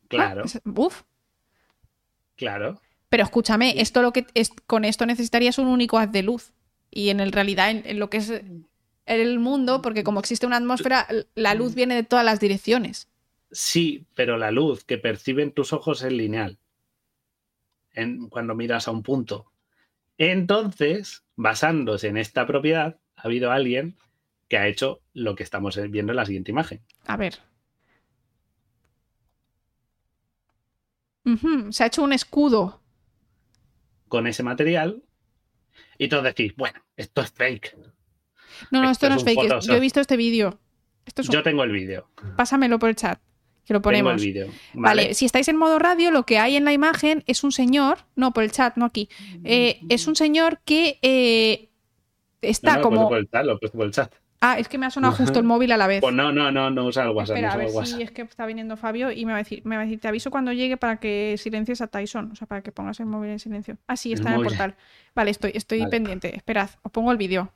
Claro. 0.09 0.45
uf. 0.65 1.03
Claro. 2.37 2.81
Pero 3.11 3.25
escúchame, 3.25 3.81
esto 3.81 4.03
lo 4.03 4.13
que 4.13 4.27
es, 4.35 4.51
con 4.67 4.85
esto 4.85 5.05
necesitarías 5.05 5.59
un 5.59 5.67
único 5.67 5.99
haz 5.99 6.11
de 6.11 6.23
luz. 6.23 6.53
Y 6.91 7.11
en 7.11 7.21
el 7.21 7.33
realidad, 7.33 7.71
en, 7.71 7.99
lo 7.99 8.09
que 8.09 8.17
es 8.17 8.33
el 9.19 9.41
mundo, 9.41 9.83
porque 9.83 10.05
como 10.05 10.21
existe 10.21 10.47
una 10.47 10.57
atmósfera, 10.57 11.09
la 11.35 11.55
luz 11.55 11.75
viene 11.75 11.97
de 11.97 12.05
todas 12.05 12.25
las 12.25 12.39
direcciones. 12.39 13.09
Sí, 13.51 14.07
pero 14.15 14.39
la 14.39 14.53
luz 14.53 14.85
que 14.85 14.99
perciben 14.99 15.53
tus 15.53 15.73
ojos 15.73 16.03
es 16.03 16.13
lineal. 16.13 16.59
En, 17.93 18.29
cuando 18.29 18.55
miras 18.55 18.87
a 18.87 18.93
un 18.93 19.03
punto. 19.03 19.51
Entonces, 20.17 21.25
basándose 21.35 22.07
en 22.07 22.17
esta 22.17 22.47
propiedad, 22.47 23.01
ha 23.17 23.23
habido 23.23 23.51
alguien 23.51 23.97
que 24.49 24.59
ha 24.59 24.69
hecho 24.69 25.01
lo 25.13 25.35
que 25.35 25.43
estamos 25.43 25.77
viendo 25.91 26.13
en 26.13 26.17
la 26.17 26.27
siguiente 26.27 26.51
imagen. 26.51 26.81
A 27.07 27.17
ver. 27.17 27.39
Se 31.71 31.83
ha 31.83 31.87
hecho 31.87 32.03
un 32.03 32.13
escudo. 32.13 32.81
Con 34.09 34.27
ese 34.27 34.43
material. 34.43 35.03
Y 35.99 36.09
todos 36.09 36.25
decís, 36.25 36.55
bueno, 36.57 36.81
esto 36.97 37.23
es 37.23 37.31
fake. 37.31 37.77
No, 38.71 38.83
no, 38.83 38.91
esto, 38.91 39.09
no 39.09 39.17
es 39.17 39.25
fake. 39.25 39.61
Yo 39.63 39.75
he 39.75 39.81
visto 39.81 40.01
este 40.01 40.17
vídeo. 40.17 40.59
Yo 41.17 41.43
tengo 41.43 41.65
el 41.65 41.73
vídeo. 41.73 42.09
Pásamelo 42.37 42.79
por 42.79 42.89
el 42.89 42.97
chat. 42.97 43.21
Que 43.65 43.75
lo 43.75 43.83
ponemos. 43.83 44.17
Tengo 44.17 44.23
el 44.23 44.27
vídeo. 44.27 44.49
¿Vale? 44.75 45.15
si 45.15 45.27
estáis 45.27 45.49
en 45.49 45.57
modo 45.57 45.79
radio, 45.79 46.11
lo 46.11 46.25
que 46.25 46.39
hay 46.39 46.57
en 46.57 46.65
la 46.65 46.73
imagen 46.73 47.23
es 47.27 47.45
un 47.45 47.53
señor. 47.53 47.99
No, 48.17 48.33
por 48.33 48.45
el 48.45 48.53
chat, 48.53 48.77
no 48.77 48.85
aquí. 48.85 49.09
Eh, 49.45 49.81
es 49.89 50.07
un 50.07 50.17
señor 50.17 50.61
que 50.65 50.99
eh, 51.03 51.71
está 52.41 52.81
como. 52.81 53.09
Por 53.09 53.19
el 53.19 53.29
chat, 53.29 53.45
lo 53.45 53.59
por 53.59 53.87
el 53.87 53.93
chat. 53.93 54.13
Ah, 54.43 54.59
es 54.59 54.69
que 54.69 54.79
me 54.79 54.87
ha 54.87 54.91
sonado 54.91 55.13
justo 55.15 55.39
el 55.39 55.45
móvil 55.45 55.71
a 55.71 55.77
la 55.77 55.87
vez. 55.87 56.01
Pues 56.01 56.15
no, 56.15 56.33
no, 56.33 56.51
no, 56.51 56.71
no 56.71 56.87
usa 56.87 57.05
el 57.05 57.11
WhatsApp. 57.11 57.37
Espera, 57.37 57.53
a 57.53 57.57
ver 57.59 57.87
si 57.87 58.03
es 58.03 58.11
que 58.11 58.23
está 58.23 58.47
viniendo 58.47 58.79
Fabio 58.79 59.13
y 59.13 59.27
me 59.27 59.33
va 59.33 59.39
a 59.39 59.43
decir, 59.43 59.61
me 59.65 59.77
va 59.77 59.83
a 59.83 59.85
decir, 59.85 60.01
te 60.01 60.09
aviso 60.09 60.31
cuando 60.31 60.51
llegue 60.53 60.79
para 60.79 60.97
que 60.97 61.37
silencies 61.37 61.83
a 61.83 61.89
Tyson, 61.89 62.31
o 62.33 62.35
sea, 62.35 62.47
para 62.47 62.63
que 62.63 62.73
pongas 62.73 62.99
el 63.01 63.07
móvil 63.07 63.33
en 63.33 63.39
silencio. 63.39 63.77
Ah, 63.87 63.97
sí, 63.97 64.15
está 64.15 64.31
en 64.31 64.37
el 64.37 64.43
portal. 64.43 64.77
Vale, 65.15 65.31
estoy, 65.31 65.53
estoy 65.55 65.87
pendiente. 65.89 66.35
Esperad, 66.35 66.71
os 66.83 66.91
pongo 66.91 67.13
el 67.13 67.19
vídeo. 67.19 67.53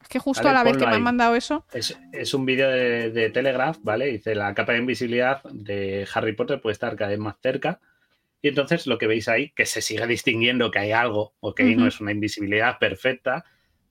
Es 0.00 0.08
que 0.08 0.18
justo 0.18 0.48
a 0.48 0.52
la 0.52 0.62
vez 0.62 0.76
que 0.76 0.86
me 0.86 0.94
han 0.94 1.02
mandado 1.02 1.34
eso. 1.34 1.66
Es, 1.72 2.34
un 2.34 2.46
vídeo 2.46 2.70
de, 2.70 3.30
Telegraph, 3.30 3.78
¿vale? 3.82 4.06
Dice 4.06 4.34
la 4.34 4.54
capa 4.54 4.72
de 4.72 4.78
invisibilidad 4.78 5.42
de 5.44 6.06
Harry 6.14 6.34
Potter 6.34 6.60
puede 6.60 6.72
estar 6.72 6.96
cada 6.96 7.10
vez 7.10 7.18
más 7.18 7.36
cerca. 7.42 7.80
Y 8.40 8.48
entonces 8.48 8.86
lo 8.86 8.98
que 8.98 9.08
veis 9.08 9.28
ahí, 9.28 9.50
que 9.50 9.66
se 9.66 9.82
sigue 9.82 10.06
distinguiendo 10.06 10.70
que 10.70 10.78
hay 10.78 10.92
algo, 10.92 11.34
ok, 11.40 11.60
no 11.76 11.88
es 11.88 12.00
una 12.00 12.12
invisibilidad 12.12 12.78
perfecta, 12.78 13.44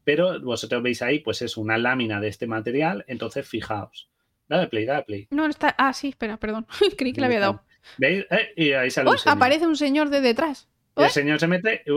pero 0.06 0.40
vosotros 0.40 0.82
veis 0.82 1.02
ahí, 1.02 1.20
pues 1.20 1.42
es 1.42 1.58
una 1.58 1.78
lámina 1.78 2.22
de 2.22 2.30
este 2.30 2.48
material, 2.48 3.04
entonces 3.08 3.46
fijaos. 3.46 4.10
Dale 4.48 4.68
play, 4.68 4.86
dale 4.86 5.04
play. 5.04 5.28
No, 5.32 5.46
está. 5.48 5.76
Ah, 5.78 5.92
sí, 5.92 6.10
espera, 6.10 6.38
perdón. 6.38 6.66
Creí 6.98 7.12
que 7.12 7.20
le 7.20 7.28
había 7.28 7.42
dado. 7.42 7.64
¿Veis? 7.98 8.26
Eh, 8.30 8.54
y 8.56 8.72
ahí 8.72 8.90
sale 8.90 9.10
un 9.10 9.18
Aparece 9.26 9.68
un 9.68 9.76
señor 9.76 10.10
de 10.10 10.22
detrás. 10.22 10.70
el 10.96 11.10
señor 11.10 11.40
se 11.40 11.48
mete 11.48 11.84
y 11.86 11.92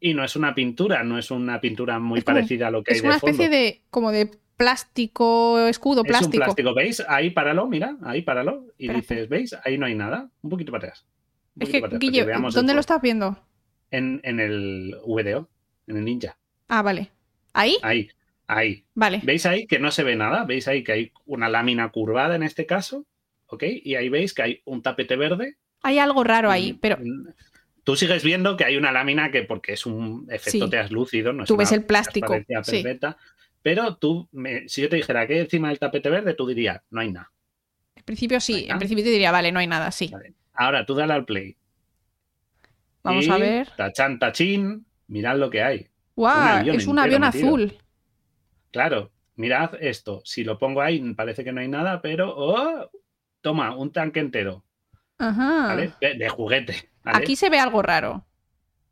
no 0.00 0.24
es 0.24 0.36
una 0.36 0.54
pintura, 0.54 1.04
no 1.04 1.18
es 1.18 1.30
una 1.30 1.60
pintura 1.60 1.98
muy 1.98 2.22
parecida 2.22 2.68
a 2.68 2.70
lo 2.70 2.82
que 2.82 2.92
hay 2.92 3.00
de 3.00 3.02
fondo. 3.02 3.16
Es 3.16 3.22
una 3.22 3.32
especie 3.32 3.48
de 3.48 3.82
como 3.90 4.10
de 4.10 4.30
plástico, 4.56 5.58
escudo 5.68 6.02
plástico. 6.02 6.32
Es 6.32 6.34
un 6.34 6.44
plástico, 6.44 6.74
¿veis? 6.74 7.02
Ahí 7.08 7.30
páralo, 7.30 7.66
mira, 7.66 7.96
ahí 8.02 8.20
páralo. 8.20 8.66
Y 8.76 8.88
dices, 8.88 9.28
¿veis? 9.28 9.56
Ahí 9.64 9.78
no 9.78 9.86
hay 9.86 9.94
nada. 9.94 10.28
Un 10.42 10.50
poquito 10.50 10.70
para 10.70 10.88
atrás. 10.88 11.06
es 11.58 11.68
que, 11.70 11.82
Guille, 11.98 12.26
¿dónde 12.52 12.74
lo 12.74 12.80
estás 12.80 13.00
viendo? 13.00 13.38
En, 13.90 14.20
en 14.22 14.38
el 14.38 14.96
VDO. 15.06 15.48
en 15.86 15.96
el 15.96 16.04
ninja. 16.04 16.36
Ah, 16.68 16.82
vale. 16.82 17.10
¿Ahí? 17.54 17.78
Ahí, 17.82 18.10
ahí. 18.46 18.84
Vale. 18.94 19.20
¿Veis 19.24 19.46
ahí 19.46 19.66
que 19.66 19.78
no 19.78 19.90
se 19.90 20.04
ve 20.04 20.14
nada? 20.14 20.44
¿Veis 20.44 20.68
ahí 20.68 20.84
que 20.84 20.92
hay 20.92 21.12
una 21.24 21.48
lámina 21.48 21.88
curvada 21.90 22.36
en 22.36 22.42
este 22.42 22.66
caso? 22.66 23.06
¿Ok? 23.46 23.64
Y 23.82 23.94
ahí 23.94 24.10
veis 24.10 24.34
que 24.34 24.42
hay 24.42 24.62
un 24.66 24.82
tapete 24.82 25.16
verde. 25.16 25.56
Hay 25.82 25.98
algo 25.98 26.22
raro 26.22 26.50
ahí, 26.50 26.74
pero... 26.74 26.98
Tú 27.84 27.96
sigues 27.96 28.22
viendo 28.22 28.56
que 28.56 28.64
hay 28.64 28.76
una 28.76 28.92
lámina 28.92 29.30
que, 29.30 29.42
porque 29.42 29.72
es 29.72 29.86
un 29.86 30.26
efecto 30.30 30.66
sí. 30.66 30.70
translúcido, 30.70 31.32
no 31.32 31.44
es 31.44 31.48
Tú 31.48 31.56
ves 31.56 31.72
el 31.72 31.84
plástico. 31.84 32.34
Sí. 32.62 32.84
Pero 33.62 33.96
tú, 33.96 34.28
si 34.66 34.82
yo 34.82 34.88
te 34.88 34.96
dijera 34.96 35.26
que 35.26 35.34
hay 35.34 35.40
encima 35.40 35.68
del 35.68 35.78
tapete 35.78 36.08
verde, 36.08 36.34
tú 36.34 36.46
dirías, 36.46 36.80
no 36.90 37.00
hay 37.00 37.12
nada. 37.12 37.30
En 37.94 38.04
principio 38.04 38.40
sí, 38.40 38.66
en 38.68 38.78
principio 38.78 39.04
te 39.04 39.10
diría, 39.10 39.30
vale, 39.30 39.52
no 39.52 39.58
hay 39.58 39.66
nada, 39.66 39.90
sí. 39.90 40.10
Ahora 40.54 40.86
tú 40.86 40.94
dale 40.94 41.12
al 41.12 41.24
play. 41.24 41.56
Vamos 43.02 43.28
a 43.28 43.38
ver. 43.38 43.68
Tachan, 43.76 44.18
tachín, 44.18 44.86
mirad 45.06 45.36
lo 45.36 45.50
que 45.50 45.62
hay. 45.62 45.88
¡Wow! 46.16 46.72
es 46.72 46.86
un 46.86 46.98
avión 46.98 47.24
azul. 47.24 47.74
Claro, 48.70 49.10
mirad 49.36 49.74
esto. 49.80 50.22
Si 50.24 50.44
lo 50.44 50.58
pongo 50.58 50.80
ahí, 50.82 51.00
parece 51.14 51.44
que 51.44 51.52
no 51.52 51.60
hay 51.60 51.68
nada, 51.68 52.00
pero. 52.02 52.32
¡Oh! 52.36 52.90
Toma, 53.40 53.74
un 53.74 53.90
tanque 53.90 54.20
entero. 54.20 54.64
Ajá. 55.18 55.68
¿Vale? 55.68 55.92
De, 56.00 56.28
juguete. 56.28 56.89
Aquí 57.04 57.36
se 57.36 57.50
ve 57.50 57.58
algo 57.58 57.82
raro. 57.82 58.24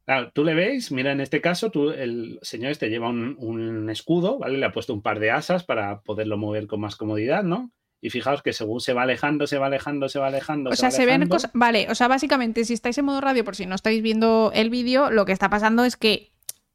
Claro, 0.05 0.31
tú 0.33 0.43
le 0.43 0.55
veis, 0.55 0.91
mira, 0.91 1.13
en 1.13 1.21
este 1.21 1.43
caso, 1.43 1.71
tú, 1.71 1.91
el 1.91 2.39
señor 2.41 2.71
este 2.71 2.89
lleva 2.89 3.11
un, 3.11 3.37
un, 3.39 3.91
escudo, 3.91 4.39
¿vale? 4.39 4.57
Le 4.57 4.65
ha 4.65 4.73
puesto 4.73 4.95
un 4.95 5.03
par 5.03 5.21
de 5.21 5.31
asas 5.31 5.65
para 5.65 6.01
poderlo 6.01 6.39
mover 6.39 6.67
con 6.67 6.81
más 6.81 6.97
comodidad, 6.97 7.43
¿no? 7.43 7.71
Y 8.01 8.09
fijaos 8.09 8.43
que 8.43 8.55
según 8.55 8.81
se 8.81 8.95
va 8.95 9.03
alejando, 9.03 9.47
se 9.47 9.59
va 9.59 9.67
alejando, 9.67 10.09
se 10.09 10.19
va 10.19 10.29
alejando. 10.29 10.71
O 10.71 10.77
sea, 10.77 10.91
se, 10.91 11.05
ven 11.05 11.29
cosas. 11.29 11.51
Vale, 11.53 11.89
o 11.91 11.95
sea, 11.95 12.09
básicamente, 12.09 12.65
si 12.65 12.73
estáis 12.73 12.97
en 12.97 13.05
modo 13.05 13.21
radio, 13.21 13.45
por 13.45 13.55
si 13.55 13.67
no 13.67 13.75
estáis 13.75 14.01
viendo 14.01 14.51
el 14.55 14.71
vídeo, 14.71 15.11
lo 15.11 15.27
que 15.27 15.33
está 15.33 15.51
pasando 15.51 15.85
es 15.85 15.99
que 15.99 16.31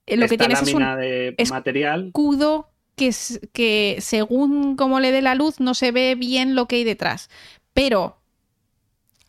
lo 0.05 0.27
que 0.27 0.37
tienes 0.37 0.61
es 0.61 0.73
un 0.73 0.81
de 0.81 1.35
material. 1.49 2.07
escudo 2.07 2.69
que, 2.95 3.11
que 3.51 3.97
según 3.99 4.75
cómo 4.75 4.99
le 4.99 5.11
dé 5.11 5.21
la 5.21 5.33
luz 5.33 5.59
no 5.59 5.73
se 5.73 5.91
ve 5.91 6.15
bien 6.15 6.55
lo 6.55 6.67
que 6.67 6.75
hay 6.75 6.83
detrás. 6.83 7.29
Pero 7.73 8.17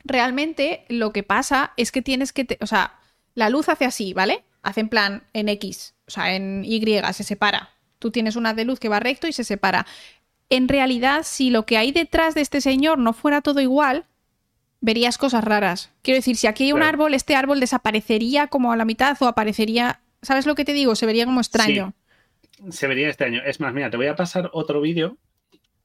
realmente 0.05 0.85
lo 0.89 1.13
que 1.13 1.23
pasa 1.23 1.73
es 1.77 1.91
que 1.91 2.03
tienes 2.03 2.33
que, 2.33 2.59
o 2.61 2.67
sea, 2.67 2.99
la 3.35 3.49
luz 3.49 3.69
hace 3.69 3.85
así, 3.85 4.15
¿vale? 4.15 4.45
Hace 4.63 4.81
en 4.81 4.89
plan 4.89 5.25
en 5.33 5.49
X, 5.49 5.95
o 6.07 6.11
sea, 6.11 6.35
en 6.35 6.65
Y, 6.65 6.83
se 7.13 7.25
separa. 7.25 7.71
Tú 7.99 8.11
tienes 8.11 8.37
una 8.37 8.55
de 8.55 8.65
luz 8.65 8.79
que 8.79 8.89
va 8.89 9.01
recto 9.01 9.27
y 9.27 9.33
se 9.33 9.45
separa. 9.45 9.87
En 10.51 10.69
realidad, 10.69 11.23
si 11.25 11.51
lo 11.51 11.67
que 11.67 11.79
hay 11.79 11.91
detrás 11.91 12.35
de 12.35 12.43
este 12.43 12.61
señor 12.61 12.99
no 12.99 13.13
fuera 13.13 13.41
todo 13.41 13.61
igual, 13.61 14.05
verías 14.81 15.17
cosas 15.19 15.43
raras. 15.43 15.91
Quiero 16.03 16.17
decir, 16.17 16.37
si 16.37 16.47
aquí 16.47 16.65
hay 16.65 16.73
un 16.73 16.83
árbol, 16.83 17.15
este 17.15 17.35
árbol 17.35 17.61
desaparecería 17.61 18.49
como 18.49 18.73
a 18.73 18.77
la 18.77 18.85
mitad 18.85 19.17
o 19.21 19.27
aparecería. 19.27 20.01
¿Sabes 20.21 20.47
lo 20.47 20.55
que 20.55 20.65
te 20.65 20.75
digo? 20.75 20.95
Se 20.95 21.07
vería 21.07 21.25
como 21.25 21.41
extraño. 21.41 21.95
Se 22.71 22.87
vería 22.87 23.09
extraño. 23.09 23.43
Es 23.45 23.61
más, 23.61 23.73
mira, 23.73 23.91
te 23.91 23.97
voy 23.97 24.07
a 24.07 24.17
pasar 24.17 24.51
otro 24.53 24.81
vídeo 24.81 25.17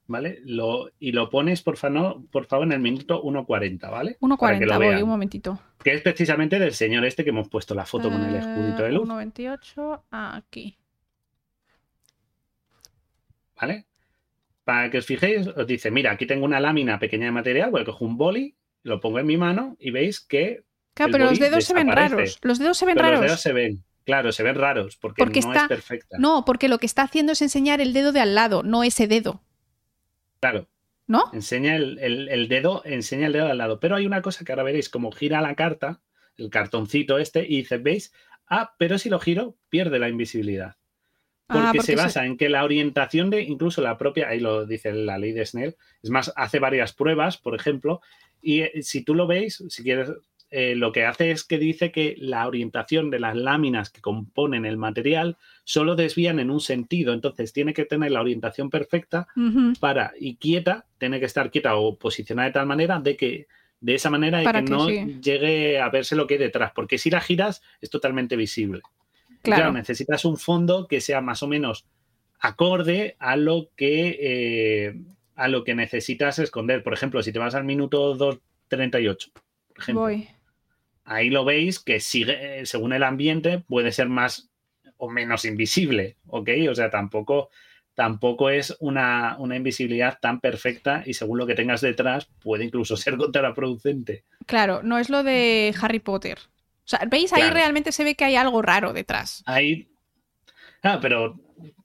¿vale? 0.09 0.41
Lo, 0.43 0.89
y 0.99 1.11
lo 1.11 1.29
pones, 1.29 1.61
por 1.61 1.77
favor, 1.77 2.21
por 2.31 2.45
favor, 2.47 2.65
en 2.65 2.73
el 2.73 2.79
minuto 2.79 3.23
1.40, 3.23 3.91
¿vale? 3.91 4.17
1.40, 4.19 4.77
voy, 4.77 5.01
un 5.01 5.09
momentito. 5.09 5.61
Que 5.81 5.93
es 5.93 6.01
precisamente 6.01 6.59
del 6.59 6.73
señor 6.73 7.05
este 7.05 7.23
que 7.23 7.29
hemos 7.29 7.47
puesto 7.47 7.75
la 7.75 7.85
foto 7.85 8.09
con 8.09 8.21
el 8.25 8.35
escudito 8.35 8.83
de 8.83 8.91
luz. 8.91 9.07
1.28, 9.07 10.01
aquí. 10.09 10.77
¿Vale? 13.61 13.85
Para 14.63 14.89
que 14.89 14.97
os 14.97 15.05
fijéis, 15.05 15.47
os 15.47 15.67
dice, 15.67 15.91
mira, 15.91 16.11
aquí 16.11 16.25
tengo 16.25 16.43
una 16.43 16.59
lámina 16.59 16.97
pequeña 16.97 17.25
de 17.25 17.31
material, 17.31 17.69
voy 17.69 17.81
a 17.81 17.85
coger 17.85 18.07
un 18.07 18.17
boli, 18.17 18.55
lo 18.83 18.99
pongo 18.99 19.19
en 19.19 19.27
mi 19.27 19.37
mano 19.37 19.77
y 19.79 19.91
veis 19.91 20.19
que... 20.19 20.63
Claro, 20.95 21.11
pero 21.11 21.25
los 21.25 21.39
dedos 21.39 21.65
se 21.65 21.73
ven 21.73 21.87
raros. 21.87 22.39
Los 22.41 22.57
dedos 22.57 22.77
se 22.77 22.85
ven 22.85 22.97
raros. 22.97 23.21
Los 23.21 23.29
dedos 23.29 23.41
se 23.41 23.53
ven. 23.53 23.83
Claro, 24.05 24.31
se 24.31 24.41
ven 24.41 24.55
raros 24.55 24.97
porque, 24.97 25.23
no 25.23 25.53
es 25.53 25.67
perfecta. 25.67 26.17
No, 26.17 26.43
porque 26.43 26.67
lo 26.67 26.79
que 26.79 26.87
está 26.87 27.03
haciendo 27.03 27.33
es 27.33 27.43
enseñar 27.43 27.79
el 27.79 27.93
dedo 27.93 28.11
de 28.11 28.19
al 28.19 28.33
lado, 28.33 28.63
no 28.63 28.83
ese 28.83 29.07
dedo. 29.07 29.43
Claro. 30.39 30.67
¿No? 31.07 31.23
Enseña 31.33 31.75
el, 31.75 32.47
dedo, 32.49 32.83
enseña 32.85 33.27
el 33.27 33.33
dedo 33.33 33.47
al 33.47 33.57
lado. 33.57 33.79
Pero 33.79 33.95
hay 33.95 34.05
una 34.05 34.21
cosa 34.21 34.45
que 34.45 34.51
ahora 34.51 34.63
veréis, 34.63 34.89
como 34.89 35.11
gira 35.11 35.41
la 35.41 35.55
carta, 35.55 36.01
el 36.37 36.49
cartoncito 36.49 37.17
este, 37.17 37.45
y 37.47 37.57
dice, 37.57 37.77
¿veis? 37.77 38.13
Ah, 38.47 38.75
pero 38.77 38.99
si 38.99 39.09
lo 39.09 39.19
giro, 39.19 39.57
pierde 39.69 39.97
la 39.97 40.09
invisibilidad. 40.09 40.75
Ah, 41.47 41.71
porque, 41.73 41.81
se 41.81 41.95
basa 41.95 42.25
en 42.25 42.37
que 42.37 42.47
la 42.47 42.63
orientación 42.63 43.31
de, 43.31 43.41
incluso 43.41 43.81
la 43.81 43.97
propia, 43.97 44.29
ahí 44.29 44.39
lo 44.39 44.67
dice 44.67 44.93
la 44.93 45.17
ley 45.17 45.31
de 45.31 45.45
Snell, 45.45 45.77
es 46.03 46.11
más, 46.11 46.31
hace 46.35 46.59
varias 46.59 46.93
pruebas, 46.93 47.37
por 47.37 47.55
ejemplo, 47.55 48.01
y 48.39 48.61
eh, 48.61 48.83
si 48.83 49.03
tú 49.03 49.15
lo 49.15 49.25
veis, 49.25 49.63
si 49.67 49.83
quieres 49.83 50.11
eh, 50.51 50.73
lo 50.75 50.91
que 50.91 51.05
hace 51.05 51.29
es 51.29 51.43
que 51.43 51.59
dice 51.59 51.91
que 51.91 52.15
la 52.17 52.47
orientación 52.47 53.11
de 53.11 53.19
las 53.19 53.35
láminas 53.35 53.91
que 53.91 54.01
componen 54.01 54.65
el 54.65 54.77
material 54.77 55.37
solo 55.63 55.95
desvían 55.95 56.39
en 56.39 56.49
un 56.49 56.59
sentido, 56.59 57.13
entonces 57.13 57.53
tiene 57.53 57.75
que 57.75 57.85
tener 57.85 58.11
la 58.11 58.21
orientación 58.21 58.71
perfecta 58.71 59.27
para 59.79 60.13
y 60.19 60.37
quieta, 60.37 60.87
tiene 60.97 61.19
que 61.19 61.27
estar 61.27 61.51
quieta 61.51 61.75
o 61.75 61.97
posicionada 61.97 62.47
de 62.47 62.53
tal 62.53 62.65
manera 62.65 62.99
de 62.99 63.15
que 63.15 63.47
de 63.79 63.95
esa 63.95 64.09
manera 64.09 64.39
de 64.39 64.45
que, 64.51 64.61
no 64.63 64.89
llegue 64.89 65.79
a 65.79 65.89
verse 65.89 66.15
lo 66.15 66.25
que 66.25 66.33
hay 66.33 66.39
detrás, 66.39 66.71
porque 66.73 66.97
si 66.97 67.11
la 67.11 67.21
giras 67.21 67.61
es 67.79 67.89
totalmente 67.91 68.35
visible. 68.35 68.81
Claro. 69.41 69.71
necesitas 69.71 70.25
un 70.25 70.35
fondo 70.35 70.87
que 70.87 70.99
sea 70.99 71.21
más 71.21 71.43
o 71.43 71.47
menos 71.47 71.85
acorde 72.39 73.15
a 73.19 73.37
lo 73.37 73.69
que 73.77 74.17
eh, 74.19 75.01
a 75.35 75.47
lo 75.47 75.63
que 75.63 75.75
necesitas 75.75 76.39
esconder. 76.39 76.83
Por 76.83 76.93
ejemplo, 76.93 77.21
si 77.23 77.31
te 77.31 77.39
vas 77.39 77.55
al 77.55 77.63
minuto 77.63 78.17
2.38, 78.17 79.31
por 79.31 79.43
ejemplo, 79.77 80.01
Voy 80.01 80.27
ahí 81.09 81.29
lo 81.29 81.43
veis 81.43 81.79
que 81.79 81.99
sigue, 81.99 82.65
según 82.65 82.93
el 82.93 83.03
ambiente, 83.03 83.59
puede 83.59 83.91
ser 83.91 84.09
más 84.09 84.49
o 84.97 85.09
menos 85.09 85.43
invisible, 85.43 86.17
¿ok? 86.27 86.49
O 86.69 86.75
sea, 86.75 86.89
tampoco, 86.89 87.49
tampoco 87.95 88.49
es 88.49 88.77
una, 88.79 89.35
una, 89.39 89.55
invisibilidad 89.55 90.19
tan 90.21 90.39
perfecta 90.39 91.03
y 91.05 91.13
según 91.13 91.39
lo 91.39 91.47
que 91.47 91.55
tengas 91.55 91.81
detrás 91.81 92.29
puede 92.41 92.65
incluso 92.65 92.95
ser 92.97 93.17
contraproducente. 93.17 94.23
Claro, 94.45 94.81
no 94.83 94.99
es 94.99 95.09
lo 95.09 95.23
de 95.23 95.73
Harry 95.81 95.99
Potter. 95.99 96.37
O 96.85 96.89
sea, 96.89 97.01
¿veis? 97.09 97.33
Ahí 97.33 97.49
realmente 97.49 97.91
se 97.91 98.03
ve 98.03 98.15
que 98.15 98.25
hay 98.25 98.35
algo 98.35 98.61
raro 98.61 98.93
detrás. 98.93 99.43
Ahí... 99.45 99.89
Ah, 100.81 100.99
pero 101.01 101.39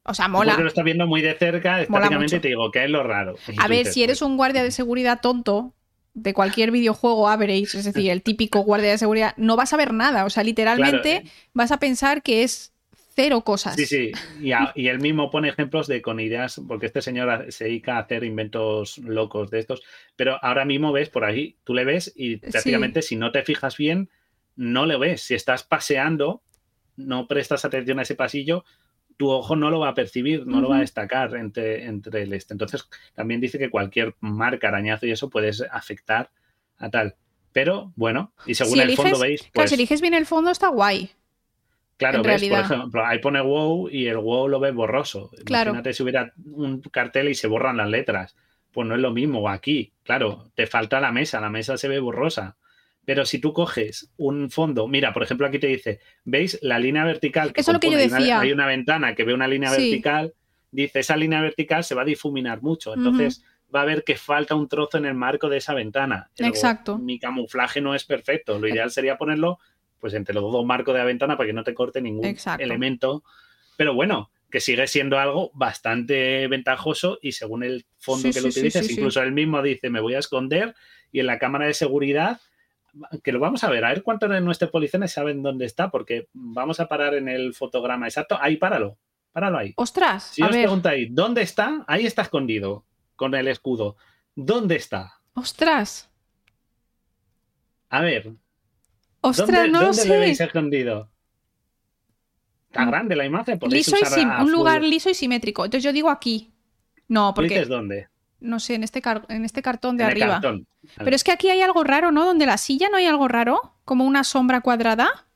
o 0.04 0.14
sea, 0.14 0.28
mola. 0.28 0.52
Porque 0.52 0.62
lo 0.64 0.68
estás 0.68 0.84
viendo 0.84 1.06
muy 1.06 1.22
de 1.22 1.34
cerca, 1.34 1.80
estáticamente 1.80 2.40
te 2.40 2.48
digo 2.48 2.70
que 2.70 2.84
es 2.84 2.90
lo 2.90 3.02
raro. 3.02 3.36
A 3.58 3.68
ver, 3.68 3.86
si 3.86 4.02
eres 4.02 4.18
pues 4.18 4.30
un 4.30 4.36
guardia 4.36 4.62
de 4.62 4.70
seguridad 4.70 5.20
tonto, 5.20 5.74
de 6.14 6.32
cualquier 6.32 6.70
videojuego 6.70 7.28
average, 7.28 7.76
es 7.76 7.84
decir, 7.84 8.10
el 8.10 8.22
típico 8.22 8.60
guardia 8.60 8.90
de 8.90 8.98
seguridad, 8.98 9.34
no 9.36 9.56
vas 9.56 9.72
a 9.72 9.76
ver 9.76 9.92
nada. 9.92 10.24
O 10.24 10.30
sea, 10.30 10.44
literalmente 10.44 11.16
eh. 11.16 11.24
vas 11.52 11.72
a 11.72 11.78
pensar 11.78 12.22
que 12.22 12.44
es 12.44 12.72
cero 13.14 13.42
cosas. 13.42 13.76
Sí, 13.76 13.86
sí. 13.86 14.12
Y, 14.40 14.88
él 14.88 15.00
mismo 15.00 15.30
pone 15.30 15.48
ejemplos 15.48 15.86
de 15.86 16.02
con 16.02 16.20
ideas, 16.20 16.60
porque 16.66 16.86
este 16.86 17.02
señor 17.02 17.46
se 17.52 17.64
dedica 17.64 17.96
a 17.96 18.00
hacer 18.00 18.24
inventos 18.24 18.98
locos 18.98 19.50
de 19.50 19.58
estos. 19.58 19.82
Pero 20.16 20.38
ahora 20.42 20.64
mismo 20.64 20.92
ves 20.92 21.10
por 21.10 21.24
ahí, 21.24 21.56
tú 21.64 21.74
le 21.74 21.84
ves 21.84 22.12
y 22.14 22.36
prácticamente 22.36 23.02
si 23.02 23.16
no 23.16 23.32
te 23.32 23.42
fijas 23.42 23.76
bien, 23.76 24.08
no 24.56 24.86
le 24.86 24.96
ves. 24.96 25.22
Si 25.22 25.34
estás 25.34 25.64
paseando, 25.64 26.42
no 26.96 27.26
prestas 27.26 27.64
atención 27.64 27.98
a 27.98 28.02
ese 28.02 28.14
pasillo, 28.14 28.64
tu 29.16 29.30
ojo 29.30 29.56
no 29.56 29.70
lo 29.70 29.80
va 29.80 29.90
a 29.90 29.94
percibir, 29.94 30.46
no 30.46 30.60
lo 30.60 30.68
va 30.68 30.78
a 30.78 30.80
destacar 30.80 31.36
entre, 31.36 31.84
entre 31.84 32.22
el 32.22 32.32
este. 32.32 32.54
Entonces, 32.54 32.88
también 33.14 33.40
dice 33.40 33.58
que 33.58 33.70
cualquier 33.70 34.14
marca, 34.20 34.68
arañazo 34.68 35.06
y 35.06 35.12
eso 35.12 35.30
puede 35.30 35.50
afectar 35.70 36.30
a 36.78 36.90
tal. 36.90 37.16
Pero 37.52 37.92
bueno, 37.94 38.32
y 38.46 38.54
según 38.54 38.80
el 38.80 38.96
fondo 38.96 39.18
veis. 39.18 39.42
Pues, 39.42 39.52
claro, 39.52 39.68
si 39.68 39.74
eliges 39.74 40.00
bien 40.00 40.14
el 40.14 40.26
fondo 40.26 40.50
está 40.50 40.68
guay. 40.68 41.10
Claro, 41.96 42.22
ves, 42.22 42.42
por 42.48 42.58
ejemplo, 42.58 43.06
ahí 43.06 43.20
pone 43.20 43.40
wow 43.40 43.88
y 43.88 44.08
el 44.08 44.18
wow 44.18 44.48
lo 44.48 44.58
ves 44.58 44.74
borroso. 44.74 45.30
Claro. 45.44 45.70
Imagínate 45.70 45.92
si 45.92 46.02
hubiera 46.02 46.32
un 46.44 46.80
cartel 46.80 47.28
y 47.28 47.34
se 47.34 47.46
borran 47.46 47.76
las 47.76 47.88
letras. 47.88 48.34
Pues 48.72 48.88
no 48.88 48.96
es 48.96 49.00
lo 49.00 49.12
mismo 49.12 49.48
aquí. 49.48 49.92
Claro, 50.02 50.50
te 50.56 50.66
falta 50.66 51.00
la 51.00 51.12
mesa, 51.12 51.40
la 51.40 51.50
mesa 51.50 51.76
se 51.76 51.86
ve 51.86 52.00
borrosa. 52.00 52.56
Pero 53.04 53.26
si 53.26 53.38
tú 53.38 53.52
coges 53.52 54.10
un 54.16 54.50
fondo, 54.50 54.88
mira, 54.88 55.12
por 55.12 55.22
ejemplo, 55.22 55.46
aquí 55.46 55.58
te 55.58 55.66
dice, 55.66 56.00
¿veis 56.24 56.58
la 56.62 56.78
línea 56.78 57.04
vertical? 57.04 57.52
Eso 57.54 57.70
es 57.70 57.74
lo 57.74 57.80
que 57.80 57.90
yo 57.90 57.98
decía. 57.98 58.40
Hay 58.40 58.52
una 58.52 58.66
ventana 58.66 59.14
que 59.14 59.24
ve 59.24 59.34
una 59.34 59.48
línea 59.48 59.70
vertical, 59.70 60.34
dice, 60.70 61.00
esa 61.00 61.16
línea 61.16 61.40
vertical 61.40 61.84
se 61.84 61.94
va 61.94 62.02
a 62.02 62.06
difuminar 62.06 62.62
mucho, 62.62 62.94
entonces 62.94 63.44
va 63.74 63.82
a 63.82 63.84
ver 63.84 64.04
que 64.04 64.16
falta 64.16 64.54
un 64.54 64.68
trozo 64.68 64.98
en 64.98 65.06
el 65.06 65.14
marco 65.14 65.48
de 65.48 65.58
esa 65.58 65.74
ventana. 65.74 66.30
Exacto. 66.38 66.98
Mi 66.98 67.18
camuflaje 67.18 67.80
no 67.80 67.94
es 67.94 68.04
perfecto, 68.04 68.58
lo 68.58 68.68
ideal 68.68 68.90
sería 68.90 69.18
ponerlo 69.18 69.58
pues 69.98 70.14
entre 70.14 70.34
los 70.34 70.52
dos 70.52 70.66
marcos 70.66 70.92
de 70.94 71.00
la 71.00 71.06
ventana 71.06 71.36
para 71.36 71.46
que 71.46 71.54
no 71.54 71.64
te 71.64 71.72
corte 71.72 72.00
ningún 72.00 72.36
elemento. 72.58 73.24
Pero 73.76 73.94
bueno, 73.94 74.30
que 74.50 74.60
sigue 74.60 74.86
siendo 74.86 75.18
algo 75.18 75.50
bastante 75.54 76.46
ventajoso 76.46 77.18
y 77.20 77.32
según 77.32 77.64
el 77.64 77.86
fondo 77.98 78.30
que 78.30 78.40
lo 78.40 78.48
utilices, 78.48 78.90
incluso 78.90 79.22
él 79.22 79.32
mismo 79.32 79.62
dice, 79.62 79.90
me 79.90 80.00
voy 80.00 80.14
a 80.14 80.18
esconder 80.18 80.74
y 81.10 81.20
en 81.20 81.26
la 81.26 81.38
cámara 81.38 81.66
de 81.66 81.74
seguridad 81.74 82.40
que 83.22 83.32
lo 83.32 83.40
vamos 83.40 83.64
a 83.64 83.70
ver, 83.70 83.84
a 83.84 83.88
ver 83.88 84.02
cuántos 84.02 84.30
de 84.30 84.40
nuestros 84.40 84.70
policías 84.70 85.12
saben 85.12 85.42
dónde 85.42 85.66
está, 85.66 85.90
porque 85.90 86.28
vamos 86.32 86.80
a 86.80 86.86
parar 86.86 87.14
en 87.14 87.28
el 87.28 87.54
fotograma 87.54 88.06
exacto. 88.06 88.38
Ahí, 88.40 88.56
páralo, 88.56 88.98
páralo 89.32 89.58
ahí. 89.58 89.72
Ostras. 89.76 90.24
Si 90.32 90.42
os 90.42 90.48
preguntáis, 90.48 91.08
¿dónde 91.14 91.42
está? 91.42 91.84
Ahí 91.86 92.06
está 92.06 92.22
escondido, 92.22 92.84
con 93.16 93.34
el 93.34 93.48
escudo. 93.48 93.96
¿Dónde 94.34 94.76
está? 94.76 95.20
Ostras. 95.34 96.10
A 97.88 98.00
ver. 98.00 98.32
Ostras, 99.20 99.68
no 99.70 99.82
lo 99.82 99.92
sé. 99.92 100.08
¿Dónde 100.08 100.26
lo 100.26 100.44
escondido? 100.44 101.10
Está 102.68 102.84
grande 102.86 103.14
la 103.14 103.24
imagen. 103.24 103.58
Liso 103.68 103.96
y 103.96 104.24
un 104.24 104.50
lugar 104.50 104.82
liso 104.82 105.08
y 105.08 105.14
simétrico. 105.14 105.64
Entonces 105.64 105.84
yo 105.84 105.92
digo 105.92 106.10
aquí. 106.10 106.52
No, 107.06 107.32
porque. 107.32 107.50
¿Dices 107.50 107.68
dónde? 107.68 108.08
No 108.44 108.60
sé, 108.60 108.74
en 108.74 108.84
este, 108.84 109.02
en 109.30 109.44
este 109.44 109.62
cartón 109.62 109.96
de 109.96 110.04
arriba. 110.04 110.40
Pero 110.98 111.16
es 111.16 111.24
que 111.24 111.32
aquí 111.32 111.48
hay 111.48 111.62
algo 111.62 111.82
raro, 111.82 112.12
¿no? 112.12 112.26
Donde 112.26 112.44
la 112.44 112.58
silla 112.58 112.88
no 112.90 112.98
hay 112.98 113.06
algo 113.06 113.26
raro, 113.26 113.74
como 113.84 114.04
una 114.04 114.22
sombra 114.22 114.60
cuadrada. 114.60 115.26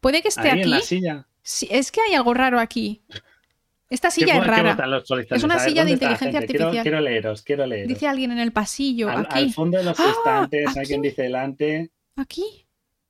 Puede 0.00 0.20
que 0.20 0.28
esté 0.28 0.50
aquí. 0.50 0.62
En 0.62 0.70
la 0.70 0.80
silla. 0.80 1.26
Sí, 1.42 1.68
es 1.70 1.92
que 1.92 2.00
hay 2.00 2.14
algo 2.14 2.34
raro 2.34 2.58
aquí. 2.58 3.02
Esta 3.88 4.10
silla 4.10 4.38
es 4.38 4.46
rara. 4.46 4.76
Es 5.30 5.42
una 5.42 5.58
silla 5.58 5.84
de 5.84 5.92
inteligencia 5.92 6.38
artificial. 6.38 6.82
Quiero, 6.82 7.00
leeros, 7.00 7.42
quiero 7.42 7.66
leeros. 7.66 7.88
Dice 7.88 8.06
alguien 8.06 8.32
en 8.32 8.38
el 8.38 8.52
pasillo. 8.52 9.08
Al, 9.08 9.20
aquí. 9.20 9.38
al 9.38 9.52
fondo 9.52 9.78
de 9.78 9.84
los 9.84 9.98
¡Ah! 9.98 10.12
estantes, 10.16 10.76
alguien 10.76 11.02
dice 11.02 11.22
delante. 11.22 11.90
¿Aquí? 12.16 12.66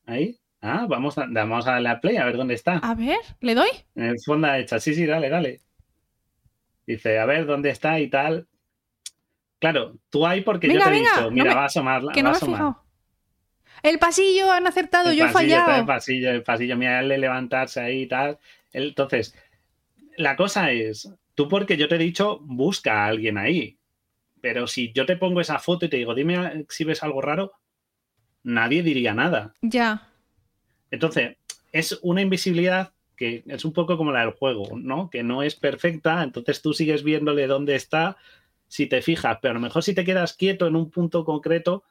¿Ahí? 0.07 0.38
Ah, 0.62 0.86
vamos 0.88 1.16
a, 1.16 1.26
vamos 1.28 1.66
a 1.66 1.72
darle 1.72 1.88
a 1.88 2.01
play 2.01 2.16
a 2.16 2.24
ver 2.24 2.36
dónde 2.36 2.55
está. 2.55 2.78
A 2.78 2.95
ver, 2.95 3.18
¿le 3.41 3.55
doy? 3.55 3.70
En 3.95 4.05
el 4.05 4.20
fondo 4.24 4.53
hecha. 4.55 4.78
Sí, 4.80 4.95
sí, 4.95 5.07
dale, 5.07 5.28
dale. 5.28 5.61
Dice, 6.86 7.18
a 7.18 7.24
ver 7.24 7.47
dónde 7.47 7.70
está 7.70 8.01
y 8.01 8.09
tal. 8.09 8.47
Claro, 9.61 9.96
tú 10.08 10.26
ahí 10.26 10.40
porque 10.40 10.72
yo 10.72 10.82
te 10.82 10.88
he 10.88 11.00
dicho, 11.00 11.30
mira, 11.30 11.54
va 11.54 11.62
a 11.62 11.66
asomarla. 11.66 12.12
Que 12.12 12.22
no 12.22 12.30
me 12.30 12.36
he 12.36 12.40
fijado. 12.40 12.82
El 13.82 13.98
pasillo 13.98 14.50
han 14.50 14.66
acertado, 14.66 15.12
yo 15.12 15.26
he 15.26 15.28
fallado. 15.28 15.76
el 15.76 15.86
pasillo, 15.86 16.30
el 16.30 16.42
pasillo, 16.42 16.76
mira, 16.76 17.02
de 17.02 17.18
levantarse 17.18 17.80
ahí 17.80 18.02
y 18.02 18.06
tal. 18.06 18.38
Entonces, 18.72 19.34
la 20.16 20.36
cosa 20.36 20.72
es, 20.72 21.12
tú 21.34 21.48
porque 21.48 21.76
yo 21.76 21.88
te 21.88 21.96
he 21.96 21.98
dicho, 21.98 22.40
busca 22.42 23.04
a 23.04 23.06
alguien 23.06 23.38
ahí. 23.38 23.78
Pero 24.40 24.66
si 24.66 24.92
yo 24.92 25.04
te 25.04 25.16
pongo 25.16 25.40
esa 25.40 25.58
foto 25.58 25.84
y 25.84 25.88
te 25.88 25.98
digo, 25.98 26.14
dime 26.14 26.64
si 26.70 26.84
ves 26.84 27.02
algo 27.02 27.20
raro, 27.20 27.52
nadie 28.42 28.82
diría 28.82 29.12
nada. 29.12 29.54
Ya. 29.61 30.08
Entonces, 30.90 31.36
es 31.72 31.98
una 32.02 32.22
invisibilidad 32.22 32.92
que 33.16 33.42
es 33.46 33.66
un 33.66 33.74
poco 33.74 33.98
como 33.98 34.12
la 34.12 34.20
del 34.20 34.30
juego, 34.30 34.78
¿no? 34.78 35.11
Que 35.11 35.22
no 35.22 35.42
es 35.42 35.54
perfecta, 35.54 36.22
entonces 36.22 36.62
tú 36.62 36.72
sigues 36.72 37.02
viéndole 37.02 37.46
dónde 37.46 37.74
está 37.74 38.16
si 38.71 38.87
te 38.87 39.03
fijas, 39.03 39.39
pero 39.43 39.51
a 39.51 39.55
lo 39.55 39.61
mejor 39.61 39.83
si 39.83 39.95
te 39.95 40.05
quedas 40.05 40.35
quieto 40.35 40.68
en 40.68 40.77
un 40.77 40.91
punto 40.91 41.25
concreto, 41.25 41.83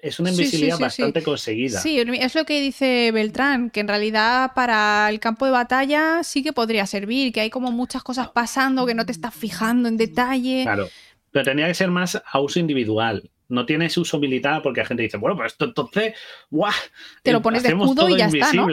es 0.00 0.20
una 0.20 0.30
invisibilidad 0.30 0.78
bastante 0.78 1.24
conseguida. 1.24 1.80
Sí, 1.80 1.98
es 1.98 2.34
lo 2.36 2.44
que 2.44 2.60
dice 2.60 3.10
Beltrán, 3.10 3.70
que 3.70 3.80
en 3.80 3.88
realidad 3.88 4.52
para 4.54 5.10
el 5.10 5.18
campo 5.18 5.44
de 5.44 5.50
batalla 5.50 6.22
sí 6.22 6.44
que 6.44 6.52
podría 6.52 6.86
servir, 6.86 7.32
que 7.32 7.40
hay 7.40 7.50
como 7.50 7.72
muchas 7.72 8.04
cosas 8.04 8.28
pasando 8.28 8.86
que 8.86 8.94
no 8.94 9.04
te 9.04 9.10
estás 9.12 9.34
fijando 9.34 9.88
en 9.88 9.96
detalle. 9.96 10.62
Claro, 10.62 10.88
pero 11.32 11.44
tendría 11.44 11.66
que 11.66 11.74
ser 11.74 11.90
más 11.90 12.22
a 12.24 12.40
uso 12.40 12.60
individual. 12.60 13.28
No 13.48 13.66
tiene 13.66 13.90
su 13.90 14.02
usabilidad 14.02 14.62
porque 14.62 14.82
la 14.82 14.86
gente 14.86 15.02
dice, 15.02 15.16
bueno, 15.16 15.36
pues 15.36 15.52
esto 15.52 15.64
entonces, 15.64 16.14
¡guau! 16.48 16.72
Te 17.24 17.32
lo 17.32 17.42
pones 17.42 17.64
de 17.64 17.70
escudo 17.70 18.08
y 18.08 18.18
ya 18.18 18.26
está, 18.26 18.52
¿no? 18.52 18.68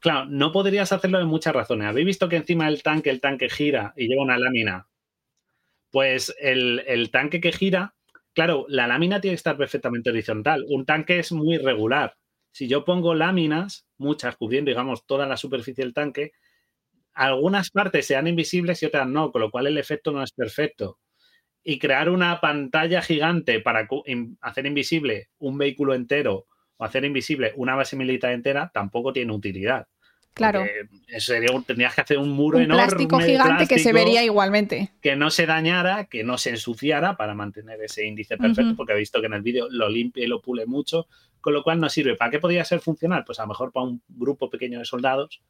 Claro, 0.00 0.26
no 0.26 0.50
podrías 0.50 0.90
hacerlo 0.90 1.18
de 1.18 1.26
muchas 1.26 1.54
razones. 1.54 1.86
Habéis 1.86 2.06
visto 2.06 2.28
que 2.28 2.36
encima 2.36 2.64
del 2.66 2.82
tanque, 2.82 3.10
el 3.10 3.20
tanque 3.20 3.48
gira 3.48 3.94
y 3.96 4.08
lleva 4.08 4.22
una 4.22 4.36
lámina. 4.36 4.88
Pues 5.90 6.34
el, 6.40 6.84
el 6.86 7.10
tanque 7.10 7.40
que 7.40 7.52
gira 7.52 7.94
Claro, 8.32 8.64
la 8.68 8.86
lámina 8.86 9.20
tiene 9.20 9.32
que 9.34 9.36
estar 9.36 9.56
perfectamente 9.56 10.10
horizontal. 10.10 10.64
Un 10.68 10.86
tanque 10.86 11.18
es 11.18 11.32
muy 11.32 11.58
regular. 11.58 12.16
Si 12.52 12.68
yo 12.68 12.84
pongo 12.84 13.14
láminas, 13.14 13.86
muchas 13.98 14.36
cubriendo, 14.36 14.70
digamos, 14.70 15.04
toda 15.06 15.26
la 15.26 15.36
superficie 15.36 15.84
del 15.84 15.94
tanque, 15.94 16.32
algunas 17.14 17.70
partes 17.70 18.06
sean 18.06 18.28
invisibles 18.28 18.82
y 18.82 18.86
otras 18.86 19.08
no, 19.08 19.32
con 19.32 19.42
lo 19.42 19.50
cual 19.50 19.66
el 19.66 19.78
efecto 19.78 20.12
no 20.12 20.22
es 20.22 20.32
perfecto. 20.32 20.98
Y 21.64 21.78
crear 21.78 22.08
una 22.08 22.40
pantalla 22.40 23.02
gigante 23.02 23.60
para 23.60 23.88
hacer 24.40 24.66
invisible 24.66 25.30
un 25.38 25.58
vehículo 25.58 25.94
entero 25.94 26.46
o 26.76 26.84
hacer 26.84 27.04
invisible 27.04 27.52
una 27.56 27.74
base 27.74 27.96
militar 27.96 28.32
entera 28.32 28.70
tampoco 28.72 29.12
tiene 29.12 29.32
utilidad. 29.32 29.86
Claro. 30.34 30.64
Sería, 31.18 31.48
tendrías 31.66 31.94
que 31.94 32.00
hacer 32.00 32.18
un 32.18 32.30
muro 32.30 32.58
un 32.58 32.64
enorme. 32.64 32.86
Plástico 32.86 33.18
gigante 33.18 33.66
que 33.66 33.78
se 33.78 33.92
vería 33.92 34.22
igualmente. 34.24 34.92
Que 35.00 35.16
no 35.16 35.30
se 35.30 35.46
dañara, 35.46 36.04
que 36.04 36.24
no 36.24 36.38
se 36.38 36.50
ensuciara 36.50 37.16
para 37.16 37.34
mantener 37.34 37.82
ese 37.82 38.06
índice 38.06 38.36
perfecto, 38.36 38.74
porque 38.76 38.92
he 38.92 38.96
visto 38.96 39.20
que 39.20 39.26
en 39.26 39.34
el 39.34 39.42
vídeo 39.42 39.68
lo 39.70 39.88
limpia 39.88 40.24
y 40.24 40.28
lo 40.28 40.40
pule 40.40 40.66
mucho, 40.66 41.06
con 41.40 41.52
lo 41.52 41.62
cual 41.62 41.80
no 41.80 41.88
sirve. 41.88 42.16
¿Para 42.16 42.30
qué 42.30 42.38
podría 42.38 42.64
ser 42.64 42.80
funcional? 42.80 43.24
Pues 43.24 43.38
a 43.38 43.42
lo 43.42 43.48
mejor 43.48 43.72
para 43.72 43.86
un 43.86 44.02
grupo 44.08 44.48
pequeño 44.50 44.78
de 44.78 44.84
soldados 44.84 45.40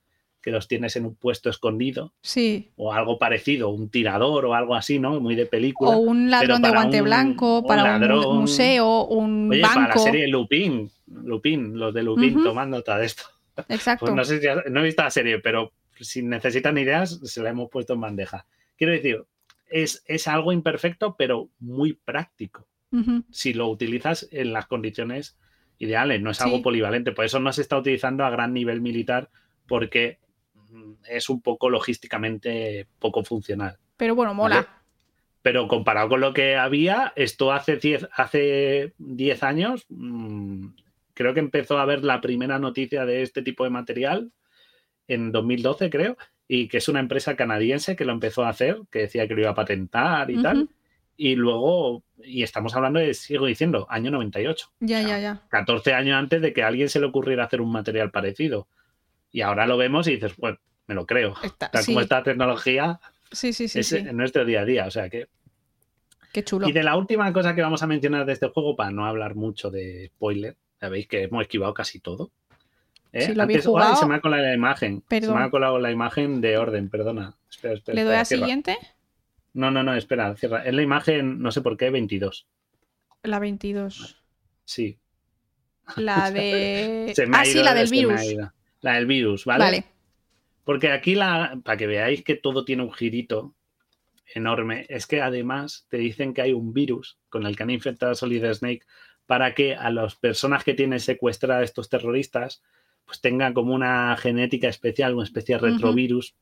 que 0.40 0.50
los 0.50 0.68
tienes 0.68 0.96
en 0.96 1.04
un 1.04 1.14
puesto 1.14 1.50
escondido. 1.50 2.14
Sí. 2.22 2.70
O 2.76 2.92
algo 2.92 3.18
parecido, 3.18 3.68
un 3.68 3.90
tirador 3.90 4.46
o 4.46 4.54
algo 4.54 4.74
así, 4.74 4.98
¿no? 4.98 5.20
Muy 5.20 5.34
de 5.34 5.46
película. 5.46 5.90
O 5.90 5.98
un 5.98 6.30
ladrón 6.30 6.62
de 6.62 6.70
guante 6.70 7.02
blanco, 7.02 7.64
para 7.66 7.96
un, 7.96 8.40
museo, 8.40 9.04
un 9.04 9.50
Oye, 9.50 9.60
banco. 9.60 9.74
para 9.74 9.94
la 9.94 10.00
serie 10.00 10.28
Lupin, 10.28 10.90
Lupin, 11.06 11.78
los 11.78 11.92
de 11.92 12.02
Lupin 12.02 12.42
tomando 12.42 12.78
nota 12.78 12.96
de 12.96 13.06
esto. 13.06 13.24
Exacto. 13.68 14.06
Pues 14.06 14.14
no 14.14 14.24
sé 14.24 14.40
si 14.40 14.70
no 14.70 14.80
he 14.80 14.84
visto 14.84 15.02
la 15.02 15.10
serie, 15.10 15.38
pero 15.38 15.72
si 16.00 16.22
necesitan 16.22 16.78
ideas, 16.78 17.20
se 17.22 17.42
la 17.42 17.50
hemos 17.50 17.70
puesto 17.70 17.94
en 17.94 18.00
bandeja. 18.00 18.46
Quiero 18.76 18.92
decir, 18.92 19.24
es, 19.68 20.02
es 20.06 20.28
algo 20.28 20.52
imperfecto, 20.52 21.16
pero 21.16 21.48
muy 21.58 21.94
práctico. 21.94 22.66
Si 23.30 23.52
lo 23.54 23.68
utilizas 23.68 24.28
en 24.32 24.52
las 24.52 24.66
condiciones 24.66 25.38
ideales, 25.78 26.20
no 26.20 26.32
es 26.32 26.40
algo 26.40 26.60
polivalente. 26.60 27.12
Por 27.12 27.24
eso 27.24 27.38
no 27.38 27.52
se 27.52 27.62
está 27.62 27.78
utilizando 27.78 28.24
a 28.24 28.30
gran 28.30 28.52
nivel 28.52 28.80
militar, 28.80 29.30
porque 29.68 30.18
mm, 30.70 30.94
es 31.08 31.30
un 31.30 31.40
poco 31.40 31.70
logísticamente 31.70 32.88
poco 32.98 33.22
funcional. 33.22 33.78
Pero 33.96 34.16
bueno, 34.16 34.34
mola. 34.34 34.82
Pero 35.40 35.68
comparado 35.68 36.08
con 36.08 36.20
lo 36.20 36.34
que 36.34 36.56
había, 36.56 37.12
esto 37.14 37.52
hace 37.52 37.76
10 37.76 38.08
hace 38.12 38.92
diez 38.98 39.42
años 39.44 39.86
mmm, 39.88 40.70
creo 41.20 41.34
que 41.34 41.40
empezó 41.40 41.78
a 41.78 41.84
ver 41.84 42.02
la 42.02 42.22
primera 42.22 42.58
noticia 42.58 43.04
de 43.04 43.20
este 43.20 43.42
tipo 43.42 43.64
de 43.64 43.68
material 43.68 44.32
en 45.06 45.32
2012, 45.32 45.90
creo, 45.90 46.16
y 46.48 46.66
que 46.66 46.78
es 46.78 46.88
una 46.88 47.00
empresa 47.00 47.36
canadiense 47.36 47.94
que 47.94 48.06
lo 48.06 48.12
empezó 48.12 48.42
a 48.42 48.48
hacer, 48.48 48.78
que 48.90 49.00
decía 49.00 49.28
que 49.28 49.34
lo 49.34 49.42
iba 49.42 49.50
a 49.50 49.54
patentar 49.54 50.30
y 50.30 50.40
tal. 50.40 50.70
Y 51.18 51.34
luego, 51.34 52.04
y 52.24 52.42
estamos 52.42 52.74
hablando 52.74 53.00
de, 53.00 53.12
sigo 53.12 53.44
diciendo, 53.44 53.86
año 53.90 54.10
98. 54.10 54.72
Ya, 54.80 55.02
ya, 55.02 55.18
ya. 55.18 55.42
14 55.50 55.92
años 55.92 56.16
antes 56.16 56.40
de 56.40 56.54
que 56.54 56.62
a 56.62 56.68
alguien 56.68 56.88
se 56.88 57.00
le 57.00 57.06
ocurriera 57.06 57.44
hacer 57.44 57.60
un 57.60 57.70
material 57.70 58.10
parecido. 58.10 58.66
Y 59.30 59.42
ahora 59.42 59.66
lo 59.66 59.76
vemos 59.76 60.08
y 60.08 60.12
dices, 60.12 60.34
bueno, 60.38 60.56
me 60.86 60.94
lo 60.94 61.04
creo. 61.04 61.34
Tal 61.58 61.84
como 61.84 62.00
esta 62.00 62.22
tecnología 62.22 62.98
sí, 63.30 63.52
sí, 63.52 63.68
sí, 63.68 63.80
es 63.80 63.92
en 63.92 64.16
nuestro 64.16 64.46
día 64.46 64.62
a 64.62 64.64
día. 64.64 64.86
O 64.86 64.90
sea 64.90 65.10
que. 65.10 65.28
Qué 66.32 66.44
chulo. 66.44 66.66
Y 66.66 66.72
de 66.72 66.82
la 66.82 66.96
última 66.96 67.30
cosa 67.30 67.54
que 67.54 67.60
vamos 67.60 67.82
a 67.82 67.86
mencionar 67.86 68.24
de 68.24 68.32
este 68.32 68.48
juego, 68.48 68.74
para 68.74 68.90
no 68.90 69.04
hablar 69.04 69.34
mucho 69.34 69.70
de 69.70 70.10
spoiler, 70.14 70.56
Sabéis 70.80 71.06
que 71.06 71.24
hemos 71.24 71.42
esquivado 71.42 71.74
casi 71.74 72.00
todo. 72.00 72.32
¿Eh? 73.12 73.22
se 73.22 74.06
me 74.06 74.14
ha 74.14 74.20
colado 74.20 74.42
la 74.42 74.54
imagen. 74.54 75.04
Se 75.08 75.20
me 75.20 75.42
ha 75.42 75.50
colado 75.50 75.78
la 75.78 75.90
imagen 75.90 76.40
de 76.40 76.56
orden, 76.56 76.88
perdona. 76.88 77.36
Espera, 77.50 77.74
espera, 77.74 77.96
¿Le 77.96 78.04
doy 78.04 78.14
a 78.14 78.24
siguiente? 78.24 78.78
No, 79.52 79.70
no, 79.70 79.82
no, 79.82 79.94
espera, 79.94 80.34
cierra. 80.36 80.64
Es 80.64 80.72
la 80.72 80.82
imagen, 80.82 81.40
no 81.40 81.50
sé 81.50 81.60
por 81.60 81.76
qué, 81.76 81.90
22. 81.90 82.46
La 83.24 83.38
22. 83.40 84.22
Sí. 84.64 84.98
La 85.96 86.30
de. 86.32 87.12
ah, 87.32 87.44
sí, 87.44 87.62
la 87.62 87.74
del 87.74 87.90
virus. 87.90 88.20
La 88.80 88.94
del 88.94 89.06
virus, 89.06 89.44
¿vale? 89.44 89.64
Vale. 89.64 89.84
Porque 90.64 90.92
aquí, 90.92 91.14
la, 91.14 91.60
para 91.64 91.76
que 91.76 91.86
veáis 91.86 92.22
que 92.22 92.36
todo 92.36 92.64
tiene 92.64 92.84
un 92.84 92.92
girito 92.92 93.54
enorme, 94.34 94.86
es 94.88 95.06
que 95.06 95.20
además 95.20 95.86
te 95.90 95.96
dicen 95.96 96.32
que 96.32 96.42
hay 96.42 96.52
un 96.52 96.72
virus 96.72 97.18
con 97.28 97.44
el 97.44 97.56
que 97.56 97.64
han 97.64 97.70
infectado 97.70 98.12
a 98.12 98.14
Solid 98.14 98.44
Snake 98.52 98.86
para 99.30 99.54
que 99.54 99.76
a 99.76 99.90
las 99.90 100.16
personas 100.16 100.64
que 100.64 100.74
tienen 100.74 100.98
secuestradas 100.98 101.62
estos 101.62 101.88
terroristas 101.88 102.64
pues 103.04 103.20
tengan 103.20 103.54
como 103.54 103.72
una 103.72 104.16
genética 104.16 104.66
especial, 104.66 105.14
una 105.14 105.22
especie 105.22 105.54
de 105.54 105.60
retrovirus, 105.60 106.34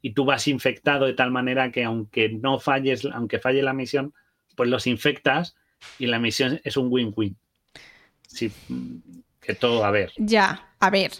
y 0.00 0.14
tú 0.14 0.24
vas 0.24 0.48
infectado 0.48 1.04
de 1.04 1.12
tal 1.12 1.30
manera 1.30 1.70
que 1.70 1.84
aunque 1.84 2.30
no 2.30 2.58
falles, 2.58 3.06
aunque 3.12 3.40
falle 3.40 3.60
la 3.60 3.74
misión, 3.74 4.14
pues 4.56 4.70
los 4.70 4.86
infectas 4.86 5.54
y 5.98 6.06
la 6.06 6.18
misión 6.18 6.62
es 6.64 6.78
un 6.78 6.86
win-win. 6.90 7.36
Sí, 8.26 8.50
que 9.42 9.54
todo 9.54 9.84
a 9.84 9.90
ver. 9.90 10.10
Ya, 10.16 10.74
a 10.80 10.88
ver. 10.88 11.10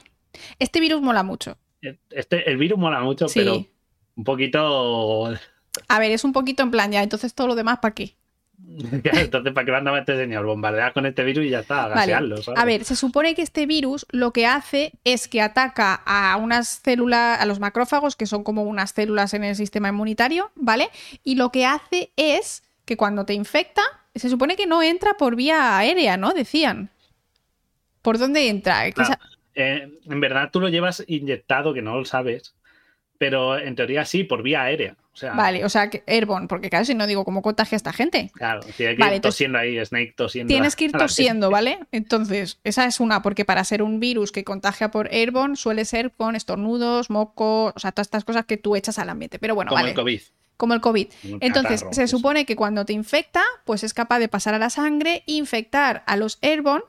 Este 0.58 0.80
virus 0.80 1.02
mola 1.02 1.22
mucho. 1.22 1.58
Este, 2.08 2.50
el 2.50 2.56
virus 2.56 2.78
mola 2.78 3.00
mucho, 3.00 3.26
pero 3.34 3.66
un 4.16 4.24
poquito. 4.24 5.34
A 5.86 5.98
ver, 5.98 6.12
es 6.12 6.24
un 6.24 6.32
poquito 6.32 6.62
en 6.62 6.70
plan, 6.70 6.90
ya, 6.90 7.02
entonces 7.02 7.34
todo 7.34 7.48
lo 7.48 7.54
demás, 7.54 7.80
¿para 7.82 7.94
qué? 7.94 8.16
Entonces, 9.04 9.52
¿para 9.52 9.64
qué 9.64 9.72
a 9.72 9.98
este 9.98 10.16
señor? 10.16 10.44
Bombardear 10.46 10.92
con 10.92 11.06
este 11.06 11.22
virus 11.22 11.44
y 11.44 11.50
ya 11.50 11.60
está, 11.60 11.88
gasearlo. 11.88 12.36
A 12.56 12.64
ver, 12.64 12.84
se 12.84 12.96
supone 12.96 13.34
que 13.34 13.42
este 13.42 13.66
virus 13.66 14.06
lo 14.10 14.32
que 14.32 14.46
hace 14.46 14.92
es 15.04 15.28
que 15.28 15.40
ataca 15.40 15.94
a 16.04 16.36
unas 16.36 16.80
células, 16.82 17.40
a 17.40 17.46
los 17.46 17.60
macrófagos, 17.60 18.16
que 18.16 18.26
son 18.26 18.42
como 18.42 18.64
unas 18.64 18.90
células 18.90 19.34
en 19.34 19.44
el 19.44 19.56
sistema 19.56 19.88
inmunitario, 19.88 20.50
¿vale? 20.56 20.88
Y 21.22 21.36
lo 21.36 21.50
que 21.50 21.66
hace 21.66 22.10
es 22.16 22.62
que 22.84 22.96
cuando 22.96 23.24
te 23.24 23.34
infecta, 23.34 23.82
se 24.14 24.28
supone 24.28 24.56
que 24.56 24.66
no 24.66 24.82
entra 24.82 25.14
por 25.14 25.36
vía 25.36 25.78
aérea, 25.78 26.16
¿no? 26.16 26.32
Decían. 26.32 26.90
¿Por 28.02 28.18
dónde 28.18 28.48
entra? 28.48 28.86
Eh, 28.86 29.98
en 30.04 30.20
verdad 30.20 30.50
tú 30.52 30.60
lo 30.60 30.68
llevas 30.68 31.04
inyectado, 31.06 31.72
que 31.72 31.80
no 31.80 31.96
lo 31.96 32.04
sabes, 32.04 32.54
pero 33.18 33.58
en 33.58 33.74
teoría 33.76 34.04
sí, 34.04 34.24
por 34.24 34.42
vía 34.42 34.62
aérea. 34.62 34.96
vale, 35.34 35.64
o 35.64 35.68
sea, 35.68 35.90
que 35.90 36.02
airborne, 36.06 36.48
porque 36.48 36.68
claro, 36.70 36.84
si 36.84 36.94
no 36.94 37.06
digo 37.06 37.24
cómo 37.24 37.42
contagia 37.42 37.76
esta 37.76 37.92
gente. 37.92 38.30
Claro, 38.34 38.60
tiene 38.76 38.96
que 38.96 39.14
ir 39.14 39.20
tosiendo 39.20 39.58
ahí, 39.58 39.84
Snake 39.84 40.14
tosiendo. 40.16 40.48
Tienes 40.48 40.76
que 40.76 40.86
ir 40.86 40.92
tosiendo, 40.92 41.50
¿vale? 41.50 41.78
Entonces, 41.92 42.58
esa 42.64 42.86
es 42.86 43.00
una, 43.00 43.22
porque 43.22 43.44
para 43.44 43.62
ser 43.64 43.82
un 43.82 44.00
virus 44.00 44.32
que 44.32 44.44
contagia 44.44 44.90
por 44.90 45.08
airborne 45.12 45.56
suele 45.56 45.84
ser 45.84 46.10
con 46.12 46.34
estornudos, 46.36 47.10
mocos, 47.10 47.72
o 47.74 47.78
sea, 47.78 47.92
todas 47.92 48.06
estas 48.06 48.24
cosas 48.24 48.46
que 48.46 48.56
tú 48.56 48.76
echas 48.76 48.98
al 48.98 49.08
ambiente. 49.08 49.38
Pero 49.38 49.54
bueno, 49.54 49.70
Como 49.70 49.86
el 49.86 49.94
COVID. 49.94 50.20
Como 50.56 50.74
el 50.74 50.80
COVID. 50.80 51.08
Entonces, 51.40 51.84
se 51.90 52.06
supone 52.06 52.46
que 52.46 52.56
cuando 52.56 52.84
te 52.84 52.92
infecta, 52.92 53.42
pues 53.64 53.82
es 53.82 53.92
capaz 53.92 54.20
de 54.20 54.28
pasar 54.28 54.54
a 54.54 54.58
la 54.58 54.70
sangre, 54.70 55.22
infectar 55.26 56.04
a 56.06 56.16
los 56.16 56.38
airborne 56.42 56.84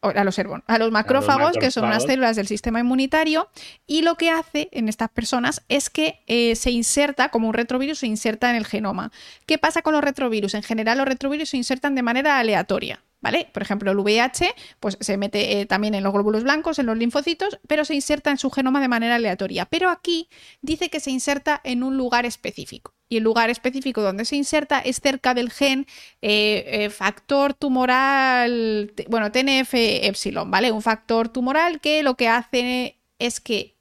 a 0.00 0.24
los, 0.24 0.38
a 0.38 0.78
los 0.78 0.90
macrófagos, 0.90 1.56
que 1.58 1.70
son 1.70 1.84
unas 1.84 2.04
células 2.04 2.36
del 2.36 2.46
sistema 2.46 2.80
inmunitario, 2.80 3.48
y 3.86 4.02
lo 4.02 4.14
que 4.14 4.30
hace 4.30 4.68
en 4.72 4.88
estas 4.88 5.08
personas 5.08 5.62
es 5.68 5.90
que 5.90 6.20
eh, 6.26 6.54
se 6.56 6.70
inserta, 6.70 7.30
como 7.30 7.48
un 7.48 7.54
retrovirus, 7.54 7.98
se 7.98 8.06
inserta 8.06 8.50
en 8.50 8.56
el 8.56 8.66
genoma. 8.66 9.10
¿Qué 9.46 9.58
pasa 9.58 9.82
con 9.82 9.94
los 9.94 10.04
retrovirus? 10.04 10.54
En 10.54 10.62
general, 10.62 10.98
los 10.98 11.08
retrovirus 11.08 11.50
se 11.50 11.56
insertan 11.56 11.94
de 11.94 12.02
manera 12.02 12.38
aleatoria. 12.38 13.02
¿Vale? 13.20 13.48
Por 13.52 13.64
ejemplo, 13.64 13.90
el 13.90 13.98
VIH 13.98 14.54
pues, 14.78 14.96
se 15.00 15.16
mete 15.16 15.60
eh, 15.60 15.66
también 15.66 15.94
en 15.94 16.04
los 16.04 16.12
glóbulos 16.12 16.44
blancos, 16.44 16.78
en 16.78 16.86
los 16.86 16.96
linfocitos, 16.96 17.58
pero 17.66 17.84
se 17.84 17.96
inserta 17.96 18.30
en 18.30 18.38
su 18.38 18.48
genoma 18.48 18.80
de 18.80 18.86
manera 18.86 19.16
aleatoria. 19.16 19.66
Pero 19.66 19.90
aquí 19.90 20.28
dice 20.62 20.88
que 20.88 21.00
se 21.00 21.10
inserta 21.10 21.60
en 21.64 21.82
un 21.82 21.96
lugar 21.96 22.26
específico 22.26 22.94
y 23.08 23.18
el 23.18 23.24
lugar 23.24 23.50
específico 23.50 24.02
donde 24.02 24.24
se 24.24 24.36
inserta 24.36 24.80
es 24.80 25.00
cerca 25.00 25.34
del 25.34 25.50
gen 25.50 25.86
eh, 26.22 26.64
eh, 26.66 26.90
factor 26.90 27.54
tumoral, 27.54 28.92
bueno, 29.08 29.32
TNF 29.32 29.74
epsilon, 29.74 30.50
¿vale? 30.50 30.72
Un 30.72 30.82
factor 30.82 31.28
tumoral 31.28 31.80
que 31.80 32.02
lo 32.02 32.14
que 32.14 32.28
hace 32.28 32.98
es 33.18 33.40
que 33.40 33.78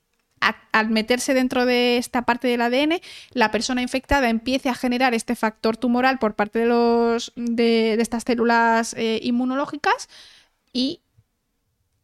al 0.72 0.90
meterse 0.90 1.34
dentro 1.34 1.66
de 1.66 1.98
esta 1.98 2.22
parte 2.22 2.48
del 2.48 2.62
ADN, 2.62 3.00
la 3.32 3.50
persona 3.52 3.82
infectada 3.82 4.30
empiece 4.30 4.70
a 4.70 4.76
generar 4.76 5.14
este 5.16 5.36
factor 5.36 5.78
tumoral 5.78 6.20
por 6.20 6.36
parte 6.36 6.60
de, 6.60 6.66
los, 6.68 7.34
de, 7.36 7.94
estas 7.94 8.24
células 8.24 8.94
eh, 8.94 9.20
inmunológicas 9.24 10.10
y 10.74 11.02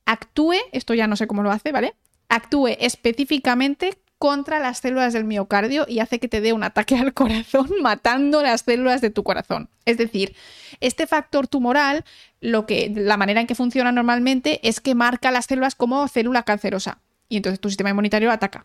actúe, 0.05 0.55
esto 0.71 0.93
ya 0.95 1.07
no 1.07 1.15
sé 1.15 1.27
cómo 1.27 1.43
lo 1.43 1.51
hace, 1.51 1.71
¿vale? 1.71 1.93
Actúe 2.27 2.69
específicamente 2.79 3.99
contra 4.23 4.57
las 4.59 4.77
células 4.77 5.11
del 5.11 5.25
miocardio 5.25 5.85
y 5.85 5.99
hace 5.99 6.17
que 6.17 6.29
te 6.29 6.39
dé 6.39 6.53
un 6.53 6.63
ataque 6.63 6.95
al 6.97 7.13
corazón 7.13 7.69
matando 7.81 8.41
las 8.41 8.61
células 8.61 9.01
de 9.01 9.09
tu 9.09 9.21
corazón. 9.21 9.67
Es 9.83 9.97
decir, 9.97 10.33
este 10.79 11.07
factor 11.07 11.45
tumoral, 11.49 12.05
lo 12.39 12.65
que, 12.65 12.89
la 12.95 13.17
manera 13.17 13.41
en 13.41 13.47
que 13.47 13.53
funciona 13.53 13.91
normalmente 13.91 14.61
es 14.63 14.79
que 14.79 14.95
marca 14.95 15.29
las 15.29 15.47
células 15.47 15.75
como 15.75 16.07
célula 16.07 16.43
cancerosa 16.43 17.01
y 17.27 17.35
entonces 17.35 17.59
tu 17.59 17.67
sistema 17.67 17.89
inmunitario 17.89 18.31
ataca. 18.31 18.63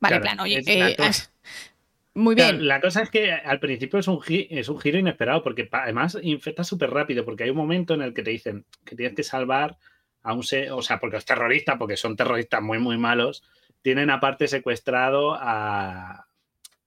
Vale, 0.00 0.18
plano, 0.18 0.42
oye, 0.42 0.64
eh, 0.66 0.96
muy 2.14 2.34
bien. 2.34 2.66
la 2.66 2.80
cosa 2.80 3.02
es 3.02 3.10
que 3.10 3.32
al 3.32 3.60
principio 3.60 4.00
es 4.00 4.08
un, 4.08 4.20
es 4.26 4.68
un 4.68 4.80
giro 4.80 4.98
inesperado 4.98 5.44
porque 5.44 5.68
además 5.70 6.18
infecta 6.22 6.64
súper 6.64 6.90
rápido 6.90 7.24
porque 7.24 7.44
hay 7.44 7.50
un 7.50 7.56
momento 7.56 7.94
en 7.94 8.02
el 8.02 8.12
que 8.12 8.24
te 8.24 8.30
dicen 8.30 8.64
que 8.84 8.96
tienes 8.96 9.14
que 9.14 9.22
salvar 9.22 9.78
a 10.24 10.32
un... 10.32 10.40
o 10.72 10.82
sea, 10.82 10.98
porque 10.98 11.18
es 11.18 11.24
terrorista, 11.24 11.78
porque 11.78 11.96
son 11.96 12.16
terroristas 12.16 12.60
muy, 12.60 12.80
muy 12.80 12.98
malos 12.98 13.44
tienen 13.82 14.10
aparte 14.10 14.48
secuestrado 14.48 15.34
a, 15.34 16.26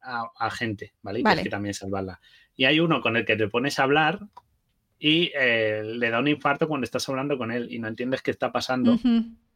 a, 0.01 0.49
gente, 0.51 0.93
¿vale? 1.01 1.19
Y 1.19 1.23
tienes 1.23 1.43
que 1.43 1.49
también 1.49 1.73
salvarla. 1.73 2.19
Y 2.55 2.65
hay 2.65 2.79
uno 2.79 3.01
con 3.01 3.15
el 3.17 3.25
que 3.25 3.35
te 3.35 3.47
pones 3.47 3.79
a 3.79 3.83
hablar 3.83 4.19
y 4.99 5.31
eh, 5.35 5.81
le 5.83 6.09
da 6.09 6.19
un 6.19 6.27
infarto 6.27 6.67
cuando 6.67 6.85
estás 6.85 7.07
hablando 7.09 7.37
con 7.37 7.51
él 7.51 7.67
y 7.71 7.79
no 7.79 7.87
entiendes 7.87 8.21
qué 8.21 8.31
está 8.31 8.51
pasando. 8.51 8.97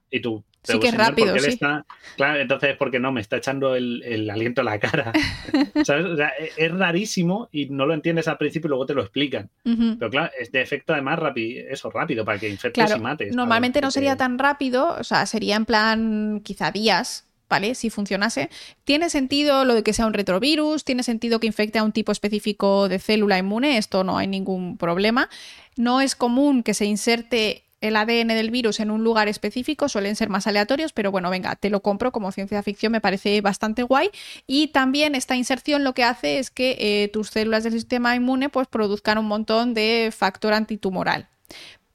Y 0.10 0.22
tú, 0.22 0.42
sí 0.64 0.80
que 0.80 0.88
es 0.88 0.96
rápido, 0.96 1.36
Está... 1.36 1.86
Claro, 2.16 2.40
entonces, 2.40 2.78
porque 2.78 2.98
no? 2.98 3.12
Me 3.12 3.20
está 3.20 3.38
echando 3.38 3.76
el, 3.76 4.30
aliento 4.30 4.62
a 4.62 4.64
la 4.64 4.80
cara. 4.80 5.12
¿Sabes? 5.84 6.06
O 6.06 6.16
sea, 6.16 6.32
e, 6.40 6.52
es 6.56 6.72
rarísimo 6.72 7.50
y 7.52 7.66
no 7.68 7.86
lo 7.86 7.94
entiendes 7.94 8.30
al 8.30 8.38
principio 8.38 8.68
y 8.68 8.70
luego 8.70 8.86
te 8.86 8.94
lo 8.94 9.02
explican. 9.02 9.50
Pero 9.64 10.10
claro, 10.10 10.32
es 10.40 10.52
de 10.52 10.62
efecto 10.62 10.94
además 10.94 11.20
rápido, 11.20 11.66
eso, 11.70 11.90
rápido, 11.92 12.24
para 12.24 12.40
que 12.40 12.50
infectes 12.50 12.96
y 12.96 13.00
mates. 13.00 13.36
Normalmente 13.36 13.82
no 13.82 13.92
sería 13.92 14.16
tan 14.16 14.40
rápido, 14.40 14.96
o 14.98 15.04
sea, 15.04 15.26
sería 15.26 15.58
en 15.58 15.66
plan 15.66 16.42
quizá 16.42 16.72
días, 16.72 17.27
¿vale? 17.50 17.76
Si 17.76 17.90
funcionase. 17.90 18.50
Tiene 18.84 19.10
sentido 19.10 19.66
lo 19.66 19.74
de 19.74 19.84
que 19.84 19.94
sea 19.94 20.08
un 20.08 20.14
retrovirus, 20.14 20.84
tiene 20.84 21.04
sentido 21.04 21.40
que 21.40 21.48
infecte 21.48 21.80
a 21.80 21.84
un 21.84 21.92
tipo 21.92 22.12
específico 22.12 22.90
de 22.90 23.00
célula 23.00 23.38
inmune, 23.38 23.78
esto 23.78 24.04
no 24.04 24.18
hay 24.18 24.28
ningún 24.28 24.78
problema. 24.78 25.30
No 25.76 26.02
es 26.02 26.16
común 26.16 26.64
que 26.64 26.74
se 26.74 26.86
inserte 26.86 27.64
el 27.80 27.96
ADN 27.96 28.30
del 28.30 28.50
virus 28.50 28.80
en 28.80 28.90
un 28.90 29.04
lugar 29.04 29.28
específico, 29.28 29.88
suelen 29.88 30.16
ser 30.16 30.30
más 30.30 30.48
aleatorios, 30.48 30.94
pero 30.94 31.12
bueno, 31.12 31.30
venga, 31.30 31.56
te 31.56 31.70
lo 31.70 31.82
compro 31.82 32.12
como 32.12 32.32
ciencia 32.32 32.64
ficción, 32.64 32.92
me 32.92 33.02
parece 33.02 33.40
bastante 33.42 33.84
guay. 33.84 34.10
Y 34.48 34.70
también 34.70 35.16
esta 35.16 35.36
inserción 35.36 35.84
lo 35.84 35.94
que 35.94 36.04
hace 36.04 36.40
es 36.40 36.50
que 36.50 36.76
eh, 36.80 37.10
tus 37.10 37.30
células 37.30 37.64
del 37.64 37.74
sistema 37.74 38.16
inmune 38.16 38.50
pues 38.50 38.68
produzcan 38.68 39.18
un 39.20 39.26
montón 39.26 39.74
de 39.74 40.12
factor 40.16 40.54
antitumoral. 40.54 41.28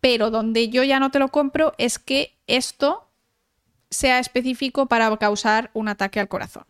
Pero 0.00 0.30
donde 0.30 0.68
yo 0.68 0.82
ya 0.82 1.00
no 1.00 1.10
te 1.10 1.18
lo 1.18 1.28
compro 1.28 1.74
es 1.78 1.98
que 1.98 2.34
esto 2.46 3.08
sea 3.92 4.18
específico 4.18 4.86
para 4.86 5.16
causar 5.16 5.70
un 5.74 5.88
ataque 5.88 6.18
al 6.18 6.28
corazón. 6.28 6.64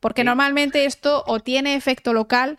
Porque 0.00 0.24
normalmente 0.24 0.84
esto 0.84 1.22
o 1.28 1.38
tiene 1.38 1.76
efecto 1.76 2.12
local 2.12 2.58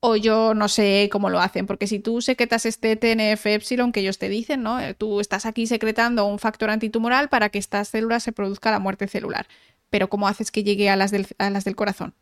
o 0.00 0.16
yo 0.16 0.54
no 0.54 0.68
sé 0.68 1.08
cómo 1.10 1.30
lo 1.30 1.40
hacen, 1.40 1.66
porque 1.66 1.86
si 1.86 1.98
tú 1.98 2.20
secretas 2.20 2.66
este 2.66 2.96
TNF 2.96 3.46
epsilon 3.46 3.92
que 3.92 4.00
ellos 4.00 4.18
te 4.18 4.28
dicen, 4.28 4.62
¿no? 4.62 4.78
Eh, 4.78 4.94
tú 4.94 5.20
estás 5.20 5.46
aquí 5.46 5.66
secretando 5.66 6.26
un 6.26 6.38
factor 6.38 6.70
antitumoral 6.70 7.28
para 7.28 7.48
que 7.48 7.58
estas 7.58 7.88
células 7.88 8.22
se 8.22 8.32
produzca 8.32 8.70
la 8.70 8.78
muerte 8.78 9.08
celular. 9.08 9.46
Pero 9.90 10.08
¿cómo 10.08 10.28
haces 10.28 10.50
que 10.50 10.62
llegue 10.62 10.90
a 10.90 10.96
las 10.96 11.10
del, 11.10 11.26
a 11.38 11.50
las 11.50 11.64
del 11.64 11.74
corazón? 11.74 12.14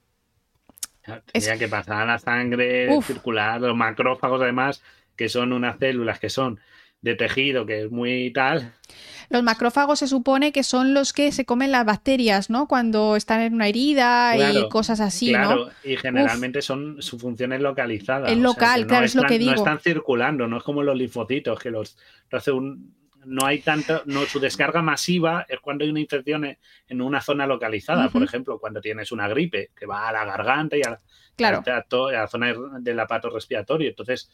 Tendría 1.32 1.58
que 1.58 1.68
pasar 1.68 2.02
a 2.02 2.06
la 2.06 2.18
sangre, 2.18 2.88
circular, 3.02 3.60
los 3.60 3.76
macrófagos 3.76 4.40
además, 4.40 4.82
que 5.14 5.28
son 5.28 5.52
unas 5.52 5.78
células 5.78 6.18
que 6.18 6.30
son 6.30 6.60
de 7.02 7.14
tejido, 7.14 7.66
que 7.66 7.84
es 7.84 7.90
muy 7.90 8.32
tal. 8.32 8.72
Los 9.28 9.42
macrófagos 9.42 9.98
se 9.98 10.06
supone 10.06 10.52
que 10.52 10.62
son 10.62 10.94
los 10.94 11.12
que 11.12 11.32
se 11.32 11.44
comen 11.44 11.72
las 11.72 11.84
bacterias, 11.84 12.48
¿no? 12.48 12.68
Cuando 12.68 13.16
están 13.16 13.40
en 13.40 13.54
una 13.54 13.68
herida 13.68 14.36
y 14.36 14.68
cosas 14.68 15.00
así, 15.00 15.30
claro, 15.30 15.70
y 15.84 15.96
generalmente 15.96 16.62
son 16.62 17.02
su 17.02 17.18
función 17.18 17.52
es 17.52 17.60
localizada. 17.60 18.28
Es 18.28 18.38
local, 18.38 18.86
claro, 18.86 19.04
es 19.04 19.14
lo 19.14 19.24
que 19.24 19.38
digo. 19.38 19.52
No 19.52 19.58
están 19.58 19.80
circulando, 19.80 20.46
no 20.46 20.58
es 20.58 20.62
como 20.62 20.82
los 20.82 20.96
linfocitos, 20.96 21.58
que 21.58 21.70
los 21.70 21.96
hace 22.30 22.52
un, 22.52 22.94
no 23.26 23.44
hay 23.44 23.58
tanto, 23.60 24.02
no, 24.06 24.24
su 24.24 24.38
descarga 24.38 24.80
masiva 24.82 25.44
es 25.48 25.58
cuando 25.60 25.84
hay 25.84 25.90
una 25.90 26.00
infección 26.00 26.56
en 26.88 27.02
una 27.02 27.20
zona 27.20 27.46
localizada, 27.46 28.08
por 28.08 28.22
ejemplo, 28.22 28.58
cuando 28.58 28.80
tienes 28.80 29.10
una 29.10 29.28
gripe 29.28 29.70
que 29.74 29.86
va 29.86 30.08
a 30.08 30.12
la 30.12 30.24
garganta 30.24 30.76
y 30.76 30.82
a, 30.82 31.00
claro. 31.34 31.62
a 31.66 32.12
la 32.12 32.28
zona 32.28 32.54
del 32.78 33.00
aparato 33.00 33.28
respiratorio. 33.30 33.88
Entonces, 33.88 34.30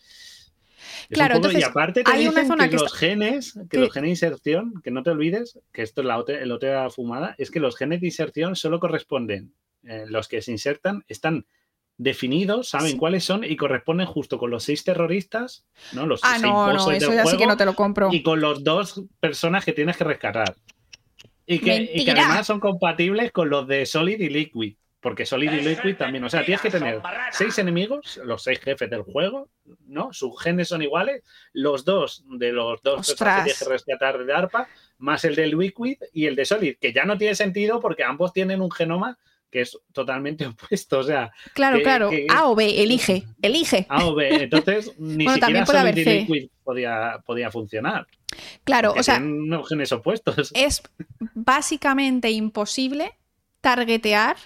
Claro, 1.11 1.36
entonces, 1.36 1.61
y 1.61 1.64
aparte 1.64 2.05
te 2.05 2.11
hay 2.11 2.26
una 2.26 2.47
zona 2.47 2.68
que, 2.68 2.76
los 2.76 2.93
genes, 2.95 3.59
que 3.70 3.78
los 3.78 3.93
genes 3.93 4.09
de 4.09 4.11
inserción, 4.11 4.74
que 4.82 4.90
no 4.90 5.03
te 5.03 5.11
olvides, 5.11 5.59
que 5.72 5.82
esto 5.82 6.01
es 6.01 6.07
la 6.07 6.18
otra, 6.18 6.38
el 6.38 6.53
otra 6.53 6.88
fumada, 6.90 7.34
es 7.38 7.51
que 7.51 7.61
los 7.61 7.76
genes 7.76 8.01
de 8.01 8.07
inserción 8.09 8.57
solo 8.57 8.80
corresponden, 8.80 9.55
eh, 9.84 10.05
los 10.07 10.28
que 10.28 10.43
se 10.43 10.53
insertan 10.53 11.05
están 11.09 11.47
definidos, 11.99 12.70
saben 12.70 12.97
cuáles 12.97 13.24
son 13.24 13.45
y 13.45 13.57
corresponden 13.57 14.07
justo 14.07 14.38
con 14.38 14.51
los 14.51 14.64
seis 14.64 14.84
terroristas, 14.84 15.64
¿no? 15.93 16.07
Los 16.07 16.20
ah, 16.24 16.38
no, 16.38 16.72
no, 16.72 16.90
eso 16.90 17.12
ya 17.12 17.26
sí 17.26 17.36
que 17.36 17.47
no 17.47 17.57
te 17.57 17.64
lo 17.64 17.74
compro. 17.74 18.09
Y 18.12 18.22
con 18.22 18.40
los 18.40 18.64
dos 18.64 19.03
personas 19.20 19.64
que 19.64 19.72
tienes 19.72 19.97
que 19.97 20.05
rescatar. 20.05 20.55
Y 21.47 21.59
que, 21.59 21.90
y 21.95 22.05
que, 22.05 22.12
además 22.12 22.47
son 22.47 22.61
compatibles 22.61 23.33
con 23.33 23.50
los 23.50 23.66
de 23.66 23.84
Solid 23.84 24.21
y 24.21 24.29
Liquid. 24.29 24.76
Porque 25.03 25.26
Solid 25.26 25.50
y 25.50 25.61
Liquid 25.62 25.96
también. 25.96 26.22
O 26.22 26.30
sea, 26.30 26.45
tienes 26.45 26.62
que 26.62 26.70
tener 26.70 27.03
seis 27.33 27.58
enemigos, 27.58 28.20
los 28.24 28.45
seis 28.45 28.61
jefes 28.61 28.88
del 28.88 29.03
juego, 29.03 29.50
¿no? 29.87 30.12
Sus 30.12 30.41
genes 30.41 30.68
son 30.68 30.80
iguales. 30.80 31.24
Los 31.53 31.84
dos 31.84 32.24
de 32.29 32.53
los 32.53 32.80
dos 32.83 33.08
que 33.08 33.24
tienes 33.24 33.58
que 33.58 33.68
rescatar 33.68 34.24
de 34.24 34.33
ARPA, 34.33 34.68
más 34.99 35.24
el 35.24 35.34
de 35.34 35.49
Liquid 35.49 35.99
y 36.12 36.26
el 36.26 36.37
de 36.37 36.45
Solid, 36.45 36.76
que 36.80 36.92
ya 36.92 37.04
no 37.04 37.18
tiene 37.18 37.34
sentido 37.34 37.80
porque 37.80 38.04
ambos 38.04 38.33
tienen 38.33 38.62
un 38.62 38.70
genoma 38.70 39.18
que 39.50 39.62
es 39.62 39.76
totalmente 39.92 40.46
opuesto. 40.46 41.00
O 41.00 41.03
sea. 41.03 41.33
Claro, 41.53 41.83
claro. 41.83 42.08
A 42.30 42.46
o 42.46 42.54
B, 42.54 42.80
elige, 42.80 43.24
elige. 43.42 43.87
A 43.88 44.07
o 44.07 44.14
B. 44.14 44.45
Entonces, 44.45 44.92
ni 44.99 45.29
siquiera 45.29 45.66
Solid 45.66 45.96
y 45.96 46.04
Liquid 46.04 46.49
podía, 46.62 47.20
podía 47.26 47.50
funcionar. 47.50 48.07
Claro, 48.62 48.95
o 48.96 49.03
sea. 49.03 49.16
Tienen 49.16 49.64
genes 49.64 49.91
opuestos. 49.91 50.53
Es 50.54 50.80
básicamente 51.34 52.30
imposible 52.30 53.18
targetear 53.61 54.37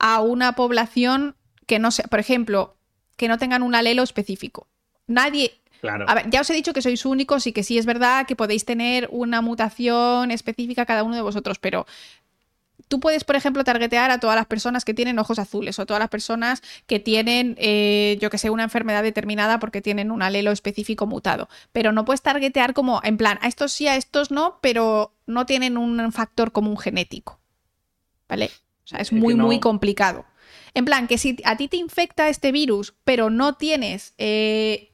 a 0.00 0.20
una 0.20 0.54
población 0.54 1.36
que 1.66 1.78
no 1.78 1.92
sea, 1.92 2.06
por 2.06 2.18
ejemplo, 2.18 2.76
que 3.16 3.28
no 3.28 3.38
tengan 3.38 3.62
un 3.62 3.74
alelo 3.74 4.02
específico. 4.02 4.66
Nadie. 5.06 5.60
Claro. 5.80 6.04
A 6.08 6.14
ver, 6.14 6.28
ya 6.30 6.40
os 6.40 6.50
he 6.50 6.54
dicho 6.54 6.72
que 6.72 6.82
sois 6.82 7.06
únicos 7.06 7.46
y 7.46 7.52
que 7.52 7.62
sí 7.62 7.78
es 7.78 7.86
verdad 7.86 8.26
que 8.26 8.36
podéis 8.36 8.64
tener 8.64 9.08
una 9.12 9.40
mutación 9.40 10.30
específica 10.30 10.84
cada 10.84 11.04
uno 11.04 11.14
de 11.14 11.22
vosotros, 11.22 11.58
pero 11.58 11.86
tú 12.88 13.00
puedes, 13.00 13.24
por 13.24 13.36
ejemplo, 13.36 13.64
targetear 13.64 14.10
a 14.10 14.20
todas 14.20 14.36
las 14.36 14.46
personas 14.46 14.84
que 14.84 14.92
tienen 14.92 15.18
ojos 15.18 15.38
azules 15.38 15.78
o 15.78 15.86
todas 15.86 16.00
las 16.00 16.10
personas 16.10 16.62
que 16.86 16.98
tienen, 16.98 17.56
eh, 17.58 18.18
yo 18.20 18.28
que 18.28 18.36
sé, 18.36 18.50
una 18.50 18.64
enfermedad 18.64 19.02
determinada 19.02 19.58
porque 19.58 19.80
tienen 19.80 20.10
un 20.10 20.22
alelo 20.22 20.50
específico 20.50 21.06
mutado. 21.06 21.48
Pero 21.72 21.92
no 21.92 22.04
puedes 22.04 22.20
targetear 22.20 22.74
como, 22.74 23.00
en 23.02 23.16
plan, 23.16 23.38
a 23.40 23.48
estos 23.48 23.72
sí, 23.72 23.86
a 23.86 23.96
estos 23.96 24.30
no, 24.30 24.58
pero 24.60 25.14
no 25.26 25.46
tienen 25.46 25.78
un 25.78 26.12
factor 26.12 26.52
común 26.52 26.76
genético. 26.76 27.40
¿vale? 28.30 28.50
Sea, 28.90 29.00
es 29.00 29.12
muy, 29.12 29.34
muy 29.34 29.60
complicado. 29.60 30.24
En 30.74 30.84
plan, 30.84 31.06
que 31.06 31.18
si 31.18 31.36
a 31.44 31.56
ti 31.56 31.68
te 31.68 31.76
infecta 31.76 32.28
este 32.28 32.52
virus, 32.52 32.94
pero 33.04 33.30
no 33.30 33.54
tienes 33.54 34.14
eh, 34.18 34.90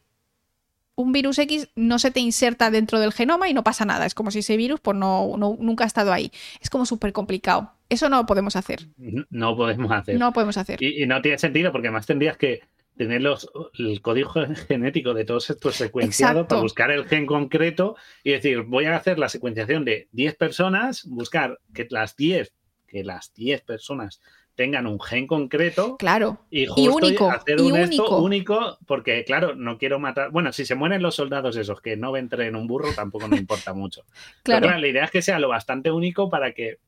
un 0.94 1.12
virus 1.12 1.38
X, 1.38 1.68
no 1.76 1.98
se 1.98 2.10
te 2.10 2.20
inserta 2.20 2.70
dentro 2.70 2.98
del 2.98 3.12
genoma 3.12 3.48
y 3.48 3.54
no 3.54 3.62
pasa 3.62 3.84
nada. 3.84 4.06
Es 4.06 4.14
como 4.14 4.30
si 4.30 4.40
ese 4.40 4.56
virus 4.56 4.80
pues 4.80 4.96
no, 4.96 5.36
nunca 5.36 5.84
ha 5.84 5.86
estado 5.86 6.12
ahí. 6.12 6.32
Es 6.60 6.70
como 6.70 6.86
súper 6.86 7.12
complicado. 7.12 7.72
Eso 7.88 8.08
no 8.08 8.16
lo 8.16 8.26
podemos 8.26 8.56
hacer. 8.56 8.88
No 9.30 9.56
podemos 9.56 9.92
hacer. 9.92 10.18
No 10.18 10.32
podemos 10.32 10.56
hacer. 10.56 10.82
Y, 10.82 11.06
no 11.06 11.22
tiene 11.22 11.38
sentido 11.38 11.70
porque 11.70 11.90
más 11.90 12.06
tendrías 12.06 12.36
que 12.36 12.62
tener 12.96 13.20
los, 13.20 13.50
el 13.78 14.00
código 14.00 14.32
genético 14.68 15.12
de 15.12 15.24
todos 15.26 15.50
estos 15.50 15.76
secuenciados 15.76 16.46
para 16.46 16.62
buscar 16.62 16.90
el 16.90 17.04
gen 17.04 17.26
concreto 17.26 17.96
y 18.24 18.32
decir, 18.32 18.62
voy 18.62 18.86
a 18.86 18.96
hacer 18.96 19.18
la 19.18 19.28
secuenciación 19.28 19.84
de 19.84 20.08
10 20.12 20.34
personas, 20.36 21.04
buscar 21.04 21.60
que 21.74 21.86
las 21.90 22.16
10, 22.16 22.54
que 22.86 23.04
las 23.04 23.34
10 23.34 23.62
personas 23.62 24.20
tengan 24.56 24.86
un 24.86 25.00
gen 25.00 25.26
concreto. 25.26 25.96
Claro. 25.98 26.40
Y, 26.50 26.66
único. 26.68 27.30
Hacer 27.30 27.60
un 27.60 27.72
único. 27.72 28.18
único, 28.18 28.78
porque 28.86 29.24
claro, 29.24 29.54
no 29.54 29.78
quiero 29.78 30.00
matar. 30.00 30.30
Bueno, 30.30 30.52
si 30.52 30.64
se 30.64 30.74
mueren 30.74 31.02
los 31.02 31.14
soldados 31.14 31.56
esos 31.56 31.80
que 31.80 31.96
no 31.96 32.16
en 32.16 32.56
un 32.56 32.66
burro, 32.66 32.92
tampoco 32.94 33.28
me 33.28 33.36
importa 33.36 33.74
mucho. 33.74 34.02
claro. 34.42 34.76
la 34.78 34.88
idea 34.88 35.04
es 35.04 35.10
que 35.10 35.22
sea 35.22 35.38
lo 35.38 35.48
bastante 35.48 35.90
único 35.90 36.28
para 36.28 36.52
que 36.52 36.78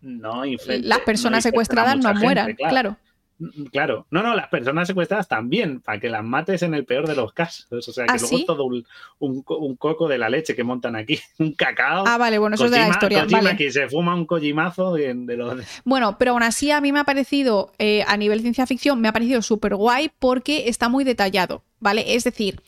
no 0.00 0.44
Las 0.66 1.00
personas 1.00 1.42
secuestradas 1.42 1.98
no 1.98 2.14
mueran, 2.14 2.54
claro. 2.54 2.96
Claro, 3.72 4.06
no, 4.10 4.22
no, 4.22 4.34
las 4.34 4.48
personas 4.48 4.86
secuestradas 4.88 5.28
también, 5.28 5.80
para 5.80 5.98
que 5.98 6.08
las 6.08 6.24
mates 6.24 6.62
en 6.62 6.74
el 6.74 6.84
peor 6.84 7.06
de 7.06 7.14
los 7.14 7.32
casos. 7.32 7.66
O 7.70 7.92
sea, 7.92 8.06
que 8.06 8.12
¿Ah, 8.12 8.16
luego 8.20 8.44
todo 8.44 8.68
un, 9.18 9.42
coco 9.76 10.08
de 10.08 10.18
la 10.18 10.28
leche 10.28 10.54
que 10.54 10.64
montan 10.64 10.96
aquí, 10.96 11.18
un 11.38 11.52
cacao. 11.52 12.04
Ah, 12.06 12.18
vale, 12.18 12.38
bueno, 12.38 12.54
eso 12.54 12.66
es 12.66 12.70
de 12.70 12.78
la 12.78 12.88
historia. 12.88 13.26
vale. 13.30 13.56
que 13.56 13.70
se 13.70 13.88
fuma 13.88 14.14
un 14.14 14.26
cojimazo 14.26 14.94
de, 14.94 15.14
los. 15.14 15.64
Bueno, 15.84 16.16
pero 16.18 16.32
aún 16.32 16.42
así 16.42 16.70
a 16.70 16.80
mí 16.80 16.92
me 16.92 17.00
ha 17.00 17.04
parecido, 17.04 17.72
eh, 17.78 18.04
a 18.06 18.16
nivel 18.16 18.40
ciencia 18.40 18.66
ficción, 18.66 19.00
me 19.00 19.08
ha 19.08 19.12
parecido 19.12 19.42
súper 19.42 19.74
guay 19.74 20.10
porque 20.18 20.68
está 20.68 20.88
muy 20.88 21.04
detallado, 21.04 21.62
¿vale? 21.78 22.14
Es 22.14 22.24
decir, 22.24 22.60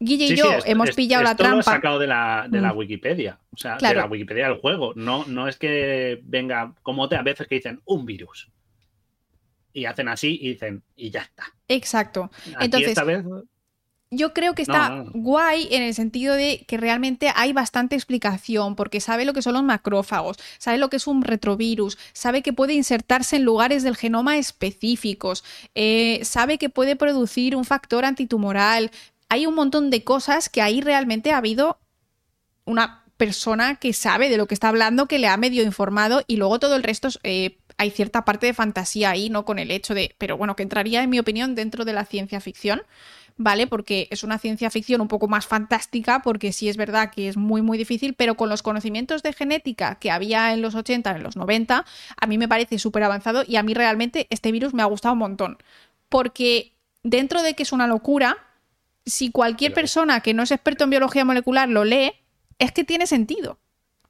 Guille 0.00 0.26
y 0.26 0.36
yo 0.36 0.46
hemos 0.64 0.92
pillado 0.92 1.24
la 1.24 1.34
trampa. 1.34 1.56
Lo 1.56 1.62
sacado 1.62 1.98
de 1.98 2.06
la, 2.06 2.46
de 2.48 2.60
la 2.60 2.72
mm. 2.72 2.76
Wikipedia, 2.76 3.38
o 3.52 3.56
sea, 3.56 3.76
de 3.76 3.94
la 3.94 4.06
Wikipedia 4.06 4.48
del 4.48 4.58
juego. 4.58 4.92
No, 4.94 5.24
no 5.26 5.48
es 5.48 5.56
que 5.56 6.20
venga 6.22 6.72
como 6.82 7.08
te 7.08 7.16
a 7.16 7.22
veces 7.22 7.46
que 7.48 7.56
dicen 7.56 7.80
un 7.84 8.06
virus 8.06 8.48
y 9.78 9.86
hacen 9.86 10.08
así 10.08 10.38
y 10.40 10.50
dicen, 10.50 10.82
y 10.96 11.10
ya 11.10 11.22
está. 11.22 11.44
Exacto. 11.68 12.30
Entonces, 12.60 12.96
yo 14.10 14.32
creo 14.32 14.54
que 14.54 14.62
está 14.62 15.04
guay 15.12 15.68
en 15.70 15.82
el 15.82 15.94
sentido 15.94 16.34
de 16.34 16.64
que 16.66 16.78
realmente 16.78 17.30
hay 17.34 17.52
bastante 17.52 17.94
explicación, 17.94 18.74
porque 18.74 19.00
sabe 19.00 19.24
lo 19.24 19.34
que 19.34 19.42
son 19.42 19.52
los 19.52 19.62
macrófagos, 19.62 20.38
sabe 20.58 20.78
lo 20.78 20.88
que 20.88 20.96
es 20.96 21.06
un 21.06 21.22
retrovirus, 21.22 21.98
sabe 22.14 22.42
que 22.42 22.54
puede 22.54 22.72
insertarse 22.72 23.36
en 23.36 23.44
lugares 23.44 23.82
del 23.82 23.96
genoma 23.96 24.38
específicos, 24.38 25.44
eh, 25.74 26.20
sabe 26.24 26.58
que 26.58 26.70
puede 26.70 26.96
producir 26.96 27.54
un 27.54 27.64
factor 27.64 28.04
antitumoral. 28.04 28.90
Hay 29.28 29.46
un 29.46 29.54
montón 29.54 29.90
de 29.90 30.04
cosas 30.04 30.48
que 30.48 30.62
ahí 30.62 30.80
realmente 30.80 31.32
ha 31.32 31.36
habido 31.36 31.78
una 32.64 33.04
persona 33.18 33.74
que 33.74 33.92
sabe 33.92 34.30
de 34.30 34.38
lo 34.38 34.46
que 34.46 34.54
está 34.54 34.68
hablando, 34.68 35.06
que 35.06 35.18
le 35.18 35.28
ha 35.28 35.36
medio 35.36 35.62
informado 35.62 36.24
y 36.26 36.36
luego 36.36 36.58
todo 36.58 36.76
el 36.76 36.82
resto 36.82 37.08
eh, 37.24 37.58
hay 37.76 37.90
cierta 37.90 38.24
parte 38.24 38.46
de 38.46 38.54
fantasía 38.54 39.10
ahí, 39.10 39.28
¿no? 39.28 39.44
Con 39.44 39.58
el 39.58 39.70
hecho 39.70 39.94
de, 39.94 40.14
pero 40.16 40.38
bueno, 40.38 40.56
que 40.56 40.62
entraría, 40.62 41.02
en 41.02 41.10
mi 41.10 41.18
opinión, 41.18 41.54
dentro 41.54 41.84
de 41.84 41.92
la 41.92 42.06
ciencia 42.06 42.40
ficción. 42.40 42.82
¿vale? 43.38 43.68
Porque 43.68 44.08
es 44.10 44.24
una 44.24 44.38
ciencia 44.38 44.68
ficción 44.68 45.00
un 45.00 45.08
poco 45.08 45.28
más 45.28 45.46
fantástica, 45.46 46.22
porque 46.22 46.52
sí 46.52 46.68
es 46.68 46.76
verdad 46.76 47.10
que 47.10 47.28
es 47.28 47.36
muy, 47.36 47.62
muy 47.62 47.78
difícil, 47.78 48.14
pero 48.14 48.34
con 48.34 48.48
los 48.48 48.62
conocimientos 48.62 49.22
de 49.22 49.32
genética 49.32 49.94
que 49.94 50.10
había 50.10 50.52
en 50.52 50.60
los 50.60 50.74
80, 50.74 51.12
en 51.12 51.22
los 51.22 51.36
90, 51.36 51.84
a 52.20 52.26
mí 52.26 52.36
me 52.36 52.48
parece 52.48 52.78
súper 52.78 53.04
avanzado 53.04 53.44
y 53.46 53.54
a 53.54 53.62
mí 53.62 53.74
realmente 53.74 54.26
este 54.30 54.50
virus 54.50 54.74
me 54.74 54.82
ha 54.82 54.86
gustado 54.86 55.12
un 55.12 55.20
montón. 55.20 55.58
Porque 56.08 56.72
dentro 57.04 57.42
de 57.42 57.54
que 57.54 57.62
es 57.62 57.72
una 57.72 57.86
locura, 57.86 58.36
si 59.06 59.30
cualquier 59.30 59.72
persona 59.72 60.20
que 60.20 60.34
no 60.34 60.42
es 60.42 60.50
experto 60.50 60.84
en 60.84 60.90
biología 60.90 61.24
molecular 61.24 61.68
lo 61.68 61.84
lee, 61.84 62.12
es 62.58 62.72
que 62.72 62.84
tiene 62.84 63.06
sentido. 63.06 63.58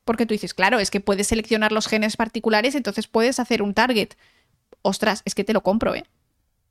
Porque 0.04 0.24
tú 0.24 0.32
dices, 0.32 0.54
claro, 0.54 0.78
es 0.78 0.90
que 0.90 1.00
puedes 1.00 1.26
seleccionar 1.26 1.70
los 1.70 1.86
genes 1.86 2.16
particulares, 2.16 2.74
entonces 2.74 3.06
puedes 3.06 3.38
hacer 3.38 3.62
un 3.62 3.74
target. 3.74 4.14
Ostras, 4.80 5.22
es 5.26 5.34
que 5.34 5.44
te 5.44 5.52
lo 5.52 5.62
compro, 5.62 5.94
¿eh? 5.94 6.04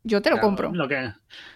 Yo 0.03 0.21
te 0.21 0.29
lo 0.29 0.39
compro. 0.39 0.71
Lo 0.73 0.87
que 0.87 1.11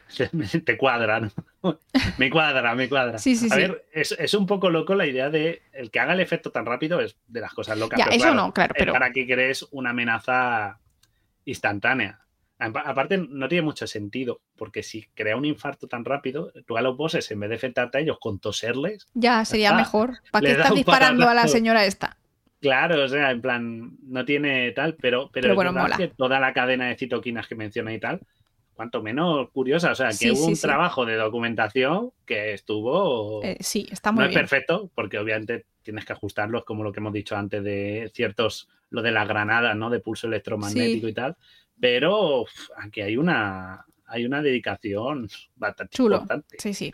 te 0.65 0.77
cuadra, 0.77 1.21
¿no? 1.21 1.31
me 2.17 2.29
cuadra, 2.29 2.75
me 2.75 2.89
cuadra. 2.89 3.17
Sí, 3.17 3.35
sí, 3.35 3.47
a 3.49 3.55
ver, 3.55 3.85
es, 3.93 4.33
un 4.33 4.45
poco 4.45 4.69
loco 4.69 4.93
la 4.93 5.07
idea 5.07 5.29
de 5.29 5.63
el 5.71 5.89
que 5.89 5.99
haga 5.99 6.13
el 6.13 6.19
efecto 6.19 6.51
tan 6.51 6.65
rápido 6.65 6.99
es 6.99 7.15
de 7.27 7.39
las 7.39 7.53
cosas 7.53 7.77
locas. 7.77 7.97
Ya, 7.97 8.05
eso 8.05 8.33
no, 8.33 8.53
claro. 8.53 8.75
Pero... 8.77 8.93
Para 8.93 9.11
que 9.11 9.25
crees 9.25 9.65
una 9.71 9.91
amenaza 9.91 10.79
instantánea. 11.45 12.19
Aparte, 12.61 13.17
no 13.17 13.47
tiene 13.47 13.63
mucho 13.63 13.87
sentido, 13.87 14.41
porque 14.55 14.83
si 14.83 15.07
crea 15.15 15.35
un 15.35 15.45
infarto 15.45 15.87
tan 15.87 16.05
rápido, 16.05 16.51
tú 16.67 16.77
a 16.77 16.81
los 16.81 16.95
bosses, 16.95 17.31
en 17.31 17.39
vez 17.39 17.49
de 17.49 17.55
afectarte 17.55 17.97
a 17.97 18.01
ellos 18.01 18.17
con 18.19 18.39
toserles. 18.39 19.07
Ya, 19.15 19.43
sería 19.45 19.73
mejor. 19.73 20.19
¿Para 20.31 20.45
qué 20.45 20.51
estás 20.51 20.75
disparando 20.75 21.27
a 21.27 21.33
la 21.33 21.47
señora 21.47 21.85
esta? 21.85 22.17
Claro, 22.59 23.03
o 23.03 23.07
sea, 23.07 23.31
en 23.31 23.41
plan, 23.41 23.97
no 24.03 24.23
tiene 24.23 24.71
tal, 24.73 24.95
pero, 25.01 25.31
pero, 25.33 25.55
bueno, 25.55 25.73
mola. 25.73 25.97
que 25.97 26.09
toda 26.09 26.39
la 26.39 26.53
cadena 26.53 26.89
de 26.89 26.95
citoquinas 26.95 27.47
que 27.47 27.55
menciona 27.55 27.91
y 27.91 27.99
tal, 27.99 28.21
cuanto 28.75 29.01
menos 29.01 29.49
curiosa. 29.49 29.91
O 29.91 29.95
sea, 29.95 30.09
que 30.17 30.31
hubo 30.31 30.45
un 30.45 30.59
trabajo 30.59 31.03
de 31.03 31.15
documentación 31.15 32.11
que 32.25 32.53
estuvo. 32.53 33.43
Eh, 33.43 33.57
sí, 33.59 33.87
está 33.91 34.11
muy 34.11 34.23
no 34.23 34.29
es 34.29 34.35
perfecto, 34.35 34.91
porque 34.93 35.17
obviamente 35.17 35.65
tienes 35.81 36.05
que 36.05 36.13
ajustarlos, 36.13 36.63
como 36.63 36.83
lo 36.83 36.91
que 36.91 36.99
hemos 36.99 37.13
dicho 37.13 37.35
antes 37.35 37.63
de 37.63 38.11
ciertos, 38.13 38.69
lo 38.91 39.01
de 39.01 39.11
la 39.11 39.25
granada, 39.25 39.73
¿no? 39.73 39.89
De 39.89 39.99
pulso 39.99 40.27
electromagnético 40.27 41.07
y 41.07 41.13
tal. 41.13 41.35
Pero 41.79 42.45
aquí 42.77 43.01
hay 43.01 43.17
una, 43.17 43.85
hay 44.05 44.25
una 44.25 44.41
dedicación 44.43 45.27
bastante 45.55 45.95
Chulo. 45.95 46.17
importante. 46.17 46.57
Sí, 46.59 46.73
sí. 46.75 46.93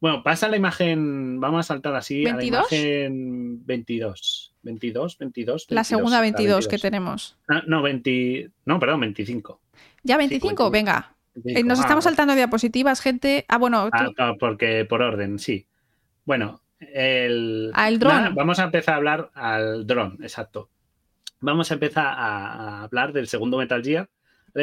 Bueno, 0.00 0.24
pasa 0.24 0.48
la 0.48 0.56
imagen, 0.56 1.38
vamos 1.38 1.60
a 1.60 1.74
saltar 1.74 1.94
así 1.94 2.26
a 2.26 2.34
la 2.34 2.42
imagen 2.42 3.64
22. 3.64 4.52
22, 4.62 5.18
22. 5.18 5.66
la 5.68 5.84
segunda 5.84 6.20
22, 6.20 6.66
que 6.66 6.78
tenemos. 6.78 7.36
Ah, 7.48 7.62
no, 7.66 7.82
20, 7.82 8.50
no, 8.64 8.80
perdón, 8.80 9.00
25. 9.00 9.60
¿Ya 10.02 10.16
25? 10.16 10.70
Venga. 10.70 11.14
Eh, 11.44 11.62
nos 11.62 11.78
estamos 11.78 12.04
saltando 12.04 12.34
diapositivas, 12.34 13.00
gente. 13.00 13.44
Ah, 13.48 13.58
bueno. 13.58 13.88
Ah, 13.92 14.34
porque 14.38 14.84
por 14.84 15.02
orden, 15.02 15.38
sí. 15.38 15.66
Bueno, 16.24 16.62
el. 16.80 17.70
Al 17.72 17.98
dron. 18.00 18.34
Vamos 18.34 18.58
a 18.58 18.64
empezar 18.64 18.94
a 18.94 18.96
hablar 18.96 19.30
al 19.34 19.86
dron, 19.86 20.18
exacto 20.22 20.68
vamos 21.42 21.70
a 21.70 21.74
empezar 21.74 22.06
a, 22.06 22.84
hablar 22.84 23.12
del 23.12 23.28
segundo 23.28 23.58
Metal 23.58 23.82
Gear, 23.82 24.08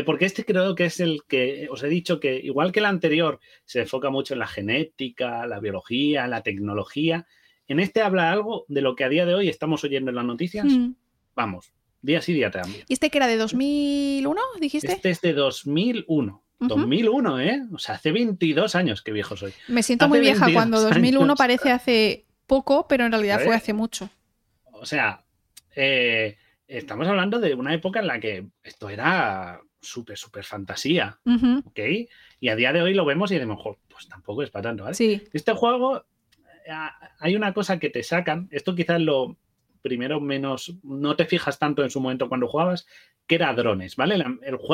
porque 0.06 0.26
este 0.26 0.46
creo 0.46 0.76
que 0.76 0.86
es 0.86 1.00
el 1.00 1.22
que 1.28 1.68
os 1.70 1.84
he 1.84 1.88
dicho 1.88 2.20
que, 2.20 2.36
igual 2.38 2.72
que 2.72 2.80
el 2.80 2.86
anterior, 2.86 3.40
se 3.66 3.82
enfoca 3.82 4.10
mucho 4.10 4.34
en 4.34 4.40
la 4.40 4.48
genética, 4.48 5.46
la 5.46 5.60
biología, 5.60 6.28
la 6.28 6.42
tecnología. 6.42 7.28
En 7.68 7.80
este 7.80 8.02
habla 8.02 8.32
algo 8.32 8.66
de 8.68 8.82
lo 8.82 8.96
que 8.96 9.04
a 9.04 9.10
día 9.10 9.26
de 9.26 9.36
hoy 9.36 9.50
estamos 9.50 9.84
oyendo 9.84 10.10
en 10.10 10.16
las 10.16 10.26
noticias. 10.26 10.66
Hmm. 10.66 10.94
Vamos, 11.36 11.72
día 12.02 12.22
sí, 12.22 12.34
día 12.34 12.52
también. 12.52 12.84
¿Y 12.88 12.94
este 12.94 13.10
que 13.10 13.18
era 13.18 13.28
de 13.28 13.38
2001, 13.38 14.42
dijiste? 14.60 14.92
Este 14.92 15.10
es 15.10 15.22
de 15.22 15.34
2001. 15.34 16.44
2001, 16.60 17.40
¿eh? 17.40 17.62
O 17.74 17.80
sea, 17.80 17.96
hace 17.96 18.12
22 18.12 18.76
años 18.76 19.02
que 19.02 19.14
viejo 19.14 19.38
soy. 19.38 19.54
Me 19.70 19.82
siento 19.82 20.10
muy 20.10 20.20
vieja 20.20 20.48
cuando 20.52 20.82
2001 20.82 21.36
parece 21.36 21.72
hace 21.72 22.26
poco, 22.48 22.86
pero 22.88 23.06
en 23.06 23.14
realidad 23.14 23.42
fue 23.44 23.56
hace 23.56 23.72
mucho. 23.72 24.10
O 24.74 24.86
sea, 24.86 25.24
eh, 25.74 26.38
estamos 26.70 27.08
hablando 27.08 27.40
de 27.40 27.56
una 27.56 27.74
época 27.74 28.00
en 28.00 28.08
la 28.08 28.20
que 28.20 28.48
esto 28.64 28.90
era 28.90 29.60
súper, 29.82 30.18
súper 30.18 30.44
fantasía, 30.44 31.20
¿ok? 31.66 31.80
Y 32.40 32.50
a 32.50 32.56
día 32.56 32.72
de 32.72 32.82
hoy 32.82 32.94
lo 32.94 33.06
vemos 33.06 33.32
y 33.32 33.40
de 33.40 33.46
mejor, 33.46 33.80
pues 33.90 34.08
tampoco 34.08 34.44
es 34.44 34.52
para 34.52 34.64
tanto, 34.64 34.84
¿vale? 34.84 34.96
Sí. 34.96 35.24
Este 35.34 35.54
juego, 35.54 36.06
eh, 36.66 36.74
hay 37.20 37.36
una 37.36 37.54
cosa 37.54 37.80
que 37.80 37.90
te 37.90 38.04
sacan, 38.04 38.48
esto 38.52 38.76
quizás 38.76 39.02
lo 39.02 39.38
primero 39.82 40.20
menos, 40.20 40.76
no 40.84 41.16
te 41.16 41.26
fijas 41.26 41.58
tanto 41.58 41.84
en 41.84 41.90
su 41.90 42.00
momento 42.00 42.30
cuando 42.30 42.48
jugabas, 42.48 42.86
que 43.26 43.36
era 43.36 43.54
drones, 43.54 43.96
¿vale? 43.96 44.24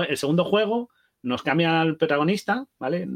el 0.10 0.18
segundo 0.18 0.44
juego 0.44 0.90
nos 1.26 1.41
cambian 1.41 1.73
al 1.73 1.97
protagonista, 1.97 2.65
¿vale? 2.77 3.07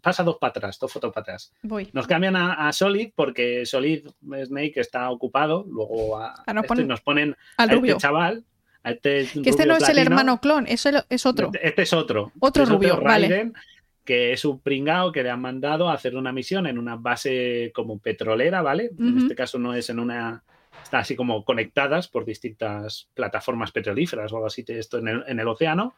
Pasa 0.00 0.22
dos 0.22 0.38
para 0.38 0.50
atrás, 0.50 0.78
dos 0.78 0.92
fotos 0.92 1.12
para 1.12 1.22
atrás. 1.22 1.52
Voy. 1.62 1.88
Nos 1.92 2.06
cambian 2.06 2.36
a, 2.36 2.72
Solid 2.72 3.10
porque 3.14 3.66
Solid 3.66 4.06
Snake 4.44 4.74
está 4.76 5.10
ocupado, 5.10 5.66
luego 5.68 6.18
a, 6.18 6.34
ah, 6.46 6.54
nos, 6.54 6.64
este, 6.64 6.84
nos 6.84 7.00
ponen 7.00 7.36
al 7.56 7.70
a 7.70 7.74
este 7.74 7.96
chaval. 7.96 8.44
este 8.84 9.26
que 9.42 9.50
este 9.50 9.66
no 9.66 9.76
es 9.76 9.88
el 9.88 9.98
hermano 9.98 10.40
clon, 10.40 10.66
eso 10.68 10.88
es 11.08 11.26
otro. 11.26 11.50
Este, 11.52 11.68
este 11.68 11.82
es 11.82 11.92
otro. 11.92 12.32
Otro 12.38 12.62
este 12.62 12.74
rubio, 12.74 13.00
vale. 13.00 13.52
Que 14.04 14.32
es 14.32 14.44
un 14.44 14.60
pringao 14.60 15.12
que 15.12 15.22
le 15.22 15.30
han 15.30 15.40
mandado 15.40 15.88
a 15.88 15.94
hacer 15.94 16.16
una 16.16 16.32
misión 16.32 16.66
en 16.66 16.78
una 16.78 16.96
base 16.96 17.72
como 17.74 17.98
petrolera, 17.98 18.62
¿vale? 18.62 18.90
En 18.98 19.18
este 19.18 19.34
caso 19.34 19.58
no 19.58 19.74
es 19.74 19.90
en 19.90 19.98
una 19.98 20.42
está 20.82 21.00
así 21.00 21.14
como 21.14 21.44
conectadas 21.44 22.08
por 22.08 22.24
distintas 22.24 23.08
plataformas 23.14 23.72
petrolíferas 23.72 24.32
o 24.32 24.36
algo 24.36 24.46
así, 24.46 24.64
esto 24.68 24.98
en 24.98 25.08
el, 25.08 25.24
en 25.26 25.38
el 25.38 25.46
océano 25.46 25.94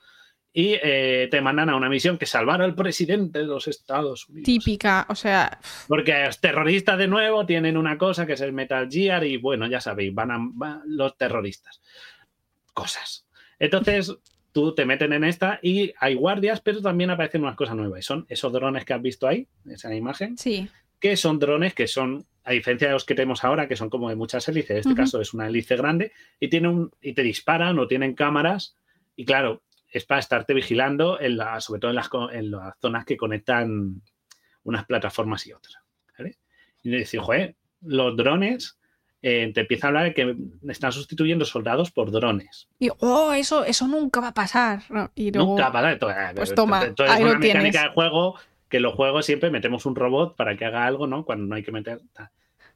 y 0.57 0.77
eh, 0.81 1.27
te 1.33 1.41
mandan 1.41 1.69
a 1.69 1.75
una 1.75 1.89
misión 1.89 2.17
que 2.17 2.27
salvar 2.27 2.63
al 2.63 2.77
presidente 2.77 3.41
de 3.41 3.47
los 3.47 3.67
Estados 3.67 4.29
Unidos. 4.29 4.47
Típica, 4.47 5.05
o 5.09 5.17
sea. 5.17 5.59
Porque 5.89 6.27
los 6.27 6.41
terroristas 6.41 6.97
de 6.97 7.09
nuevo 7.09 7.45
tienen 7.45 7.77
una 7.77 7.99
cosa 7.99 8.25
que 8.25 8.35
es 8.35 8.41
el 8.41 8.53
Metal 8.53 8.89
Gear 8.89 9.25
y 9.25 9.37
bueno, 9.37 9.67
ya 9.67 9.81
sabéis, 9.81 10.15
van, 10.15 10.31
a, 10.31 10.83
los 10.87 11.19
terroristas. 11.19 11.83
cosas. 12.73 13.27
Entonces, 13.59 14.17
tú 14.53 14.77
te 14.77 14.85
meten 14.85 15.13
en 15.13 15.25
esta 15.25 15.59
y 15.61 15.93
hay 15.99 16.15
guardias, 16.15 16.61
pero 16.61 16.81
también 16.81 17.11
aparecen 17.11 17.43
unas 17.43 17.57
cosas 17.57 17.75
nuevas. 17.75 17.99
Y 17.99 18.03
son 18.03 18.25
esos 18.29 18.53
drones 18.53 18.85
que 18.85 18.95
has 18.95 19.03
visto 19.03 19.27
ahí, 19.27 19.49
esa 19.69 19.93
imagen. 19.93 20.39
Sí. 20.39 20.69
Que 21.01 21.17
son 21.17 21.41
drones 21.41 21.75
que 21.75 21.89
son, 21.89 22.27
a 22.45 22.53
diferencia 22.53 22.87
de 22.87 22.95
los 22.95 23.05
que 23.05 23.17
tenemos 23.17 23.43
ahora, 23.43 23.67
que 23.67 23.75
son 23.75 23.91
como 23.91 24.09
de 24.09 24.15
muchas 24.15 24.49
hélices, 24.49 24.71
en 24.71 24.79
este 24.79 24.95
caso 24.95 25.21
es 25.21 25.35
una 25.35 25.49
hélice 25.49 25.75
grande, 25.75 26.13
y, 26.39 26.47
tiene 26.47 26.69
un, 26.69 26.93
y 27.03 27.13
te 27.13 27.25
disparan 27.25 27.77
o 27.81 27.89
tienen 27.89 28.15
cámaras. 28.15 28.77
Y 29.17 29.25
claro, 29.25 29.64
es 29.95 30.05
para 30.05 30.19
estarte 30.19 30.55
vigilando, 30.55 31.21
en 31.21 31.37
la, 31.37 31.61
sobre 31.61 31.81
todo 31.81 31.91
en 31.93 31.95
las, 31.95 32.11
en 32.33 32.51
las 32.51 32.75
zonas 32.81 33.05
que 33.05 33.17
conectan 33.17 34.03
unas 34.65 34.85
plataformas 34.87 35.47
y 35.47 35.53
otras. 35.53 35.79
Y 36.83 36.91
decir, 36.91 37.21
joder, 37.21 37.57
los 37.81 38.15
drones 38.17 38.77
eh, 39.23 39.53
te 39.55 39.61
empieza 39.61 39.87
a 39.87 39.89
hablar 39.89 40.05
de 40.05 40.15
que 40.15 40.37
están 40.69 40.93
sustituyendo 40.93 41.45
soldados 41.45 41.93
por 41.93 42.11
drones. 42.11 42.69
Y, 42.79 42.91
oh, 42.99 43.33
eso, 43.33 43.65
eso 43.65 43.87
nunca 43.87 44.21
va 44.21 44.29
a 44.29 44.35
pasar. 44.35 44.83
Nunca 44.91 45.71
va 45.71 45.91
a 45.93 45.99
pasar. 45.99 46.35
pues 46.35 46.55
toma, 46.55 46.85
es 46.85 47.21
una 47.21 47.39
mecánica 47.39 47.85
de 47.85 47.89
juego 47.91 48.35
que 48.69 48.81
los 48.81 48.95
juegos 48.95 49.25
siempre 49.25 49.51
metemos 49.51 49.87
un 49.87 49.95
robot 49.95 50.35
para 50.35 50.57
que 50.57 50.65
haga 50.65 50.85
algo, 50.85 51.07
¿no? 51.07 51.25
Cuando 51.25 51.47
no 51.47 51.55
hay 51.55 51.63
que 51.63 51.73
meter. 51.73 52.01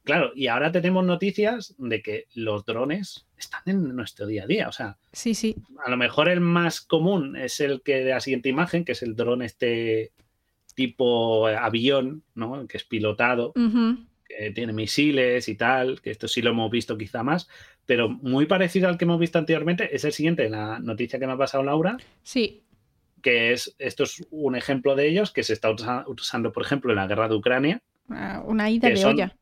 Claro, 0.09 0.32
y 0.35 0.47
ahora 0.47 0.72
tenemos 0.72 1.05
noticias 1.05 1.74
de 1.76 2.01
que 2.01 2.28
los 2.32 2.64
drones 2.64 3.26
están 3.36 3.60
en 3.66 3.94
nuestro 3.94 4.26
día 4.26 4.44
a 4.44 4.47
día. 4.47 4.66
O 4.66 4.72
sea, 4.72 4.97
sí, 5.12 5.35
sí. 5.35 5.55
A 5.85 5.90
lo 5.90 5.98
mejor 5.98 6.30
el 6.30 6.40
más 6.40 6.80
común 6.80 7.36
es 7.36 7.60
el 7.60 7.82
que 7.82 7.97
de 7.97 8.10
la 8.12 8.20
siguiente 8.20 8.48
imagen, 8.48 8.86
que 8.86 8.93
es 8.93 9.02
el 9.02 9.14
dron 9.14 9.43
este 9.43 10.12
tipo 10.74 11.47
avión, 11.47 12.22
¿no? 12.35 12.66
Que 12.66 12.78
es 12.78 12.85
pilotado 12.85 13.52
que 13.52 14.51
tiene 14.52 14.72
misiles 14.72 15.47
y 15.47 15.56
tal, 15.56 16.01
que 16.01 16.10
esto 16.10 16.26
sí 16.26 16.40
lo 16.40 16.52
hemos 16.52 16.70
visto 16.70 16.97
quizá 16.97 17.22
más, 17.22 17.47
pero 17.85 18.09
muy 18.09 18.47
parecido 18.47 18.89
al 18.89 18.97
que 18.97 19.05
hemos 19.05 19.20
visto 19.20 19.39
anteriormente 19.39 19.94
es 19.94 20.05
el 20.06 20.12
siguiente, 20.12 20.48
la 20.48 20.78
noticia 20.78 21.18
que 21.18 21.26
me 21.26 21.35
ha 21.35 21.36
pasado 21.36 21.64
Laura. 21.64 21.98
Sí. 22.22 22.62
Que 23.20 23.52
es, 23.52 23.76
esto 23.78 24.05
es 24.05 24.26
un 24.30 24.56
ejemplo 24.56 24.97
de 24.97 25.06
ellos 25.06 25.32
que 25.32 25.43
se 25.43 25.52
está 25.52 25.70
usando, 26.06 26.51
por 26.51 26.62
ejemplo, 26.62 26.93
en 26.93 26.97
la 26.97 27.06
guerra 27.06 27.28
de 27.28 27.35
Ucrania. 27.35 27.82
Ah, 28.09 28.43
una 28.47 28.70
ida 28.70 28.89
de 28.89 29.05
olla. 29.05 29.36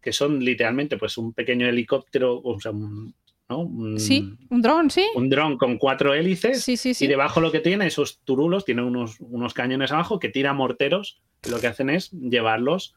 Que 0.00 0.12
son 0.12 0.44
literalmente 0.44 0.96
pues 0.96 1.18
un 1.18 1.32
pequeño 1.32 1.66
helicóptero, 1.68 2.40
o 2.42 2.60
sea, 2.60 2.72
un, 2.72 3.14
sí, 3.98 4.34
un 4.50 4.62
dron, 4.62 4.90
sí. 4.90 5.06
Un 5.14 5.28
dron 5.28 5.56
con 5.56 5.78
cuatro 5.78 6.14
hélices. 6.14 6.62
Sí, 6.62 6.76
sí, 6.76 6.94
sí. 6.94 7.04
Y 7.04 7.08
debajo 7.08 7.40
lo 7.40 7.52
que 7.52 7.60
tiene, 7.60 7.86
esos 7.86 8.20
turulos, 8.20 8.64
tiene 8.64 8.82
unos, 8.82 9.20
unos 9.20 9.54
cañones 9.54 9.92
abajo 9.92 10.18
que 10.18 10.28
tira 10.28 10.52
morteros. 10.52 11.20
Que 11.40 11.50
lo 11.50 11.60
que 11.60 11.66
hacen 11.66 11.90
es 11.90 12.10
llevarlos 12.10 12.94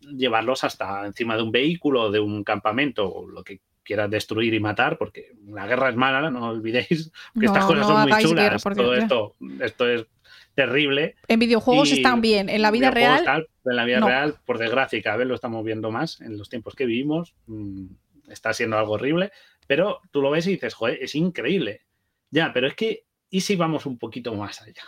llevarlos 0.00 0.64
hasta 0.64 1.06
encima 1.06 1.36
de 1.36 1.42
un 1.42 1.52
vehículo, 1.52 2.10
de 2.10 2.20
un 2.20 2.44
campamento, 2.44 3.12
o 3.12 3.28
lo 3.28 3.42
que 3.42 3.60
quieras 3.82 4.10
destruir 4.10 4.54
y 4.54 4.60
matar, 4.60 4.98
porque 4.98 5.32
la 5.46 5.66
guerra 5.66 5.90
es 5.90 5.96
mala, 5.96 6.30
no 6.30 6.48
olvidéis 6.48 7.10
que 7.38 7.46
estas 7.46 7.64
cosas 7.64 7.86
son 7.86 8.02
muy 8.02 8.22
chulas. 8.22 8.62
todo 8.62 8.94
esto, 8.94 9.36
esto 9.60 9.88
es 9.88 10.06
terrible. 10.54 11.16
En 11.28 11.38
videojuegos 11.38 11.92
están 11.92 12.20
bien, 12.20 12.48
en 12.48 12.62
la 12.62 12.70
vida 12.70 12.90
real. 12.90 13.46
en 13.64 13.76
la 13.76 13.84
vida 13.84 14.00
real, 14.00 14.36
por 14.44 14.58
desgracia, 14.58 15.02
cada 15.02 15.16
vez 15.16 15.26
lo 15.26 15.34
estamos 15.34 15.64
viendo 15.64 15.90
más 15.90 16.20
en 16.20 16.36
los 16.38 16.48
tiempos 16.48 16.74
que 16.74 16.86
vivimos. 16.86 17.34
Mm, 17.46 17.86
está 18.28 18.52
siendo 18.52 18.78
algo 18.78 18.92
horrible, 18.92 19.32
pero 19.66 20.00
tú 20.10 20.22
lo 20.22 20.30
ves 20.30 20.46
y 20.46 20.52
dices, 20.52 20.74
joder, 20.74 20.98
es 21.02 21.14
increíble. 21.14 21.82
Ya, 22.30 22.52
pero 22.52 22.66
es 22.66 22.74
que, 22.74 23.04
¿y 23.28 23.40
si 23.40 23.56
vamos 23.56 23.86
un 23.86 23.98
poquito 23.98 24.34
más 24.34 24.62
allá? 24.62 24.84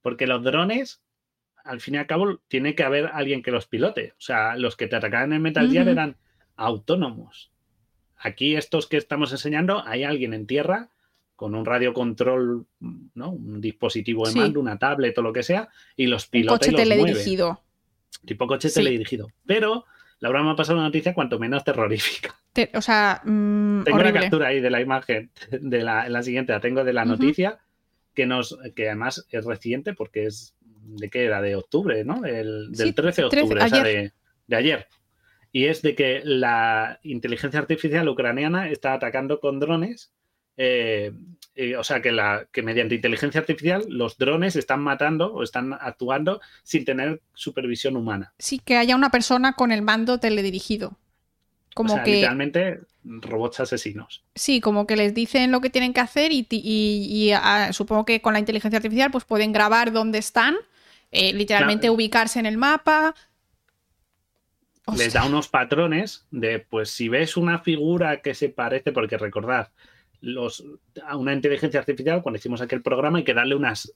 Porque 0.00 0.26
los 0.26 0.42
drones 0.42 1.02
al 1.64 1.80
fin 1.80 1.94
y 1.94 1.98
al 1.98 2.06
cabo 2.06 2.38
tiene 2.48 2.74
que 2.74 2.82
haber 2.82 3.10
alguien 3.12 3.42
que 3.42 3.50
los 3.50 3.66
pilote. 3.66 4.12
O 4.12 4.20
sea, 4.20 4.56
los 4.56 4.76
que 4.76 4.86
te 4.86 4.96
atacaban 4.96 5.32
en 5.32 5.42
Metal 5.42 5.70
Gear 5.70 5.88
eran 5.88 6.16
autónomos. 6.56 7.52
Aquí 8.16 8.56
estos 8.56 8.86
que 8.86 8.96
estamos 8.96 9.32
enseñando, 9.32 9.82
hay 9.86 10.04
alguien 10.04 10.34
en 10.34 10.46
tierra 10.46 10.90
con 11.40 11.54
un 11.54 11.64
radiocontrol, 11.64 12.66
¿no? 13.14 13.30
Un 13.30 13.62
dispositivo 13.62 14.28
de 14.28 14.34
mando, 14.34 14.60
una 14.60 14.78
tablet 14.78 15.16
o 15.16 15.22
lo 15.22 15.32
que 15.32 15.42
sea, 15.42 15.70
y 15.96 16.06
los 16.06 16.26
pilota. 16.26 16.52
Un 16.52 16.58
coche 16.58 16.72
teledirigido. 16.72 17.62
Tipo 18.26 18.46
coche 18.46 18.68
teledirigido. 18.68 19.28
Pero 19.46 19.86
Laura 20.18 20.42
me 20.42 20.50
ha 20.50 20.54
pasado 20.54 20.76
una 20.76 20.88
noticia 20.88 21.14
cuanto 21.14 21.38
menos 21.38 21.64
terrorífica. 21.64 22.38
o 22.74 22.82
sea, 22.82 23.22
mm, 23.24 23.84
tengo 23.84 24.00
una 24.00 24.12
captura 24.12 24.48
ahí 24.48 24.60
de 24.60 24.68
la 24.68 24.82
imagen, 24.82 25.30
de 25.50 25.82
la, 25.82 26.22
siguiente, 26.22 26.52
la 26.52 26.60
tengo 26.60 26.84
de 26.84 26.92
la 26.92 27.06
noticia, 27.06 27.58
que 28.12 28.26
nos, 28.26 28.58
que 28.76 28.88
además 28.88 29.26
es 29.30 29.46
reciente 29.46 29.94
porque 29.94 30.26
es 30.26 30.54
¿de 30.60 31.08
qué 31.08 31.24
era? 31.24 31.40
De 31.40 31.56
octubre, 31.56 32.04
¿no? 32.04 32.20
del 32.20 32.70
13 32.74 33.22
de 33.22 33.26
octubre, 33.28 33.64
o 33.64 33.66
sea, 33.66 33.82
de, 33.82 34.12
ayer. 34.54 34.86
Y 35.52 35.68
es 35.68 35.80
de 35.80 35.94
que 35.94 36.20
la 36.22 37.00
inteligencia 37.02 37.60
artificial 37.60 38.06
ucraniana 38.10 38.68
está 38.68 38.92
atacando 38.92 39.40
con 39.40 39.58
drones. 39.58 40.12
Eh, 40.62 41.12
eh, 41.54 41.74
o 41.74 41.82
sea, 41.82 42.02
que, 42.02 42.12
la, 42.12 42.46
que 42.52 42.62
mediante 42.62 42.94
inteligencia 42.94 43.40
artificial 43.40 43.82
los 43.88 44.18
drones 44.18 44.56
están 44.56 44.82
matando 44.82 45.32
o 45.32 45.42
están 45.42 45.72
actuando 45.72 46.42
sin 46.62 46.84
tener 46.84 47.22
supervisión 47.32 47.96
humana. 47.96 48.34
Sí, 48.38 48.58
que 48.58 48.76
haya 48.76 48.94
una 48.94 49.10
persona 49.10 49.54
con 49.54 49.72
el 49.72 49.80
mando 49.80 50.20
teledirigido. 50.20 50.98
Como 51.74 51.94
o 51.94 51.96
sea, 51.96 52.04
que... 52.04 52.16
literalmente 52.16 52.80
robots 53.04 53.60
asesinos. 53.60 54.22
Sí, 54.34 54.60
como 54.60 54.86
que 54.86 54.96
les 54.96 55.14
dicen 55.14 55.50
lo 55.50 55.62
que 55.62 55.70
tienen 55.70 55.94
que 55.94 56.00
hacer 56.00 56.30
y, 56.30 57.30
ah, 57.34 57.72
supongo 57.72 58.04
que 58.04 58.20
con 58.20 58.34
la 58.34 58.38
inteligencia 58.38 58.76
artificial 58.76 59.10
pues 59.10 59.24
pueden 59.24 59.52
grabar 59.52 59.92
dónde 59.92 60.18
están 60.18 60.56
eh, 61.10 61.32
literalmente 61.32 61.88
ubicarse 61.88 62.38
en 62.38 62.44
el 62.44 62.58
mapa. 62.58 63.14
Les 64.94 65.14
da 65.14 65.24
unos 65.24 65.48
patrones 65.48 66.26
de, 66.30 66.58
pues 66.58 66.90
si 66.90 67.08
ves 67.08 67.38
una 67.38 67.60
figura 67.60 68.20
que 68.20 68.34
se 68.34 68.50
parece, 68.50 68.92
porque 68.92 69.16
recordad, 69.16 69.70
los, 70.20 70.64
a 71.06 71.16
una 71.16 71.32
inteligencia 71.32 71.80
artificial, 71.80 72.22
cuando 72.22 72.38
hicimos 72.38 72.60
aquel 72.60 72.82
programa, 72.82 73.18
hay 73.18 73.24
que 73.24 73.34
darle 73.34 73.54
unas 73.54 73.92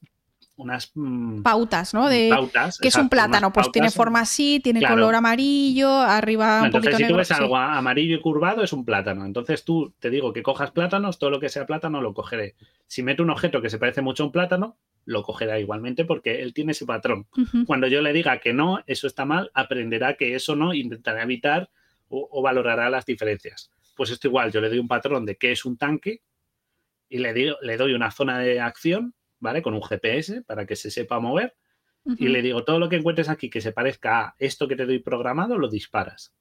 unas 0.57 0.93
mm, 0.95 1.43
pautas, 1.43 1.95
¿no? 1.95 2.09
De 2.09 2.29
pautas, 2.31 2.79
que 2.79 2.89
es 2.89 2.95
un 2.97 3.09
plátano, 3.09 3.53
pues 3.53 3.73
tiene 3.73 3.91
forma 3.91 4.21
así, 4.21 4.61
tiene 4.63 4.87
color 4.87 5.15
amarillo, 5.15 5.91
arriba 5.91 6.61
un 6.61 6.67
Entonces, 6.67 6.97
si 6.97 7.09
tú 7.09 7.17
ves 7.17 7.31
algo 7.33 7.57
amarillo 7.57 8.17
y 8.17 8.21
curvado 8.21 8.63
es 8.63 8.73
un 8.73 8.85
plátano. 8.85 9.25
Entonces 9.27 9.65
tú 9.65 9.93
te 9.99 10.11
digo 10.11 10.33
que 10.33 10.43
cojas 10.43 10.71
plátanos, 10.71 11.19
todo 11.19 11.31
lo 11.31 11.41
que 11.41 11.49
sea 11.49 11.67
plátano 11.67 12.01
lo 12.01 12.15
cogeré. 12.15 12.55
Si 12.87 13.03
meto 13.03 13.23
un 13.23 13.31
objeto 13.31 13.61
que 13.61 13.71
se 13.71 13.79
parece 13.79 14.01
mucho 14.01 14.23
a 14.23 14.27
un 14.27 14.33
plátano, 14.33 14.77
lo 15.05 15.23
cogerá 15.23 15.59
igualmente 15.59 16.05
porque 16.05 16.43
él 16.43 16.55
tiene 16.55 16.73
ese 16.73 16.87
patrón. 16.87 17.27
Cuando 17.67 17.87
yo 17.89 18.01
le 18.01 18.13
diga 18.13 18.39
que 18.39 18.53
no, 18.53 18.83
eso 18.87 19.07
está 19.07 19.25
mal, 19.25 19.51
aprenderá 19.55 20.15
que 20.15 20.35
eso 20.35 20.57
no, 20.57 20.73
intentará 20.73 21.23
evitar 21.23 21.71
o, 22.09 22.43
valorará 22.43 22.91
las 22.91 23.07
diferencias. 23.07 23.71
Pues 23.95 24.11
esto 24.11 24.29
igual, 24.29 24.53
yo 24.53 24.61
le 24.61 24.69
doy 24.69 24.79
un 24.79 24.89
patrón 24.89 25.25
de 25.25 25.37
qué 25.37 25.53
es 25.53 25.65
un 25.65 25.77
tanque 25.77 26.23
y 27.09 27.19
le, 27.19 27.33
digo, 27.33 27.57
le 27.63 27.77
doy 27.77 27.95
una 27.95 28.11
zona 28.11 28.39
de 28.39 28.61
acción, 28.61 29.15
¿vale? 29.39 29.63
Con 29.63 29.75
un 29.75 29.83
GPS 29.83 30.43
para 30.43 30.67
que 30.67 30.77
se 30.77 30.91
sepa 30.91 31.21
mover. 31.21 31.55
Y 32.19 32.29
le 32.29 32.43
digo, 32.43 32.65
todo 32.65 32.79
lo 32.79 32.91
que 32.91 32.97
encuentres 32.97 33.31
aquí 33.31 33.49
que 33.49 33.63
se 33.63 33.73
parezca 33.73 34.21
a 34.21 34.35
esto 34.39 34.69
que 34.69 34.77
te 34.77 34.85
doy 34.85 34.99
programado, 34.99 35.57
lo 35.57 35.69
disparas. 35.69 36.35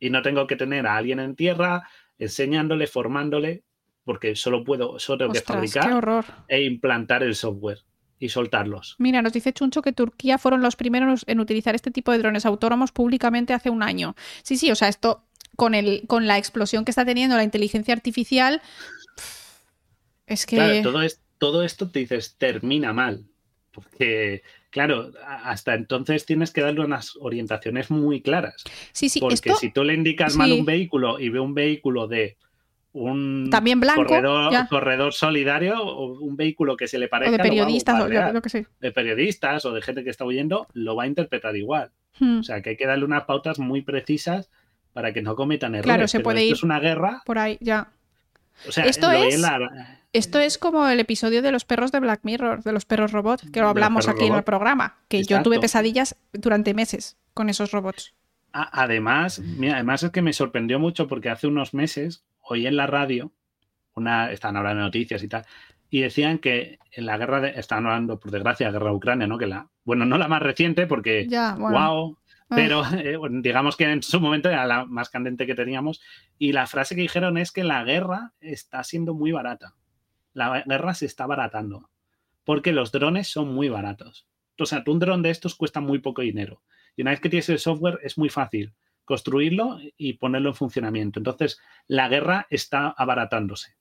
Y 0.00 0.10
no 0.10 0.20
tengo 0.22 0.48
que 0.48 0.56
tener 0.56 0.86
a 0.86 0.96
alguien 0.96 1.20
en 1.20 1.36
tierra 1.36 1.88
enseñándole, 2.18 2.88
formándole, 2.88 3.62
porque 4.02 4.34
solo 4.34 4.64
puedo, 4.64 4.98
solo 4.98 5.18
tengo 5.18 5.32
que 5.32 5.40
fabricar 5.42 6.24
e 6.48 6.62
implantar 6.62 7.22
el 7.22 7.36
software 7.36 7.78
y 8.18 8.30
soltarlos. 8.30 8.96
Mira, 8.98 9.22
nos 9.22 9.32
dice 9.32 9.52
Chuncho 9.52 9.82
que 9.82 9.92
Turquía 9.92 10.38
fueron 10.38 10.60
los 10.60 10.76
primeros 10.76 11.24
en 11.28 11.38
utilizar 11.40 11.74
este 11.74 11.90
tipo 11.90 12.10
de 12.10 12.18
drones 12.18 12.46
autónomos 12.46 12.90
públicamente 12.90 13.52
hace 13.52 13.70
un 13.70 13.82
año. 13.82 14.16
Sí, 14.42 14.56
sí, 14.56 14.70
o 14.70 14.74
sea, 14.74 14.88
esto 14.88 15.27
con, 15.58 15.74
el, 15.74 16.04
con 16.06 16.28
la 16.28 16.38
explosión 16.38 16.84
que 16.84 16.92
está 16.92 17.04
teniendo 17.04 17.34
la 17.34 17.42
inteligencia 17.42 17.92
artificial, 17.92 18.62
es 20.28 20.46
que... 20.46 20.54
Claro, 20.54 20.82
todo, 20.84 21.02
es, 21.02 21.20
todo 21.36 21.64
esto 21.64 21.90
te 21.90 21.98
dices, 21.98 22.36
termina 22.38 22.92
mal. 22.92 23.24
Porque, 23.72 24.42
claro, 24.70 25.10
hasta 25.26 25.74
entonces 25.74 26.24
tienes 26.26 26.52
que 26.52 26.60
darle 26.60 26.82
unas 26.82 27.16
orientaciones 27.16 27.90
muy 27.90 28.22
claras. 28.22 28.62
Sí, 28.92 29.08
sí, 29.08 29.18
Porque 29.18 29.52
si 29.54 29.72
tú 29.72 29.82
le 29.82 29.94
indicas 29.94 30.36
mal 30.36 30.52
un 30.52 30.64
vehículo 30.64 31.18
y 31.18 31.28
ve 31.28 31.40
un 31.40 31.54
vehículo 31.54 32.06
de 32.06 32.36
un 32.92 33.48
También 33.50 33.80
blanco, 33.80 34.06
corredor, 34.70 35.12
solidario 35.12 35.82
o 35.82 36.20
un 36.20 36.36
vehículo 36.36 36.76
que 36.76 36.86
se 36.86 37.00
le 37.00 37.08
parezca. 37.08 37.34
O 37.34 37.36
de 37.36 37.42
periodistas, 37.42 38.00
o 38.00 38.08
yo, 38.08 38.40
que 38.40 38.48
sé. 38.48 38.66
De 38.78 38.92
periodistas 38.92 39.64
o 39.64 39.72
de 39.72 39.82
gente 39.82 40.04
que 40.04 40.10
está 40.10 40.24
huyendo, 40.24 40.68
lo 40.72 40.94
va 40.94 41.02
a 41.02 41.08
interpretar 41.08 41.56
igual. 41.56 41.90
Hmm. 42.20 42.38
O 42.38 42.42
sea, 42.44 42.62
que 42.62 42.70
hay 42.70 42.76
que 42.76 42.86
darle 42.86 43.04
unas 43.04 43.24
pautas 43.24 43.58
muy 43.58 43.82
precisas 43.82 44.50
para 44.98 45.12
que 45.12 45.22
no 45.22 45.36
cometan 45.36 45.76
errores. 45.76 45.84
Claro, 45.84 46.08
se 46.08 46.18
puede 46.18 46.44
ir. 46.44 46.54
es 46.54 46.64
una 46.64 46.80
guerra. 46.80 47.22
Por 47.24 47.38
ahí, 47.38 47.56
ya. 47.60 47.92
O 48.66 48.72
sea, 48.72 48.84
esto 48.84 49.12
es, 49.12 49.40
esto 50.12 50.40
es 50.40 50.58
como 50.58 50.88
el 50.88 50.98
episodio 50.98 51.40
de 51.40 51.52
los 51.52 51.64
perros 51.64 51.92
de 51.92 52.00
Black 52.00 52.22
Mirror, 52.24 52.64
de 52.64 52.72
los 52.72 52.84
perros 52.84 53.12
robots, 53.12 53.48
que 53.52 53.60
lo 53.60 53.68
hablamos 53.68 54.08
aquí 54.08 54.26
en 54.26 54.34
el 54.34 54.42
programa. 54.42 54.96
Que 55.06 55.22
yo 55.22 55.40
tuve 55.44 55.60
pesadillas 55.60 56.16
durante 56.32 56.74
meses 56.74 57.16
con 57.32 57.48
esos 57.48 57.70
robots. 57.70 58.12
Además, 58.50 59.38
mira, 59.38 59.74
además 59.74 60.02
es 60.02 60.10
que 60.10 60.20
me 60.20 60.32
sorprendió 60.32 60.80
mucho 60.80 61.06
porque 61.06 61.30
hace 61.30 61.46
unos 61.46 61.74
meses 61.74 62.24
oí 62.40 62.66
en 62.66 62.76
la 62.76 62.88
radio, 62.88 63.30
una, 63.94 64.32
están 64.32 64.56
hablando 64.56 64.80
de 64.80 64.86
noticias 64.86 65.22
y 65.22 65.28
tal, 65.28 65.46
y 65.90 66.00
decían 66.00 66.38
que 66.38 66.80
en 66.90 67.06
la 67.06 67.18
guerra, 67.18 67.40
de, 67.40 67.50
están 67.50 67.86
hablando 67.86 68.18
por 68.18 68.32
desgracia 68.32 68.66
de 68.66 68.72
la 68.72 68.78
guerra 68.80 68.90
de 68.90 68.96
Ucrania, 68.96 69.26
¿no? 69.28 69.38
Que 69.38 69.46
la, 69.46 69.68
bueno, 69.84 70.06
no 70.06 70.18
la 70.18 70.26
más 70.26 70.42
reciente 70.42 70.88
porque, 70.88 71.28
wow, 71.56 72.18
Ah. 72.18 72.27
Pero 72.48 72.82
eh, 72.96 73.18
digamos 73.42 73.76
que 73.76 73.84
en 73.84 74.02
su 74.02 74.20
momento 74.20 74.48
era 74.48 74.66
la 74.66 74.84
más 74.84 75.10
candente 75.10 75.46
que 75.46 75.54
teníamos. 75.54 76.00
Y 76.38 76.52
la 76.52 76.66
frase 76.66 76.94
que 76.94 77.02
dijeron 77.02 77.38
es 77.38 77.52
que 77.52 77.64
la 77.64 77.84
guerra 77.84 78.32
está 78.40 78.82
siendo 78.84 79.14
muy 79.14 79.32
barata. 79.32 79.74
La 80.32 80.62
guerra 80.66 80.94
se 80.94 81.06
está 81.06 81.26
baratando. 81.26 81.90
Porque 82.44 82.72
los 82.72 82.92
drones 82.92 83.28
son 83.28 83.54
muy 83.54 83.68
baratos. 83.68 84.26
O 84.58 84.66
sea, 84.66 84.82
un 84.86 84.98
dron 84.98 85.22
de 85.22 85.30
estos 85.30 85.54
cuesta 85.54 85.80
muy 85.80 85.98
poco 85.98 86.22
dinero. 86.22 86.62
Y 86.96 87.02
una 87.02 87.12
vez 87.12 87.20
que 87.20 87.28
tienes 87.28 87.48
el 87.48 87.58
software 87.58 88.00
es 88.02 88.18
muy 88.18 88.28
fácil 88.28 88.74
construirlo 89.04 89.78
y 89.96 90.14
ponerlo 90.14 90.50
en 90.50 90.54
funcionamiento. 90.54 91.18
Entonces, 91.18 91.58
la 91.86 92.08
guerra 92.08 92.46
está 92.50 92.88
abaratándose. 92.88 93.76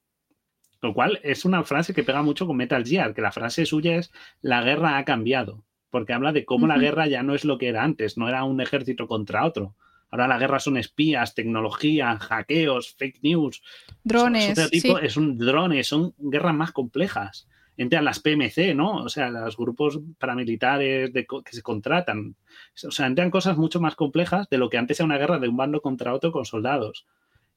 Lo 0.82 0.94
cual 0.94 1.20
es 1.24 1.44
una 1.44 1.64
frase 1.64 1.94
que 1.94 2.04
pega 2.04 2.22
mucho 2.22 2.48
con 2.48 2.56
Metal 2.56 2.86
Gear, 2.86 3.14
que 3.14 3.22
la 3.22 3.34
frase 3.34 3.66
suya 3.66 3.98
es 3.98 4.14
la 4.42 4.62
guerra 4.62 4.98
ha 4.98 5.04
cambiado, 5.04 5.66
porque 5.90 6.14
habla 6.14 6.32
de 6.32 6.46
cómo 6.46 6.68
la 6.68 6.78
guerra 6.78 7.08
ya 7.08 7.24
no 7.24 7.36
es 7.36 7.46
lo 7.46 7.58
que 7.58 7.70
era 7.70 7.84
antes, 7.84 8.18
no 8.18 8.28
era 8.28 8.44
un 8.44 8.62
ejército 8.62 9.08
contra 9.08 9.46
otro. 9.46 9.76
Ahora 10.10 10.28
la 10.28 10.38
guerra 10.38 10.60
son 10.60 10.78
espías, 10.78 11.36
tecnología, 11.36 12.18
hackeos, 12.18 12.96
fake 12.96 13.20
news. 13.24 13.62
Drones. 14.04 14.58
Es 14.72 15.18
un 15.18 15.38
drones, 15.38 15.88
son 15.88 16.14
guerras 16.18 16.56
más 16.56 16.72
complejas. 16.72 17.48
Entran 17.76 18.06
las 18.06 18.20
PMC, 18.20 18.74
¿no? 18.74 19.04
O 19.04 19.10
sea, 19.10 19.30
los 19.30 19.56
grupos 19.56 20.00
paramilitares 20.18 21.14
de, 21.14 21.28
que 21.28 21.56
se 21.56 21.62
contratan. 21.62 22.36
O 22.88 22.92
sea, 22.92 23.06
entran 23.06 23.30
cosas 23.30 23.58
mucho 23.58 23.80
más 23.80 23.96
complejas 23.96 24.50
de 24.50 24.58
lo 24.58 24.70
que 24.70 24.78
antes 24.78 25.00
era 25.00 25.06
una 25.06 25.18
guerra 25.18 25.40
de 25.40 25.48
un 25.48 25.58
bando 25.58 25.82
contra 25.82 26.14
otro 26.14 26.32
con 26.32 26.46
soldados. 26.46 27.06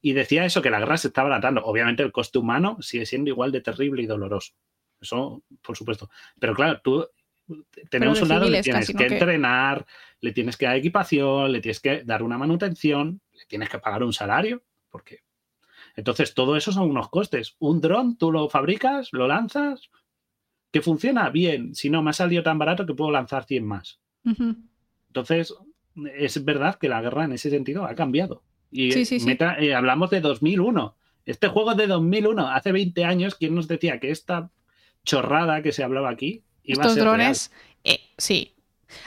Y 0.01 0.13
decía 0.13 0.45
eso, 0.45 0.61
que 0.61 0.69
la 0.69 0.79
guerra 0.79 0.97
se 0.97 1.07
está 1.07 1.23
baratando. 1.23 1.63
Obviamente 1.63 2.03
el 2.03 2.11
coste 2.11 2.37
humano 2.37 2.77
sigue 2.81 3.05
siendo 3.05 3.29
igual 3.29 3.51
de 3.51 3.61
terrible 3.61 4.03
y 4.03 4.07
doloroso. 4.07 4.53
Eso, 4.99 5.41
por 5.63 5.75
supuesto. 5.75 6.09
Pero 6.39 6.53
claro, 6.53 6.81
tú 6.83 7.07
tener 7.89 8.09
un 8.09 8.15
soldado 8.15 8.49
le 8.49 8.61
tienes 8.61 8.93
que 8.93 9.05
entrenar, 9.05 9.85
le 10.19 10.31
tienes 10.31 10.57
que 10.57 10.65
dar 10.65 10.75
equipación, 10.75 11.51
le 11.51 11.61
tienes 11.61 11.79
que 11.79 12.03
dar 12.03 12.23
una 12.23 12.37
manutención, 12.37 13.21
le 13.33 13.45
tienes 13.45 13.69
que 13.69 13.79
pagar 13.79 14.03
un 14.03 14.13
salario, 14.13 14.63
porque 14.89 15.19
entonces 15.95 16.33
todo 16.33 16.55
eso 16.55 16.71
son 16.71 16.89
unos 16.89 17.09
costes. 17.09 17.55
Un 17.59 17.81
dron 17.81 18.17
tú 18.17 18.31
lo 18.31 18.49
fabricas, 18.49 19.09
lo 19.11 19.27
lanzas, 19.27 19.89
que 20.71 20.81
funciona 20.81 21.29
bien. 21.29 21.75
Si 21.75 21.89
no, 21.89 22.01
me 22.01 22.11
ha 22.11 22.13
salido 22.13 22.43
tan 22.43 22.57
barato 22.57 22.85
que 22.85 22.93
puedo 22.93 23.11
lanzar 23.11 23.45
100 23.45 23.65
más. 23.65 23.99
Entonces, 24.23 25.53
es 26.15 26.45
verdad 26.45 26.75
que 26.75 26.89
la 26.89 27.01
guerra 27.01 27.25
en 27.25 27.33
ese 27.33 27.49
sentido 27.49 27.85
ha 27.85 27.95
cambiado. 27.95 28.43
Y 28.71 28.93
eh, 28.93 29.75
hablamos 29.75 30.09
de 30.09 30.21
2001. 30.21 30.95
Este 31.25 31.49
juego 31.49 31.71
es 31.71 31.77
de 31.77 31.87
2001. 31.87 32.47
Hace 32.47 32.71
20 32.71 33.03
años, 33.03 33.35
¿quién 33.35 33.53
nos 33.53 33.67
decía 33.67 33.99
que 33.99 34.11
esta 34.11 34.49
chorrada 35.03 35.61
que 35.61 35.71
se 35.71 35.83
hablaba 35.83 36.09
aquí 36.09 36.43
Estos 36.63 36.95
drones, 36.95 37.51
eh, 37.83 37.99
sí. 38.17 38.53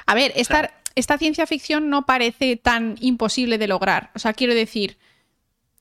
A 0.06 0.14
ver, 0.14 0.32
esta, 0.36 0.72
esta 0.94 1.18
ciencia 1.18 1.46
ficción 1.46 1.90
no 1.90 2.06
parece 2.06 2.56
tan 2.56 2.96
imposible 3.00 3.58
de 3.58 3.68
lograr. 3.68 4.10
O 4.14 4.18
sea, 4.18 4.32
quiero 4.32 4.54
decir, 4.54 4.98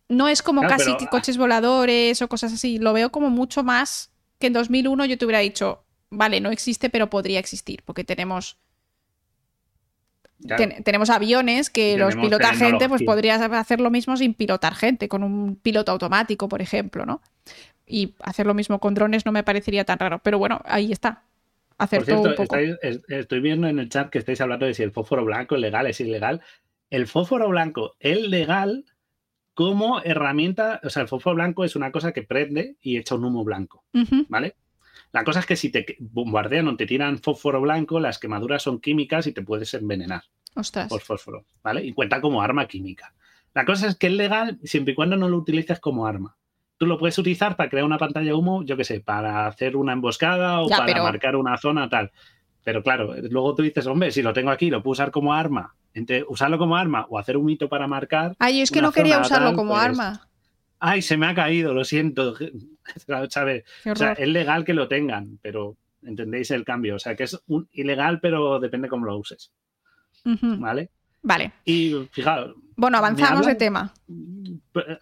no 0.10 0.28
es 0.28 0.42
como 0.42 0.62
casi 0.62 0.92
ah. 0.92 1.08
coches 1.10 1.38
voladores 1.38 2.22
o 2.22 2.28
cosas 2.28 2.54
así. 2.54 2.78
Lo 2.78 2.94
veo 2.94 3.12
como 3.12 3.30
mucho 3.30 3.64
más 3.64 4.12
que 4.40 4.48
en 4.48 4.54
2001 4.54 5.06
yo 5.06 5.18
te 5.18 5.26
hubiera 5.26 5.40
dicho, 5.40 5.84
vale, 6.10 6.42
no 6.42 6.52
existe, 6.52 6.90
pero 6.90 7.10
podría 7.10 7.40
existir, 7.40 7.82
porque 7.86 8.04
tenemos 8.04 8.58
tenemos 10.84 11.10
aviones 11.10 11.70
que 11.70 11.98
los 11.98 12.16
pilota 12.16 12.54
gente, 12.54 12.90
pues 12.90 13.04
podrías 13.04 13.42
hacer 13.42 13.80
lo 13.80 13.90
mismo 13.90 14.18
sin 14.18 14.34
pilotar 14.34 14.76
gente, 14.76 15.08
con 15.08 15.24
un 15.24 15.56
piloto 15.56 15.92
automático, 15.92 16.50
por 16.50 16.62
ejemplo, 16.62 17.06
¿no? 17.06 17.22
Y 17.86 18.16
hacer 18.22 18.46
lo 18.46 18.54
mismo 18.54 18.80
con 18.80 18.94
drones 18.94 19.26
no 19.26 19.32
me 19.32 19.44
parecería 19.44 19.86
tan 19.86 20.00
raro, 20.00 20.20
pero 20.20 20.38
bueno, 20.38 20.62
ahí 20.66 20.92
está. 20.92 21.24
Un 22.30 22.36
poco. 22.36 22.56
estoy 23.08 23.40
viendo 23.40 23.68
en 23.68 23.80
el 23.80 23.90
chat 23.90 24.10
que 24.10 24.20
estáis 24.20 24.42
hablando 24.42 24.66
de 24.66 24.74
si 24.74 24.84
el 24.84 24.92
fósforo 24.92 25.26
blanco 25.26 25.56
es 25.56 25.62
legal, 25.62 25.88
es 25.88 26.00
ilegal. 26.00 26.42
El 26.90 27.08
fósforo 27.08 27.50
blanco 27.50 27.96
es 28.00 28.22
legal 28.22 28.86
como 29.54 30.02
herramienta, 30.02 30.82
o 30.84 30.90
sea, 30.90 31.04
el 31.04 31.08
fósforo 31.08 31.36
blanco 31.36 31.64
es 31.64 31.76
una 31.76 31.92
cosa 31.92 32.12
que 32.12 32.24
prende 32.24 32.78
y 32.82 32.98
echa 32.98 33.16
un 33.16 33.26
humo 33.26 33.44
blanco, 33.44 33.86
¿vale? 34.28 34.56
La 35.12 35.24
cosa 35.24 35.40
es 35.42 35.46
que 35.46 35.56
si 35.56 35.70
te 35.70 35.96
bombardean 36.00 36.68
o 36.68 36.76
te 36.76 36.88
tiran 36.88 37.20
fósforo 37.20 37.62
blanco, 37.62 38.00
las 38.00 38.18
quemaduras 38.18 38.64
son 38.64 38.80
químicas 38.80 39.28
y 39.28 39.32
te 39.32 39.44
puedes 39.44 39.74
envenenar 39.76 40.24
Ostras. 40.56 40.90
por 40.90 41.02
fósforo, 41.02 41.46
¿vale? 41.64 41.86
Y 41.86 41.94
cuenta 41.94 42.20
como 42.20 42.42
arma 42.42 42.68
química. 42.68 43.14
La 43.54 43.66
cosa 43.66 43.88
es 43.88 43.96
que 43.96 44.08
es 44.08 44.14
legal 44.14 44.60
siempre 44.64 44.94
y 44.94 44.96
cuando 44.96 45.16
no 45.16 45.30
lo 45.30 45.38
utilices 45.38 45.80
como 45.80 46.08
arma. 46.08 46.36
Tú 46.78 46.86
lo 46.86 46.98
puedes 46.98 47.18
utilizar 47.18 47.56
para 47.56 47.70
crear 47.70 47.86
una 47.86 47.98
pantalla 47.98 48.28
de 48.28 48.34
humo, 48.34 48.64
yo 48.64 48.76
qué 48.76 48.84
sé, 48.84 49.00
para 49.00 49.48
hacer 49.48 49.76
una 49.76 49.94
emboscada 49.94 50.62
o 50.62 50.68
para 50.68 51.04
marcar 51.04 51.36
una 51.36 51.58
zona 51.58 51.90
tal. 51.90 52.12
Pero 52.64 52.82
claro, 52.82 53.14
luego 53.30 53.56
tú 53.56 53.64
dices, 53.64 53.86
hombre, 53.88 54.12
si 54.12 54.22
lo 54.22 54.34
tengo 54.34 54.50
aquí, 54.50 54.70
lo 54.70 54.82
puedo 54.82 54.94
usar 54.94 55.12
como 55.12 55.34
arma. 55.34 55.76
Entre 55.94 56.24
usarlo 56.28 56.58
como 56.58 56.76
arma 56.76 57.06
o 57.10 57.20
hacer 57.20 57.38
un 57.38 57.46
mito 57.46 57.70
para 57.70 57.88
marcar. 57.88 58.36
Ay, 58.40 58.62
es 58.62 58.72
que 58.72 58.82
no 58.82 58.92
quería 58.92 59.20
usarlo 59.20 59.54
como 59.54 59.74
pues 59.74 59.84
arma. 59.84 60.28
Ay, 60.80 61.02
se 61.02 61.18
me 61.18 61.28
ha 61.28 61.36
caído, 61.36 61.74
lo 61.74 61.84
siento. 61.84 62.36
¿Sabes? 63.30 63.64
O 63.86 63.96
sea, 63.96 64.14
es 64.14 64.28
legal 64.28 64.66
que 64.66 64.74
lo 64.74 64.88
tengan, 64.88 65.40
pero 65.42 65.78
entendéis 66.02 66.52
el 66.52 66.64
cambio. 66.64 66.96
O 66.96 67.00
sea, 67.00 67.16
que 67.16 67.24
es 67.24 67.40
un 67.48 67.68
ilegal, 67.74 68.20
pero 68.20 68.60
depende 68.60 68.88
cómo 68.88 69.06
lo 69.06 69.18
uses. 69.18 69.52
¿Vale? 70.24 70.90
Vale. 71.24 71.54
Y 71.66 72.08
fijaos. 72.12 72.56
Bueno, 72.76 72.98
avanzamos 72.98 73.46
de 73.46 73.56
tema. 73.56 73.94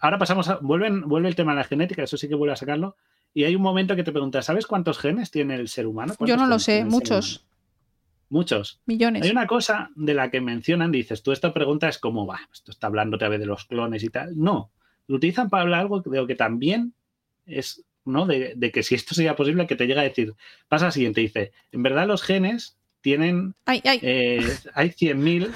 Ahora 0.00 0.18
pasamos 0.18 0.48
a. 0.48 0.56
Vuelven, 0.56 1.02
vuelve 1.02 1.28
el 1.28 1.34
tema 1.34 1.52
de 1.52 1.58
la 1.58 1.64
genética, 1.64 2.02
eso 2.02 2.16
sí 2.16 2.28
que 2.28 2.34
vuelve 2.34 2.54
a 2.54 2.56
sacarlo. 2.56 2.96
Y 3.34 3.44
hay 3.44 3.56
un 3.56 3.62
momento 3.62 3.96
que 3.96 4.04
te 4.04 4.12
preguntas, 4.12 4.44
¿sabes 4.44 4.66
cuántos 4.66 4.98
genes 4.98 5.30
tiene 5.30 5.54
el 5.54 5.68
ser 5.68 5.86
humano? 5.86 6.14
Yo 6.20 6.36
no 6.36 6.46
lo 6.46 6.58
sé, 6.58 6.84
muchos. 6.84 7.46
Muchos. 8.28 8.80
Millones. 8.86 9.22
Hay 9.24 9.30
una 9.30 9.46
cosa 9.46 9.90
de 9.94 10.14
la 10.14 10.30
que 10.30 10.40
mencionan, 10.40 10.90
dices, 10.90 11.22
tú 11.22 11.32
esta 11.32 11.52
pregunta 11.52 11.88
es 11.88 11.98
como, 11.98 12.26
va, 12.26 12.40
esto 12.52 12.70
está 12.70 12.86
hablando 12.86 13.16
otra 13.16 13.28
vez 13.28 13.40
de 13.40 13.46
los 13.46 13.66
clones 13.66 14.02
y 14.04 14.08
tal. 14.08 14.38
No, 14.38 14.70
lo 15.06 15.16
utilizan 15.16 15.50
para 15.50 15.62
hablar 15.62 15.80
algo 15.80 16.00
de 16.00 16.16
lo 16.16 16.26
que 16.26 16.34
también 16.34 16.94
es, 17.44 17.84
¿no? 18.04 18.26
De, 18.26 18.70
que 18.72 18.82
si 18.82 18.94
esto 18.94 19.14
sería 19.14 19.36
posible, 19.36 19.66
que 19.66 19.76
te 19.76 19.86
llega 19.86 20.00
a 20.00 20.04
decir, 20.04 20.34
pasa 20.68 20.86
al 20.86 20.92
siguiente, 20.92 21.20
dice, 21.20 21.52
en 21.72 21.82
verdad 21.82 22.06
los 22.06 22.22
genes 22.22 22.78
tienen, 23.02 23.54
ay, 23.66 23.82
ay. 23.84 23.98
Eh, 24.00 24.56
hay 24.74 24.90
100.000, 24.90 25.50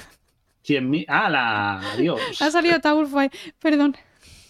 100.000, 0.67 1.05
ah, 1.07 1.29
la, 1.29 1.95
Dios. 1.97 2.19
Ha 2.41 2.51
salido 2.51 2.79
Taurfai, 2.79 3.29
perdón. 3.59 3.95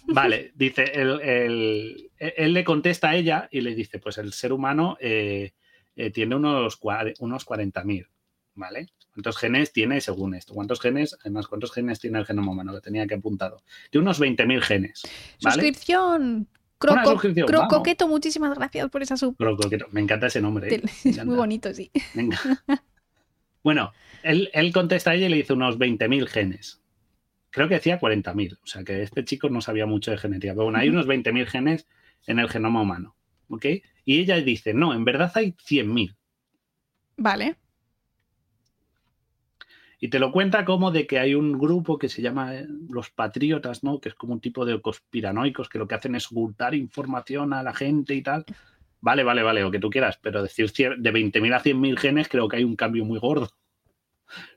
Vale, 0.07 0.51
dice, 0.55 0.91
él, 0.93 2.09
le 2.53 2.63
contesta 2.63 3.09
a 3.09 3.15
ella 3.15 3.47
y 3.51 3.61
le 3.61 3.75
dice, 3.75 3.99
pues 3.99 4.17
el 4.17 4.33
ser 4.33 4.53
humano 4.53 4.97
eh, 4.99 5.53
eh, 5.95 6.11
tiene 6.11 6.35
unos, 6.35 6.79
unos 7.19 7.45
40.000, 7.45 8.07
¿vale? 8.55 8.87
¿Cuántos 9.13 9.37
genes 9.37 9.73
tiene 9.73 9.99
según 9.99 10.35
esto? 10.35 10.53
¿Cuántos 10.53 10.79
genes? 10.79 11.17
Además, 11.21 11.47
¿cuántos 11.47 11.71
genes 11.71 11.99
tiene 11.99 12.19
el 12.19 12.25
genoma 12.25 12.51
humano? 12.51 12.73
Que 12.75 12.81
tenía 12.81 13.07
que 13.07 13.15
apuntado. 13.15 13.63
Tiene 13.89 14.03
unos 14.03 14.21
20.000 14.21 14.61
genes. 14.61 15.01
Suscripción. 15.39 16.47
Crocoqueto, 16.77 18.07
muchísimas 18.07 18.55
gracias 18.55 18.87
por 18.89 19.01
esa 19.01 19.17
sub. 19.17 19.35
Crocoqueto, 19.35 19.87
me 19.91 20.01
encanta 20.01 20.27
ese 20.27 20.39
nombre. 20.39 20.75
¿eh? 20.75 20.81
Es 21.03 21.25
muy 21.25 21.35
bonito, 21.35 21.73
sí. 21.73 21.89
Venga. 22.13 22.39
bueno, 23.63 23.91
él, 24.23 24.71
contesta 24.73 25.11
a 25.11 25.15
ella 25.15 25.27
y 25.27 25.29
le 25.29 25.37
dice 25.37 25.53
unos 25.53 25.77
20.000 25.77 26.27
genes. 26.27 26.81
Creo 27.49 27.67
que 27.67 27.75
decía 27.75 27.99
40.000. 27.99 28.59
O 28.61 28.67
sea 28.67 28.83
que 28.83 29.03
este 29.03 29.25
chico 29.25 29.49
no 29.49 29.61
sabía 29.61 29.85
mucho 29.85 30.11
de 30.11 30.17
genética. 30.17 30.53
Pero 30.53 30.65
bueno, 30.65 30.79
hay 30.79 30.89
unos 30.89 31.07
20.000 31.07 31.45
genes 31.45 31.87
en 32.25 32.39
el 32.39 32.49
genoma 32.49 32.81
humano. 32.81 33.15
¿Ok? 33.49 33.65
Y 34.05 34.19
ella 34.19 34.35
dice, 34.37 34.73
no, 34.73 34.93
en 34.93 35.05
verdad 35.05 35.31
hay 35.35 35.51
100.000. 35.51 36.15
Vale. 37.17 37.57
Y 39.99 40.09
te 40.09 40.19
lo 40.19 40.31
cuenta 40.31 40.63
como 40.63 40.91
de 40.91 41.07
que 41.07 41.17
hay 41.17 41.33
un 41.33 41.57
grupo 41.57 41.97
que 41.97 42.09
se 42.09 42.21
llama 42.21 42.55
eh, 42.55 42.67
los 42.89 43.09
patriotas, 43.09 43.83
¿no? 43.83 43.99
Que 43.99 44.09
es 44.09 44.15
como 44.15 44.33
un 44.33 44.41
tipo 44.41 44.63
de 44.65 44.79
conspiranoicos 44.79 45.69
que 45.69 45.79
lo 45.79 45.87
que 45.87 45.95
hacen 45.95 46.13
es 46.15 46.31
ocultar 46.31 46.75
información 46.75 47.53
a 47.53 47.63
la 47.63 47.73
gente 47.73 48.13
y 48.13 48.21
tal. 48.21 48.45
Vale, 49.01 49.23
vale, 49.23 49.41
vale, 49.41 49.61
lo 49.61 49.71
que 49.71 49.79
tú 49.79 49.89
quieras, 49.89 50.19
pero 50.21 50.43
decir 50.43 50.71
de 50.71 51.13
20.000 51.13 51.55
a 51.55 51.63
100.000 51.63 51.97
genes 51.97 52.29
creo 52.29 52.47
que 52.47 52.57
hay 52.57 52.63
un 52.63 52.75
cambio 52.75 53.05
muy 53.05 53.19
gordo. 53.19 53.49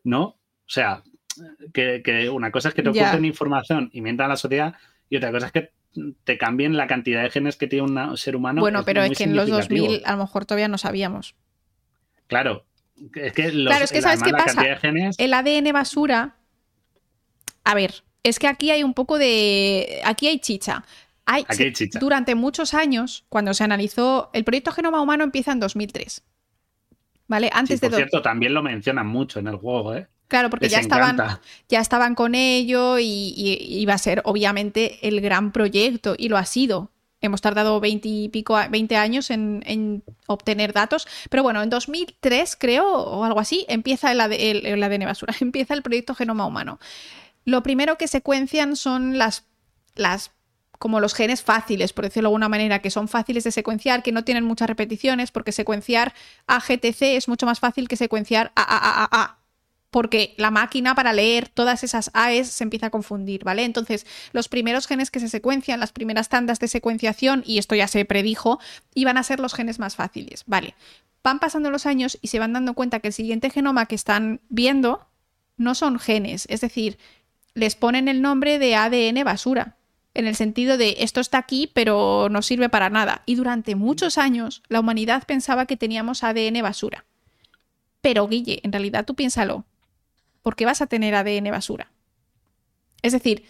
¿No? 0.04 0.22
O 0.22 0.38
sea, 0.72 1.02
que, 1.72 2.30
una 2.32 2.50
cosa 2.50 2.68
es 2.68 2.74
que 2.74 2.82
te 2.82 2.90
oculten 2.90 3.24
información 3.24 3.90
y 3.92 4.00
mientan 4.00 4.26
a 4.26 4.30
la 4.30 4.36
sociedad 4.36 4.74
y 5.08 5.16
otra 5.16 5.32
cosa 5.32 5.46
es 5.46 5.52
que 5.52 5.72
te 6.24 6.38
cambien 6.38 6.76
la 6.76 6.86
cantidad 6.86 7.22
de 7.22 7.30
genes 7.30 7.56
que 7.56 7.66
tiene 7.66 7.84
un 7.84 8.16
ser 8.16 8.36
humano. 8.36 8.60
Bueno, 8.60 8.84
pero 8.84 9.02
es 9.02 9.16
que 9.16 9.24
en 9.24 9.34
los 9.34 9.48
2000 9.48 10.02
a 10.04 10.12
lo 10.12 10.18
mejor 10.18 10.46
todavía 10.46 10.68
no 10.68 10.78
sabíamos. 10.78 11.34
Claro, 12.28 12.64
es 13.14 13.32
que 13.32 13.50
claro, 13.50 13.84
es 13.84 13.90
que 13.90 14.02
¿sabes 14.02 14.22
qué 14.22 14.30
pasa? 14.30 14.62
El 15.18 15.34
ADN 15.34 15.72
basura. 15.72 16.36
A 17.64 17.74
ver, 17.74 18.04
es 18.22 18.38
que 18.38 18.46
aquí 18.46 18.70
hay 18.70 18.84
un 18.84 18.94
poco 18.94 19.18
de. 19.18 20.00
Aquí 20.04 20.28
hay 20.28 20.38
chicha. 20.38 20.84
Hay, 21.26 21.44
chicha. 21.72 21.98
Durante 21.98 22.34
muchos 22.34 22.74
años, 22.74 23.24
cuando 23.28 23.54
se 23.54 23.64
analizó. 23.64 24.30
El 24.32 24.44
proyecto 24.44 24.72
Genoma 24.72 25.00
Humano 25.00 25.24
empieza 25.24 25.52
en 25.52 25.60
2003. 25.60 26.22
¿Vale? 27.30 27.48
Antes 27.52 27.78
por 27.78 27.94
cierto, 27.94 28.22
también 28.22 28.54
lo 28.54 28.60
mencionan 28.60 29.06
mucho 29.06 29.38
en 29.38 29.46
el 29.46 29.54
juego, 29.54 29.94
¿eh? 29.94 30.08
Claro, 30.26 30.50
porque 30.50 30.68
ya 30.68 30.80
estaban, 30.80 31.16
ya 31.68 31.78
estaban 31.78 32.16
con 32.16 32.34
ello 32.34 32.98
y, 32.98 33.32
iba 33.36 33.94
a 33.94 33.98
ser 33.98 34.20
obviamente 34.24 34.98
el 35.06 35.20
gran 35.20 35.52
proyecto 35.52 36.16
y 36.18 36.28
lo 36.28 36.36
ha 36.36 36.44
sido. 36.44 36.90
Hemos 37.20 37.40
tardado 37.40 37.78
20 37.78 38.08
y 38.08 38.28
pico, 38.30 38.58
20 38.68 38.96
años 38.96 39.30
en, 39.30 40.02
obtener 40.26 40.72
datos. 40.72 41.06
Pero 41.30 41.44
bueno, 41.44 41.62
en 41.62 41.70
2003, 41.70 42.56
creo, 42.56 42.92
o 42.92 43.22
algo 43.22 43.38
así, 43.38 43.64
empieza 43.68 44.10
el, 44.10 44.20
ADN 44.20 45.04
basura, 45.04 45.32
empieza 45.40 45.74
el 45.74 45.82
proyecto 45.82 46.16
Genoma 46.16 46.46
Humano. 46.46 46.80
Lo 47.44 47.62
primero 47.62 47.96
que 47.96 48.08
secuencian 48.08 48.74
son 48.74 49.18
las, 49.18 49.46
las 49.94 50.32
como 50.80 50.98
los 50.98 51.12
genes 51.12 51.42
fáciles, 51.42 51.92
por 51.92 52.06
decirlo 52.06 52.28
de 52.28 52.30
alguna 52.30 52.48
manera, 52.48 52.78
que 52.78 52.90
son 52.90 53.06
fáciles 53.06 53.44
de 53.44 53.52
secuenciar, 53.52 54.02
que 54.02 54.12
no 54.12 54.24
tienen 54.24 54.44
muchas 54.44 54.66
repeticiones, 54.66 55.30
porque 55.30 55.52
secuenciar 55.52 56.14
AGTC 56.46 57.02
es 57.02 57.28
mucho 57.28 57.44
más 57.44 57.60
fácil 57.60 57.86
que 57.86 57.96
secuenciar 57.96 58.50
AAAA, 58.54 59.36
porque 59.90 60.34
la 60.38 60.50
máquina 60.50 60.94
para 60.94 61.12
leer 61.12 61.50
todas 61.50 61.84
esas 61.84 62.10
AES 62.14 62.48
se 62.48 62.64
empieza 62.64 62.86
a 62.86 62.90
confundir, 62.90 63.44
¿vale? 63.44 63.64
Entonces, 63.64 64.06
los 64.32 64.48
primeros 64.48 64.86
genes 64.86 65.10
que 65.10 65.20
se 65.20 65.28
secuencian, 65.28 65.80
las 65.80 65.92
primeras 65.92 66.30
tandas 66.30 66.58
de 66.60 66.68
secuenciación, 66.68 67.42
y 67.44 67.58
esto 67.58 67.74
ya 67.74 67.86
se 67.86 68.06
predijo, 68.06 68.58
iban 68.94 69.18
a 69.18 69.22
ser 69.22 69.38
los 69.38 69.52
genes 69.52 69.78
más 69.78 69.96
fáciles, 69.96 70.44
¿vale? 70.46 70.74
Van 71.22 71.40
pasando 71.40 71.70
los 71.70 71.84
años 71.84 72.18
y 72.22 72.28
se 72.28 72.38
van 72.38 72.54
dando 72.54 72.72
cuenta 72.72 73.00
que 73.00 73.08
el 73.08 73.14
siguiente 73.14 73.50
genoma 73.50 73.84
que 73.84 73.96
están 73.96 74.40
viendo 74.48 75.06
no 75.58 75.74
son 75.74 75.98
genes, 75.98 76.46
es 76.48 76.62
decir, 76.62 76.96
les 77.52 77.76
ponen 77.76 78.08
el 78.08 78.22
nombre 78.22 78.58
de 78.58 78.76
ADN 78.76 79.24
basura 79.24 79.76
en 80.14 80.26
el 80.26 80.34
sentido 80.34 80.76
de 80.76 80.96
esto 81.00 81.20
está 81.20 81.38
aquí, 81.38 81.70
pero 81.72 82.28
no 82.30 82.42
sirve 82.42 82.68
para 82.68 82.90
nada. 82.90 83.22
Y 83.26 83.36
durante 83.36 83.74
muchos 83.74 84.18
años 84.18 84.62
la 84.68 84.80
humanidad 84.80 85.24
pensaba 85.24 85.66
que 85.66 85.76
teníamos 85.76 86.24
ADN 86.24 86.62
basura. 86.62 87.04
Pero 88.00 88.26
Guille, 88.26 88.60
en 88.62 88.72
realidad 88.72 89.04
tú 89.04 89.14
piénsalo, 89.14 89.64
¿por 90.42 90.56
qué 90.56 90.64
vas 90.64 90.82
a 90.82 90.86
tener 90.86 91.14
ADN 91.14 91.50
basura? 91.50 91.92
Es 93.02 93.12
decir, 93.12 93.44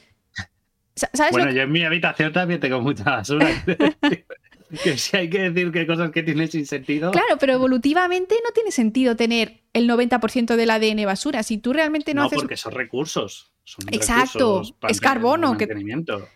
¿sabes? 0.94 1.32
Bueno, 1.32 1.50
yo 1.50 1.62
en 1.62 1.72
mi 1.72 1.84
habitación 1.84 2.32
también 2.32 2.60
tengo 2.60 2.80
mucha 2.80 3.04
basura. 3.04 3.48
que 4.82 4.96
si 4.96 5.16
hay 5.16 5.28
que 5.28 5.50
decir 5.50 5.72
que 5.72 5.86
cosas 5.86 6.10
que 6.10 6.22
tienen 6.22 6.50
sin 6.50 6.66
sentido. 6.66 7.10
Claro, 7.10 7.38
pero 7.38 7.54
evolutivamente 7.54 8.36
no 8.44 8.50
tiene 8.52 8.70
sentido 8.70 9.16
tener 9.16 9.62
el 9.72 9.88
90% 9.88 10.56
del 10.56 10.70
ADN 10.70 11.04
basura. 11.06 11.42
Si 11.42 11.58
tú 11.58 11.72
realmente 11.72 12.14
no, 12.14 12.22
no 12.22 12.26
haces. 12.26 12.38
porque 12.38 12.56
son 12.56 12.72
recursos. 12.72 13.49
Exacto, 13.92 14.62
es 14.88 15.00
carbono. 15.00 15.56
Que 15.56 15.68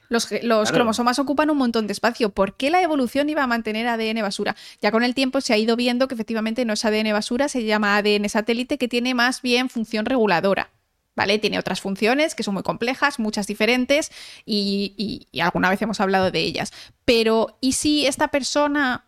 los, 0.09 0.29
los 0.43 0.73
cromosomas 0.73 1.19
ocupan 1.19 1.51
un 1.51 1.59
montón 1.59 1.87
de 1.87 1.93
espacio. 1.93 2.31
¿Por 2.31 2.57
qué 2.57 2.71
la 2.71 2.83
evolución 2.83 3.29
iba 3.29 3.43
a 3.43 3.47
mantener 3.47 3.87
ADN 3.89 4.23
basura? 4.23 4.57
Ya 4.81 4.93
con 4.93 5.03
el 5.03 5.15
tiempo 5.15 5.41
se 5.41 5.53
ha 5.53 5.59
ido 5.59 5.77
viendo 5.77 6.07
que 6.07 6.15
efectivamente 6.15 6.65
no 6.65 6.75
es 6.75 6.85
ADN 6.85 7.13
basura, 7.13 7.49
se 7.49 7.65
llama 7.65 7.97
ADN 7.97 8.29
satélite, 8.29 8.79
que 8.79 8.89
tiene 8.89 9.15
más 9.15 9.43
bien 9.43 9.69
función 9.69 10.07
reguladora. 10.07 10.71
¿Vale? 11.17 11.39
Tiene 11.39 11.61
otras 11.61 11.81
funciones 11.81 12.35
que 12.35 12.43
son 12.43 12.55
muy 12.55 12.65
complejas, 12.65 13.21
muchas 13.21 13.47
diferentes, 13.47 14.11
y, 14.45 15.29
y 15.31 15.41
alguna 15.41 15.71
vez 15.71 15.81
hemos 15.81 16.01
hablado 16.01 16.33
de 16.33 16.41
ellas. 16.41 16.73
Pero, 17.05 17.57
¿y 17.61 17.73
si 17.73 18.05
esta 18.07 18.29
persona 18.29 19.05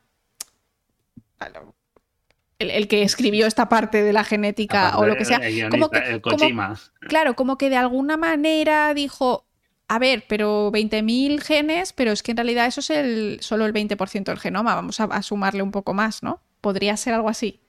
el, 2.58 2.88
que 2.88 3.02
escribió 3.02 3.46
esta 3.46 3.68
parte 3.68 4.02
de 4.02 4.12
la 4.12 4.24
genética 4.24 4.98
o 4.98 5.06
lo 5.06 5.16
que 5.16 5.24
sea. 5.24 5.40
como 5.70 5.90
que, 5.90 6.20
claro, 7.00 7.34
como 7.34 7.58
que 7.58 7.70
de 7.70 7.76
alguna 7.76 8.16
manera 8.16 8.92
dijo, 8.94 9.46
a 9.88 9.98
ver, 9.98 10.24
pero 10.28 10.72
20.000 10.72 11.40
genes, 11.40 11.92
pero 11.92 12.12
es 12.12 12.22
que 12.22 12.32
en 12.32 12.38
realidad 12.38 12.66
eso 12.66 12.80
es 12.80 12.90
el, 12.90 13.38
solo 13.40 13.66
el 13.66 13.72
20% 13.72 14.24
del 14.24 14.38
genoma, 14.38 14.74
vamos 14.74 15.00
a, 15.00 15.22
sumarle 15.22 15.62
un 15.62 15.70
poco 15.70 15.94
más, 15.94 16.22
¿no? 16.22 16.40
Podría 16.60 16.96
ser 16.96 17.14
algo 17.14 17.28
así. 17.28 17.60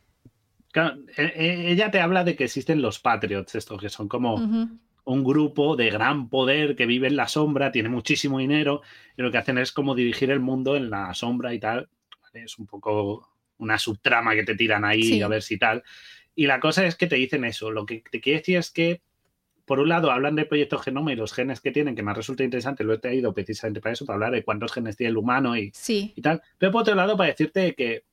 Claro, 0.72 0.98
e, 1.16 1.24
e, 1.24 1.72
ella 1.72 1.92
te 1.92 2.00
habla 2.00 2.24
de 2.24 2.36
que 2.36 2.46
existen 2.46 2.82
los 2.82 3.00
Patriots, 3.00 3.56
estos 3.56 3.80
que 3.80 3.90
son 3.90 4.08
como 4.08 4.36
un 4.36 5.24
grupo 5.24 5.76
de 5.76 5.90
gran 5.90 6.30
poder 6.30 6.76
que 6.76 6.86
vive 6.86 7.08
en 7.08 7.16
la 7.16 7.28
sombra, 7.28 7.72
tiene 7.72 7.90
muchísimo 7.90 8.40
dinero 8.40 8.82
y 9.18 9.22
lo 9.22 9.32
que 9.32 9.38
hacen 9.38 9.58
es 9.58 9.72
como 9.72 9.96
dirigir 9.96 10.32
el 10.32 10.42
mundo 10.42 10.76
en 10.76 10.90
la 10.90 11.14
sombra 11.14 11.54
y 11.54 11.60
tal. 11.60 11.90
Es 12.34 12.60
un 12.60 12.68
poco 12.68 13.37
una 13.58 13.78
subtrama 13.78 14.36
que 14.36 14.44
te 14.44 14.56
tiran 14.56 14.86
ahí 14.86 15.22
a 15.22 15.28
ver 15.28 15.42
si 15.42 15.58
tal. 15.58 15.84
Y 16.36 16.46
la 16.48 16.60
cosa 16.60 16.86
es 16.86 16.96
que 16.96 17.08
te 17.08 17.16
dicen 17.16 17.44
eso. 17.46 17.72
Lo 17.72 17.86
que 17.86 18.04
te 18.12 18.22
quiero 18.22 18.40
decir 18.40 18.58
es 18.58 18.70
que, 18.70 19.02
por 19.66 19.80
un 19.80 19.90
lado, 19.90 20.12
hablan 20.12 20.36
del 20.36 20.48
proyecto 20.48 20.78
genoma 20.78 21.12
y 21.12 21.16
los 21.16 21.34
genes 21.34 21.62
que 21.62 21.72
tienen, 21.72 21.96
que 21.96 22.04
me 22.04 22.14
resulta 22.14 22.44
interesante, 22.44 22.84
lo 22.84 22.94
he 22.94 23.00
traído 23.00 23.34
precisamente 23.34 23.82
para 23.82 23.94
eso, 23.94 24.06
para 24.06 24.16
hablar 24.16 24.32
de 24.32 24.44
cuántos 24.44 24.72
genes 24.72 24.96
tiene 24.96 25.10
el 25.10 25.18
humano 25.18 25.58
y, 25.58 25.74
y 25.88 26.22
tal. 26.22 26.42
Pero 26.58 26.72
por 26.72 26.82
otro 26.82 26.96
lado, 26.96 27.18
para 27.18 27.30
decirte 27.30 27.74
que 27.74 28.04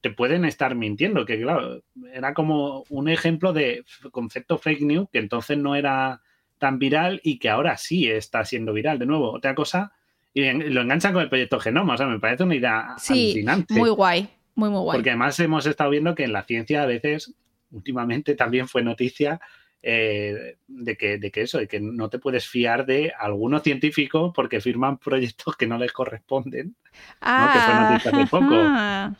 te 0.00 0.10
pueden 0.10 0.44
estar 0.44 0.74
mintiendo, 0.74 1.24
que 1.24 1.40
claro, 1.40 1.82
era 2.12 2.34
como 2.34 2.84
un 2.88 3.08
ejemplo 3.08 3.52
de 3.52 3.84
concepto 4.10 4.58
fake 4.58 4.82
news 4.82 5.08
que 5.12 5.18
entonces 5.18 5.58
no 5.58 5.74
era 5.74 6.20
tan 6.58 6.78
viral 6.78 7.20
y 7.24 7.38
que 7.38 7.48
ahora 7.48 7.76
sí 7.76 8.08
está 8.08 8.44
siendo 8.44 8.72
viral. 8.72 8.98
De 8.98 9.06
nuevo, 9.06 9.32
otra 9.32 9.54
cosa, 9.54 9.92
y 10.34 10.42
lo 10.50 10.82
enganchan 10.82 11.12
con 11.12 11.22
el 11.22 11.28
proyecto 11.28 11.58
genoma, 11.58 11.94
o 11.94 11.96
sea, 11.96 12.06
me 12.06 12.20
parece 12.20 12.44
una 12.44 12.54
idea 12.54 12.94
sí, 12.98 13.44
Muy 13.70 13.90
guay. 13.90 14.28
Muy, 14.58 14.70
muy 14.70 14.80
guay. 14.80 14.96
Porque 14.96 15.10
además 15.10 15.38
hemos 15.38 15.66
estado 15.66 15.90
viendo 15.90 16.16
que 16.16 16.24
en 16.24 16.32
la 16.32 16.42
ciencia 16.42 16.82
a 16.82 16.86
veces, 16.86 17.32
últimamente 17.70 18.34
también 18.34 18.66
fue 18.66 18.82
noticia 18.82 19.40
eh, 19.80 20.56
de, 20.66 20.96
que, 20.96 21.18
de 21.18 21.30
que 21.30 21.42
eso, 21.42 21.58
de 21.58 21.68
que 21.68 21.78
no 21.78 22.10
te 22.10 22.18
puedes 22.18 22.48
fiar 22.48 22.84
de 22.84 23.12
algunos 23.16 23.62
científicos 23.62 24.32
porque 24.34 24.60
firman 24.60 24.98
proyectos 25.04 25.56
que 25.56 25.68
no 25.68 25.78
les 25.78 25.92
corresponden. 25.92 26.74
Ah, 27.20 27.98
Que 28.02 28.10
fue 28.10 28.12
noticia 28.12 28.26
poco. 28.26 29.16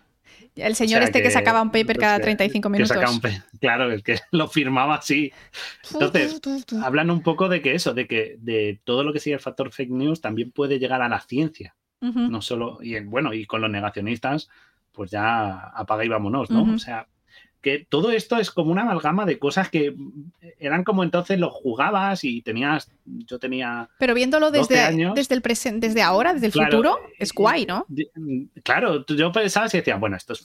El 0.56 0.74
señor 0.74 1.02
este 1.02 1.22
que, 1.22 1.30
sacaba 1.30 1.62
un 1.62 1.70
paper 1.70 1.98
cada 1.98 2.18
35 2.18 2.68
minutos. 2.68 2.98
claro, 3.60 3.92
el 3.92 4.02
que 4.02 4.18
lo 4.32 4.48
firmaba 4.48 4.96
así. 4.96 5.32
Entonces, 5.92 6.40
hablan 6.82 7.12
un 7.12 7.22
poco 7.22 7.48
de 7.48 7.62
que 7.62 7.76
eso, 7.76 7.94
de 7.94 8.08
que 8.08 8.34
de 8.40 8.80
todo 8.82 9.04
lo 9.04 9.12
que 9.12 9.20
sigue 9.20 9.34
el 9.34 9.40
factor 9.40 9.70
fake 9.70 9.90
news 9.90 10.20
también 10.20 10.50
puede 10.50 10.80
llegar 10.80 11.00
a 11.00 11.08
la 11.08 11.20
ciencia. 11.20 11.76
No 12.00 12.42
solo, 12.42 12.78
y 12.80 12.98
bueno, 13.00 13.34
y 13.34 13.44
con 13.44 13.60
los 13.60 13.70
negacionistas, 13.70 14.48
pues 14.98 15.12
ya 15.12 15.70
apaga 15.76 16.04
y 16.04 16.08
vámonos, 16.08 16.50
¿no? 16.50 16.74
O 16.74 16.78
sea, 16.80 17.06
que 17.60 17.86
todo 17.88 18.10
esto 18.10 18.36
es 18.36 18.50
como 18.50 18.72
una 18.72 18.82
amalgama 18.82 19.26
de 19.26 19.38
cosas 19.38 19.70
que 19.70 19.94
eran 20.58 20.82
como 20.82 21.04
entonces 21.04 21.38
lo 21.38 21.50
jugabas 21.50 22.24
y 22.24 22.42
tenías, 22.42 22.90
yo 23.04 23.38
tenía. 23.38 23.90
Pero 24.00 24.12
viéndolo 24.12 24.50
desde, 24.50 24.92
desde 25.14 25.36
el 25.36 25.40
presente, 25.40 25.86
desde 25.86 26.02
ahora, 26.02 26.34
desde 26.34 26.46
el 26.46 26.52
futuro, 26.52 26.98
es 27.16 27.32
guay, 27.32 27.64
¿no? 27.64 27.86
Claro, 28.64 29.06
yo 29.06 29.30
pensaba 29.30 29.68
y 29.72 29.76
decía, 29.76 29.94
bueno, 29.98 30.16
esto 30.16 30.32
es 30.32 30.44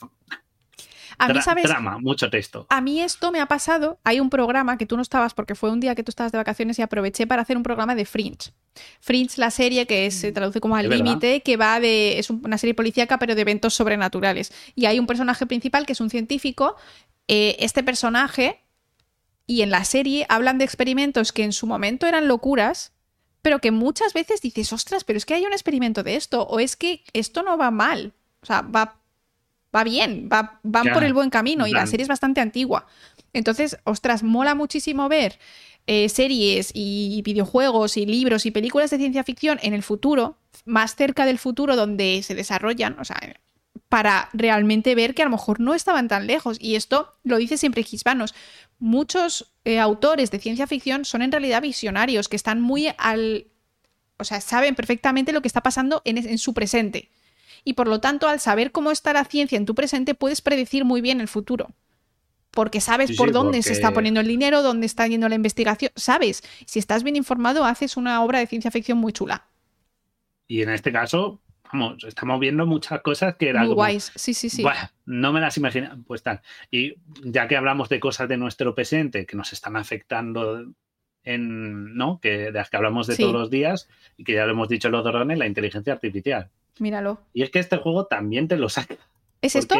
a 1.17 1.27
mí, 1.27 1.39
mucho 2.01 2.29
texto. 2.29 2.65
A 2.69 2.81
mí 2.81 3.01
esto 3.01 3.31
me 3.31 3.39
ha 3.39 3.45
pasado. 3.45 3.99
Hay 4.03 4.19
un 4.19 4.29
programa 4.29 4.77
que 4.77 4.85
tú 4.85 4.95
no 4.95 5.01
estabas 5.01 5.33
porque 5.33 5.55
fue 5.55 5.71
un 5.71 5.79
día 5.79 5.95
que 5.95 6.03
tú 6.03 6.09
estabas 6.09 6.31
de 6.31 6.37
vacaciones 6.37 6.79
y 6.79 6.81
aproveché 6.81 7.27
para 7.27 7.41
hacer 7.41 7.57
un 7.57 7.63
programa 7.63 7.95
de 7.95 8.05
Fringe. 8.05 8.51
Fringe, 8.99 9.37
la 9.37 9.51
serie 9.51 9.85
que 9.85 10.09
se 10.11 10.31
traduce 10.31 10.59
como 10.59 10.75
al 10.75 10.89
límite, 10.89 11.41
que 11.41 11.57
va 11.57 11.79
de. 11.79 12.19
es 12.19 12.29
una 12.29 12.57
serie 12.57 12.73
policíaca, 12.73 13.19
pero 13.19 13.35
de 13.35 13.41
eventos 13.41 13.73
sobrenaturales. 13.73 14.51
Y 14.75 14.85
hay 14.85 14.99
un 14.99 15.07
personaje 15.07 15.45
principal 15.45 15.85
que 15.85 15.93
es 15.93 16.01
un 16.01 16.09
científico. 16.09 16.75
Eh, 17.27 17.55
este 17.59 17.83
personaje. 17.83 18.59
Y 19.45 19.61
en 19.61 19.71
la 19.71 19.83
serie 19.83 20.25
hablan 20.29 20.57
de 20.57 20.63
experimentos 20.63 21.33
que 21.33 21.43
en 21.43 21.51
su 21.51 21.67
momento 21.67 22.07
eran 22.07 22.29
locuras, 22.29 22.93
pero 23.41 23.59
que 23.59 23.71
muchas 23.71 24.13
veces 24.13 24.41
dices, 24.41 24.71
ostras, 24.71 25.03
pero 25.03 25.17
es 25.17 25.25
que 25.25 25.33
hay 25.33 25.45
un 25.45 25.51
experimento 25.51 26.01
de 26.01 26.15
esto, 26.15 26.43
o 26.43 26.61
es 26.61 26.77
que 26.77 27.03
esto 27.11 27.43
no 27.43 27.57
va 27.57 27.69
mal. 27.69 28.13
O 28.41 28.45
sea, 28.45 28.61
va 28.61 29.02
va 29.75 29.83
bien, 29.83 30.29
va, 30.31 30.59
van 30.63 30.93
por 30.93 31.03
el 31.03 31.13
buen 31.13 31.29
camino 31.29 31.67
y 31.67 31.71
la 31.71 31.87
serie 31.87 32.03
es 32.03 32.09
bastante 32.09 32.41
antigua. 32.41 32.85
Entonces, 33.33 33.77
ostras, 33.83 34.23
mola 34.23 34.55
muchísimo 34.55 35.09
ver 35.09 35.39
eh, 35.87 36.07
series 36.09 36.71
y 36.73 37.21
videojuegos 37.23 37.97
y 37.97 38.05
libros 38.05 38.45
y 38.45 38.51
películas 38.51 38.91
de 38.91 38.97
ciencia 38.97 39.23
ficción 39.23 39.59
en 39.63 39.73
el 39.73 39.83
futuro, 39.83 40.37
más 40.65 40.95
cerca 40.95 41.25
del 41.25 41.39
futuro 41.39 41.75
donde 41.75 42.21
se 42.23 42.35
desarrollan, 42.35 42.97
o 42.99 43.05
sea, 43.05 43.17
para 43.89 44.29
realmente 44.33 44.95
ver 44.95 45.13
que 45.15 45.23
a 45.23 45.25
lo 45.25 45.31
mejor 45.31 45.59
no 45.59 45.73
estaban 45.73 46.07
tan 46.07 46.27
lejos. 46.27 46.57
Y 46.59 46.75
esto 46.75 47.15
lo 47.23 47.37
dice 47.37 47.57
siempre 47.57 47.85
Hispanos. 47.89 48.33
Muchos 48.79 49.53
eh, 49.65 49.79
autores 49.79 50.31
de 50.31 50.39
ciencia 50.39 50.67
ficción 50.67 51.05
son 51.05 51.21
en 51.21 51.31
realidad 51.31 51.61
visionarios, 51.61 52.29
que 52.29 52.35
están 52.35 52.61
muy 52.61 52.89
al... 52.97 53.47
O 54.17 54.23
sea, 54.23 54.41
saben 54.41 54.75
perfectamente 54.75 55.33
lo 55.33 55.41
que 55.41 55.47
está 55.47 55.61
pasando 55.61 56.01
en 56.05 56.37
su 56.37 56.53
presente 56.53 57.09
y 57.63 57.73
por 57.73 57.87
lo 57.87 57.99
tanto 57.99 58.27
al 58.27 58.39
saber 58.39 58.71
cómo 58.71 58.91
está 58.91 59.13
la 59.13 59.25
ciencia 59.25 59.57
en 59.57 59.65
tu 59.65 59.75
presente 59.75 60.15
puedes 60.15 60.41
predecir 60.41 60.85
muy 60.85 61.01
bien 61.01 61.21
el 61.21 61.27
futuro. 61.27 61.69
Porque 62.51 62.81
sabes 62.81 63.15
por 63.17 63.31
dónde 63.31 63.63
se 63.63 63.73
está 63.73 63.91
poniendo 63.93 64.19
el 64.19 64.27
dinero, 64.27 64.61
dónde 64.61 64.85
está 64.85 65.07
yendo 65.07 65.27
la 65.27 65.33
investigación, 65.33 65.91
sabes. 65.95 66.43
Si 66.67 66.77
estás 66.77 67.03
bien 67.03 67.15
informado, 67.15 67.65
haces 67.65 67.97
una 67.97 68.23
obra 68.23 68.39
de 68.39 68.47
ciencia 68.47 68.69
ficción 68.69 68.99
muy 68.99 69.11
chula. 69.11 69.47
Y 70.47 70.61
en 70.61 70.69
este 70.69 70.91
caso, 70.91 71.41
vamos, 71.71 72.03
estamos 72.03 72.39
viendo 72.39 72.67
muchas 72.67 73.01
cosas 73.01 73.35
que 73.37 73.49
eran. 73.49 73.65
Muy 73.65 73.73
guays, 73.73 74.11
sí, 74.15 74.35
sí, 74.35 74.51
sí. 74.51 74.63
no 75.05 75.33
me 75.33 75.41
las 75.41 75.57
imaginaba. 75.57 75.97
Pues 76.05 76.21
tal. 76.21 76.41
Y 76.69 76.93
ya 77.23 77.47
que 77.47 77.57
hablamos 77.57 77.89
de 77.89 77.99
cosas 77.99 78.29
de 78.29 78.37
nuestro 78.37 78.75
presente 78.75 79.25
que 79.25 79.35
nos 79.35 79.51
están 79.51 79.75
afectando 79.75 80.63
en, 81.23 81.95
¿no? 81.95 82.19
Que 82.19 82.37
de 82.37 82.51
las 82.51 82.69
que 82.69 82.77
hablamos 82.77 83.07
de 83.07 83.17
todos 83.17 83.33
los 83.33 83.49
días 83.49 83.89
y 84.15 84.23
que 84.23 84.33
ya 84.33 84.45
lo 84.45 84.51
hemos 84.51 84.69
dicho 84.69 84.89
los 84.89 85.03
drones, 85.03 85.39
la 85.39 85.47
inteligencia 85.47 85.93
artificial. 85.93 86.51
Míralo. 86.79 87.21
Y 87.33 87.43
es 87.43 87.51
que 87.51 87.59
este 87.59 87.77
juego 87.77 88.07
también 88.07 88.47
te 88.47 88.57
lo 88.57 88.69
saca. 88.69 88.95
¿Es 89.41 89.55
esto? 89.55 89.75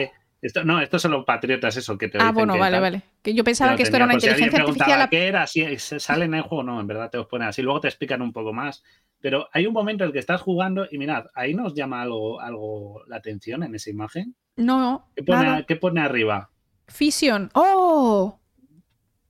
no, 0.65 0.81
estos 0.81 1.01
son 1.01 1.11
los 1.11 1.25
patriotas, 1.25 1.77
eso 1.77 1.97
que 1.97 2.09
te 2.09 2.17
Ah, 2.19 2.31
bueno, 2.31 2.57
vale, 2.57 2.79
vale. 2.79 3.01
Que 3.21 3.33
yo 3.33 3.43
pensaba 3.43 3.75
que 3.75 3.83
esto 3.83 3.95
era 3.95 4.05
una 4.05 4.15
inteligencia 4.15 4.59
artificial. 4.59 5.09
¿Qué 5.09 5.27
era? 5.27 5.47
Si 5.47 5.79
sale 5.79 6.25
en 6.25 6.33
el 6.33 6.41
juego, 6.41 6.63
no, 6.63 6.79
en 6.79 6.87
verdad 6.87 7.09
te 7.09 7.17
los 7.17 7.27
ponen 7.27 7.47
así. 7.47 7.61
Luego 7.61 7.79
te 7.79 7.87
explican 7.87 8.21
un 8.21 8.33
poco 8.33 8.51
más. 8.51 8.83
Pero 9.21 9.47
hay 9.53 9.65
un 9.65 9.73
momento 9.73 10.03
en 10.03 10.09
el 10.09 10.13
que 10.13 10.19
estás 10.19 10.41
jugando 10.41 10.85
y 10.91 10.97
mirad, 10.97 11.25
ahí 11.33 11.53
nos 11.53 11.73
llama 11.73 12.01
algo, 12.01 12.41
algo 12.41 13.03
la 13.07 13.15
atención 13.15 13.63
en 13.63 13.73
esa 13.73 13.89
imagen. 13.89 14.35
No. 14.57 15.07
¿Qué 15.15 15.23
pone, 15.23 15.65
¿qué 15.65 15.75
pone 15.77 16.01
arriba? 16.01 16.49
Fisión. 16.87 17.49
¡Oh! 17.53 18.39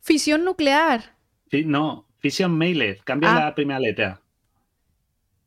Fisión 0.01 0.43
nuclear. 0.43 1.15
no, 1.65 2.07
Fisión 2.17 2.57
Mailed. 2.57 2.97
Cambia 3.03 3.37
ah. 3.37 3.45
la 3.45 3.55
primera 3.55 3.79
letra. 3.79 4.22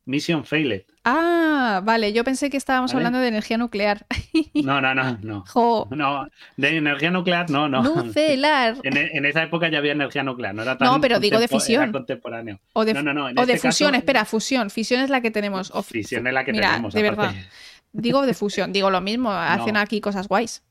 Mission 0.07 0.45
Failed. 0.45 0.85
Ah, 1.03 1.81
vale, 1.83 2.13
yo 2.13 2.23
pensé 2.23 2.49
que 2.49 2.55
estábamos 2.55 2.95
hablando 2.95 3.19
de 3.19 3.27
energía 3.27 3.57
nuclear. 3.57 4.05
No, 4.53 4.79
no, 4.81 4.95
no, 4.95 5.17
no. 5.21 5.43
No, 5.91 6.27
de 6.55 6.77
energía 6.77 7.11
nuclear 7.11 7.49
no, 7.49 7.67
no. 7.67 7.83
Nuclear. 7.83 8.77
En, 8.83 9.25
esa 9.25 9.43
época 9.43 9.69
ya 9.69 9.79
había 9.79 9.91
energía 9.91 10.23
nuclear, 10.23 10.55
no 10.55 10.61
era 10.61 10.77
tan 10.77 10.87
No, 10.87 11.01
pero 11.01 11.19
digo 11.19 11.39
de 11.39 11.47
fisión. 11.49 11.91
contemporáneo. 11.91 12.59
O 12.73 12.85
de, 12.85 12.93
no, 12.93 13.03
no, 13.03 13.13
no, 13.13 13.25
o 13.25 13.45
de 13.45 13.53
este 13.53 13.67
fusión, 13.67 13.95
espera, 13.95 14.23
fusión. 14.23 14.69
Fisión 14.69 15.01
es 15.01 15.09
la 15.09 15.21
que 15.21 15.29
tenemos. 15.29 15.71
fisión 15.85 16.25
es 16.25 16.33
la 16.33 16.45
que 16.45 16.53
tenemos. 16.53 16.93
De 16.93 17.01
verdad. 17.01 17.33
Digo 17.91 18.25
de 18.25 18.33
fusión, 18.33 18.73
digo 18.73 18.91
lo 18.91 19.01
mismo, 19.01 19.31
hacen 19.31 19.75
aquí 19.75 20.01
cosas 20.01 20.27
guays. 20.27 20.61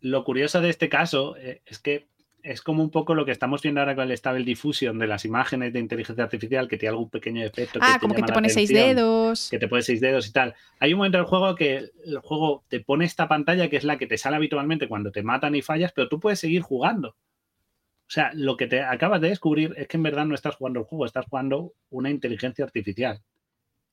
Lo 0.00 0.24
curioso 0.24 0.60
de 0.60 0.70
este 0.70 0.88
caso 0.88 1.36
eh, 1.36 1.60
es 1.66 1.78
que 1.78 2.08
es 2.42 2.62
como 2.62 2.82
un 2.82 2.90
poco 2.90 3.14
lo 3.14 3.24
que 3.24 3.30
estamos 3.30 3.62
viendo 3.62 3.80
ahora 3.80 3.94
con 3.94 4.10
el 4.10 4.16
Stable 4.16 4.44
Diffusion 4.44 4.98
de 4.98 5.06
las 5.06 5.24
imágenes 5.24 5.72
de 5.72 5.78
inteligencia 5.78 6.24
artificial 6.24 6.68
que 6.68 6.76
tiene 6.76 6.90
algún 6.90 7.10
pequeño 7.10 7.44
efecto. 7.44 7.78
Ah, 7.82 7.98
como 8.00 8.14
que 8.14 8.22
te 8.22 8.32
pone 8.32 8.48
seis 8.50 8.68
dedos. 8.68 9.48
Que 9.50 9.58
te 9.58 9.68
pone 9.68 9.82
seis 9.82 10.00
dedos 10.00 10.26
y 10.28 10.32
tal. 10.32 10.54
Hay 10.80 10.92
un 10.92 10.98
momento 10.98 11.18
del 11.18 11.26
juego 11.26 11.54
que 11.54 11.90
el 12.04 12.18
juego 12.18 12.64
te 12.68 12.80
pone 12.80 13.04
esta 13.04 13.28
pantalla 13.28 13.68
que 13.68 13.76
es 13.76 13.84
la 13.84 13.98
que 13.98 14.06
te 14.06 14.18
sale 14.18 14.36
habitualmente 14.36 14.88
cuando 14.88 15.12
te 15.12 15.22
matan 15.22 15.54
y 15.54 15.62
fallas, 15.62 15.92
pero 15.92 16.08
tú 16.08 16.18
puedes 16.18 16.40
seguir 16.40 16.62
jugando. 16.62 17.10
O 17.10 18.14
sea, 18.14 18.30
lo 18.34 18.56
que 18.56 18.66
te 18.66 18.82
acabas 18.82 19.20
de 19.20 19.28
descubrir 19.28 19.74
es 19.76 19.88
que 19.88 19.96
en 19.96 20.02
verdad 20.02 20.26
no 20.26 20.34
estás 20.34 20.56
jugando 20.56 20.80
el 20.80 20.86
juego, 20.86 21.06
estás 21.06 21.26
jugando 21.26 21.72
una 21.90 22.10
inteligencia 22.10 22.64
artificial. 22.64 23.22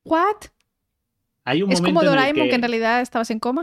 ¿What? 0.04 0.48
Es 1.45 1.82
como 1.82 2.03
Doraemon 2.03 2.49
que, 2.49 2.56
en 2.56 2.61
realidad 2.61 3.02
estabas 3.02 3.30
en 3.32 3.40
coma. 3.40 3.61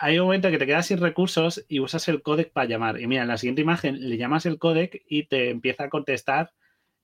Hay 0.00 0.18
un 0.18 0.26
momento 0.26 0.50
que 0.50 0.58
te 0.58 0.66
quedas 0.66 0.86
sin 0.86 0.98
recursos 0.98 1.64
y 1.68 1.80
usas 1.80 2.06
el 2.08 2.22
codec 2.22 2.52
para 2.52 2.68
llamar. 2.68 3.00
Y 3.00 3.06
mira, 3.06 3.22
en 3.22 3.28
la 3.28 3.38
siguiente 3.38 3.62
imagen 3.62 4.08
le 4.08 4.16
llamas 4.16 4.46
el 4.46 4.58
codec 4.58 5.02
y 5.08 5.24
te 5.24 5.50
empieza 5.50 5.84
a 5.84 5.88
contestar. 5.88 6.52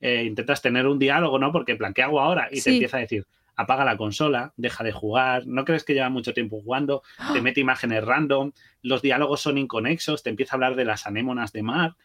Eh, 0.00 0.24
intentas 0.24 0.62
tener 0.62 0.86
un 0.86 0.98
diálogo, 0.98 1.38
¿no? 1.38 1.52
Porque 1.52 1.76
plan, 1.76 1.92
¿qué 1.92 2.02
hago 2.02 2.20
ahora? 2.20 2.48
Y 2.50 2.62
te 2.62 2.70
empieza 2.70 2.96
a 2.96 3.00
decir, 3.00 3.26
apaga 3.54 3.84
la 3.84 3.98
consola, 3.98 4.54
deja 4.56 4.82
de 4.82 4.92
jugar, 4.92 5.46
no 5.46 5.66
crees 5.66 5.84
que 5.84 5.92
lleva 5.92 6.08
mucho 6.08 6.32
tiempo 6.32 6.62
jugando, 6.62 7.02
te 7.34 7.42
mete 7.42 7.60
imágenes 7.60 8.02
random, 8.02 8.52
los 8.80 9.02
diálogos 9.02 9.42
son 9.42 9.58
inconexos, 9.58 10.22
te 10.22 10.30
empieza 10.30 10.54
a 10.54 10.56
hablar 10.56 10.76
de 10.76 10.86
las 10.86 11.06
anémonas 11.06 11.52
de 11.52 11.62
mar. 11.62 11.96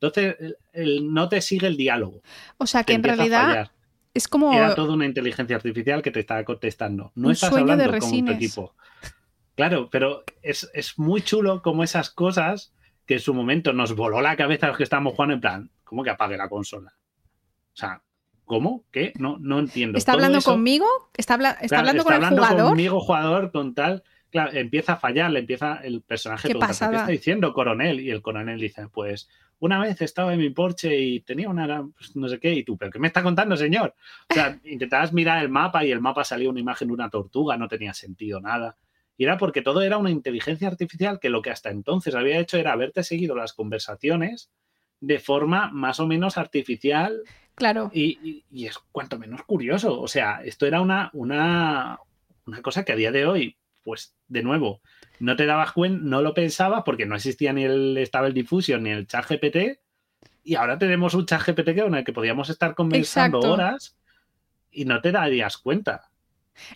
Entonces, 0.00 0.56
no 0.74 1.28
te 1.28 1.40
sigue 1.40 1.68
el 1.68 1.76
diálogo. 1.76 2.22
O 2.58 2.66
sea 2.66 2.82
que 2.82 2.94
en 2.94 3.04
realidad 3.04 3.70
es 4.14 4.28
como. 4.28 4.52
Era 4.52 4.74
toda 4.74 4.94
una 4.94 5.04
inteligencia 5.04 5.56
artificial 5.56 6.00
que 6.00 6.12
te 6.12 6.20
estaba 6.20 6.44
contestando. 6.44 7.12
No 7.16 7.30
estás 7.30 7.52
hablando 7.52 7.90
de 7.90 7.98
como 7.98 8.16
un 8.16 8.28
equipo. 8.28 8.74
Claro, 9.56 9.88
pero 9.90 10.24
es, 10.42 10.68
muy 10.96 11.22
chulo 11.22 11.62
como 11.62 11.84
esas 11.84 12.10
cosas 12.10 12.72
que 13.06 13.14
en 13.14 13.20
su 13.20 13.34
momento 13.34 13.72
nos 13.72 13.94
voló 13.94 14.20
la 14.20 14.36
cabeza 14.36 14.66
a 14.66 14.68
los 14.70 14.78
que 14.78 14.84
estábamos 14.84 15.14
jugando 15.14 15.34
en 15.34 15.40
plan, 15.40 15.70
¿cómo 15.84 16.02
que 16.02 16.10
apague 16.10 16.36
la 16.36 16.48
consola? 16.48 16.94
O 17.72 17.76
sea, 17.76 18.02
¿cómo? 18.44 18.84
¿Qué? 18.90 19.12
No, 19.16 19.36
no 19.38 19.58
entiendo. 19.58 19.98
¿Está 19.98 20.12
hablando 20.12 20.40
conmigo? 20.40 20.86
¿Está, 21.16 21.34
está 21.60 21.80
hablando 21.80 22.04
con 22.04 22.14
el 22.14 22.24
jugador? 22.24 22.68
conmigo, 22.70 23.00
jugador, 23.00 23.52
con 23.52 23.74
tal. 23.74 24.02
Claro, 24.30 24.52
empieza 24.54 24.94
a 24.94 24.96
fallar, 24.96 25.30
le 25.30 25.40
empieza 25.40 25.76
el 25.84 26.02
personaje. 26.02 26.48
¿Qué, 26.48 26.58
¿Qué 26.58 26.64
está 26.70 27.06
diciendo 27.06 27.52
coronel? 27.52 28.00
Y 28.00 28.10
el 28.10 28.22
coronel 28.22 28.58
dice, 28.58 28.88
pues 28.88 29.28
una 29.64 29.78
vez 29.78 30.02
estaba 30.02 30.34
en 30.34 30.40
mi 30.40 30.50
porche 30.50 30.94
y 30.94 31.20
tenía 31.20 31.48
una, 31.48 31.88
pues, 31.96 32.14
no 32.16 32.28
sé 32.28 32.38
qué, 32.38 32.52
y 32.52 32.64
tú, 32.64 32.76
¿pero 32.76 32.90
qué 32.90 32.98
me 32.98 33.06
está 33.06 33.22
contando, 33.22 33.56
señor? 33.56 33.94
O 34.28 34.34
sea, 34.34 34.60
intentabas 34.64 35.14
mirar 35.14 35.42
el 35.42 35.48
mapa 35.48 35.82
y 35.86 35.90
el 35.90 36.02
mapa 36.02 36.22
salía 36.22 36.50
una 36.50 36.60
imagen 36.60 36.88
de 36.88 36.94
una 36.94 37.08
tortuga, 37.08 37.56
no 37.56 37.66
tenía 37.66 37.94
sentido 37.94 38.42
nada. 38.42 38.76
Y 39.16 39.24
era 39.24 39.38
porque 39.38 39.62
todo 39.62 39.80
era 39.80 39.96
una 39.96 40.10
inteligencia 40.10 40.68
artificial 40.68 41.18
que 41.18 41.30
lo 41.30 41.40
que 41.40 41.50
hasta 41.50 41.70
entonces 41.70 42.14
había 42.14 42.38
hecho 42.40 42.58
era 42.58 42.72
haberte 42.72 43.02
seguido 43.04 43.34
las 43.36 43.54
conversaciones 43.54 44.50
de 45.00 45.18
forma 45.18 45.70
más 45.70 45.98
o 45.98 46.06
menos 46.06 46.36
artificial. 46.36 47.22
Claro. 47.54 47.90
Y, 47.94 48.44
es 48.52 48.78
cuanto 48.92 49.18
menos 49.18 49.44
curioso. 49.44 49.98
O 49.98 50.08
sea, 50.08 50.42
esto 50.44 50.66
era 50.66 50.82
una, 50.82 51.08
una, 51.14 52.00
una 52.44 52.60
cosa 52.60 52.84
que 52.84 52.92
a 52.92 52.96
día 52.96 53.12
de 53.12 53.24
hoy, 53.24 53.56
pues 53.82 54.14
de 54.28 54.42
nuevo, 54.42 54.82
no 55.18 55.36
te 55.36 55.46
dabas 55.46 55.72
cuenta, 55.72 56.00
no 56.04 56.22
lo 56.22 56.34
pensabas 56.34 56.82
porque 56.84 57.06
no 57.06 57.16
existía 57.16 57.52
ni 57.52 57.64
el 57.64 57.98
Stable 58.06 58.32
Diffusion 58.32 58.82
ni 58.82 58.90
el 58.90 59.06
chat 59.06 59.28
GPT. 59.28 59.78
Y 60.44 60.56
ahora 60.56 60.78
tenemos 60.78 61.14
un 61.14 61.26
chat 61.26 61.42
GPT 61.46 61.80
con 61.80 61.94
el 61.94 62.04
que 62.04 62.12
podíamos 62.12 62.50
estar 62.50 62.74
conversando 62.74 63.40
horas 63.40 63.96
y 64.70 64.84
no 64.84 65.00
te 65.00 65.12
darías 65.12 65.56
cuenta. 65.56 66.10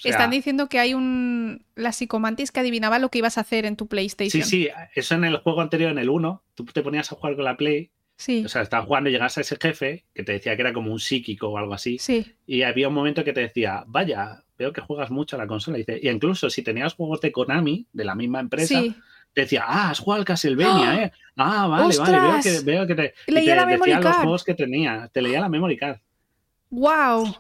Están 0.03 0.31
diciendo 0.31 0.69
que 0.69 0.79
hay 0.79 0.95
un. 0.95 1.65
La 1.75 1.93
psicomantis 1.93 2.51
que 2.51 2.61
adivinaba 2.61 2.99
lo 2.99 3.11
que 3.11 3.19
ibas 3.19 3.39
a 3.39 3.43
hacer 3.43 3.65
en 3.65 3.77
tu 3.77 3.87
PlayStation. 3.87 4.43
Sí, 4.43 4.65
sí, 4.65 4.69
eso 4.95 5.15
en 5.15 5.25
el 5.25 5.37
juego 5.39 5.61
anterior, 5.61 5.91
en 5.91 5.99
el 5.99 6.11
1, 6.11 6.43
tú 6.55 6.65
te 6.65 6.83
ponías 6.83 7.13
a 7.13 7.17
jugar 7.17 7.37
con 7.37 7.45
la 7.45 7.57
Play. 7.57 7.91
Sí. 8.17 8.45
O 8.45 8.49
sea, 8.49 8.63
estabas 8.63 8.87
jugando 8.87 9.09
y 9.09 9.13
llegas 9.13 9.39
a 9.39 9.43
ese 9.43 9.57
jefe 9.57 10.05
que 10.13 10.25
te 10.25 10.33
decía 10.33 10.57
que 10.57 10.63
era 10.63 10.73
como 10.73 10.91
un 10.91 10.99
psíquico 10.99 11.49
o 11.49 11.59
algo 11.59 11.75
así. 11.75 11.99
Sí. 11.99 12.35
Y 12.47 12.63
había 12.63 12.89
un 12.89 12.95
momento 12.95 13.23
que 13.23 13.33
te 13.33 13.41
decía, 13.41 13.85
vaya, 13.87 14.43
veo 14.59 14.73
que 14.73 14.81
juegas 14.81 15.11
mucho 15.11 15.37
a 15.37 15.39
la 15.39 15.47
consola. 15.47 15.79
Y, 15.79 15.83
dice, 15.83 16.01
y 16.03 16.09
incluso 16.09 16.51
si 16.51 16.63
tenías 16.63 16.95
juegos 16.95 17.21
de 17.21 17.33
Konami, 17.33 17.87
de 17.93 18.05
la 18.05 18.15
misma 18.15 18.41
empresa, 18.41 18.83
te 19.33 19.43
decía, 19.43 19.65
ah, 19.67 19.91
has 19.91 20.01
jugado 20.01 20.21
al 20.21 20.27
Castlevania, 20.27 20.91
¡Ah! 20.91 21.03
¿eh? 21.03 21.13
Ah, 21.37 21.67
vale, 21.69 21.97
vale, 21.97 22.21
veo 22.21 22.41
que, 22.43 22.61
veo 22.65 22.87
que 22.87 22.95
te, 22.95 23.15
leía 23.29 23.55
la 23.55 23.67
memory 23.67 23.93
card. 23.93 24.05
los 24.05 24.17
juegos 24.17 24.45
que 24.45 24.55
tenía, 24.55 25.09
te 25.13 25.23
leía 25.23 25.41
la 25.41 25.49
memory 25.49 25.77
card. 25.77 25.99
¡Wow! 26.71 27.35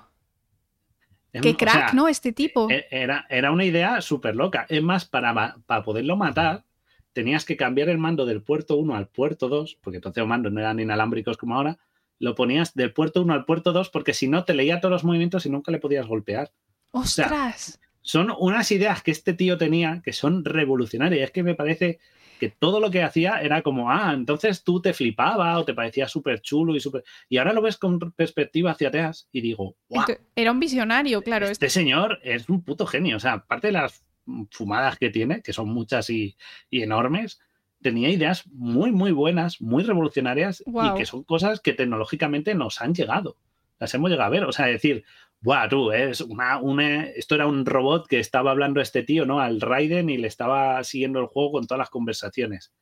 Qué 1.42 1.56
crack, 1.56 1.92
¿no? 1.92 2.08
Este 2.08 2.32
tipo. 2.32 2.70
E, 2.70 2.86
era, 2.90 3.26
era 3.28 3.52
una 3.52 3.64
idea 3.64 4.00
súper 4.00 4.34
loca. 4.34 4.66
Es 4.68 4.82
más, 4.82 5.04
para, 5.04 5.56
para 5.66 5.82
poderlo 5.82 6.16
matar, 6.16 6.64
tenías 7.12 7.44
que 7.44 7.56
cambiar 7.56 7.88
el 7.88 7.98
mando 7.98 8.26
del 8.26 8.42
puerto 8.42 8.76
1 8.76 8.94
al 8.94 9.08
puerto 9.08 9.48
2, 9.48 9.78
porque 9.82 9.96
entonces 9.96 10.20
los 10.20 10.28
mandos 10.28 10.52
no 10.52 10.60
eran 10.60 10.80
inalámbricos 10.80 11.36
como 11.36 11.56
ahora, 11.56 11.78
lo 12.18 12.34
ponías 12.34 12.74
del 12.74 12.92
puerto 12.92 13.22
1 13.22 13.32
al 13.32 13.44
puerto 13.44 13.72
2 13.72 13.90
porque 13.90 14.14
si 14.14 14.28
no 14.28 14.44
te 14.44 14.54
leía 14.54 14.80
todos 14.80 14.92
los 14.92 15.04
movimientos 15.04 15.46
y 15.46 15.50
nunca 15.50 15.70
le 15.70 15.78
podías 15.78 16.06
golpear. 16.06 16.50
¡Ostras! 16.90 17.78
son 18.08 18.32
unas 18.38 18.72
ideas 18.72 19.02
que 19.02 19.10
este 19.10 19.34
tío 19.34 19.58
tenía 19.58 20.00
que 20.02 20.14
son 20.14 20.42
revolucionarias. 20.42 21.24
Es 21.24 21.30
que 21.30 21.42
me 21.42 21.54
parece 21.54 21.98
que 22.40 22.48
todo 22.48 22.80
lo 22.80 22.90
que 22.90 23.02
hacía 23.02 23.42
era 23.42 23.60
como, 23.60 23.90
ah, 23.90 24.12
entonces 24.14 24.64
tú 24.64 24.80
te 24.80 24.94
flipaba 24.94 25.58
o 25.58 25.66
te 25.66 25.74
parecía 25.74 26.08
súper 26.08 26.40
chulo 26.40 26.74
y 26.74 26.80
súper... 26.80 27.04
Y 27.28 27.36
ahora 27.36 27.52
lo 27.52 27.60
ves 27.60 27.76
con 27.76 27.98
perspectiva 28.12 28.70
hacia 28.70 28.88
atrás 28.88 29.28
y 29.30 29.42
digo, 29.42 29.76
wow, 29.90 30.04
Era 30.34 30.52
un 30.52 30.58
visionario, 30.58 31.20
claro. 31.20 31.48
Este 31.48 31.68
señor 31.68 32.18
es 32.22 32.48
un 32.48 32.62
puto 32.62 32.86
genio. 32.86 33.18
O 33.18 33.20
sea, 33.20 33.34
aparte 33.34 33.66
de 33.66 33.72
las 33.74 34.02
fumadas 34.50 34.96
que 34.96 35.10
tiene, 35.10 35.42
que 35.42 35.52
son 35.52 35.68
muchas 35.68 36.08
y, 36.08 36.34
enormes, 36.70 37.40
tenía 37.82 38.08
ideas 38.08 38.46
muy, 38.46 38.90
muy 38.90 39.12
buenas, 39.12 39.60
muy 39.60 39.82
revolucionarias 39.82 40.64
y 40.66 40.96
que 40.96 41.04
son 41.04 41.24
cosas 41.24 41.60
que 41.60 41.74
tecnológicamente 41.74 42.54
nos 42.54 42.80
han 42.80 42.94
llegado. 42.94 43.36
Las 43.78 43.92
hemos 43.94 44.10
llegado 44.10 44.28
a 44.28 44.30
ver. 44.30 44.44
O 44.44 44.52
sea, 44.52 44.64
decir, 44.64 45.04
Buah, 45.40 45.68
tú, 45.68 45.92
es 45.92 46.20
una, 46.20 46.58
una, 46.58 47.04
esto 47.04 47.36
era 47.36 47.46
un 47.46 47.64
robot 47.64 48.08
que 48.08 48.18
estaba 48.18 48.50
hablando 48.50 48.80
a 48.80 48.82
este 48.82 49.04
tío, 49.04 49.24
¿no? 49.24 49.40
Al 49.40 49.60
Raiden 49.60 50.10
y 50.10 50.18
le 50.18 50.26
estaba 50.26 50.82
siguiendo 50.82 51.20
el 51.20 51.26
juego 51.26 51.52
con 51.52 51.66
todas 51.66 51.78
las 51.78 51.90
conversaciones. 51.90 52.72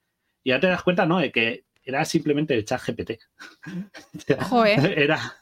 Y 0.43 0.51
ya 0.51 0.61
te 0.61 0.67
das 0.67 0.83
cuenta, 0.83 1.05
¿no? 1.05 1.19
De 1.19 1.31
que 1.33 1.65
era 1.83 2.05
simplemente 2.05 2.55
el 2.55 2.65
chat 2.65 2.81
GPT. 2.87 3.19
Joder. 4.49 4.99
Era. 4.99 5.37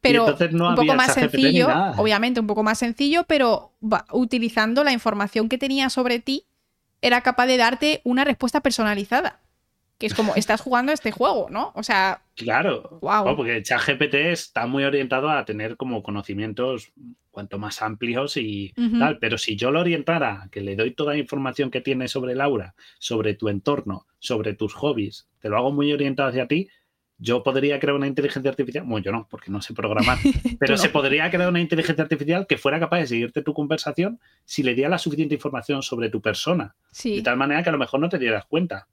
Pero 0.00 0.26
un 0.26 0.74
poco 0.74 0.94
más 0.94 1.14
sencillo, 1.14 1.68
obviamente 1.96 2.40
un 2.40 2.46
poco 2.46 2.62
más 2.64 2.78
sencillo, 2.78 3.24
pero 3.24 3.72
utilizando 4.10 4.82
la 4.82 4.92
información 4.92 5.48
que 5.48 5.58
tenía 5.58 5.90
sobre 5.90 6.18
ti, 6.18 6.46
era 7.00 7.20
capaz 7.20 7.46
de 7.46 7.56
darte 7.56 8.00
una 8.04 8.24
respuesta 8.24 8.60
personalizada 8.60 9.41
que 10.02 10.06
es 10.06 10.14
como, 10.14 10.34
estás 10.34 10.60
jugando 10.60 10.90
este 10.90 11.12
juego, 11.12 11.46
¿no? 11.48 11.70
O 11.76 11.84
sea... 11.84 12.22
Claro, 12.34 12.98
wow. 13.02 13.36
porque 13.36 13.62
ChatGPT 13.62 14.14
está 14.14 14.66
muy 14.66 14.82
orientado 14.82 15.30
a 15.30 15.44
tener 15.44 15.76
como 15.76 16.02
conocimientos 16.02 16.92
cuanto 17.30 17.60
más 17.60 17.82
amplios 17.82 18.36
y 18.36 18.74
tal, 18.98 19.20
pero 19.20 19.38
si 19.38 19.54
yo 19.54 19.70
lo 19.70 19.78
orientara, 19.78 20.48
que 20.50 20.60
le 20.60 20.74
doy 20.74 20.90
toda 20.90 21.12
la 21.12 21.20
información 21.20 21.70
que 21.70 21.80
tiene 21.80 22.08
sobre 22.08 22.34
Laura, 22.34 22.74
sobre 22.98 23.34
tu 23.34 23.48
entorno, 23.48 24.08
sobre 24.18 24.54
tus 24.54 24.74
hobbies, 24.74 25.28
te 25.38 25.48
lo 25.48 25.56
hago 25.56 25.70
muy 25.70 25.92
orientado 25.92 26.30
hacia 26.30 26.48
ti, 26.48 26.68
yo 27.16 27.44
podría 27.44 27.78
crear 27.78 27.94
una 27.94 28.08
inteligencia 28.08 28.50
artificial, 28.50 28.84
bueno, 28.84 29.04
yo 29.04 29.12
no, 29.12 29.28
porque 29.30 29.52
no 29.52 29.62
sé 29.62 29.72
programar, 29.72 30.18
pero 30.58 30.76
se 30.76 30.88
podría 30.88 31.30
crear 31.30 31.48
una 31.48 31.60
inteligencia 31.60 32.02
artificial 32.02 32.48
que 32.48 32.58
fuera 32.58 32.80
capaz 32.80 32.98
de 32.98 33.06
seguirte 33.06 33.42
tu 33.42 33.54
conversación 33.54 34.18
si 34.44 34.64
le 34.64 34.74
diera 34.74 34.90
la 34.90 34.98
suficiente 34.98 35.36
información 35.36 35.80
sobre 35.84 36.08
tu 36.10 36.20
persona. 36.20 36.74
De 37.04 37.22
tal 37.22 37.36
manera 37.36 37.62
que 37.62 37.68
a 37.68 37.72
lo 37.72 37.78
mejor 37.78 38.00
no 38.00 38.08
te 38.08 38.18
dieras 38.18 38.46
cuenta. 38.46 38.88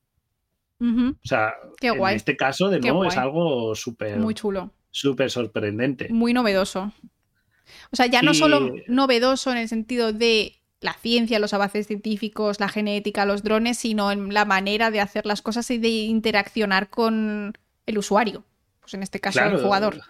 O 0.81 1.27
sea, 1.27 1.53
en 1.81 2.15
este 2.15 2.37
caso, 2.37 2.69
de 2.69 2.79
nuevo, 2.79 3.05
es 3.05 3.17
algo 3.17 3.75
súper. 3.75 4.17
Muy 4.17 4.33
chulo. 4.33 4.71
Súper 4.91 5.29
sorprendente. 5.29 6.07
Muy 6.09 6.33
novedoso. 6.33 6.93
O 7.91 7.95
sea, 7.95 8.07
ya 8.07 8.21
no 8.21 8.33
solo 8.33 8.73
novedoso 8.87 9.51
en 9.51 9.57
el 9.57 9.67
sentido 9.67 10.13
de 10.13 10.59
la 10.81 10.93
ciencia, 10.93 11.39
los 11.39 11.53
avances 11.53 11.87
científicos, 11.87 12.59
la 12.59 12.69
genética, 12.69 13.25
los 13.25 13.43
drones, 13.43 13.77
sino 13.77 14.11
en 14.11 14.33
la 14.33 14.45
manera 14.45 14.91
de 14.91 15.01
hacer 15.01 15.25
las 15.25 15.41
cosas 15.41 15.69
y 15.71 15.77
de 15.77 15.89
interaccionar 15.89 16.89
con 16.89 17.53
el 17.85 17.97
usuario. 17.97 18.45
Pues 18.79 18.93
en 18.93 19.03
este 19.03 19.19
caso, 19.19 19.43
el 19.43 19.61
jugador. 19.61 20.01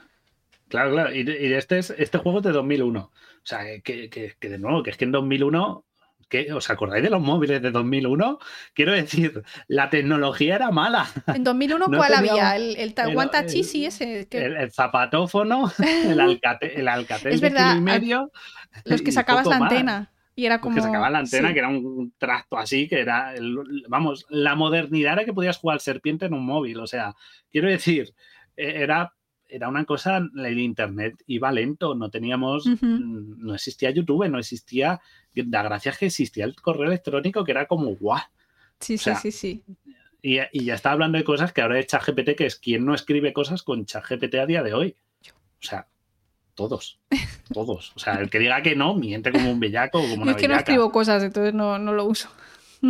Claro, 0.68 0.92
claro. 0.92 1.14
Y, 1.14 1.22
este, 1.54 1.80
es, 1.80 1.90
este 1.98 2.20
juego 2.20 2.40
es 2.40 2.46
de 2.46 2.52
2001. 2.52 3.00
O 3.00 3.12
sea, 3.44 3.62
que, 3.82 4.10
que, 4.10 4.36
que, 4.40 4.50
de 4.50 4.60
nuevo, 4.60 4.84
que 4.84 4.92
es 4.92 4.98
que 4.98 5.06
en 5.06 5.12
2001 5.12 5.86
¿Os 6.54 6.70
acordáis 6.70 7.04
de 7.04 7.10
los 7.10 7.22
móviles 7.22 7.62
de 7.62 7.72
2001? 7.72 8.40
Quiero 8.74 8.94
decir, 8.94 9.44
la 9.68 9.90
tecnología 9.90 10.56
era 10.56 10.72
mala. 10.72 11.08
¿En 11.28 11.44
2001 11.44 11.86
cuál 11.88 12.14
había? 12.14 12.56
¿El, 12.56 12.76
el 12.78 12.94
Taiwan 12.94 13.30
sí 13.48 13.86
ese? 13.86 14.28
El, 14.30 14.72
zapatófono, 14.72 15.72
el, 15.80 16.20
alcate, 16.20 16.80
el 16.80 16.88
alcatel 16.88 17.34
es 17.34 17.42
verdad, 17.42 17.76
y 17.76 17.82
medio. 17.82 18.32
Los 18.86 19.02
que 19.02 19.12
sacabas 19.12 19.48
la 19.48 19.58
antena. 19.58 20.12
Y 20.36 20.46
era 20.46 20.62
como... 20.62 20.76
Que 20.76 20.82
sacabas 20.82 21.12
la 21.12 21.20
antena, 21.20 21.52
que 21.52 21.60
era 21.60 21.68
un 21.68 22.14
tracto 22.18 22.58
así, 22.58 22.88
que 22.88 23.02
era, 23.02 23.34
vamos, 23.90 24.26
la 24.30 24.56
modernidad 24.56 25.14
era 25.14 25.26
que 25.26 25.34
podías 25.34 25.58
jugar 25.58 25.82
serpiente 25.82 26.28
en 26.28 26.34
un 26.34 26.46
móvil. 26.46 26.80
O 26.80 26.88
sea, 26.88 27.16
quiero 27.52 27.68
decir, 27.68 28.14
e, 28.56 28.84
era 28.84 29.14
era 29.50 29.68
una 29.68 29.84
cosa, 29.86 30.18
el 30.18 30.60
internet 30.60 31.22
iba 31.28 31.52
lento, 31.52 31.96
no 31.96 32.10
teníamos, 32.10 32.68
mm, 32.68 33.46
no 33.46 33.56
existía 33.56 33.90
YouTube, 33.90 34.30
no 34.30 34.40
existía, 34.40 35.02
la 35.34 35.64
gracia 35.64 35.92
es 35.92 35.98
que 35.98 36.06
existía 36.06 36.46
el 36.46 36.56
correo 36.56 36.88
electrónico 36.88 37.44
que 37.44 37.52
era 37.52 37.66
como 37.66 37.96
guau. 37.96 38.22
Sí, 38.80 38.98
sí, 38.98 39.12
sí, 39.22 39.32
sí. 39.32 39.64
Y, 40.22 40.64
ya 40.64 40.74
está 40.74 40.92
hablando 40.92 41.18
de 41.18 41.24
cosas 41.24 41.52
que 41.52 41.62
ahora 41.62 41.80
es 41.80 41.88
ChatGPT, 41.88 42.36
que 42.36 42.46
es 42.46 42.56
quien 42.58 42.86
no 42.86 42.94
escribe 42.94 43.34
cosas 43.34 43.64
con 43.64 43.86
ChatGPT 43.86 44.36
a 44.36 44.46
día 44.46 44.64
de 44.64 44.74
hoy. 44.74 44.96
O 45.28 45.66
sea, 45.66 45.88
todos, 46.56 47.00
todos. 47.54 47.94
O 47.96 48.00
sea, 48.00 48.16
el 48.16 48.30
que 48.30 48.40
diga 48.40 48.62
que 48.62 48.76
no, 48.76 48.96
miente 48.96 49.32
como 49.32 49.52
un 49.52 49.60
bellaco 49.60 50.00
como 50.02 50.24
una 50.24 50.32
Es 50.32 50.38
que 50.38 50.48
no 50.48 50.56
escribo 50.56 50.92
cosas, 50.92 51.24
entonces 51.24 51.54
no, 51.54 51.80
no 51.80 51.94
lo 51.94 52.06
uso. 52.06 52.30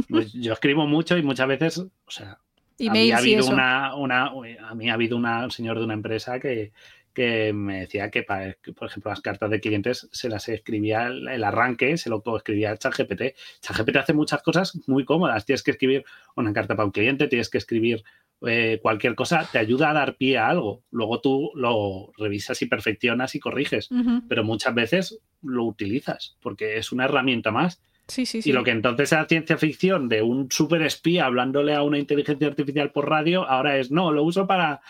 Pues 0.10 0.34
yo 0.34 0.54
escribo 0.54 0.86
mucho 0.86 1.18
y 1.18 1.24
muchas 1.24 1.48
veces, 1.48 1.80
o 1.80 2.12
sea, 2.12 2.40
mí 2.80 3.12
ha 3.12 3.18
habido 3.18 3.48
una, 3.48 3.96
una, 3.96 4.32
a 4.68 4.76
mí 4.76 4.90
ha 4.90 4.94
habido 4.94 5.18
una, 5.18 5.44
un 5.44 5.52
señor 5.52 5.78
de 5.80 5.86
una 5.86 5.94
empresa 5.94 6.40
que, 6.40 6.72
que 7.14 7.52
me 7.52 7.82
decía 7.82 8.10
que, 8.10 8.24
para, 8.24 8.56
por 8.76 8.88
ejemplo, 8.88 9.12
las 9.12 9.22
cartas 9.22 9.50
de 9.50 9.60
clientes 9.60 10.08
se 10.12 10.30
las 10.30 10.48
escribía 10.48 11.08
el, 11.08 11.44
arranque, 11.44 11.98
se 11.98 12.10
lo 12.10 12.24
escribía 12.38 12.78
ChatGPT. 12.78 13.36
ChatGPT 13.62 13.98
hace 13.98 14.14
muchas 14.14 14.42
cosas 14.42 14.80
muy 14.88 15.04
cómodas. 15.06 15.46
Tienes 15.46 15.64
que 15.64 15.72
escribir 15.72 16.06
una 16.36 16.54
carta 16.54 16.76
para 16.76 16.86
un 16.86 16.92
cliente, 16.92 17.28
tienes 17.28 17.50
que 17.50 17.58
escribir 17.58 18.04
eh, 18.48 18.80
cualquier 18.82 19.16
cosa, 19.16 19.48
te 19.52 19.60
ayuda 19.60 19.90
a 19.90 19.94
dar 19.94 20.16
pie 20.16 20.38
a 20.38 20.48
algo. 20.48 20.84
Luego 20.92 21.20
tú 21.20 21.52
lo 21.56 22.14
revisas 22.18 22.62
y 22.62 22.68
perfeccionas 22.68 23.36
y 23.36 23.40
corriges, 23.40 23.90
pero 24.30 24.44
muchas 24.44 24.74
veces 24.74 25.20
lo 25.42 25.66
utilizas 25.66 26.38
porque 26.42 26.78
es 26.78 26.92
una 26.92 27.06
herramienta 27.06 27.52
más 27.52 27.82
y 28.18 28.52
lo 28.52 28.64
que 28.64 28.72
entonces 28.72 29.12
era 29.12 29.26
ciencia 29.26 29.58
ficción 29.58 30.10
de 30.10 30.22
un 30.22 30.52
super 30.52 30.82
espía 30.82 31.26
hablándole 31.26 31.74
a 31.74 31.84
una 31.84 32.00
inteligencia 32.00 32.48
artificial 32.48 32.92
por 32.92 33.10
radio, 33.10 33.48
ahora 33.48 33.78
es 33.78 33.92
no, 33.92 34.12
lo 34.12 34.24
uso 34.24 34.48
para. 34.48 34.82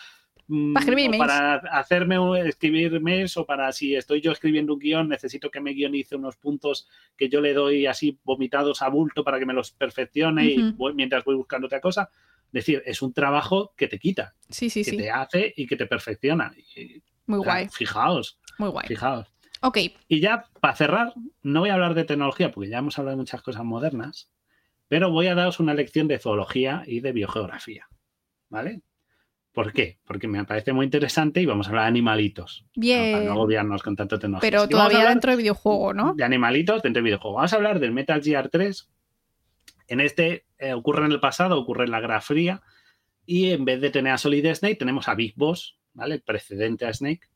Mm, 0.52 0.74
para, 1.20 1.56
hacerme 1.74 2.18
escribir 2.48 3.00
mes 3.02 3.38
o 3.38 3.46
para 3.46 3.72
si 3.72 3.94
estoy 3.94 4.20
yo 4.20 4.32
escribiendo 4.32 4.74
un 4.74 4.80
guion, 4.80 5.08
necesito 5.08 5.52
que 5.52 5.62
me 5.62 5.74
guionice 5.74 6.16
unos 6.16 6.38
puntos 6.38 6.88
que 7.16 7.30
yo 7.30 7.40
le 7.40 7.54
doy 7.54 7.86
así 7.86 8.18
vomitados 8.24 8.82
a 8.82 8.90
bulto 8.90 9.24
para 9.24 9.38
que 9.38 9.46
me 9.46 9.54
los 9.54 9.72
perfeccione 9.72 10.46
y 10.46 10.76
mientras 10.96 11.24
voy 11.24 11.36
buscando 11.36 11.68
otra 11.68 11.80
cosa. 11.80 12.10
Es 12.48 12.52
decir, 12.66 12.82
es 12.84 13.04
un 13.04 13.14
trabajo 13.14 13.74
que 13.78 13.88
te 13.88 14.00
quita, 14.00 14.34
sí, 14.50 14.72
sí, 14.72 14.84
que 14.84 14.94
te 14.94 15.12
hace 15.12 15.54
y 15.56 15.68
que 15.68 15.76
te 15.76 15.86
perfecciona. 15.86 16.52
Muy 17.28 17.38
guay. 17.38 17.68
Fijaos. 17.70 18.40
Muy 18.58 18.70
guay. 18.70 18.88
Fijaos. 18.88 19.32
Ok. 19.61 19.77
Y 20.07 20.19
ya, 20.19 20.45
para 20.60 20.76
cerrar, 20.76 21.14
no 21.41 21.61
voy 21.61 21.69
a 21.69 21.73
hablar 21.73 21.94
de 21.94 22.06
tecnología 22.06 22.52
porque 22.52 22.69
ya 22.69 22.80
hemos 22.80 22.98
hablado 22.98 23.18
de 23.18 23.22
muchas 23.22 23.41
cosas 23.41 23.64
modernas, 23.64 24.31
pero 24.88 25.11
voy 25.11 25.27
a 25.27 25.36
daros 25.36 25.60
una 25.60 25.73
lección 25.73 26.07
de 26.07 26.19
zoología 26.19 26.84
y 26.86 27.02
de 27.02 27.11
biogeografía. 27.11 27.88
¿Vale? 28.49 28.81
¿Por 29.52 29.73
qué? 29.73 29.99
Porque 30.06 30.27
me 30.27 30.44
parece 30.45 30.73
muy 30.73 30.86
interesante 30.86 31.41
y 31.41 31.45
vamos 31.45 31.68
a 31.68 31.69
hablar 31.72 31.84
de 31.86 31.90
animalitos. 31.90 32.65
Bien. 32.76 33.14
para 33.14 33.26
no 33.26 33.31
agobiarnos 33.31 33.84
con 33.84 33.95
tanto 33.95 34.19
tecnología. 34.19 34.49
Pero 34.49 34.68
todavía 34.68 35.10
dentro 35.10 35.31
del 35.31 35.40
videojuego, 35.40 35.94
¿no? 35.94 36.14
De 36.14 36.23
animalitos 36.23 36.81
dentro 36.81 36.99
del 36.99 37.06
videojuego. 37.06 37.38
Vamos 37.38 37.53
a 37.53 37.56
hablar 37.56 37.80
del 37.80 37.91
Metal 37.91 38.22
Gear 38.22 38.49
3. 38.49 38.90
En 39.88 40.02
este 40.02 40.45
eh, 40.60 40.73
ocurre 40.73 41.06
en 41.06 41.11
el 41.11 41.19
pasado, 41.19 41.60
ocurre 41.60 41.86
en 41.86 41.91
la 41.91 41.99
Guerra 41.99 42.22
Fría. 42.22 42.61
Y 43.26 43.52
en 43.52 43.65
vez 43.65 43.81
de 43.81 43.90
tener 43.90 44.14
a 44.14 44.18
Solid 44.18 44.53
Snake, 44.53 44.76
tenemos 44.76 45.07
a 45.07 45.15
Big 45.15 45.34
Boss, 45.36 45.78
¿vale? 45.94 46.16
El 46.16 46.22
precedente 46.22 46.86
a 46.86 46.94
Snake. 46.94 47.30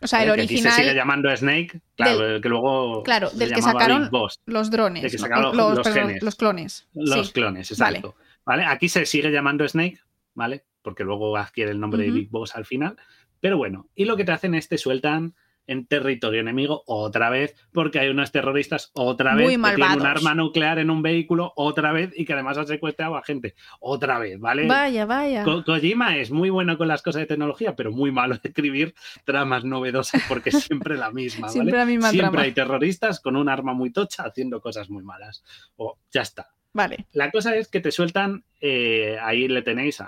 O 0.00 0.06
sea, 0.06 0.22
el 0.22 0.30
original. 0.30 0.72
se 0.72 0.82
sigue 0.82 0.94
llamando 0.94 1.34
Snake, 1.34 1.80
claro, 1.96 2.40
que 2.40 2.48
luego. 2.48 3.02
Claro, 3.02 3.30
del 3.30 3.52
que 3.52 3.62
sacaron 3.62 4.10
los 4.46 4.70
drones. 4.70 5.02
Del 5.02 5.12
que 5.12 5.18
sacaron 5.18 5.56
los, 5.56 5.76
los, 5.76 6.22
los 6.22 6.36
clones. 6.36 6.88
Los 6.92 7.32
clones, 7.32 7.70
exacto. 7.70 8.14
Vale. 8.44 8.64
Aquí 8.66 8.88
se 8.88 9.06
sigue 9.06 9.30
llamando 9.30 9.66
Snake, 9.66 10.00
¿vale? 10.34 10.64
Porque 10.82 11.04
luego 11.04 11.36
adquiere 11.36 11.70
el 11.70 11.80
nombre 11.80 12.04
de 12.04 12.10
Big 12.10 12.30
Boss 12.30 12.54
al 12.56 12.66
final. 12.66 12.96
Pero 13.40 13.56
bueno, 13.56 13.88
y 13.94 14.04
lo 14.04 14.16
que 14.16 14.24
te 14.24 14.32
hacen 14.32 14.54
es 14.54 14.68
te 14.68 14.78
sueltan 14.78 15.34
en 15.66 15.86
territorio 15.86 16.40
enemigo 16.40 16.82
otra 16.86 17.30
vez, 17.30 17.54
porque 17.72 17.98
hay 17.98 18.08
unos 18.08 18.32
terroristas 18.32 18.90
otra 18.94 19.34
vez 19.34 19.48
que 19.48 19.74
tienen 19.74 20.00
un 20.00 20.06
arma 20.06 20.34
nuclear 20.34 20.78
en 20.78 20.90
un 20.90 21.02
vehículo 21.02 21.52
otra 21.56 21.92
vez 21.92 22.12
y 22.16 22.24
que 22.24 22.32
además 22.32 22.58
han 22.58 22.66
secuestrado 22.66 23.16
a 23.16 23.22
gente 23.22 23.54
otra 23.80 24.18
vez, 24.18 24.38
¿vale? 24.38 24.66
Vaya, 24.66 25.06
vaya. 25.06 25.44
Kojima 25.44 26.16
es 26.16 26.30
muy 26.30 26.50
bueno 26.50 26.76
con 26.78 26.88
las 26.88 27.02
cosas 27.02 27.20
de 27.20 27.26
tecnología, 27.26 27.74
pero 27.76 27.92
muy 27.92 28.12
malo 28.12 28.36
de 28.36 28.48
escribir 28.48 28.94
tramas 29.24 29.64
novedosas 29.64 30.22
porque 30.28 30.50
es 30.50 30.64
siempre 30.64 30.96
la 30.96 31.10
misma, 31.10 31.42
¿vale? 31.46 31.52
siempre 31.52 31.78
la 31.78 31.86
misma 31.86 32.10
Siempre 32.10 32.42
hay 32.42 32.52
terroristas 32.52 33.20
con 33.20 33.36
un 33.36 33.48
arma 33.48 33.72
muy 33.72 33.90
tocha 33.90 34.24
haciendo 34.24 34.60
cosas 34.60 34.90
muy 34.90 35.02
malas. 35.02 35.42
O 35.76 35.98
ya 36.10 36.22
está. 36.22 36.48
Vale. 36.74 37.06
La 37.12 37.30
cosa 37.30 37.54
es 37.56 37.68
que 37.68 37.80
te 37.80 37.92
sueltan, 37.92 38.44
eh, 38.60 39.16
ahí 39.22 39.46
le 39.46 39.62
tenéis, 39.62 40.02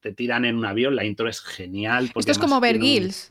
te 0.00 0.12
tiran 0.12 0.44
en 0.44 0.56
un 0.56 0.66
avión, 0.66 0.96
la 0.96 1.04
intro 1.04 1.28
es 1.28 1.40
genial. 1.40 2.10
Esto 2.14 2.32
es 2.32 2.38
como 2.38 2.60
Bear 2.60 2.78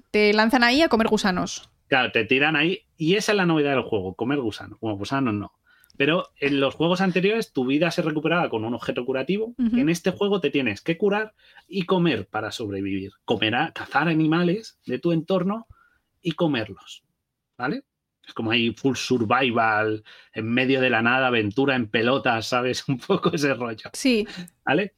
te 0.09 0.33
lanzan 0.33 0.63
ahí 0.63 0.81
a 0.81 0.87
comer 0.87 1.07
gusanos. 1.07 1.69
Claro, 1.87 2.11
te 2.13 2.23
tiran 2.23 2.55
ahí 2.55 2.85
y 2.97 3.15
esa 3.15 3.33
es 3.33 3.35
la 3.35 3.45
novedad 3.45 3.75
del 3.75 3.83
juego, 3.83 4.15
comer 4.15 4.39
gusanos. 4.39 4.79
Como 4.79 4.97
gusanos 4.97 5.33
no. 5.33 5.53
Pero 5.97 6.29
en 6.39 6.61
los 6.61 6.75
juegos 6.75 7.01
anteriores 7.01 7.51
tu 7.51 7.65
vida 7.65 7.91
se 7.91 8.03
recuperaba 8.03 8.49
con 8.49 8.63
un 8.63 8.73
objeto 8.73 9.03
curativo. 9.03 9.53
En 9.57 9.89
este 9.89 10.11
juego 10.11 10.39
te 10.39 10.51
tienes 10.51 10.81
que 10.81 10.97
curar 10.97 11.33
y 11.67 11.83
comer 11.83 12.27
para 12.27 12.51
sobrevivir. 12.51 13.13
Comer, 13.25 13.73
cazar 13.73 14.07
animales 14.07 14.79
de 14.85 14.99
tu 14.99 15.11
entorno 15.11 15.65
y 16.21 16.33
comerlos. 16.33 17.03
¿Vale? 17.57 17.83
Es 18.27 18.33
como 18.33 18.51
ahí 18.51 18.71
full 18.71 18.95
survival, 18.95 20.03
en 20.33 20.47
medio 20.49 20.81
de 20.81 20.89
la 20.89 21.01
nada, 21.01 21.27
aventura 21.27 21.75
en 21.75 21.87
pelotas, 21.87 22.47
¿sabes? 22.49 22.87
Un 22.87 22.99
poco 22.99 23.31
ese 23.33 23.53
rollo. 23.53 23.89
Sí. 23.93 24.27
¿Vale? 24.65 24.93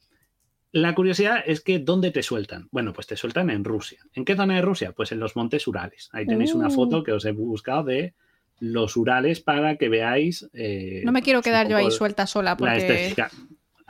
La 0.72 0.94
curiosidad 0.94 1.42
es 1.46 1.60
que 1.60 1.78
¿dónde 1.78 2.10
te 2.10 2.22
sueltan? 2.22 2.68
Bueno, 2.70 2.92
pues 2.92 3.06
te 3.06 3.16
sueltan 3.16 3.50
en 3.50 3.64
Rusia. 3.64 4.00
¿En 4.14 4.24
qué 4.24 4.36
zona 4.36 4.54
de 4.54 4.62
Rusia? 4.62 4.92
Pues 4.92 5.10
en 5.10 5.18
los 5.18 5.34
montes 5.34 5.66
Urales. 5.66 6.10
Ahí 6.12 6.26
tenéis 6.26 6.54
una 6.54 6.70
foto 6.70 6.98
uh. 6.98 7.02
que 7.02 7.12
os 7.12 7.24
he 7.24 7.32
buscado 7.32 7.84
de 7.84 8.14
los 8.60 8.96
Urales 8.96 9.40
para 9.40 9.76
que 9.76 9.88
veáis. 9.88 10.48
Eh, 10.52 11.02
no 11.04 11.10
me 11.10 11.22
quiero 11.22 11.42
quedar 11.42 11.68
yo 11.68 11.76
ahí 11.76 11.90
suelta 11.90 12.26
sola 12.26 12.56
porque. 12.56 13.14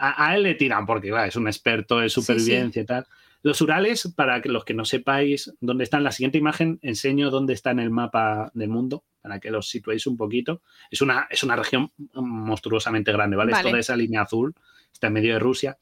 A, 0.03 0.35
él 0.35 0.45
le 0.45 0.55
tiran 0.55 0.87
porque 0.87 1.13
es 1.27 1.37
un 1.37 1.47
experto 1.47 2.03
en 2.03 2.09
supervivencia 2.09 2.81
y 2.81 2.87
tal. 2.87 3.07
Los 3.43 3.61
Urales, 3.63 4.13
para 4.15 4.43
que 4.43 4.51
los 4.51 4.65
que 4.65 4.75
no 4.75 4.85
sepáis 4.85 5.53
dónde 5.61 5.85
están, 5.85 6.05
la 6.05 6.13
siguiente 6.13 6.39
imagen 6.39 6.79
enseño 6.83 7.31
dónde 7.31 7.55
está 7.55 7.71
en 7.71 7.79
el 7.79 7.91
mapa 7.91 8.51
del 8.55 8.69
mundo, 8.69 9.05
para 9.23 9.41
que 9.41 9.51
los 9.51 9.69
situéis 9.69 10.07
un 10.07 10.17
poquito. 10.17 10.63
Es 10.91 11.01
una, 11.01 11.27
es 11.31 11.43
una 11.43 11.57
región 11.57 11.91
monstruosamente 12.15 13.13
grande, 13.13 13.37
¿vale? 13.37 13.53
Es 13.53 13.63
toda 13.63 13.79
esa 13.79 13.97
línea 13.97 14.23
azul, 14.23 14.55
está 14.93 15.07
en 15.07 15.15
medio 15.15 15.33
de 15.35 15.39
Rusia. 15.39 15.79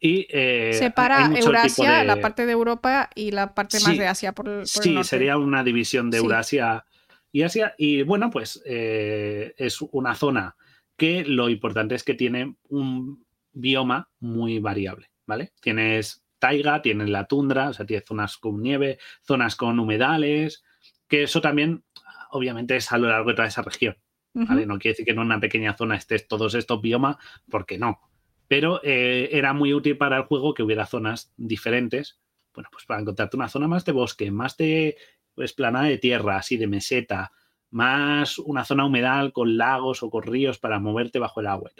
Y, 0.00 0.26
eh, 0.30 0.72
Separa 0.74 1.30
Eurasia, 1.34 2.04
la 2.04 2.20
parte 2.20 2.46
de 2.46 2.52
Europa 2.52 3.10
y 3.14 3.30
la 3.30 3.54
parte 3.54 3.78
más 3.80 3.96
de 3.96 4.06
Asia 4.06 4.32
por, 4.32 4.46
por 4.46 4.66
Sí, 4.66 5.02
sería 5.04 5.38
una 5.38 5.62
división 5.62 6.10
de 6.10 6.18
Eurasia 6.18 6.84
y 7.32 7.42
Asia. 7.42 7.74
Y 7.78 8.02
bueno, 8.02 8.30
pues 8.30 8.62
eh, 8.66 9.54
es 9.56 9.80
una 9.92 10.14
zona 10.14 10.56
que 10.96 11.24
lo 11.24 11.48
importante 11.48 11.94
es 11.94 12.04
que 12.04 12.14
tiene 12.14 12.56
un 12.68 13.24
bioma 13.52 14.08
muy 14.20 14.58
variable, 14.58 15.10
¿vale? 15.26 15.52
Tienes 15.60 16.23
taiga, 16.44 16.82
tienen 16.82 17.10
la 17.10 17.24
tundra, 17.24 17.70
o 17.70 17.72
sea, 17.72 17.86
tiene 17.86 18.04
zonas 18.06 18.36
con 18.36 18.60
nieve, 18.60 18.98
zonas 19.22 19.56
con 19.56 19.80
humedales, 19.80 20.62
que 21.08 21.22
eso 21.22 21.40
también, 21.40 21.84
obviamente, 22.32 22.76
es 22.76 22.92
a 22.92 22.98
lo 22.98 23.08
largo 23.08 23.30
de 23.30 23.36
toda 23.36 23.48
esa 23.48 23.62
región. 23.62 23.96
¿vale? 24.34 24.66
No 24.66 24.78
quiere 24.78 24.92
decir 24.92 25.06
que 25.06 25.12
en 25.12 25.20
una 25.20 25.40
pequeña 25.40 25.74
zona 25.74 25.96
estés 25.96 26.28
todos 26.28 26.54
estos 26.54 26.82
biomas, 26.82 27.16
porque 27.48 27.78
no. 27.78 27.98
Pero 28.46 28.82
eh, 28.84 29.30
era 29.32 29.54
muy 29.54 29.72
útil 29.72 29.96
para 29.96 30.18
el 30.18 30.24
juego 30.24 30.52
que 30.52 30.62
hubiera 30.62 30.84
zonas 30.84 31.32
diferentes. 31.38 32.20
Bueno, 32.52 32.68
pues 32.70 32.84
para 32.84 33.00
encontrarte 33.00 33.38
una 33.38 33.48
zona 33.48 33.66
más 33.66 33.86
de 33.86 33.92
bosque, 33.92 34.30
más 34.30 34.58
de 34.58 34.98
esplanada 35.38 35.86
de 35.86 35.96
tierra, 35.96 36.36
así 36.36 36.58
de 36.58 36.66
meseta, 36.66 37.32
más 37.70 38.38
una 38.38 38.66
zona 38.66 38.84
humedal 38.84 39.32
con 39.32 39.56
lagos 39.56 40.02
o 40.02 40.10
con 40.10 40.24
ríos 40.24 40.58
para 40.58 40.78
moverte 40.78 41.18
bajo 41.18 41.40
el 41.40 41.46
agua. 41.46 41.70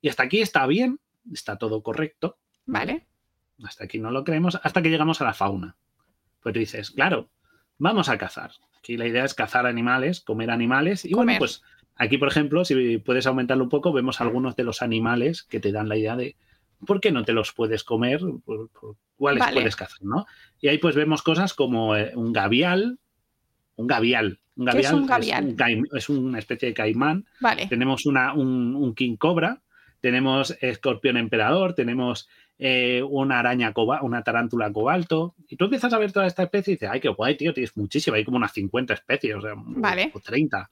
Y 0.00 0.08
hasta 0.08 0.24
aquí 0.24 0.40
está 0.40 0.66
bien, 0.66 0.98
está 1.32 1.56
todo 1.56 1.84
correcto. 1.84 2.38
Vale. 2.64 3.06
Hasta 3.64 3.84
aquí 3.84 3.98
no 3.98 4.10
lo 4.10 4.24
creemos, 4.24 4.58
hasta 4.62 4.82
que 4.82 4.90
llegamos 4.90 5.20
a 5.20 5.24
la 5.24 5.34
fauna. 5.34 5.76
Pues 6.42 6.52
tú 6.52 6.58
dices, 6.58 6.90
claro, 6.90 7.30
vamos 7.78 8.08
a 8.08 8.18
cazar. 8.18 8.52
Aquí 8.78 8.96
la 8.96 9.06
idea 9.06 9.24
es 9.24 9.34
cazar 9.34 9.66
animales, 9.66 10.20
comer 10.20 10.50
animales 10.50 11.04
y 11.04 11.14
bueno, 11.14 11.32
pues 11.38 11.62
Aquí, 11.96 12.18
por 12.18 12.28
ejemplo, 12.28 12.64
si 12.64 12.98
puedes 12.98 13.26
aumentarlo 13.26 13.64
un 13.64 13.70
poco, 13.70 13.92
vemos 13.92 14.20
algunos 14.20 14.54
de 14.54 14.64
los 14.64 14.82
animales 14.82 15.42
que 15.42 15.60
te 15.60 15.72
dan 15.72 15.88
la 15.88 15.96
idea 15.96 16.14
de 16.14 16.36
por 16.86 17.00
qué 17.00 17.10
no 17.10 17.24
te 17.24 17.32
los 17.32 17.52
puedes 17.52 17.84
comer, 17.84 18.20
cuáles 19.16 19.44
puedes 19.50 19.76
cazar, 19.76 20.02
¿no? 20.02 20.26
Y 20.60 20.68
ahí 20.68 20.76
pues 20.76 20.94
vemos 20.94 21.22
cosas 21.22 21.54
como 21.54 21.96
eh, 21.96 22.12
un 22.14 22.34
gavial, 22.34 22.98
un 23.76 23.86
gavial. 23.86 24.40
Un 24.56 24.66
gavial, 24.66 24.84
es 24.84 24.92
un 24.92 25.06
gavial? 25.06 25.56
Es, 25.94 26.08
una 26.10 26.38
especie 26.38 26.68
de 26.68 26.74
caimán. 26.74 27.26
Vale. 27.40 27.66
Tenemos 27.66 28.04
una, 28.04 28.34
un, 28.34 28.94
king 28.94 29.16
cobra, 29.16 29.62
tenemos 30.00 30.56
escorpión 30.60 31.16
emperador, 31.16 31.74
tenemos 31.74 32.28
eh, 32.58 33.02
una 33.02 33.38
araña, 33.38 33.72
una 34.02 34.22
tarántula 34.22 34.72
cobalto. 34.72 35.34
Y 35.48 35.56
tú 35.56 35.64
empiezas 35.64 35.92
a 35.92 35.98
ver 35.98 36.12
toda 36.12 36.26
esta 36.26 36.44
especie 36.44 36.72
y 36.72 36.76
dices, 36.76 36.90
ay, 36.90 37.00
qué 37.00 37.08
guay, 37.08 37.36
tío, 37.36 37.52
tienes 37.52 37.76
muchísima, 37.76 38.16
hay 38.16 38.24
como 38.24 38.36
unas 38.36 38.52
50 38.52 38.94
especies, 38.94 39.36
o 39.36 39.40
sea, 39.40 39.52
vale. 39.56 40.10
o 40.14 40.20
30. 40.20 40.70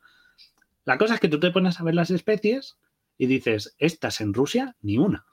La 0.85 0.99
cosa 0.99 1.15
es 1.15 1.21
que 1.21 1.29
tú 1.29 1.41
te 1.41 1.51
pones 1.51 1.81
a 1.81 1.85
ver 1.85 1.95
las 1.95 2.11
especies 2.11 2.77
y 3.17 3.27
dices, 3.27 3.75
estas 3.79 4.21
en 4.21 4.35
Rusia, 4.35 4.77
ni 4.83 4.99
una. 4.99 5.25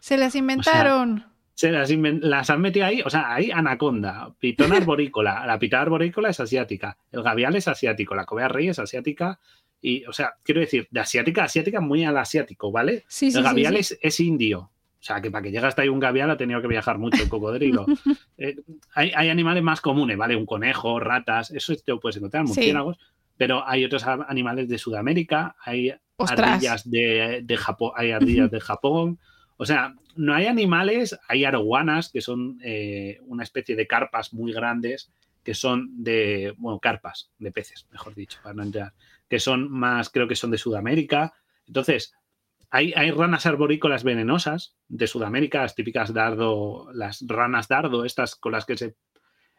Se 0.00 0.16
las 0.16 0.34
inventaron. 0.36 1.26
se 1.54 1.70
las, 1.70 1.90
las, 1.90 2.50
han 2.50 2.60
metido 2.60 2.86
ahí, 2.86 3.02
o 3.02 3.10
sea, 3.10 3.34
hay 3.34 3.50
anaconda, 3.50 4.34
pitón 4.38 4.72
arborícola, 4.72 5.46
la 5.46 5.58
pitón 5.58 5.80
arborícola 5.80 6.30
es 6.30 6.40
asiática, 6.40 6.96
el 7.12 7.22
gavial 7.22 7.56
es 7.56 7.68
asiático, 7.68 8.14
la 8.14 8.24
cobea 8.24 8.48
rey 8.48 8.68
es 8.68 8.78
asiática, 8.78 9.38
y, 9.82 10.04
o 10.04 10.12
sea, 10.12 10.34
quiero 10.42 10.60
decir, 10.60 10.88
de 10.90 11.00
asiática 11.00 11.42
a 11.42 11.46
asiática 11.46 11.80
muy 11.80 12.04
al 12.04 12.16
asiático, 12.18 12.70
¿vale? 12.70 13.04
Sí, 13.08 13.32
el 13.34 13.42
gavial 13.42 13.76
Es, 13.76 14.20
indio. 14.20 14.70
O 15.00 15.02
sea, 15.02 15.20
que 15.22 15.30
para 15.30 15.42
que 15.42 15.50
llegue 15.50 15.66
hasta 15.66 15.82
ahí 15.82 15.88
un 15.88 15.98
gavial 15.98 16.30
ha 16.30 16.36
tenido 16.36 16.60
que 16.60 16.68
viajar 16.68 16.98
mucho 16.98 17.22
el 17.22 17.28
cocodrilo. 17.28 17.86
Eh, 18.42 18.56
hay, 18.94 19.12
hay, 19.14 19.28
animales 19.28 19.62
más 19.62 19.82
comunes, 19.82 20.16
¿vale? 20.16 20.34
Un 20.34 20.46
conejo, 20.46 20.98
ratas, 20.98 21.50
eso 21.50 21.74
te 21.74 21.92
lo 21.92 22.00
puedes 22.00 22.16
encontrar, 22.16 22.44
murciélagos 22.44 22.96
pero 23.40 23.66
hay 23.66 23.86
otros 23.86 24.06
animales 24.06 24.68
de 24.68 24.76
Sudamérica, 24.76 25.56
hay 25.64 25.94
ardillas 26.18 26.90
de, 26.90 27.56
Japón, 27.58 27.92
hay 27.96 28.10
ardillas 28.10 28.50
de 28.50 28.60
Japón. 28.60 29.18
O 29.56 29.64
sea, 29.64 29.94
no 30.14 30.34
hay 30.34 30.44
animales, 30.44 31.18
hay 31.26 31.46
aroguanas, 31.46 32.10
que 32.10 32.20
son 32.20 32.58
eh, 32.62 33.18
una 33.28 33.42
especie 33.42 33.76
de 33.76 33.86
carpas 33.86 34.34
muy 34.34 34.52
grandes, 34.52 35.10
que 35.42 35.54
son 35.54 36.04
de, 36.04 36.52
bueno, 36.58 36.80
carpas 36.80 37.30
de 37.38 37.50
peces, 37.50 37.86
mejor 37.90 38.14
dicho, 38.14 38.38
para 38.42 38.56
no 38.56 38.62
entrar, 38.62 38.92
que 39.26 39.40
son 39.40 39.70
más, 39.70 40.10
creo 40.10 40.28
que 40.28 40.36
son 40.36 40.50
de 40.50 40.58
Sudamérica. 40.58 41.32
Entonces, 41.66 42.12
hay, 42.70 42.92
hay, 42.94 43.10
ranas 43.10 43.46
arborícolas 43.46 44.04
venenosas 44.04 44.76
de 44.88 45.06
Sudamérica, 45.06 45.62
las 45.62 45.74
típicas 45.74 46.14
dardo, 46.14 46.88
las 46.92 47.24
ranas 47.26 47.68
dardo, 47.68 48.04
estas 48.04 48.36
con 48.36 48.52
las 48.52 48.64
que 48.64 48.76
se... 48.76 48.96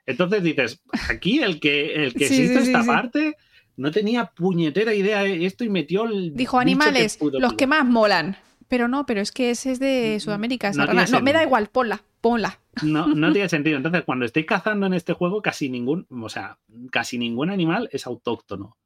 Entonces 0.06 0.44
dices, 0.44 0.82
aquí 1.10 1.40
el 1.40 1.60
que, 1.60 2.06
el 2.06 2.14
que 2.14 2.26
existe 2.28 2.60
esta 2.60 2.84
parte 2.84 3.36
no 3.78 3.92
tenía 3.92 4.26
puñetera 4.26 4.94
idea 4.94 5.24
de 5.24 5.46
esto 5.46 5.64
y 5.64 5.70
metió 5.70 6.06
el. 6.06 6.34
Dijo 6.36 6.60
animales, 6.60 7.20
los 7.22 7.54
que 7.54 7.68
más 7.68 7.86
molan. 7.86 8.38
Pero 8.68 8.88
no, 8.88 9.06
pero 9.06 9.20
es 9.20 9.32
que 9.34 9.50
ese 9.50 9.72
es 9.72 9.80
de 9.80 10.18
Sudamérica. 10.20 10.72
no, 10.72 11.22
me 11.22 11.34
da 11.34 11.44
igual, 11.44 11.68
ponla, 11.68 12.04
ponla. 12.22 12.60
No, 12.84 13.08
no 13.08 13.32
tiene 13.34 13.50
sentido. 13.50 13.78
Entonces, 13.78 14.04
cuando 14.06 14.26
estoy 14.26 14.46
cazando 14.46 14.86
en 14.86 14.94
este 14.94 15.14
juego, 15.14 15.42
casi 15.42 15.68
ningún, 15.68 16.08
o 16.10 16.30
sea, 16.30 16.58
casi 16.90 17.18
ningún 17.18 17.50
animal 17.50 17.90
es 17.92 18.08
autóctono. 18.08 18.78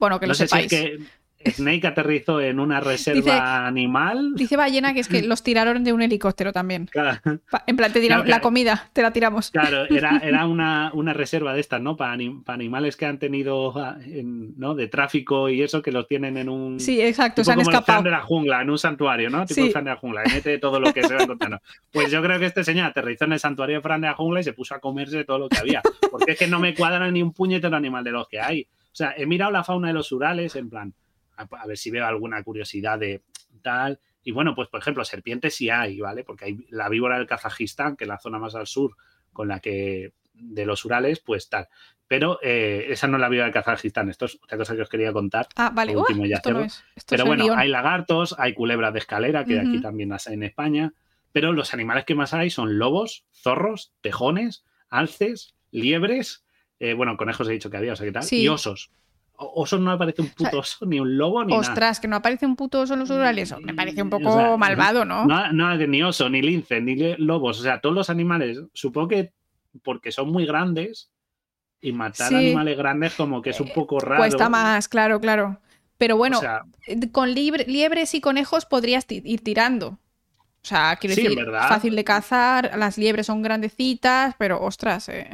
Bueno, 0.00 0.18
que 0.18 0.26
lo 0.26 0.34
sepáis. 0.34 0.68
que, 0.68 0.98
Snake 1.46 1.86
aterrizó 1.86 2.40
en 2.40 2.60
una 2.60 2.80
reserva 2.80 3.66
animal. 3.66 4.34
Dice 4.34 4.56
Ballena 4.56 4.92
que 4.94 5.00
es 5.00 5.08
que 5.08 5.22
los 5.22 5.42
tiraron 5.42 5.84
de 5.84 5.92
un 5.92 6.02
helicóptero 6.02 6.52
también. 6.52 6.86
Claro. 6.86 7.18
En 7.66 7.76
plan, 7.76 7.92
te 7.92 8.00
tiramos 8.00 8.28
la 8.28 8.40
comida, 8.40 8.90
te 8.92 9.02
la 9.02 9.12
tiramos. 9.12 9.50
Claro, 9.50 9.84
era, 9.88 10.18
era 10.22 10.46
una, 10.46 10.90
una, 10.94 11.12
reserva 11.12 11.54
de 11.54 11.60
estas, 11.60 11.80
¿no? 11.80 11.96
Para, 11.96 12.16
animales 12.46 12.96
que 12.96 13.06
han 13.06 13.18
tenido, 13.18 13.76
ah, 13.78 13.98
¿no? 14.06 14.74
De 14.74 14.88
tráfico 14.88 15.48
y 15.48 15.62
eso, 15.62 15.82
que 15.82 15.92
los 15.92 16.06
tienen 16.06 16.36
en 16.36 16.48
un. 16.48 16.80
Sí, 16.80 17.00
exacto, 17.00 17.44
se 17.44 17.52
han 17.52 17.60
escapado. 17.60 18.02
de 18.02 18.10
la 18.10 18.20
jungla, 18.20 18.62
en 18.62 18.70
un 18.70 18.78
santuario, 18.78 19.30
¿no? 19.30 19.46
Tipo 19.46 19.66
de 19.66 19.82
la 19.82 19.96
jungla, 19.96 20.22
y 20.26 20.32
mete 20.32 20.58
todo 20.58 20.80
lo 20.80 20.92
que 20.92 21.02
se 21.02 21.14
va 21.14 21.22
encontrando. 21.22 21.60
Pues 21.92 22.10
yo 22.10 22.22
creo 22.22 22.38
que 22.38 22.46
este 22.46 22.62
señor 22.62 22.86
aterrizó 22.86 23.24
en 23.24 23.32
el 23.32 23.40
santuario 23.40 23.76
de 23.76 23.82
Fran 23.82 24.00
de 24.00 24.06
la 24.08 24.14
jungla 24.14 24.40
y 24.40 24.44
se 24.44 24.52
puso 24.52 24.74
a 24.74 24.80
comerse 24.80 25.24
todo 25.24 25.38
lo 25.38 25.48
que 25.48 25.58
había. 25.58 25.82
Porque 26.10 26.32
es 26.32 26.38
que 26.38 26.46
no 26.46 26.60
me 26.60 26.74
cuadra 26.74 27.10
ni 27.10 27.22
un 27.22 27.32
puñetero 27.32 27.76
animal 27.76 28.04
de 28.04 28.12
los 28.12 28.28
que 28.28 28.40
hay. 28.40 28.62
O 28.62 28.94
sea, 28.94 29.14
he 29.16 29.26
mirado 29.26 29.50
la 29.50 29.64
fauna 29.64 29.88
de 29.88 29.94
los 29.94 30.10
Urales 30.12 30.54
en 30.56 30.70
plan 30.70 30.94
a, 31.48 31.66
ver 31.66 31.76
si 31.76 31.90
veo 31.90 32.06
alguna 32.06 32.42
curiosidad 32.42 32.98
de 32.98 33.22
tal. 33.62 34.00
Y 34.22 34.32
bueno, 34.32 34.54
pues 34.54 34.68
por 34.68 34.80
ejemplo, 34.80 35.04
serpientes 35.04 35.54
sí 35.54 35.70
hay, 35.70 36.00
¿vale? 36.00 36.24
Porque 36.24 36.46
hay 36.46 36.66
la 36.70 36.88
víbora 36.88 37.18
del 37.18 37.26
Kazajistán, 37.26 37.96
que 37.96 38.04
es 38.04 38.08
la 38.08 38.18
zona 38.18 38.38
más 38.38 38.54
al 38.54 38.66
sur, 38.66 38.96
con 39.32 39.48
la 39.48 39.60
que 39.60 40.12
de 40.34 40.66
los 40.66 40.84
Urales, 40.84 41.20
pues 41.20 41.48
tal. 41.48 41.68
Pero 42.06 42.38
eh, 42.42 42.86
esa 42.88 43.06
no 43.06 43.16
es 43.16 43.20
la 43.20 43.28
víbora 43.28 43.46
del 43.46 43.54
Kazajistán, 43.54 44.10
esto 44.10 44.24
es 44.24 44.38
otra 44.42 44.58
cosa 44.58 44.74
que 44.74 44.82
os 44.82 44.88
quería 44.88 45.12
contar. 45.12 45.46
Ah, 45.56 45.70
vale, 45.72 45.96
último 45.96 46.26
ya 46.26 46.40
Pero 46.42 47.24
bueno, 47.24 47.54
hay 47.54 47.68
lagartos, 47.68 48.34
hay 48.38 48.52
culebras 48.52 48.92
de 48.92 48.98
escalera, 48.98 49.44
que 49.44 49.58
aquí 49.58 49.80
también 49.80 50.08
las 50.08 50.26
hay 50.26 50.34
en 50.34 50.42
España. 50.42 50.92
Pero 51.32 51.52
los 51.52 51.72
animales 51.72 52.04
que 52.04 52.16
más 52.16 52.34
hay 52.34 52.50
son 52.50 52.78
lobos, 52.78 53.24
zorros, 53.32 53.92
tejones, 54.00 54.64
alces, 54.88 55.54
liebres, 55.70 56.44
eh, 56.80 56.94
bueno, 56.94 57.16
conejos 57.16 57.48
he 57.48 57.52
dicho 57.52 57.70
que 57.70 57.76
había, 57.76 57.92
o 57.92 57.96
sea, 57.96 58.06
¿qué 58.06 58.12
tal? 58.12 58.24
Y 58.28 58.48
osos 58.48 58.90
oso 59.40 59.78
no 59.78 59.90
aparece 59.90 60.22
un 60.22 60.28
puto 60.28 60.58
oso, 60.58 60.84
ni 60.86 61.00
un 61.00 61.16
lobo, 61.16 61.44
ni 61.44 61.52
Ostras, 61.54 62.00
que 62.00 62.08
no 62.08 62.16
aparece 62.16 62.46
un 62.46 62.56
puto 62.56 62.80
oso 62.80 62.94
en 62.94 63.00
los 63.00 63.08
rurales. 63.08 63.54
Me 63.60 63.74
parece 63.74 64.02
un 64.02 64.10
poco 64.10 64.58
malvado, 64.58 65.04
¿no? 65.04 65.24
¿no? 65.24 65.52
No, 65.52 65.76
ni 65.76 66.02
oso, 66.02 66.28
ni 66.28 66.42
lince, 66.42 66.80
ni 66.80 66.96
lobos. 67.16 67.60
O 67.60 67.62
sea, 67.62 67.80
todos 67.80 67.94
los 67.94 68.10
animales, 68.10 68.60
supongo 68.72 69.08
que 69.08 69.32
porque 69.82 70.12
son 70.12 70.30
muy 70.30 70.46
grandes 70.46 71.10
y 71.80 71.92
matar 71.92 72.34
animales 72.34 72.76
grandes 72.76 73.14
como 73.14 73.40
que 73.40 73.50
es 73.50 73.60
un 73.60 73.68
eh, 73.68 73.72
poco 73.74 74.00
raro. 74.00 74.20
Cuesta 74.20 74.48
más, 74.48 74.88
claro, 74.88 75.20
claro. 75.20 75.60
Pero 75.96 76.16
bueno, 76.16 76.40
con 77.12 77.34
liebres 77.34 78.14
y 78.14 78.20
conejos 78.20 78.64
podrías 78.64 79.06
ir 79.08 79.44
tirando. 79.44 79.98
O 80.62 80.66
sea, 80.66 80.96
quiero 80.96 81.16
decir, 81.16 81.46
fácil 81.50 81.96
de 81.96 82.04
cazar, 82.04 82.72
las 82.76 82.98
liebres 82.98 83.26
son 83.26 83.42
grandecitas, 83.42 84.34
pero 84.38 84.60
ostras, 84.62 85.08
eh. 85.08 85.30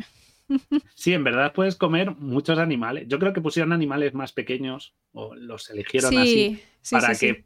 Sí, 0.95 1.13
en 1.13 1.25
verdad 1.25 1.53
puedes 1.53 1.77
comer 1.77 2.15
muchos 2.17 2.59
animales. 2.59 3.05
Yo 3.09 3.19
creo 3.19 3.33
que 3.33 3.41
pusieron 3.41 3.73
animales 3.73 4.15
más 4.15 4.33
pequeños 4.33 4.95
o 5.13 5.35
los 5.35 5.69
eligieron 5.71 6.17
así 6.19 6.63
para 6.91 7.15
que 7.15 7.45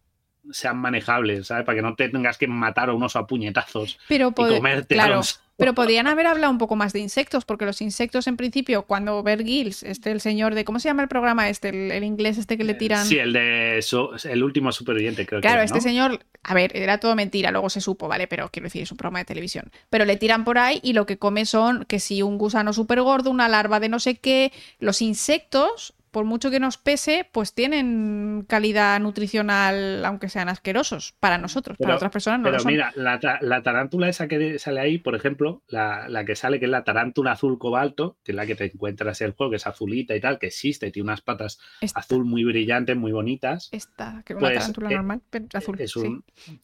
sean 0.50 0.78
manejables, 0.78 1.46
¿sabes? 1.46 1.64
Para 1.64 1.76
que 1.76 1.82
no 1.82 1.94
te 1.94 2.08
tengas 2.08 2.38
que 2.38 2.46
matar 2.46 2.90
a 2.90 2.94
unos 2.94 3.16
a 3.16 3.26
puñetazos 3.26 3.98
pero 4.08 4.28
y 4.28 4.32
comértelos. 4.34 5.40
pero 5.56 5.74
podrían 5.74 6.06
haber 6.06 6.26
hablado 6.26 6.50
un 6.52 6.58
poco 6.58 6.76
más 6.76 6.92
de 6.92 7.00
insectos, 7.00 7.44
porque 7.44 7.66
los 7.66 7.80
insectos, 7.82 8.26
en 8.26 8.36
principio, 8.36 8.82
cuando 8.82 9.22
Bert 9.22 9.44
Gills, 9.44 9.82
este 9.82 10.10
el 10.10 10.20
señor 10.20 10.54
de. 10.54 10.64
¿Cómo 10.64 10.78
se 10.78 10.88
llama 10.88 11.02
el 11.02 11.08
programa 11.08 11.48
este? 11.48 11.68
El, 11.68 12.04
inglés 12.04 12.38
este 12.38 12.56
que 12.56 12.64
le 12.64 12.74
tiran. 12.74 13.04
Sí, 13.04 13.18
el 13.18 13.32
de 13.32 13.84
el 14.24 14.42
último 14.42 14.72
superviviente, 14.72 15.26
creo 15.26 15.40
claro, 15.40 15.60
que. 15.60 15.66
Claro, 15.66 15.78
este 15.78 15.80
señor. 15.80 16.20
A 16.42 16.54
ver, 16.54 16.74
era 16.74 16.98
todo 16.98 17.14
mentira, 17.14 17.50
luego 17.50 17.68
se 17.68 17.82
supo, 17.82 18.08
¿vale? 18.08 18.26
Pero 18.26 18.48
quiero 18.50 18.64
decir, 18.64 18.82
es 18.82 18.90
un 18.90 18.96
programa 18.96 19.18
de 19.18 19.26
televisión. 19.26 19.70
Pero 19.90 20.06
le 20.06 20.16
tiran 20.16 20.44
por 20.44 20.56
ahí 20.56 20.80
y 20.82 20.94
lo 20.94 21.04
que 21.04 21.18
come 21.18 21.44
son 21.44 21.84
que 21.84 22.00
si 22.00 22.22
un 22.22 22.38
gusano 22.38 22.72
súper 22.72 23.02
gordo, 23.02 23.30
una 23.30 23.48
larva 23.48 23.78
de 23.78 23.90
no 23.90 23.98
sé 23.98 24.16
qué. 24.16 24.52
Los 24.78 25.02
insectos 25.02 25.94
por 26.10 26.24
mucho 26.24 26.50
que 26.50 26.60
nos 26.60 26.76
pese, 26.76 27.28
pues 27.30 27.54
tienen 27.54 28.44
calidad 28.48 28.98
nutricional, 29.00 30.04
aunque 30.04 30.28
sean 30.28 30.48
asquerosos, 30.48 31.14
para 31.20 31.38
nosotros, 31.38 31.78
para 31.78 31.96
otras 31.96 32.10
personas 32.10 32.40
no 32.40 32.44
pero 32.44 32.56
lo 32.56 32.60
son. 32.60 32.72
mira, 32.72 32.92
la, 32.96 33.62
tarántula 33.62 34.08
esa 34.08 34.26
que 34.26 34.58
sale 34.58 34.80
ahí, 34.80 34.98
por 34.98 35.14
ejemplo, 35.14 35.62
la, 35.68 36.24
que 36.24 36.34
sale, 36.34 36.58
que 36.58 36.64
es 36.64 36.70
la 36.70 36.84
tarántula 36.84 37.32
azul 37.32 37.58
cobalto, 37.58 38.18
que 38.24 38.32
es 38.32 38.36
la 38.36 38.46
que 38.46 38.56
te 38.56 38.66
encuentras 38.66 39.20
en 39.20 39.28
el 39.28 39.32
juego, 39.34 39.50
que 39.50 39.56
es 39.56 39.66
azulita 39.66 40.16
y 40.16 40.20
tal, 40.20 40.38
que 40.38 40.48
existe, 40.48 40.90
tiene 40.90 41.08
unas 41.08 41.20
patas 41.20 41.58
azul 41.94 42.24
muy 42.24 42.44
brillantes, 42.44 42.96
muy 42.96 43.12
bonitas. 43.12 43.68
Esta, 43.72 44.22
que 44.24 44.32
es 44.32 44.38
una 44.38 44.48
pues, 44.48 44.58
tarántula 44.58 44.90
eh, 44.90 44.94
normal, 44.94 45.22
pero 45.30 45.46
es 45.48 45.54
azul. 45.54 45.80
Es 45.80 45.94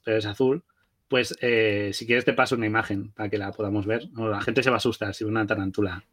Pero 0.04 0.18
es 0.18 0.26
azul. 0.26 0.64
Pues 1.08 1.36
eh, 1.40 1.90
si 1.92 2.04
quieres 2.04 2.24
te 2.24 2.32
paso 2.32 2.56
una 2.56 2.66
imagen 2.66 3.12
para 3.12 3.28
que 3.28 3.38
la 3.38 3.52
podamos 3.52 3.86
ver. 3.86 4.08
la 4.16 4.40
gente 4.40 4.64
se 4.64 4.70
va 4.70 4.76
a 4.76 4.78
asustar 4.78 5.14
si 5.14 5.22
ve 5.22 5.30
una 5.30 5.46
tarántula. 5.46 6.04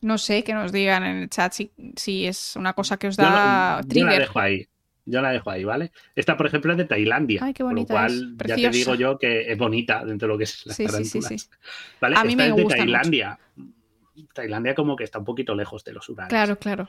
No 0.00 0.18
sé, 0.18 0.44
que 0.44 0.54
nos 0.54 0.72
digan 0.72 1.04
en 1.04 1.16
el 1.16 1.30
chat 1.30 1.52
si, 1.52 1.72
si 1.96 2.26
es 2.26 2.56
una 2.56 2.72
cosa 2.72 2.96
que 2.96 3.08
os 3.08 3.16
da 3.16 3.80
trigger. 3.88 4.02
Yo 4.02 4.06
la 4.06 4.18
dejo 4.18 4.40
ahí. 4.40 4.68
Yo 5.06 5.20
la 5.22 5.32
dejo 5.32 5.50
ahí, 5.50 5.64
¿vale? 5.64 5.92
Esta, 6.14 6.36
por 6.36 6.46
ejemplo, 6.46 6.72
es 6.72 6.78
de 6.78 6.84
Tailandia. 6.84 7.40
Ay, 7.42 7.52
qué 7.52 7.62
bonita. 7.62 7.92
Lo 7.92 7.98
cual, 7.98 8.36
ya 8.46 8.54
te 8.54 8.70
digo 8.70 8.94
yo 8.94 9.18
que 9.18 9.50
es 9.50 9.58
bonita 9.58 10.04
dentro 10.04 10.28
de 10.28 10.34
lo 10.34 10.38
que 10.38 10.44
es 10.44 10.64
la 10.66 10.74
sí, 10.74 10.86
sí, 10.86 11.04
sí, 11.04 11.22
sí, 11.22 11.48
¿Vale? 12.00 12.16
A 12.16 12.24
mí 12.24 12.32
Esta 12.32 12.44
me 12.44 12.50
es 12.50 12.56
de 12.56 12.64
Tailandia. 12.64 13.38
Tailandia 14.32 14.74
como 14.74 14.96
que 14.96 15.04
está 15.04 15.18
un 15.18 15.24
poquito 15.24 15.54
lejos 15.54 15.84
de 15.84 15.92
los 15.92 16.08
Urales. 16.08 16.30
Claro, 16.30 16.58
claro. 16.58 16.88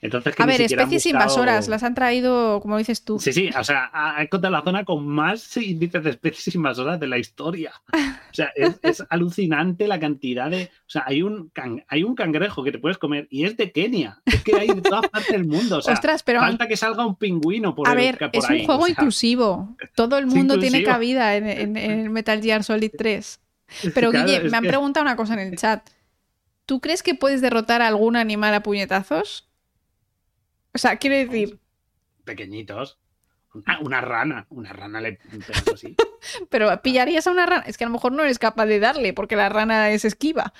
Entonces, 0.00 0.34
a 0.38 0.46
ver, 0.46 0.60
especies 0.60 1.06
invasoras, 1.06 1.68
las 1.68 1.82
han 1.82 1.94
traído, 1.94 2.60
como 2.60 2.78
dices 2.78 3.04
tú. 3.04 3.18
Sí, 3.18 3.32
sí, 3.32 3.50
o 3.56 3.64
sea, 3.64 3.90
ha 3.92 4.22
encontrado 4.22 4.52
la 4.54 4.62
zona 4.62 4.84
con 4.84 5.06
más 5.06 5.56
índices 5.56 6.02
de 6.02 6.10
especies 6.10 6.54
invasoras 6.54 6.98
de 6.98 7.06
la 7.06 7.18
historia. 7.18 7.72
O 7.92 8.34
sea, 8.34 8.52
es, 8.54 9.04
alucinante 9.10 9.86
la 9.86 10.00
cantidad 10.00 10.50
de. 10.50 10.64
O 10.64 10.90
sea, 10.90 11.04
hay 11.06 11.22
un, 11.22 11.52
hay 11.88 12.02
un 12.02 12.14
cangrejo 12.14 12.64
que 12.64 12.72
te 12.72 12.78
puedes 12.78 12.98
comer 12.98 13.28
y 13.30 13.44
es 13.44 13.56
de 13.56 13.72
Kenia. 13.72 14.20
Es 14.24 14.42
que 14.42 14.56
hay 14.56 14.68
de 14.68 14.82
todas 14.82 15.08
partes 15.08 15.32
del 15.32 15.46
mundo. 15.46 15.78
O 15.78 15.82
sea, 15.82 15.94
Ostras, 15.94 16.22
pero. 16.22 16.40
Falta 16.40 16.66
que 16.66 16.76
salga 16.76 17.06
un 17.06 17.16
pingüino 17.16 17.74
por 17.74 17.88
A 17.88 17.94
ver, 17.94 18.18
es 18.32 18.50
un 18.50 18.64
juego 18.64 18.88
inclusivo. 18.88 19.76
Todo 19.94 20.18
el 20.18 20.26
mundo 20.26 20.58
tiene 20.58 20.82
cabida 20.82 21.36
en, 21.36 21.76
en, 21.76 22.12
Metal 22.12 22.42
Gear 22.42 22.64
Solid 22.64 22.92
3. 22.96 23.40
Pero, 23.94 24.10
Guille, 24.10 24.40
me 24.50 24.56
han 24.56 24.64
preguntado 24.64 25.04
una 25.04 25.14
cosa 25.14 25.34
en 25.34 25.40
el 25.40 25.56
chat. 25.56 25.88
¿Tú 26.70 26.80
crees 26.80 27.02
que 27.02 27.16
puedes 27.16 27.40
derrotar 27.40 27.82
a 27.82 27.88
algún 27.88 28.14
animal 28.14 28.54
a 28.54 28.62
puñetazos? 28.62 29.50
O 30.72 30.78
sea, 30.78 30.98
quiero 30.98 31.16
decir, 31.16 31.58
pequeñitos. 32.22 32.96
Una, 33.80 34.00
rana, 34.00 34.46
una 34.50 34.72
rana 34.72 35.00
le 35.00 35.18
así. 35.74 35.96
Pero 36.48 36.80
pillarías 36.80 37.26
a 37.26 37.32
una 37.32 37.44
rana. 37.44 37.64
Es 37.66 37.76
que 37.76 37.82
a 37.82 37.88
lo 37.88 37.92
mejor 37.92 38.12
no 38.12 38.22
eres 38.22 38.38
capaz 38.38 38.66
de 38.66 38.78
darle 38.78 39.12
porque 39.12 39.34
la 39.34 39.48
rana 39.48 39.90
es 39.90 40.04
esquiva. 40.04 40.52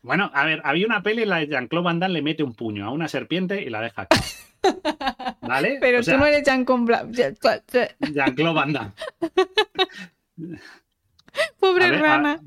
Bueno, 0.00 0.30
a 0.32 0.46
ver, 0.46 0.62
había 0.64 0.86
una 0.86 1.02
peli 1.02 1.24
en 1.24 1.28
la 1.28 1.36
de 1.36 1.48
Jean-Claude 1.48 1.84
Van 1.84 2.00
Damme 2.00 2.14
le 2.14 2.22
mete 2.22 2.42
un 2.42 2.54
puño 2.54 2.86
a 2.86 2.90
una 2.90 3.06
serpiente 3.06 3.60
y 3.60 3.68
la 3.68 3.82
deja 3.82 4.08
aquí. 4.08 4.20
¿Vale? 5.42 5.76
Pero 5.82 6.02
tú 6.02 6.16
no 6.16 6.24
eres 6.24 6.44
Jean-Claude 6.46 7.12
Jean 8.14 8.34
Van 8.54 8.72
Damme. 8.72 8.92
Pobre 11.60 11.90
rana. 11.98 12.40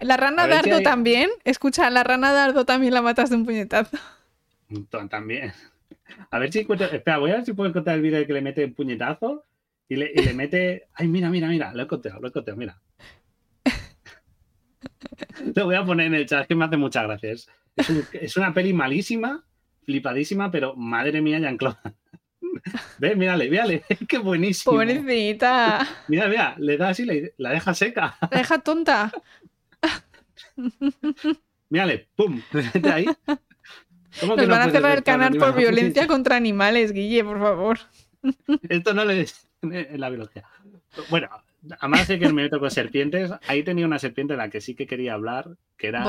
La 0.00 0.16
rana 0.16 0.46
Dardo 0.46 0.80
también. 0.80 1.30
Escucha, 1.44 1.90
la 1.90 2.04
rana 2.04 2.32
Dardo 2.32 2.64
también 2.64 2.94
la 2.94 3.02
matas 3.02 3.30
de 3.30 3.36
un 3.36 3.44
puñetazo. 3.44 3.96
También. 5.08 5.54
A 6.30 6.38
ver 6.38 6.52
si 6.52 6.58
encuentro. 6.58 6.88
Espera, 6.88 7.16
voy 7.16 7.30
a 7.30 7.36
ver 7.36 7.44
si 7.46 7.54
puedo 7.54 7.70
encontrar 7.70 7.96
el 7.96 8.02
vídeo 8.02 8.18
de 8.18 8.26
que 8.26 8.34
le 8.34 8.42
mete 8.42 8.66
un 8.66 8.74
puñetazo 8.74 9.46
y 9.88 9.96
le, 9.96 10.12
y 10.14 10.22
le 10.22 10.34
mete. 10.34 10.88
Ay, 10.92 11.08
mira, 11.08 11.30
mira, 11.30 11.48
mira. 11.48 11.72
Lo 11.72 11.80
he 11.80 11.84
encontrado, 11.84 12.20
lo 12.20 12.26
he 12.26 12.28
encontrado, 12.28 12.58
mira. 12.58 12.78
Lo 15.54 15.64
voy 15.64 15.76
a 15.76 15.84
poner 15.84 16.06
en 16.06 16.14
el 16.14 16.26
chat, 16.26 16.42
es 16.42 16.48
que 16.48 16.54
me 16.54 16.64
hace 16.66 16.76
muchas 16.76 17.04
gracias. 17.04 17.48
Es, 18.12 18.36
una 18.36 18.52
peli 18.52 18.72
malísima, 18.72 19.44
flipadísima, 19.84 20.50
pero 20.50 20.74
madre 20.76 21.22
mía, 21.22 21.38
Jean-Claude. 21.38 21.78
Ve, 22.98 23.14
mírale, 23.16 23.48
mírale, 23.48 23.84
qué 24.08 24.18
buenísimo. 24.18 24.74
Pobrecita. 24.74 25.86
Mira, 26.08 26.28
mira, 26.28 26.54
le 26.58 26.76
da 26.76 26.90
así, 26.90 27.06
la 27.36 27.50
deja 27.50 27.74
seca. 27.74 28.16
La 28.30 28.38
deja 28.38 28.58
tonta. 28.58 29.12
Mírale, 31.70 32.08
pum, 32.16 32.40
le 32.52 32.90
ahí. 32.90 33.06
Nos 34.22 34.48
van 34.48 34.68
a 34.68 34.70
cerrar 34.70 34.96
el 34.96 35.04
canal 35.04 35.36
por 35.36 35.54
violencia 35.54 36.06
contra 36.06 36.36
animales, 36.36 36.92
Guille, 36.92 37.22
por 37.22 37.38
favor. 37.38 37.78
Esto 38.68 38.94
no 38.94 39.04
le 39.04 39.26
en 39.62 40.00
la 40.00 40.08
biología. 40.08 40.44
Bueno, 41.10 41.28
además 41.80 42.08
de 42.08 42.18
que 42.18 42.26
me 42.26 42.44
meto 42.44 42.58
con 42.58 42.70
serpientes, 42.70 43.30
ahí 43.46 43.62
tenía 43.62 43.86
una 43.86 43.98
serpiente 43.98 44.34
de 44.34 44.38
la 44.38 44.50
que 44.50 44.60
sí 44.60 44.74
que 44.74 44.86
quería 44.86 45.14
hablar, 45.14 45.56
que 45.76 45.88
era 45.88 46.04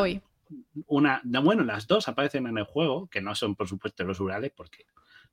una. 0.88 1.22
Bueno, 1.24 1.64
las 1.64 1.88
dos 1.88 2.08
aparecen 2.08 2.48
en 2.48 2.58
el 2.58 2.64
juego, 2.64 3.08
que 3.08 3.22
no 3.22 3.36
son, 3.36 3.56
por 3.56 3.68
supuesto, 3.68 4.04
los 4.04 4.20
urales, 4.20 4.52
porque 4.56 4.86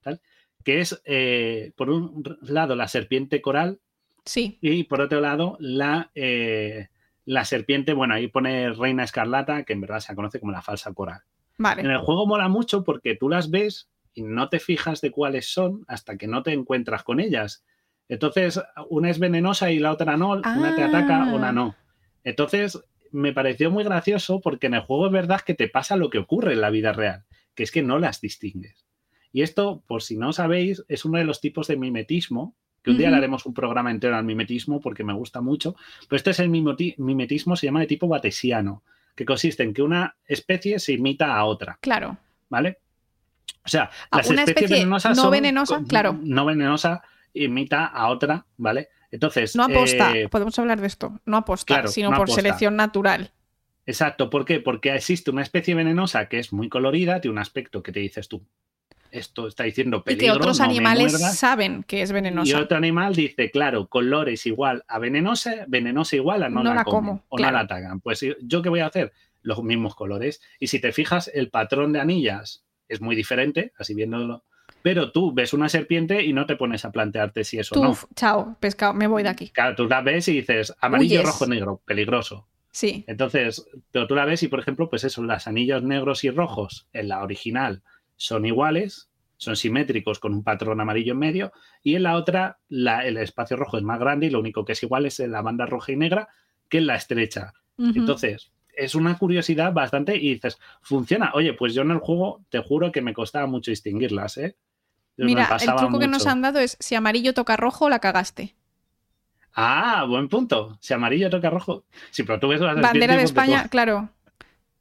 tal. 0.02 0.20
Que 0.64 0.80
es, 0.80 1.00
eh, 1.04 1.72
por 1.76 1.90
un 1.90 2.38
lado, 2.42 2.74
la 2.74 2.88
serpiente 2.88 3.40
coral. 3.40 3.80
Sí. 4.24 4.58
Y 4.60 4.84
por 4.84 5.00
otro 5.00 5.20
lado, 5.20 5.56
la, 5.60 6.10
eh, 6.14 6.88
la 7.24 7.44
serpiente, 7.44 7.92
bueno, 7.92 8.14
ahí 8.14 8.28
pone 8.28 8.72
reina 8.72 9.04
escarlata, 9.04 9.64
que 9.64 9.72
en 9.72 9.80
verdad 9.80 10.00
se 10.00 10.14
conoce 10.14 10.40
como 10.40 10.52
la 10.52 10.62
falsa 10.62 10.92
coral. 10.92 11.22
En 11.58 11.90
el 11.90 11.98
juego 11.98 12.26
mola 12.26 12.48
mucho 12.48 12.84
porque 12.84 13.14
tú 13.14 13.28
las 13.28 13.50
ves 13.50 13.88
y 14.12 14.22
no 14.22 14.48
te 14.48 14.60
fijas 14.60 15.00
de 15.00 15.10
cuáles 15.10 15.52
son 15.52 15.84
hasta 15.88 16.16
que 16.16 16.26
no 16.26 16.42
te 16.42 16.52
encuentras 16.52 17.02
con 17.02 17.20
ellas. 17.20 17.64
Entonces, 18.08 18.60
una 18.88 19.10
es 19.10 19.18
venenosa 19.18 19.70
y 19.70 19.78
la 19.78 19.92
otra 19.92 20.16
no, 20.16 20.32
una 20.32 20.74
te 20.76 20.82
ataca, 20.82 21.32
una 21.34 21.48
ah. 21.48 21.52
no. 21.52 21.76
Entonces, 22.24 22.82
me 23.10 23.32
pareció 23.32 23.70
muy 23.70 23.84
gracioso 23.84 24.40
porque 24.40 24.66
en 24.66 24.74
el 24.74 24.80
juego 24.80 25.06
es 25.06 25.12
verdad 25.12 25.40
que 25.40 25.54
te 25.54 25.68
pasa 25.68 25.96
lo 25.96 26.10
que 26.10 26.18
ocurre 26.18 26.52
en 26.52 26.60
la 26.60 26.70
vida 26.70 26.92
real, 26.92 27.24
que 27.54 27.62
es 27.62 27.70
que 27.70 27.82
no 27.82 27.98
las 27.98 28.20
distingues. 28.20 28.86
Y 29.36 29.42
esto, 29.42 29.82
por 29.86 30.02
si 30.02 30.16
no 30.16 30.32
sabéis, 30.32 30.82
es 30.88 31.04
uno 31.04 31.18
de 31.18 31.26
los 31.26 31.42
tipos 31.42 31.68
de 31.68 31.76
mimetismo, 31.76 32.54
que 32.82 32.92
un 32.92 32.96
día 32.96 33.10
le 33.10 33.16
haremos 33.16 33.44
un 33.44 33.52
programa 33.52 33.90
entero 33.90 34.16
al 34.16 34.24
mimetismo 34.24 34.80
porque 34.80 35.04
me 35.04 35.12
gusta 35.12 35.42
mucho, 35.42 35.76
pero 36.08 36.16
este 36.16 36.30
es 36.30 36.38
el 36.40 36.48
mimetismo, 36.48 37.54
se 37.54 37.66
llama 37.66 37.80
de 37.80 37.86
tipo 37.86 38.08
batesiano, 38.08 38.82
que 39.14 39.26
consiste 39.26 39.62
en 39.62 39.74
que 39.74 39.82
una 39.82 40.16
especie 40.24 40.78
se 40.78 40.94
imita 40.94 41.36
a 41.36 41.44
otra. 41.44 41.76
Claro. 41.82 42.16
¿Vale? 42.48 42.78
O 43.62 43.68
sea, 43.68 43.90
las 44.10 44.30
una 44.30 44.40
especies 44.40 44.62
especie 44.62 44.76
venenosas 44.78 45.18
no 45.18 45.28
venenosa, 45.28 45.82
claro. 45.86 46.18
No 46.18 46.46
venenosa 46.46 47.02
imita 47.34 47.84
a 47.84 48.08
otra, 48.08 48.46
¿vale? 48.56 48.88
Entonces. 49.10 49.54
No 49.54 49.64
aposta, 49.64 50.16
eh, 50.16 50.30
podemos 50.30 50.58
hablar 50.58 50.80
de 50.80 50.86
esto. 50.86 51.20
No 51.26 51.36
aposta, 51.36 51.86
sino 51.88 52.10
por 52.14 52.30
selección 52.30 52.74
natural. 52.74 53.32
Exacto, 53.84 54.30
¿por 54.30 54.46
qué? 54.46 54.60
Porque 54.60 54.94
existe 54.94 55.30
una 55.30 55.42
especie 55.42 55.74
venenosa 55.74 56.26
que 56.30 56.38
es 56.38 56.54
muy 56.54 56.70
colorida, 56.70 57.20
tiene 57.20 57.32
un 57.32 57.38
aspecto 57.38 57.82
que 57.82 57.92
te 57.92 58.00
dices 58.00 58.28
tú. 58.28 58.42
Esto 59.16 59.48
está 59.48 59.64
diciendo 59.64 60.02
peligro. 60.02 60.24
Y 60.24 60.26
que 60.26 60.32
otros 60.32 60.60
animales 60.60 61.18
saben 61.36 61.82
que 61.82 62.02
es 62.02 62.12
venenosa. 62.12 62.50
Y 62.50 62.54
otro 62.54 62.76
animal 62.76 63.14
dice, 63.14 63.50
claro, 63.50 63.86
colores 63.86 64.46
igual 64.46 64.84
a 64.88 64.98
venenosa, 64.98 65.64
venenosa 65.68 66.16
igual 66.16 66.42
a 66.42 66.48
no, 66.48 66.62
la, 66.62 66.84
como, 66.84 67.24
o 67.28 67.38
no 67.38 67.50
la 67.50 67.60
atacan. 67.60 68.00
Pues 68.00 68.24
yo 68.40 68.62
qué 68.62 68.68
voy 68.68 68.80
a 68.80 68.86
hacer? 68.86 69.12
Los 69.42 69.62
mismos 69.62 69.94
colores. 69.94 70.40
Y 70.58 70.66
si 70.66 70.80
te 70.80 70.92
fijas, 70.92 71.30
el 71.32 71.50
patrón 71.50 71.92
de 71.92 72.00
anillas 72.00 72.64
es 72.88 73.00
muy 73.00 73.16
diferente, 73.16 73.72
así 73.78 73.94
viéndolo 73.94 74.44
pero 74.86 75.10
tú 75.10 75.32
ves 75.32 75.52
una 75.52 75.68
serpiente 75.68 76.22
y 76.22 76.32
no 76.32 76.46
te 76.46 76.54
pones 76.54 76.84
a 76.84 76.92
plantearte 76.92 77.42
si 77.42 77.58
eso 77.58 77.74
o 77.74 77.82
no. 77.82 77.98
Chao, 78.14 78.56
pescado, 78.60 78.94
me 78.94 79.08
voy 79.08 79.24
de 79.24 79.30
aquí. 79.30 79.48
Claro, 79.48 79.74
tú 79.74 79.88
la 79.88 80.00
ves 80.00 80.28
y 80.28 80.34
dices 80.34 80.72
amarillo, 80.80 81.24
rojo, 81.24 81.44
negro, 81.44 81.80
peligroso. 81.84 82.46
Sí. 82.70 83.02
Entonces, 83.08 83.66
pero 83.90 84.06
tú 84.06 84.14
la 84.14 84.24
ves 84.24 84.44
y, 84.44 84.48
por 84.48 84.60
ejemplo, 84.60 84.88
pues 84.88 85.02
eso, 85.02 85.24
las 85.24 85.48
anillos 85.48 85.82
negros 85.82 86.22
y 86.22 86.30
rojos 86.30 86.86
en 86.92 87.08
la 87.08 87.24
original 87.24 87.82
son 88.16 88.46
iguales, 88.46 89.10
son 89.36 89.56
simétricos 89.56 90.18
con 90.18 90.32
un 90.32 90.42
patrón 90.42 90.80
amarillo 90.80 91.12
en 91.12 91.18
medio, 91.18 91.52
y 91.82 91.94
en 91.94 92.02
la 92.02 92.16
otra 92.16 92.58
el 92.68 93.16
espacio 93.18 93.56
rojo 93.56 93.76
es 93.76 93.84
más 93.84 93.98
grande 93.98 94.26
y 94.26 94.30
lo 94.30 94.40
único 94.40 94.64
que 94.64 94.72
es 94.72 94.82
igual 94.82 95.06
es 95.06 95.18
la 95.20 95.42
banda 95.42 95.66
roja 95.66 95.92
y 95.92 95.96
negra 95.96 96.28
que 96.68 96.78
en 96.78 96.86
la 96.86 96.96
estrecha. 96.96 97.52
Entonces, 97.78 98.50
es 98.74 98.94
una 98.94 99.16
curiosidad 99.18 99.72
bastante 99.72 100.16
y 100.16 100.34
dices, 100.34 100.58
funciona. 100.80 101.30
Oye, 101.34 101.52
pues 101.54 101.74
yo 101.74 101.82
en 101.82 101.90
el 101.90 101.98
juego 101.98 102.44
te 102.48 102.58
juro 102.60 102.92
que 102.92 103.02
me 103.02 103.14
costaba 103.14 103.46
mucho 103.46 103.70
distinguirlas, 103.70 104.38
¿eh? 104.38 104.56
Mira, 105.18 105.56
el 105.60 105.76
truco 105.76 105.98
que 105.98 106.08
nos 106.08 106.26
han 106.26 106.42
dado 106.42 106.58
es 106.58 106.76
si 106.80 106.94
amarillo 106.94 107.32
toca 107.32 107.56
rojo, 107.56 107.88
la 107.88 108.00
cagaste. 108.00 108.54
Ah, 109.54 110.04
buen 110.06 110.28
punto. 110.28 110.76
Si 110.80 110.92
amarillo 110.92 111.30
toca 111.30 111.48
rojo. 111.48 111.84
Sí, 112.10 112.22
pero 112.22 112.38
tú 112.38 112.48
ves 112.48 112.60
Bandera 112.60 113.16
de 113.16 113.22
España, 113.22 113.68
claro. 113.68 114.10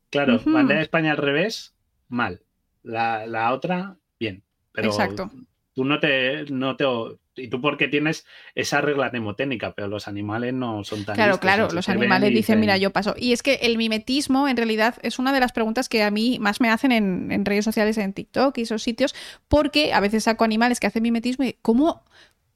Claro, 0.10 0.40
bandera 0.46 0.80
de 0.80 0.84
España 0.84 1.12
al 1.12 1.18
revés, 1.18 1.76
mal. 2.10 2.42
La, 2.86 3.52
otra, 3.52 3.98
bien. 4.20 4.44
Pero 4.72 4.90
Exacto. 4.90 5.32
tú 5.74 5.84
no 5.84 6.00
te, 6.00 6.46
no 6.46 6.76
te. 6.76 6.86
Y 7.38 7.50
tú 7.50 7.60
porque 7.60 7.90
tienes 7.90 8.26
esa 8.54 8.80
regla 8.80 9.10
mnemotécnica, 9.10 9.74
pero 9.74 9.90
los 9.90 10.08
animales 10.08 10.54
no 10.54 10.84
son 10.84 11.04
tan. 11.04 11.16
Claro, 11.16 11.40
claro, 11.40 11.68
los 11.72 11.90
animales 11.90 12.32
dicen, 12.34 12.60
mira, 12.60 12.78
yo 12.78 12.92
paso. 12.92 13.14
Y 13.18 13.34
es 13.34 13.44
que 13.44 13.56
el 13.56 13.78
mimetismo, 13.78 14.48
en 14.48 14.56
realidad, 14.56 14.96
es 15.02 15.20
una 15.20 15.34
de 15.34 15.40
las 15.42 15.52
preguntas 15.52 15.90
que 15.90 16.04
a 16.04 16.12
mí 16.12 16.38
más 16.40 16.62
me 16.62 16.70
hacen 16.70 16.92
en, 16.92 17.46
redes 17.46 17.66
sociales, 17.66 17.98
en 17.98 18.14
TikTok 18.14 18.58
y 18.58 18.62
esos 18.62 18.84
sitios, 18.84 19.16
porque 19.50 19.94
a 19.94 20.00
veces 20.00 20.24
saco 20.24 20.46
animales 20.46 20.80
que 20.80 20.88
hacen 20.88 21.04
mimetismo 21.04 21.44
y 21.44 21.58
¿cómo, 21.62 22.06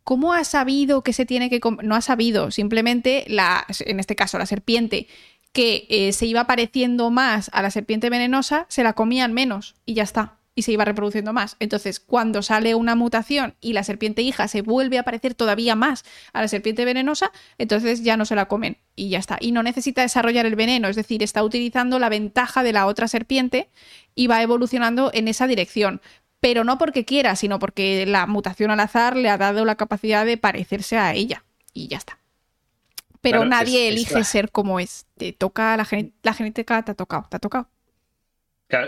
¿Cómo 0.03 0.33
ha 0.33 0.43
sabido 0.43 1.03
que 1.03 1.13
se 1.13 1.25
tiene 1.25 1.49
que.? 1.49 1.59
No 1.83 1.95
ha 1.95 2.01
sabido, 2.01 2.51
simplemente, 2.51 3.25
la, 3.27 3.65
en 3.81 3.99
este 3.99 4.15
caso, 4.15 4.37
la 4.37 4.45
serpiente 4.45 5.07
que 5.51 5.87
eh, 5.89 6.13
se 6.13 6.25
iba 6.25 6.45
pareciendo 6.45 7.09
más 7.09 7.49
a 7.53 7.61
la 7.61 7.71
serpiente 7.71 8.09
venenosa, 8.09 8.65
se 8.69 8.83
la 8.83 8.93
comían 8.93 9.33
menos 9.33 9.75
y 9.85 9.95
ya 9.95 10.03
está 10.03 10.39
y 10.59 10.63
se 10.63 10.73
iba 10.73 10.83
reproduciendo 10.83 11.31
más. 11.31 11.55
Entonces, 11.59 12.01
cuando 12.01 12.41
sale 12.41 12.75
una 12.75 12.93
mutación 12.93 13.55
y 13.61 13.71
la 13.71 13.85
serpiente 13.85 14.23
hija 14.23 14.49
se 14.49 14.61
vuelve 14.61 14.99
a 14.99 15.03
parecer 15.03 15.33
todavía 15.33 15.73
más 15.73 16.03
a 16.33 16.41
la 16.41 16.49
serpiente 16.49 16.83
venenosa, 16.83 17.31
entonces 17.57 18.03
ya 18.03 18.17
no 18.17 18.25
se 18.25 18.35
la 18.35 18.49
comen 18.49 18.77
y 18.93 19.07
ya 19.07 19.19
está. 19.19 19.37
Y 19.39 19.53
no 19.53 19.63
necesita 19.63 20.01
desarrollar 20.01 20.45
el 20.45 20.57
veneno, 20.57 20.89
es 20.89 20.97
decir, 20.97 21.23
está 21.23 21.43
utilizando 21.43 21.97
la 21.97 22.09
ventaja 22.09 22.61
de 22.61 22.73
la 22.73 22.87
otra 22.87 23.07
serpiente 23.07 23.69
y 24.15 24.27
va 24.27 24.41
evolucionando 24.43 25.11
en 25.13 25.29
esa 25.29 25.47
dirección. 25.47 26.01
Pero 26.41 26.65
no 26.65 26.77
porque 26.77 27.05
quiera, 27.05 27.37
sino 27.37 27.57
porque 27.59 28.05
la 28.05 28.27
mutación 28.27 28.69
al 28.69 28.81
azar 28.81 29.15
le 29.15 29.29
ha 29.29 29.37
dado 29.37 29.63
la 29.63 29.75
capacidad 29.75 30.25
de 30.25 30.35
parecerse 30.35 30.97
a 30.97 31.13
ella. 31.13 31.45
Y 31.73 31.87
ya 31.87 31.97
está. 31.97 32.18
Pero 33.21 33.45
nadie 33.45 33.89
elige 33.89 34.23
ser 34.23 34.49
como 34.49 34.79
es. 34.79 35.05
Te 35.17 35.33
toca 35.33 35.75
la, 35.75 35.87
la 36.23 36.33
genética, 36.33 36.83
te 36.83 36.91
ha 36.91 36.95
tocado, 36.95 37.27
te 37.29 37.37
ha 37.37 37.39
tocado 37.39 37.67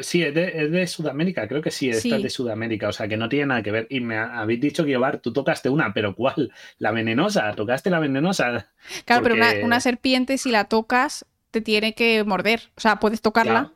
sí, 0.01 0.23
es 0.23 0.33
de, 0.33 0.87
Sudamérica, 0.87 1.47
creo 1.47 1.61
que 1.61 1.71
sí, 1.71 1.89
esta 1.89 2.15
es 2.15 2.23
de 2.23 2.29
Sudamérica, 2.29 2.87
o 2.87 2.91
sea 2.91 3.07
que 3.07 3.17
no 3.17 3.29
tiene 3.29 3.47
nada 3.47 3.63
que 3.63 3.71
ver. 3.71 3.87
Y 3.89 3.99
me 3.99 4.17
habéis 4.17 4.61
dicho 4.61 4.85
que, 4.85 4.91
Yobar, 4.91 5.19
tú 5.19 5.33
tocaste 5.33 5.69
una, 5.69 5.93
pero 5.93 6.15
¿cuál? 6.15 6.51
La 6.77 6.91
venenosa, 6.91 7.51
tocaste 7.55 7.89
la 7.89 7.99
venenosa. 7.99 8.67
Claro, 9.05 9.23
pero 9.23 9.35
una, 9.63 9.79
serpiente, 9.79 10.37
si 10.37 10.51
la 10.51 10.65
tocas, 10.65 11.25
te 11.49 11.61
tiene 11.61 11.95
que 11.95 12.23
morder. 12.23 12.69
O 12.77 12.81
sea, 12.81 12.97
puedes 12.97 13.21
tocarla. 13.21 13.71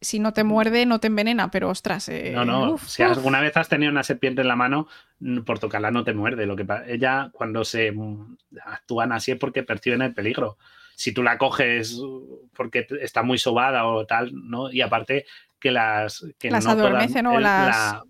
Si 0.00 0.18
no 0.18 0.32
te 0.32 0.44
muerde, 0.44 0.84
no 0.84 1.00
te 1.00 1.06
envenena, 1.06 1.50
pero 1.50 1.70
ostras. 1.70 2.08
Eh, 2.08 2.32
no, 2.34 2.44
no. 2.44 2.78
si 2.78 3.02
alguna 3.02 3.40
vez 3.40 3.56
has 3.56 3.68
tenido 3.68 3.90
una 3.90 4.02
serpiente 4.02 4.42
en 4.42 4.48
la 4.48 4.56
mano, 4.56 4.88
por 5.44 5.58
tocarla 5.58 5.90
no 5.90 6.04
te 6.04 6.12
muerde. 6.12 6.46
Lo 6.46 6.54
que 6.54 6.66
ella, 6.86 7.30
cuando 7.32 7.64
se 7.64 7.92
mm, 7.92 8.36
actúan 8.64 9.12
así 9.12 9.32
es 9.32 9.38
porque 9.38 9.62
perciben 9.62 10.02
el 10.02 10.14
peligro 10.14 10.58
si 10.96 11.12
tú 11.12 11.22
la 11.22 11.38
coges 11.38 12.00
porque 12.54 12.86
está 13.02 13.22
muy 13.22 13.38
sobada 13.38 13.86
o 13.86 14.06
tal, 14.06 14.32
¿no? 14.32 14.72
Y 14.72 14.80
aparte 14.80 15.26
que 15.60 15.70
las... 15.70 16.26
Que 16.38 16.50
las 16.50 16.66
adormecen 16.66 17.26
o 17.26 17.38
las... 17.38 18.00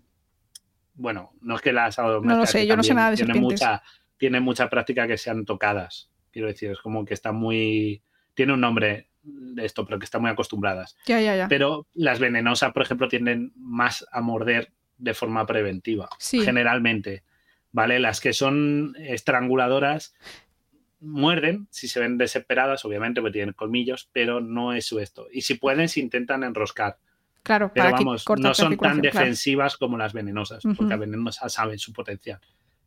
bueno, 0.93 1.33
no 1.41 1.57
es 1.57 1.61
que 1.61 1.73
las 1.73 1.99
adormecen. 1.99 2.37
No 2.37 2.37
lo 2.37 2.45
sé, 2.45 2.65
yo 2.65 2.77
no 2.77 2.83
sé 2.83 2.93
nada 2.93 3.11
de 3.11 3.17
tiene 3.17 3.39
mucha, 3.39 3.83
tiene 4.15 4.39
mucha 4.39 4.69
práctica 4.69 5.05
que 5.05 5.17
sean 5.17 5.43
tocadas. 5.43 6.09
Quiero 6.31 6.47
decir, 6.47 6.71
es 6.71 6.79
como 6.79 7.03
que 7.03 7.13
está 7.13 7.33
muy... 7.33 8.01
Tiene 8.33 8.53
un 8.53 8.61
nombre 8.61 9.09
de 9.27 9.65
esto, 9.65 9.85
pero 9.85 9.99
que 9.99 10.05
están 10.05 10.21
muy 10.21 10.31
acostumbradas. 10.31 10.97
Ya, 11.05 11.19
ya, 11.21 11.35
ya. 11.35 11.47
Pero 11.47 11.87
las 11.93 12.19
venenosas, 12.19 12.71
por 12.71 12.83
ejemplo, 12.83 13.07
tienden 13.07 13.51
más 13.55 14.05
a 14.11 14.21
morder 14.21 14.71
de 14.97 15.13
forma 15.13 15.45
preventiva, 15.45 16.09
generalmente. 16.19 17.23
¿vale? 17.71 17.99
Las 17.99 18.19
que 18.21 18.33
son 18.33 18.95
estranguladoras 18.97 20.15
muerden 20.99 21.67
si 21.69 21.87
se 21.87 21.99
ven 21.99 22.17
desesperadas, 22.17 22.83
obviamente, 22.85 23.21
porque 23.21 23.33
tienen 23.33 23.53
colmillos, 23.53 24.09
pero 24.11 24.41
no 24.41 24.73
es 24.73 24.91
esto. 24.91 25.27
Y 25.31 25.41
si 25.41 25.55
pueden, 25.55 25.87
se 25.87 25.99
intentan 25.99 26.43
enroscar. 26.43 26.97
Claro, 27.43 27.71
pero 27.73 27.91
vamos, 27.91 28.25
no 28.39 28.53
son 28.53 28.75
tan 28.77 28.99
defensivas 28.99 29.77
como 29.77 29.97
las 29.97 30.11
venenosas, 30.11 30.63
porque 30.63 30.89
las 30.89 30.99
venenosas 30.99 31.53
saben 31.53 31.79
su 31.79 31.93
potencial. 31.93 32.39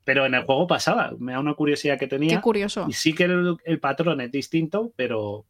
Pero 0.05 0.27
en 0.27 0.35
el 0.35 0.43
juego 0.43 0.67
pasaba, 0.67 1.13
me 1.19 1.33
da 1.33 1.41
una 1.41 1.55
curiosidad 1.55 1.99
que 1.99 2.09
tenía. 2.09 2.37
Qué 2.37 2.43
curioso. 2.43 2.87
Y 2.89 2.93
sí 2.93 3.15
que 3.15 3.25
el, 3.25 3.81
patrón 3.81 4.21
es 4.21 4.33
distinto, 4.33 4.93
pero 4.97 5.47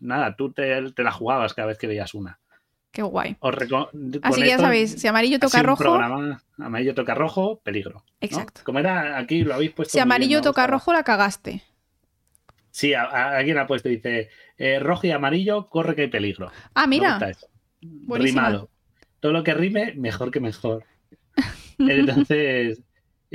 nada, 0.00 0.36
tú 0.36 0.52
te, 0.52 0.80
la 0.80 1.12
jugabas 1.12 1.54
cada 1.54 1.68
vez 1.68 1.78
que 1.78 1.86
veías 1.86 2.14
una. 2.14 2.38
Qué 2.90 3.02
guay. 3.02 3.36
Así 4.22 4.42
que 4.42 4.48
ya 4.48 4.58
sabéis, 4.58 4.92
si 4.92 5.06
amarillo 5.06 5.38
toca 5.38 5.62
rojo. 5.62 5.98
amarillo 6.58 6.94
toca 6.94 7.14
rojo, 7.14 7.60
peligro. 7.62 8.04
Exacto. 8.20 8.62
Como 8.64 8.78
era 8.78 9.18
aquí, 9.18 9.42
lo 9.44 9.54
habéis 9.54 9.72
puesto. 9.72 9.92
Si 9.92 9.98
amarillo 9.98 10.40
toca 10.40 10.66
rojo, 10.66 10.92
la 10.92 11.02
cagaste. 11.02 11.62
Sí, 12.70 12.94
alguien 12.94 13.58
ha 13.58 13.66
puesto, 13.66 13.88
dice, 13.88 14.28
eh, 14.58 14.78
rojo 14.78 15.06
y 15.06 15.10
amarillo, 15.10 15.68
corre 15.68 15.94
que 15.94 16.02
hay 16.02 16.08
peligro. 16.08 16.50
Ah, 16.74 16.86
mira. 16.86 17.18
Rimado. 18.08 18.70
Todo 19.20 19.32
lo 19.32 19.42
que 19.42 19.54
rime, 19.54 19.94
mejor 19.94 20.30
que 20.30 20.40
mejor. 20.40 20.84
Entonces, 21.78 22.82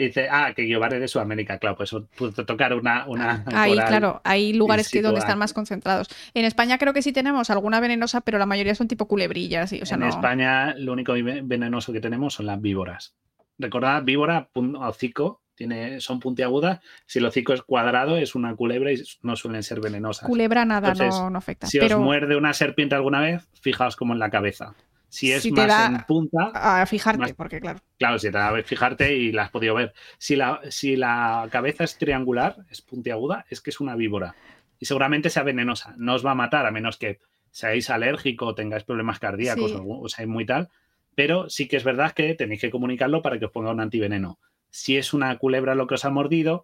dice, 0.04 0.28
ah, 0.30 0.54
que 0.56 0.68
yo 0.68 0.80
de 0.80 1.08
Sudamérica, 1.08 1.58
claro, 1.58 1.76
pues 1.76 1.96
puedo 2.18 2.32
tocar 2.46 2.74
una... 2.74 3.06
una 3.08 3.44
ahí, 3.54 3.74
claro, 3.74 4.22
hay 4.24 4.54
lugares 4.54 4.90
que 4.90 5.02
donde 5.02 5.20
están 5.20 5.40
más 5.40 5.54
concentrados. 5.54 6.10
En 6.34 6.46
España 6.46 6.78
creo 6.78 6.94
que 6.94 7.02
sí 7.02 7.12
tenemos 7.12 7.50
alguna 7.50 7.80
venenosa, 7.80 8.22
pero 8.22 8.38
la 8.38 8.46
mayoría 8.46 8.76
son 8.76 8.88
tipo 8.88 9.08
culebrillas. 9.08 9.74
o 9.74 9.86
sea, 9.86 9.98
en 9.98 10.04
España 10.04 10.74
lo 10.76 10.94
único 10.94 11.14
venenoso 11.14 11.94
que 11.94 12.02
tenemos 12.02 12.34
son 12.34 12.46
las 12.46 12.62
víboras. 12.62 13.16
Recordad, 13.58 14.04
víbora, 14.04 14.50
hocico, 14.54 15.42
tiene, 15.56 16.00
son 16.00 16.20
puntiagudas. 16.20 16.80
Si 17.06 17.20
el 17.20 17.26
hocico 17.26 17.54
es 17.54 17.62
cuadrado, 17.62 18.18
es 18.18 18.34
una 18.34 18.56
culebra 18.56 18.92
y 18.92 19.02
no 19.22 19.36
suelen 19.36 19.62
ser 19.64 19.80
venenosas. 19.80 20.28
Culebra 20.28 20.66
nada, 20.66 20.94
no, 20.94 21.38
afecta. 21.38 21.68
Si 21.68 21.80
os 21.80 21.96
muerde 21.98 22.36
una 22.36 22.54
serpiente 22.54 22.96
alguna 22.96 23.22
vez, 23.22 23.48
fijaos 23.62 23.96
como 23.96 24.14
en 24.14 24.20
la 24.20 24.30
cabeza. 24.30 24.74
Si 25.12 25.30
es 25.30 25.52
más 25.52 25.90
en 25.90 26.04
punta. 26.08 26.52
A 26.54 26.86
fijarte, 26.86 27.34
porque 27.34 27.60
claro. 27.60 27.80
Claro, 28.00 28.18
si 28.18 28.28
te 28.28 28.38
da 28.38 28.48
a 28.48 28.64
fijarte 28.64 29.14
y 29.14 29.34
la 29.34 29.44
has 29.44 29.50
podido 29.50 29.76
ver. 29.76 29.94
Si 30.18 30.38
la, 30.38 30.62
si 30.70 30.96
la 30.96 31.50
cabeza 31.52 31.84
es 31.84 31.98
triangular, 31.98 32.56
es 32.70 32.82
puntiaguda, 32.82 33.46
es 33.50 33.60
que 33.60 33.72
es 33.72 33.82
una 33.82 33.98
víbora. 33.98 34.36
Y 34.80 34.86
seguramente 34.86 35.30
sea 35.30 35.44
venenosa. 35.44 35.94
No 35.98 36.16
os 36.16 36.26
va 36.26 36.32
a 36.32 36.36
matar, 36.36 36.66
a 36.66 36.72
menos 36.72 36.96
que 36.96 37.20
seáis 37.52 37.90
alérgico 37.90 38.46
o 38.46 38.56
tengáis 38.56 38.86
problemas 38.86 39.20
cardíacos 39.20 39.74
o, 39.86 40.08
seáis 40.08 40.30
muy 40.30 40.46
tal. 40.46 40.70
Pero 41.14 41.50
sí 41.50 41.68
que 41.68 41.76
es 41.76 41.84
verdad 41.84 42.14
que 42.14 42.34
tenéis 42.34 42.62
que 42.62 42.72
comunicarlo 42.72 43.22
para 43.22 43.38
que 43.38 43.46
os 43.46 43.52
ponga 43.52 43.72
un 43.72 43.82
antiveneno. 43.82 44.40
Si 44.70 44.96
es 44.96 45.14
una 45.14 45.38
culebra 45.40 45.76
lo 45.76 45.88
que 45.88 45.96
os 45.96 46.06
ha 46.06 46.10
mordido, 46.10 46.64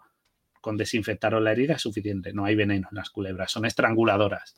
con 0.62 0.78
desinfectaros 0.78 1.44
la 1.44 1.52
herida 1.52 1.74
es 1.74 1.82
suficiente. 1.82 2.32
No 2.32 2.46
hay 2.46 2.56
veneno 2.56 2.88
en 2.90 2.96
las 2.96 3.10
culebras, 3.10 3.52
son 3.52 3.66
estranguladoras. 3.66 4.56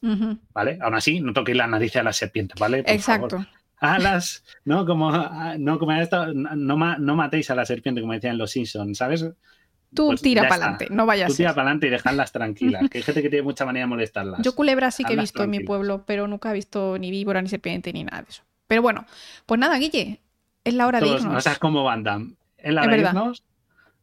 ¿Vale? 0.54 0.78
Aún 0.80 0.94
así, 0.94 1.22
no 1.22 1.34
toquéis 1.34 1.58
la 1.58 1.66
nariz 1.66 1.96
a 1.96 2.04
la 2.04 2.14
serpiente, 2.14 2.54
¿vale? 2.60 2.84
Exacto 2.86 3.48
a 3.80 4.00
las, 4.00 4.44
¿no? 4.66 4.86
Como, 4.86 5.12
no, 5.58 5.80
como 5.80 5.92
esto, 5.94 6.34
no, 6.34 6.98
no 6.98 7.16
matéis 7.16 7.50
a 7.50 7.56
la 7.56 7.66
serpiente, 7.66 8.02
como 8.02 8.14
decían 8.14 8.38
los 8.38 8.52
Simpsons, 8.52 8.98
¿sabes? 8.98 9.26
Tú 9.94 10.08
pues 10.08 10.22
tira 10.22 10.44
para 10.44 10.56
adelante, 10.56 10.88
no 10.92 11.06
vayas. 11.06 11.30
Tú 11.30 11.38
tira 11.38 11.50
para 11.50 11.64
adelante 11.64 11.88
y 11.88 11.90
dejadlas 11.90 12.32
tranquilas. 12.32 12.90
que 12.90 13.00
hay 13.00 13.04
gente 13.04 13.22
que 13.22 13.30
tiene 13.30 13.44
mucha 13.44 13.66
manía 13.66 13.84
de 13.84 13.88
molestarlas. 13.88 14.42
Yo 14.42 14.54
culebra 14.54 14.92
sí 14.92 15.04
que 15.04 15.14
he 15.14 15.18
visto 15.18 15.44
en 15.44 15.50
mi 15.50 15.62
pueblo, 15.62 16.04
pero 16.06 16.28
nunca 16.28 16.52
he 16.52 16.54
visto 16.54 16.98
ni 17.00 17.10
víbora, 17.10 17.42
ni 17.42 17.50
serpiente, 17.50 17.92
ni 17.92 18.04
nada 18.04 18.22
de 18.22 18.30
eso. 18.30 18.44
Pero 18.68 18.84
bueno, 18.84 19.06
pues 19.46 19.60
nada, 19.60 19.78
Guille, 19.80 20.20
es 20.64 20.74
la 20.76 20.86
hora 20.86 21.00
de 21.00 21.08
irnos. 21.08 21.34
No 21.34 21.42
sabes 21.42 21.58
cómo 21.58 21.84
van, 21.84 22.38
Es 22.58 22.74
la 22.74 22.84
hora 22.84 22.96
de 22.96 23.02
irnos. 23.02 23.44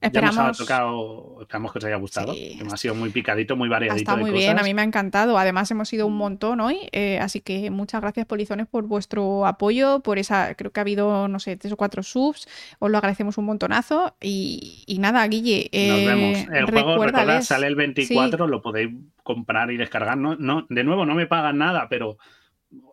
Esperamos. 0.06 0.58
tocado, 0.58 1.38
esperamos 1.40 1.72
que 1.72 1.78
os 1.78 1.84
haya 1.84 1.96
gustado. 1.96 2.32
Ha 2.32 2.76
sido 2.76 2.94
muy 2.94 3.10
picadito, 3.10 3.56
muy 3.56 3.68
variadito. 3.68 4.12
Está 4.12 4.16
muy 4.16 4.30
bien, 4.30 4.58
a 4.58 4.62
mí 4.62 4.74
me 4.74 4.82
ha 4.82 4.84
encantado. 4.84 5.38
Además, 5.38 5.70
hemos 5.70 5.92
ido 5.92 6.06
un 6.06 6.16
montón 6.16 6.60
hoy. 6.60 6.88
Eh, 6.92 7.18
así 7.20 7.40
que 7.40 7.70
muchas 7.70 8.00
gracias, 8.00 8.26
Polizones, 8.26 8.66
por 8.66 8.84
vuestro 8.84 9.46
apoyo, 9.46 10.00
por 10.00 10.18
esa. 10.18 10.54
Creo 10.54 10.72
que 10.72 10.80
ha 10.80 10.82
habido, 10.82 11.28
no 11.28 11.38
sé, 11.38 11.56
tres 11.56 11.72
o 11.72 11.76
cuatro 11.76 12.02
subs. 12.02 12.48
Os 12.78 12.90
lo 12.90 12.98
agradecemos 12.98 13.38
un 13.38 13.46
montonazo. 13.46 14.16
Y, 14.20 14.96
nada, 15.00 15.26
Guille. 15.26 15.70
Nos 15.72 16.04
vemos. 16.04 16.38
Eh, 16.38 16.48
el 16.52 16.66
juego, 16.66 17.42
sale 17.42 17.66
el 17.66 17.76
24, 17.76 18.46
lo 18.46 18.62
podéis 18.62 18.90
comprar 19.22 19.70
y 19.70 19.76
descargar. 19.76 20.16
No, 20.16 20.36
no, 20.36 20.66
de 20.68 20.84
nuevo, 20.84 21.04
no 21.04 21.14
me 21.14 21.26
pagan 21.26 21.58
nada, 21.58 21.88
pero 21.88 22.18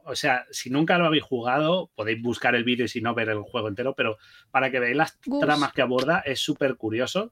o 0.06 0.16
sea, 0.16 0.46
si 0.52 0.70
nunca 0.70 0.98
lo 0.98 1.06
habéis 1.06 1.24
jugado, 1.24 1.90
podéis 1.96 2.22
buscar 2.22 2.56
el 2.56 2.64
vídeo 2.64 2.86
y 2.86 2.90
si 2.90 3.02
no 3.02 3.14
ver 3.14 3.30
el 3.30 3.42
juego 3.42 3.68
entero, 3.68 3.94
pero 3.96 4.18
para 4.52 4.72
que 4.72 4.80
veáis 4.80 4.96
las 4.96 5.20
tramas 5.40 5.74
que 5.74 5.82
aborda 5.82 6.20
es 6.20 6.40
súper 6.40 6.76
curioso. 6.76 7.32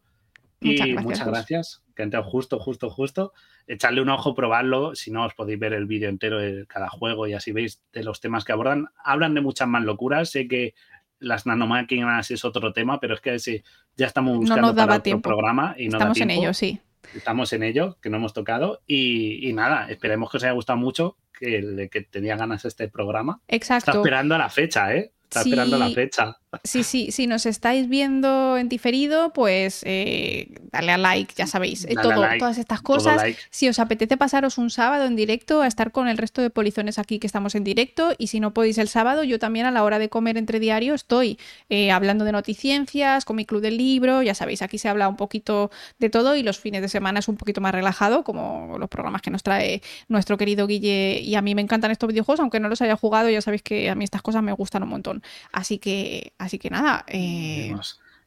y 0.60 0.94
muchas 0.94 1.28
gracias, 1.28 1.84
que 1.96 2.04
entrado 2.04 2.26
justo, 2.26 2.60
justo, 2.60 2.90
justo. 2.90 3.34
Echarle 3.68 4.02
un 4.02 4.10
ojo, 4.10 4.36
probarlo. 4.36 4.96
Si 4.96 5.12
no, 5.12 5.26
os 5.26 5.34
podéis 5.34 5.60
ver 5.60 5.74
el 5.74 5.86
vídeo 5.86 6.10
entero 6.10 6.40
de 6.40 6.66
cada 6.68 6.90
juego 6.90 7.28
y 7.28 7.34
así 7.34 7.52
veis 7.52 7.82
de 7.94 8.04
los 8.04 8.20
temas 8.22 8.46
que 8.46 8.52
abordan. 8.52 8.88
Hablan 9.04 9.34
de 9.34 9.42
muchas 9.42 9.68
más 9.68 9.84
locuras. 9.84 10.30
Sé 10.30 10.48
que 10.48 10.74
las 11.20 11.46
nanomáquinas 11.46 12.32
es 12.32 12.46
otro 12.46 12.74
tema, 12.74 13.00
pero 13.00 13.16
es 13.16 13.22
que 13.22 13.64
ya 13.96 14.08
estamos 14.08 14.38
buscando 14.38 14.76
para 14.76 14.98
otro 14.98 15.22
programa 15.22 15.76
y 15.78 15.88
no 15.88 15.98
Estamos 15.98 16.20
en 16.20 16.32
ello, 16.32 16.54
sí. 16.54 16.80
Estamos 17.16 17.52
en 17.54 17.64
ello, 17.64 17.98
que 18.02 18.10
no 18.10 18.18
hemos 18.18 18.34
tocado. 18.34 18.82
Y, 18.88 19.48
y 19.48 19.54
nada, 19.54 19.90
esperemos 19.90 20.30
que 20.30 20.38
os 20.38 20.44
haya 20.44 20.54
gustado 20.54 20.78
mucho 20.78 21.18
que, 21.42 22.08
tenía 22.10 22.36
ganas 22.36 22.66
este 22.66 22.88
programa. 22.88 23.42
Exacto. 23.48 23.92
Está 23.92 24.00
esperando 24.00 24.38
la 24.38 24.50
fecha, 24.50 24.94
¿eh? 24.96 25.12
Está 25.32 25.44
esperando 25.44 25.78
la 25.78 25.90
fecha. 25.92 26.38
Sí, 26.66 26.84
sí, 26.84 27.12
si 27.12 27.28
nos 27.28 27.46
estáis 27.46 27.88
viendo 27.88 28.58
en 28.58 28.68
diferido, 28.68 29.32
pues 29.32 29.84
eh, 29.86 30.50
dale 30.74 30.92
a 30.92 30.98
like, 30.98 31.34
ya 31.38 31.48
sabéis, 31.48 31.86
eh, 31.86 31.96
todo, 31.96 32.22
todas 32.38 32.58
estas 32.58 32.82
cosas. 32.82 33.24
Si 33.50 33.70
os 33.70 33.80
apetece 33.80 34.18
pasaros 34.18 34.58
un 34.58 34.70
sábado 34.70 35.06
en 35.06 35.16
directo 35.16 35.62
a 35.62 35.68
estar 35.68 35.94
con 35.94 36.10
el 36.10 36.18
resto 36.18 36.42
de 36.42 36.50
polizones 36.50 37.00
aquí 37.00 37.20
que 37.20 37.28
estamos 37.28 37.56
en 37.56 37.64
directo, 37.64 38.14
y 38.18 38.28
si 38.28 38.42
no 38.42 38.54
podéis 38.54 38.78
el 38.80 38.90
sábado, 38.90 39.24
yo 39.24 39.40
también 39.40 39.66
a 39.66 39.72
la 39.72 39.86
hora 39.86 39.98
de 39.98 40.10
comer 40.10 40.38
entre 40.38 40.60
diario 40.60 40.94
estoy 40.94 41.40
eh, 41.70 41.90
hablando 41.90 42.26
de 42.26 42.34
noticiencias, 42.34 43.24
con 43.24 43.38
mi 43.38 43.46
club 43.46 43.62
del 43.62 43.78
libro, 43.78 44.22
ya 44.22 44.36
sabéis, 44.36 44.62
aquí 44.62 44.78
se 44.78 44.90
habla 44.90 45.08
un 45.08 45.16
poquito 45.16 45.72
de 46.00 46.10
todo 46.10 46.36
y 46.36 46.44
los 46.44 46.60
fines 46.60 46.82
de 46.82 46.90
semana 46.90 47.20
es 47.20 47.30
un 47.30 47.38
poquito 47.38 47.62
más 47.62 47.74
relajado, 47.74 48.26
como 48.26 48.78
los 48.78 48.90
programas 48.90 49.22
que 49.22 49.32
nos 49.32 49.42
trae 49.42 49.82
nuestro 50.10 50.38
querido 50.38 50.68
Guille, 50.68 51.22
y 51.22 51.36
a 51.36 51.42
mí 51.42 51.56
me 51.56 51.62
encantan 51.62 51.92
estos 51.92 52.10
videojuegos, 52.10 52.42
aunque 52.42 52.60
no 52.60 52.68
los 52.68 52.82
haya 52.82 52.98
jugado, 52.98 53.30
ya 53.30 53.40
sabéis 53.40 53.62
que 53.62 53.90
a 53.90 53.96
mí 53.96 54.04
estas 54.04 54.22
cosas 54.22 54.44
me 54.44 54.52
gustan 54.52 54.84
un 54.84 54.90
montón. 54.90 55.21
Así 55.52 55.78
que 55.78 56.34
Así 56.38 56.58
que 56.58 56.70
nada. 56.70 57.06
Eh, 57.08 57.74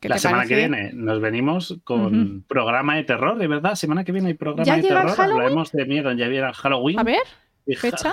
la 0.02 0.18
semana 0.18 0.46
que 0.46 0.54
viene 0.54 0.92
nos 0.92 1.20
venimos 1.20 1.78
con 1.84 2.44
programa 2.46 2.96
de 2.96 3.04
terror, 3.04 3.38
de 3.38 3.48
verdad. 3.48 3.74
Semana 3.74 4.04
que 4.04 4.12
viene 4.12 4.28
hay 4.28 4.34
programa 4.34 4.76
de 4.76 4.82
terror. 4.82 5.14
Hablaremos 5.18 5.72
de 5.72 5.84
miedo. 5.86 6.12
Ya 6.12 6.28
viene 6.28 6.52
Halloween. 6.52 6.98
A 6.98 7.02
ver. 7.02 7.22
Fecha. 7.66 8.12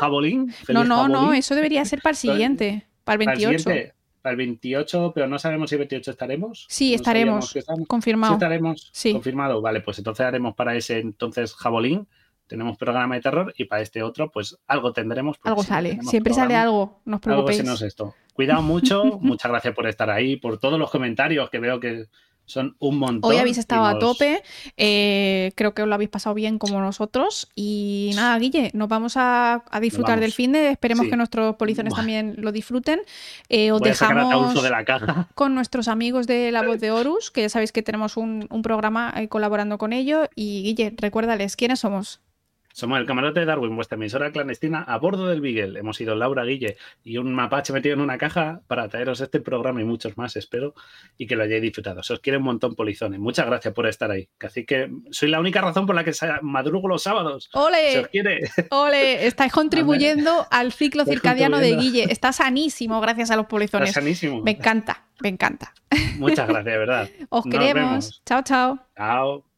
no, 0.69 0.83
no, 0.83 1.07
no. 1.07 1.33
Eso 1.33 1.55
debería 1.55 1.83
ser 1.85 2.01
para 2.01 2.11
el 2.11 2.17
siguiente. 2.17 2.87
Para 3.03 3.21
el 3.21 3.27
28. 3.27 3.69
Para 4.21 4.33
el, 4.33 4.37
28, 4.37 5.13
pero 5.15 5.27
no 5.27 5.39
sabemos 5.39 5.69
si 5.69 5.75
el 5.75 5.79
28 5.79 6.11
estaremos. 6.11 6.67
Sí, 6.69 6.93
estaremos. 6.93 7.55
Confirmado. 7.87 8.33
Sí, 8.33 8.35
estaremos. 8.35 8.91
Confirmado. 9.13 9.61
Vale, 9.61 9.81
pues 9.81 9.97
entonces 9.97 10.25
haremos 10.25 10.55
para 10.55 10.75
ese 10.75 10.99
entonces 10.99 11.55
Jabolín 11.55 12.07
tenemos 12.51 12.77
programa 12.77 13.15
de 13.15 13.21
terror 13.21 13.53
y 13.57 13.63
para 13.63 13.81
este 13.81 14.03
otro, 14.03 14.29
pues 14.29 14.57
algo 14.67 14.91
tendremos. 14.91 15.37
Algo 15.43 15.63
sale, 15.63 15.99
siempre 16.01 16.33
sale 16.33 16.53
algo, 16.53 16.99
no 17.05 17.15
os 17.15 17.21
preocupéis. 17.21 17.61
Algo 17.61 17.85
esto. 17.85 18.13
Cuidado 18.33 18.61
mucho, 18.61 19.03
muchas 19.21 19.49
gracias 19.49 19.73
por 19.73 19.87
estar 19.87 20.09
ahí, 20.09 20.35
por 20.35 20.59
todos 20.59 20.77
los 20.77 20.91
comentarios 20.91 21.49
que 21.49 21.59
veo 21.59 21.79
que 21.79 22.07
son 22.43 22.75
un 22.79 22.97
montón. 22.97 23.31
Hoy 23.31 23.37
habéis 23.37 23.57
estado 23.57 23.85
a 23.85 23.97
tope, 23.99 24.43
eh, 24.75 25.53
creo 25.55 25.73
que 25.73 25.83
os 25.83 25.87
lo 25.87 25.95
habéis 25.95 26.09
pasado 26.09 26.33
bien 26.35 26.59
como 26.59 26.81
nosotros. 26.81 27.47
Y 27.55 28.11
nada, 28.15 28.37
Guille, 28.37 28.69
nos 28.73 28.89
vamos 28.89 29.13
a, 29.15 29.63
disfrutar 29.79 30.19
del 30.19 30.33
fin 30.33 30.51
de, 30.51 30.71
esperemos 30.71 31.07
que 31.07 31.15
nuestros 31.15 31.55
polizones 31.55 31.93
también 31.93 32.35
lo 32.37 32.51
disfruten. 32.51 32.99
Eh, 33.47 33.71
os 33.71 33.79
dejamos 33.79 34.61
de 34.61 34.69
la 34.69 34.83
caja. 34.83 35.29
con 35.35 35.55
nuestros 35.55 35.87
amigos 35.87 36.27
de 36.27 36.51
La 36.51 36.63
Voz 36.63 36.81
de 36.81 36.91
Horus, 36.91 37.31
que 37.31 37.43
ya 37.43 37.49
sabéis 37.49 37.71
que 37.71 37.81
tenemos 37.81 38.17
un, 38.17 38.45
un 38.49 38.61
programa 38.61 39.13
eh, 39.15 39.29
colaborando 39.29 39.77
con 39.77 39.93
ellos. 39.93 40.27
Y 40.35 40.63
Guille, 40.63 40.93
recuérdales, 40.97 41.55
¿quiénes 41.55 41.79
somos? 41.79 42.19
Somos 42.73 42.99
el 42.99 43.05
camarote 43.05 43.41
de 43.41 43.45
Darwin, 43.45 43.75
vuestra 43.75 43.95
emisora 43.95 44.31
clandestina 44.31 44.83
a 44.83 44.97
bordo 44.97 45.27
del 45.27 45.41
Beagle. 45.41 45.79
Hemos 45.79 45.99
ido 46.01 46.15
Laura 46.15 46.43
Guille 46.43 46.77
y 47.03 47.17
un 47.17 47.33
mapache 47.33 47.73
metido 47.73 47.93
en 47.93 48.01
una 48.01 48.17
caja 48.17 48.61
para 48.67 48.87
traeros 48.87 49.21
este 49.21 49.39
programa 49.39 49.81
y 49.81 49.85
muchos 49.85 50.17
más, 50.17 50.35
espero, 50.35 50.73
y 51.17 51.27
que 51.27 51.35
lo 51.35 51.43
hayáis 51.43 51.61
disfrutado. 51.61 52.03
Se 52.03 52.13
os 52.13 52.19
quiere 52.19 52.37
un 52.37 52.43
montón, 52.43 52.75
polizones. 52.75 53.19
Muchas 53.19 53.45
gracias 53.45 53.73
por 53.73 53.87
estar 53.87 54.11
ahí. 54.11 54.27
Así 54.39 54.65
que 54.65 54.91
soy 55.11 55.29
la 55.29 55.39
única 55.39 55.61
razón 55.61 55.85
por 55.85 55.95
la 55.95 56.03
que 56.03 56.11
madrugo 56.41 56.87
los 56.87 57.03
sábados. 57.03 57.49
¡Ole! 57.53 57.91
Se 57.91 57.99
os 57.99 58.07
quiere. 58.07 58.39
¡Ole! 58.71 59.27
Estáis 59.27 59.51
contribuyendo 59.51 60.47
al 60.49 60.71
ciclo 60.71 61.05
circadiano 61.05 61.59
de 61.59 61.75
Guille. 61.75 62.11
Está 62.11 62.31
sanísimo 62.31 63.01
gracias 63.01 63.31
a 63.31 63.35
los 63.35 63.47
polizones. 63.47 63.89
Está 63.89 64.01
sanísimo. 64.01 64.41
Me 64.41 64.51
encanta, 64.51 65.05
me 65.19 65.29
encanta. 65.29 65.73
Muchas 66.17 66.47
gracias, 66.47 66.65
de 66.65 66.77
verdad. 66.77 67.09
Os 67.29 67.45
queremos. 67.45 68.21
Chao, 68.25 68.41
chao. 68.43 68.79
Chao. 68.95 69.50